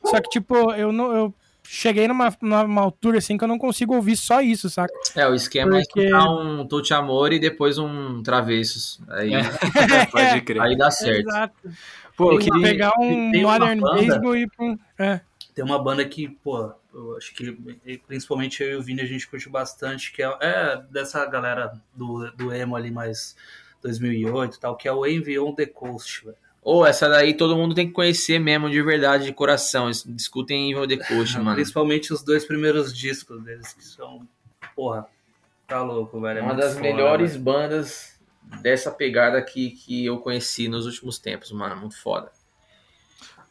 Só 0.06 0.22
que, 0.22 0.30
tipo, 0.30 0.56
eu 0.74 0.92
não. 0.92 1.12
Eu 1.14 1.34
cheguei 1.72 2.08
numa, 2.08 2.36
numa 2.42 2.82
altura 2.82 3.20
assim 3.20 3.38
que 3.38 3.44
eu 3.44 3.48
não 3.48 3.60
consigo 3.60 3.94
ouvir 3.96 4.18
só 4.18 4.42
isso, 4.42 4.70
saca? 4.70 4.94
É, 5.16 5.28
o 5.28 5.36
esquema 5.36 5.72
Porque- 5.80 6.00
é 6.00 6.04
escutar 6.06 6.30
um 6.32 6.66
Touch 6.68 6.94
Amor 6.94 7.32
e 7.32 7.40
depois 7.40 7.78
um 7.78 8.24
Travessos. 8.24 9.00
Aí, 9.10 9.30
Pode 10.12 10.42
crer. 10.42 10.62
aí 10.62 10.76
dá 10.78 10.90
certo. 10.90 11.30
Exato. 11.30 11.54
Pô, 12.18 12.34
eu 12.34 12.40
queria. 12.40 12.62
Pegar 12.62 12.92
um 13.00 13.32
tem 13.32 13.46
uma 13.46 13.60
Modern 13.60 13.80
banda- 13.80 14.02
Baseball 14.02 14.36
e. 14.36 14.48
É. 14.98 15.22
Tem 15.54 15.64
uma 15.64 15.82
banda 15.82 16.04
que, 16.06 16.28
pô, 16.28 16.72
eu 16.94 17.18
acho 17.18 17.34
que 17.34 17.52
principalmente 18.08 18.64
eu 18.64 18.72
e 18.72 18.76
o 18.76 18.82
Vini 18.82 19.02
a 19.02 19.06
gente 19.06 19.28
curte 19.28 19.48
bastante, 19.50 20.12
que 20.12 20.24
é, 20.24 20.38
é 20.42 20.82
dessa 20.92 21.26
galera 21.26 21.72
do, 21.94 22.32
do 22.32 22.54
emo 22.54 22.76
ali 22.76 22.90
mais 22.92 23.36
2008 23.84 24.56
e 24.56 24.60
tal, 24.60 24.76
que 24.76 24.88
é 24.88 24.92
o 24.92 25.06
Envy 25.06 25.38
on 25.40 25.54
the 25.54 25.66
Coast, 25.66 26.26
velho. 26.26 26.38
Ou 26.62 26.86
essa 26.86 27.08
daí 27.08 27.34
todo 27.36 27.56
mundo 27.56 27.74
tem 27.74 27.88
que 27.88 27.94
conhecer 27.94 28.38
mesmo 28.40 28.70
de 28.70 28.82
verdade, 28.82 29.26
de 29.26 29.34
coração. 29.34 29.86
Eles 29.86 30.04
discutem 30.06 30.72
Evil 30.72 30.88
The 30.88 30.98
Coast, 30.98 31.38
mano. 31.38 31.56
Principalmente 31.56 32.12
os 32.14 32.22
dois 32.24 32.46
primeiros 32.46 32.96
discos 32.96 33.42
deles, 33.44 33.74
que 33.74 33.84
são, 33.84 34.28
porra, 34.76 35.08
tá 35.68 35.82
louco, 35.82 36.20
velho. 36.20 36.40
É 36.40 36.42
É 36.42 36.44
uma 36.44 36.54
das 36.56 36.74
foda, 36.74 36.82
melhores 36.82 37.32
velho. 37.32 37.44
bandas 37.44 38.20
dessa 38.62 38.92
pegada 38.92 39.42
que, 39.42 39.72
que 39.72 40.06
eu 40.06 40.18
conheci 40.20 40.68
nos 40.68 40.86
últimos 40.86 41.18
tempos, 41.18 41.52
mano. 41.52 41.78
Muito 41.78 42.00
foda. 42.02 42.32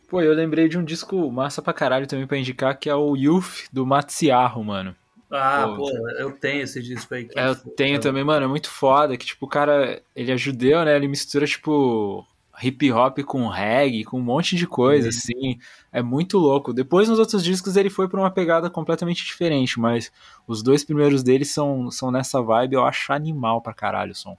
Pô, 0.09 0.23
eu 0.23 0.33
lembrei 0.33 0.69
de 0.69 0.79
um 0.79 0.85
disco 0.85 1.31
massa 1.31 1.61
pra 1.61 1.73
caralho 1.73 2.07
também 2.07 2.27
pra 2.27 2.39
indicar, 2.39 2.79
que 2.79 2.89
é 2.89 2.95
o 2.95 3.15
Youth 3.17 3.67
do 3.73 3.85
Matsiarro, 3.85 4.65
mano. 4.65 4.97
Ah, 5.31 5.67
Pô, 5.77 5.77
pô, 5.91 6.09
eu 6.19 6.33
tenho 6.33 6.63
esse 6.63 6.83
disco 6.83 7.15
aí. 7.15 7.25
que 7.27 7.39
É, 7.39 7.49
eu 7.49 7.55
foda. 7.55 7.71
tenho 7.77 8.01
também, 8.01 8.25
mano, 8.25 8.47
é 8.47 8.49
muito 8.49 8.71
foda, 8.71 9.15
que 9.19 9.27
tipo, 9.27 9.45
o 9.45 9.49
cara, 9.49 10.01
ele 10.17 10.33
é 10.33 10.37
judeu, 10.39 10.83
né, 10.87 10.97
ele 10.97 11.07
mistura, 11.07 11.47
tipo, 11.47 12.27
hip 12.63 12.91
hop 12.93 13.19
com 13.21 13.47
reggae, 13.49 14.05
com 14.05 14.19
um 14.19 14.23
monte 14.23 14.57
de 14.57 14.67
coisa, 14.67 15.09
assim, 15.11 15.59
é 15.93 16.03
muito 16.03 16.39
louco. 16.39 16.73
Depois, 16.73 17.09
nos 17.09 17.19
outros 17.19 17.43
discos, 17.45 17.77
ele 17.77 17.91
foi 17.91 18.09
pra 18.09 18.21
uma 18.21 18.31
pegada 18.31 18.69
completamente 18.71 19.25
diferente, 19.25 19.79
mas 19.79 20.11
os 20.47 20.63
dois 20.63 20.85
primeiros 20.85 21.23
dele 21.23 21.45
são, 21.45 21.91
são 21.91 22.11
nessa 22.11 22.41
vibe, 22.43 22.75
eu 22.75 22.85
acho 22.85 23.13
animal 23.13 23.61
pra 23.61 23.73
caralho 23.75 24.13
o 24.13 24.15
som. 24.15 24.37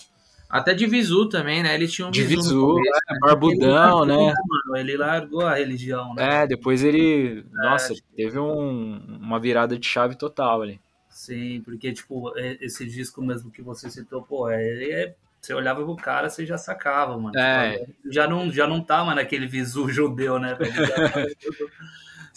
Até 0.49 0.73
de 0.73 0.87
Visu 0.87 1.29
também, 1.29 1.61
né? 1.61 1.75
Ele 1.75 1.87
tinha 1.87 2.07
um 2.07 2.11
De 2.11 2.23
Visu 2.23 2.59
começo. 2.59 2.89
é, 3.07 3.19
barbudão, 3.19 4.03
né, 4.03 4.15
Mano, 4.15 4.77
ele 4.77 4.97
largou 4.97 5.41
a 5.45 5.53
religião, 5.55 6.15
né? 6.15 6.41
é, 6.43 6.47
depois 6.47 6.83
ele, 6.83 7.45
nossa, 7.53 7.93
teve 8.15 8.39
um- 8.39 8.99
uma 9.21 9.39
virada 9.39 9.77
de 9.77 9.85
chave 9.87 10.15
total 10.15 10.63
ali. 10.63 10.79
Sim, 11.07 11.61
porque, 11.63 11.91
tipo, 11.93 12.35
é- 12.35 12.57
esse 12.61 12.83
disco 12.85 13.21
mesmo 13.21 13.51
que 13.51 13.61
você 13.61 13.89
citou, 13.91 14.23
pô, 14.23 14.49
é, 14.49 14.63
ele 14.67 14.91
é- 14.91 15.15
você 15.41 15.53
olhava 15.53 15.83
pro 15.83 15.95
cara, 15.95 16.29
você 16.29 16.45
já 16.45 16.57
sacava, 16.57 17.17
mano. 17.17 17.37
É. 17.37 17.79
Tipo, 17.79 17.93
já, 18.11 18.27
não, 18.27 18.51
já 18.51 18.67
não 18.67 18.81
tá 18.81 19.03
mais 19.03 19.15
naquele 19.17 19.47
visu 19.47 19.87
judeu, 19.89 20.39
né? 20.39 20.57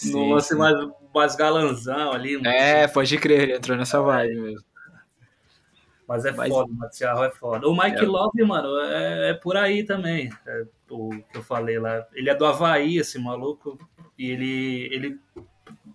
no 0.07 0.35
lance 0.35 0.55
mais, 0.55 0.75
mais 1.15 1.37
galanzão 1.37 2.13
ali. 2.13 2.37
mano. 2.37 2.49
É, 2.49 2.89
pode 2.89 3.17
crer, 3.19 3.43
ele 3.43 3.55
entrou 3.57 3.77
nessa 3.77 4.01
vibe 4.01 4.41
mesmo. 4.41 4.65
Mas 6.09 6.25
é 6.25 6.33
Mas- 6.33 6.49
foda, 6.53 6.71
o 6.71 6.75
Marcial 6.75 7.25
é 7.25 7.31
foda. 7.31 7.69
O 7.69 7.77
Mike 7.77 8.03
É. 8.05 8.07
Love, 8.07 8.43
mano, 8.45 8.79
é, 8.81 9.31
é 9.31 9.35
por 9.35 9.57
aí 9.57 9.85
também. 9.85 10.31
É 10.47 10.65
o 10.91 11.11
que 11.11 11.39
eu 11.39 11.43
falei 11.43 11.79
lá. 11.79 12.05
Ele 12.13 12.29
é 12.29 12.35
do 12.35 12.45
Havaí, 12.45 12.99
esse 12.99 13.19
maluco. 13.19 13.79
E 14.19 14.31
ele. 14.31 14.89
ele 14.93 15.19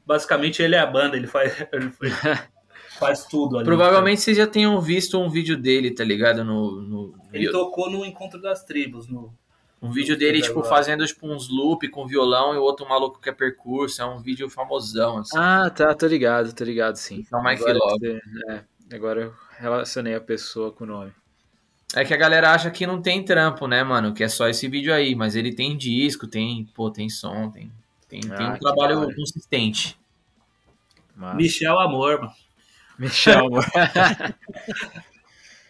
basicamente, 0.06 0.62
ele 0.64 0.76
é 0.76 0.80
a 0.80 0.86
banda, 0.88 1.16
ele 1.18 1.28
faz, 1.28 1.54
ele 1.72 1.92
faz, 2.98 3.26
tudo 3.26 3.58
ali. 3.58 3.66
Provavelmente 3.66 4.22
vocês 4.22 4.36
já 4.38 4.48
tenham 4.48 4.80
visto 4.82 5.20
um 5.20 5.30
vídeo 5.30 5.58
dele, 5.58 5.92
tá 5.92 6.04
ligado? 6.04 6.44
No, 6.44 6.82
no- 6.82 7.14
Ele 7.34 7.50
tocou 7.52 7.90
no 7.90 8.06
Encontro 8.06 8.42
das 8.42 8.64
Tribos. 8.64 9.08
No, 9.08 9.34
um 9.82 9.92
vídeo 9.92 10.18
dele, 10.18 10.42
tipo, 10.42 10.60
agora. 10.60 10.70
fazendo 10.76 11.06
tipo, 11.06 11.28
uns 11.28 11.50
loop 11.50 11.88
com 11.90 12.08
violão 12.08 12.54
e 12.56 12.58
o 12.58 12.62
outro 12.64 12.88
maluco 12.88 13.20
que 13.22 13.30
é 13.30 13.34
percurso. 13.34 14.02
É 14.02 14.06
um 14.06 14.20
vídeo 14.20 14.50
famosão, 14.50 15.20
assim. 15.20 15.38
Ah, 15.38 15.70
tá, 15.70 15.94
tô 15.94 16.08
ligado, 16.08 16.54
tô 16.54 16.64
ligado, 16.64 16.96
sim. 16.96 17.26
É 17.32 17.36
o 17.36 17.44
Mike 17.44 17.62
agora, 17.62 17.78
Love. 17.78 18.00
você- 18.00 18.22
é, 18.52 18.96
agora 18.96 19.22
eu 19.22 19.34
relacionei 19.60 20.16
a 20.16 20.22
pessoa 20.22 20.72
com 20.72 20.84
o 20.84 20.88
nome. 20.88 21.12
É 21.96 22.04
que 22.04 22.14
a 22.14 22.18
galera 22.18 22.52
acha 22.52 22.70
que 22.70 22.86
não 22.86 23.02
tem 23.02 23.24
trampo, 23.24 23.66
né, 23.68 23.82
mano? 23.84 24.14
Que 24.14 24.24
é 24.24 24.28
só 24.28 24.48
esse 24.50 24.68
vídeo 24.68 24.94
aí. 24.94 25.16
Mas 25.16 25.36
ele 25.38 25.54
tem 25.54 25.78
disco, 25.78 26.28
tem, 26.28 26.66
pô, 26.76 26.92
tem 26.92 27.10
som, 27.10 27.50
tem, 27.50 27.72
tem, 28.10 28.20
tem 28.20 28.32
Ah, 28.46 28.50
um 28.50 28.54
que 28.56 28.60
trabalho 28.60 29.16
consistente. 29.16 29.98
Mas... 31.16 31.36
Michel 31.38 31.80
Amor, 31.80 32.20
mano. 32.20 32.34
Michel, 33.00 33.46
amor. 33.46 33.66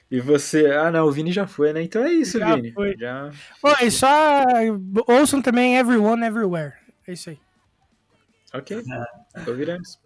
e 0.09 0.19
você? 0.21 0.67
Ah, 0.67 0.89
não, 0.91 1.05
o 1.07 1.11
Vini 1.11 1.31
já 1.31 1.45
foi, 1.47 1.73
né? 1.73 1.81
Então 1.83 2.03
é 2.03 2.11
isso, 2.11 2.39
Já 2.39 2.55
Vini. 2.55 2.71
foi. 2.71 2.95
Já. 2.97 3.29
Pô, 3.61 3.69
e 3.81 3.91
só 3.91 4.43
ouçam 5.07 5.41
também 5.41 5.77
Everyone 5.77 6.23
Everywhere. 6.25 6.73
É 7.07 7.13
isso 7.13 7.29
aí. 7.29 7.39
Ok. 8.53 8.81
Ouviremos. 9.47 9.99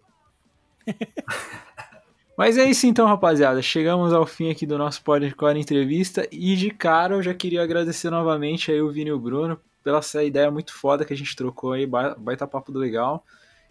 Mas 2.36 2.56
é 2.58 2.64
isso 2.64 2.86
então, 2.86 3.06
rapaziada. 3.06 3.60
Chegamos 3.62 4.12
ao 4.12 4.26
fim 4.26 4.50
aqui 4.50 4.66
do 4.66 4.78
nosso 4.78 5.02
Podcore 5.02 5.58
Entrevista. 5.60 6.26
E 6.32 6.56
de 6.56 6.70
cara 6.70 7.14
eu 7.14 7.22
já 7.22 7.34
queria 7.34 7.62
agradecer 7.62 8.10
novamente 8.10 8.72
aí 8.72 8.80
o 8.80 8.90
Vini 8.90 9.10
e 9.10 9.12
o 9.12 9.18
Bruno 9.20 9.60
pela 9.84 9.98
essa 9.98 10.22
ideia 10.24 10.50
muito 10.50 10.72
foda 10.72 11.04
que 11.04 11.12
a 11.12 11.16
gente 11.16 11.36
trocou 11.36 11.72
aí. 11.72 11.86
ba- 11.86 12.16
Baita 12.18 12.46
papo 12.46 12.72
do 12.72 12.78
legal. 12.78 13.24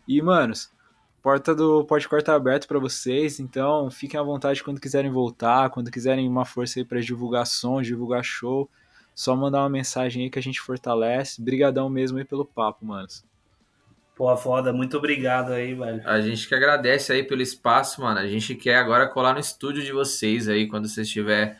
E, 0.07 0.21
manos, 0.21 0.71
porta 1.21 1.53
do 1.53 1.85
Podcore 1.85 2.23
tá 2.23 2.35
aberta 2.35 2.67
pra 2.67 2.79
vocês. 2.79 3.39
Então 3.39 3.89
fiquem 3.89 4.19
à 4.19 4.23
vontade 4.23 4.63
quando 4.63 4.79
quiserem 4.81 5.11
voltar, 5.11 5.69
quando 5.69 5.91
quiserem 5.91 6.27
uma 6.27 6.45
força 6.45 6.79
aí 6.79 6.85
pra 6.85 6.99
divulgar 6.99 7.45
som, 7.45 7.81
divulgar 7.81 8.23
show. 8.23 8.69
Só 9.13 9.35
mandar 9.35 9.59
uma 9.59 9.69
mensagem 9.69 10.23
aí 10.23 10.29
que 10.29 10.39
a 10.39 10.43
gente 10.43 10.61
fortalece. 10.61 11.41
Brigadão 11.41 11.89
mesmo 11.89 12.17
aí 12.17 12.25
pelo 12.25 12.45
papo, 12.45 12.85
manos. 12.85 13.23
Pô, 14.15 14.35
foda. 14.37 14.71
Muito 14.71 14.97
obrigado 14.97 15.51
aí, 15.51 15.73
velho. 15.73 16.01
A 16.05 16.21
gente 16.21 16.47
que 16.47 16.55
agradece 16.55 17.11
aí 17.11 17.23
pelo 17.23 17.41
espaço, 17.41 18.01
mano. 18.01 18.19
A 18.19 18.27
gente 18.27 18.55
quer 18.55 18.77
agora 18.77 19.07
colar 19.07 19.33
no 19.33 19.39
estúdio 19.39 19.83
de 19.83 19.91
vocês 19.91 20.47
aí, 20.47 20.67
quando 20.67 20.87
vocês 20.87 21.09
tiver 21.09 21.57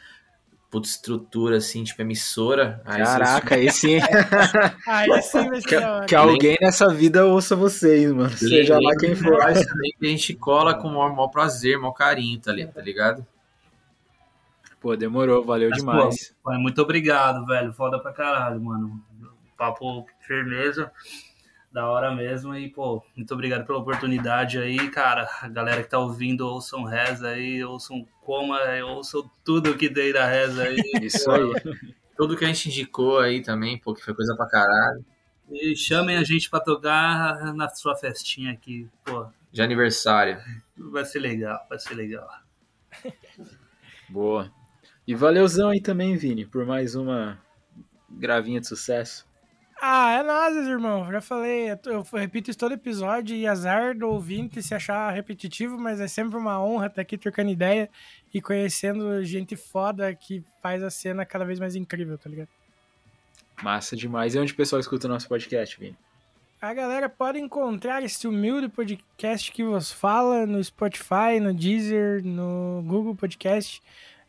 puta 0.72 0.88
estrutura, 0.88 1.58
assim, 1.58 1.84
tipo 1.84 2.02
emissora. 2.02 2.82
Aí 2.86 3.04
Caraca, 3.04 3.54
aí 3.56 3.70
sim. 3.70 4.00
Aí 4.88 5.22
sim 5.22 5.50
vai 5.50 5.62
ser 5.62 5.68
Que, 5.68 6.06
que 6.08 6.16
alguém 6.16 6.58
nessa 6.62 6.88
vida 6.92 7.26
ouça 7.26 7.56
vocês, 7.58 8.10
mano. 8.12 8.30
Seja 8.30 8.80
lá 8.80 8.96
quem 8.98 9.14
for. 9.14 9.40
A 9.44 9.54
gente 10.02 10.34
cola 10.34 10.74
com 10.74 10.88
o 10.88 10.92
maior, 10.92 11.10
maior 11.14 11.28
prazer, 11.28 11.78
maior 11.78 11.92
carinho, 11.92 12.40
tá, 12.40 12.54
li- 12.54 12.66
tá 12.66 12.82
ligado? 12.82 13.28
Pô, 14.80 14.96
demorou, 14.96 15.44
valeu 15.46 15.70
Mas, 15.70 15.80
demais. 15.80 16.34
pô, 16.42 16.52
muito 16.54 16.82
obrigado, 16.82 17.46
velho. 17.46 17.72
Foda 17.74 18.00
pra 18.00 18.14
caralho, 18.14 18.60
mano. 18.62 19.00
Papo 19.58 20.08
firmeza. 20.26 20.90
Da 21.72 21.90
hora 21.90 22.14
mesmo. 22.14 22.54
E, 22.56 22.70
pô, 22.70 23.02
muito 23.16 23.34
obrigado 23.34 23.66
pela 23.66 23.80
oportunidade 23.80 24.58
aí, 24.58 24.90
cara. 24.90 25.28
A 25.42 25.48
galera 25.48 25.82
que 25.82 25.90
tá 25.90 26.00
ouvindo, 26.00 26.46
ouçam 26.46 26.84
reza 26.84 27.30
aí, 27.30 27.64
ouçam 27.64 28.06
coma, 28.22 28.60
ouçam 28.86 29.30
tudo 29.44 29.78
que 29.78 29.90
tem 29.90 30.12
da 30.12 30.26
reza 30.26 30.64
aí. 30.64 30.76
Isso 31.02 31.32
aí. 31.32 31.54
Tudo 32.18 32.36
que 32.36 32.44
a 32.44 32.48
gente 32.48 32.68
indicou 32.70 33.20
aí 33.20 33.42
também, 33.42 33.78
pô, 33.78 33.94
que 33.94 34.04
foi 34.04 34.14
coisa 34.14 34.36
pra 34.36 34.48
caralho. 34.48 35.04
E 35.50 35.76
chamem 35.76 36.18
a 36.18 36.24
gente 36.24 36.50
pra 36.50 36.60
tocar 36.60 37.54
na 37.54 37.70
sua 37.70 37.96
festinha 37.96 38.52
aqui. 38.52 38.88
Pô, 39.04 39.28
De 39.52 39.62
aniversário. 39.62 40.38
vai 40.78 41.06
ser 41.06 41.20
legal, 41.20 41.66
vai 41.70 41.80
ser 41.80 41.94
legal. 41.94 42.28
Boa. 44.10 44.52
E 45.08 45.16
valeuzão 45.16 45.70
aí 45.70 45.82
também, 45.82 46.16
Vini, 46.16 46.46
por 46.46 46.66
mais 46.66 46.96
uma 46.96 47.40
gravinha 48.10 48.60
de 48.60 48.68
sucesso. 48.68 49.26
Ah, 49.84 50.12
é 50.12 50.22
nóis, 50.22 50.68
irmão. 50.68 51.12
Já 51.12 51.20
falei, 51.22 51.72
eu 51.72 52.06
repito 52.14 52.52
isso 52.52 52.60
todo 52.60 52.74
episódio 52.74 53.36
e 53.36 53.48
azar 53.48 53.98
do 53.98 54.08
ouvinte 54.08 54.62
se 54.62 54.76
achar 54.76 55.12
repetitivo, 55.12 55.76
mas 55.76 56.00
é 56.00 56.08
sempre 56.08 56.38
uma 56.38 56.64
honra 56.64 56.86
estar 56.86 57.02
aqui 57.02 57.18
trocando 57.18 57.50
ideia 57.50 57.90
e 58.32 58.40
conhecendo 58.40 59.26
gente 59.26 59.56
foda 59.56 60.14
que 60.14 60.44
faz 60.62 60.84
a 60.84 60.92
cena 60.92 61.26
cada 61.26 61.44
vez 61.44 61.60
mais 61.60 61.76
incrível, 61.76 62.16
tá 62.16 62.30
ligado? 62.30 62.50
Massa 63.64 63.96
demais. 63.96 64.36
E 64.36 64.40
onde 64.40 64.54
o 64.54 64.56
pessoal 64.56 64.80
escuta 64.80 65.08
o 65.08 65.10
nosso 65.10 65.28
podcast, 65.28 65.80
Vini? 65.80 65.98
A 66.62 66.76
galera 66.76 67.10
pode 67.10 67.40
encontrar 67.40 68.04
esse 68.04 68.28
humilde 68.28 68.70
podcast 68.70 69.52
que 69.52 69.64
vos 69.64 69.92
fala 69.92 70.46
no 70.46 70.64
Spotify, 70.64 71.40
no 71.42 71.56
Deezer, 71.56 72.24
no 72.24 72.84
Google 72.86 73.16
Podcast, 73.16 73.82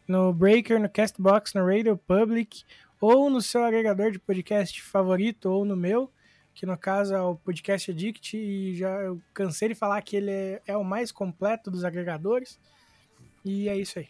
no 0.09 0.33
Breaker, 0.33 0.81
no 0.81 0.89
Castbox, 0.89 1.53
no 1.53 1.67
Radio 1.67 1.95
Public, 1.95 2.65
ou 3.03 3.29
no 3.29 3.43
seu 3.43 3.65
agregador 3.65 4.13
de 4.13 4.19
podcast 4.21 4.81
favorito, 4.81 5.47
ou 5.47 5.65
no 5.65 5.77
meu, 5.77 6.09
que 6.55 6.65
no 6.65 6.79
caso 6.79 7.13
é 7.13 7.21
o 7.21 7.35
Podcast 7.35 7.91
Addict, 7.91 8.37
e 8.37 8.77
já 8.77 8.91
eu 9.01 9.21
cansei 9.35 9.71
de 9.71 9.75
falar 9.75 10.01
que 10.03 10.15
ele 10.15 10.31
é, 10.31 10.63
é 10.69 10.77
o 10.77 10.85
mais 10.85 11.11
completo 11.11 11.69
dos 11.69 11.85
agregadores. 11.85 12.61
E 13.45 13.69
é 13.69 13.77
isso 13.77 13.99
aí. 13.99 14.09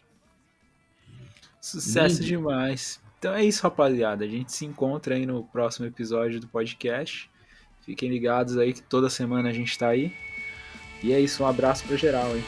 Sucesso 1.59 2.17
Lindo. 2.17 2.27
demais. 2.27 3.01
Então 3.17 3.33
é 3.33 3.43
isso, 3.43 3.63
rapaziada. 3.63 4.25
A 4.25 4.27
gente 4.27 4.51
se 4.51 4.63
encontra 4.63 5.15
aí 5.15 5.25
no 5.25 5.43
próximo 5.43 5.87
episódio 5.87 6.39
do 6.39 6.47
podcast. 6.47 7.31
Fiquem 7.81 8.11
ligados 8.11 8.59
aí 8.59 8.73
que 8.73 8.83
toda 8.83 9.09
semana 9.09 9.49
a 9.49 9.53
gente 9.53 9.75
tá 9.75 9.87
aí. 9.87 10.13
E 11.01 11.11
é 11.11 11.19
isso, 11.19 11.43
um 11.43 11.47
abraço 11.47 11.83
pra 11.87 11.97
geral 11.97 12.31
aí. 12.31 12.43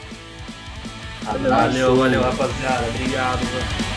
Valeu, 1.24 1.96
valeu, 1.96 2.22
rapaziada. 2.22 2.86
Obrigado, 2.88 3.40
velho. 3.40 3.95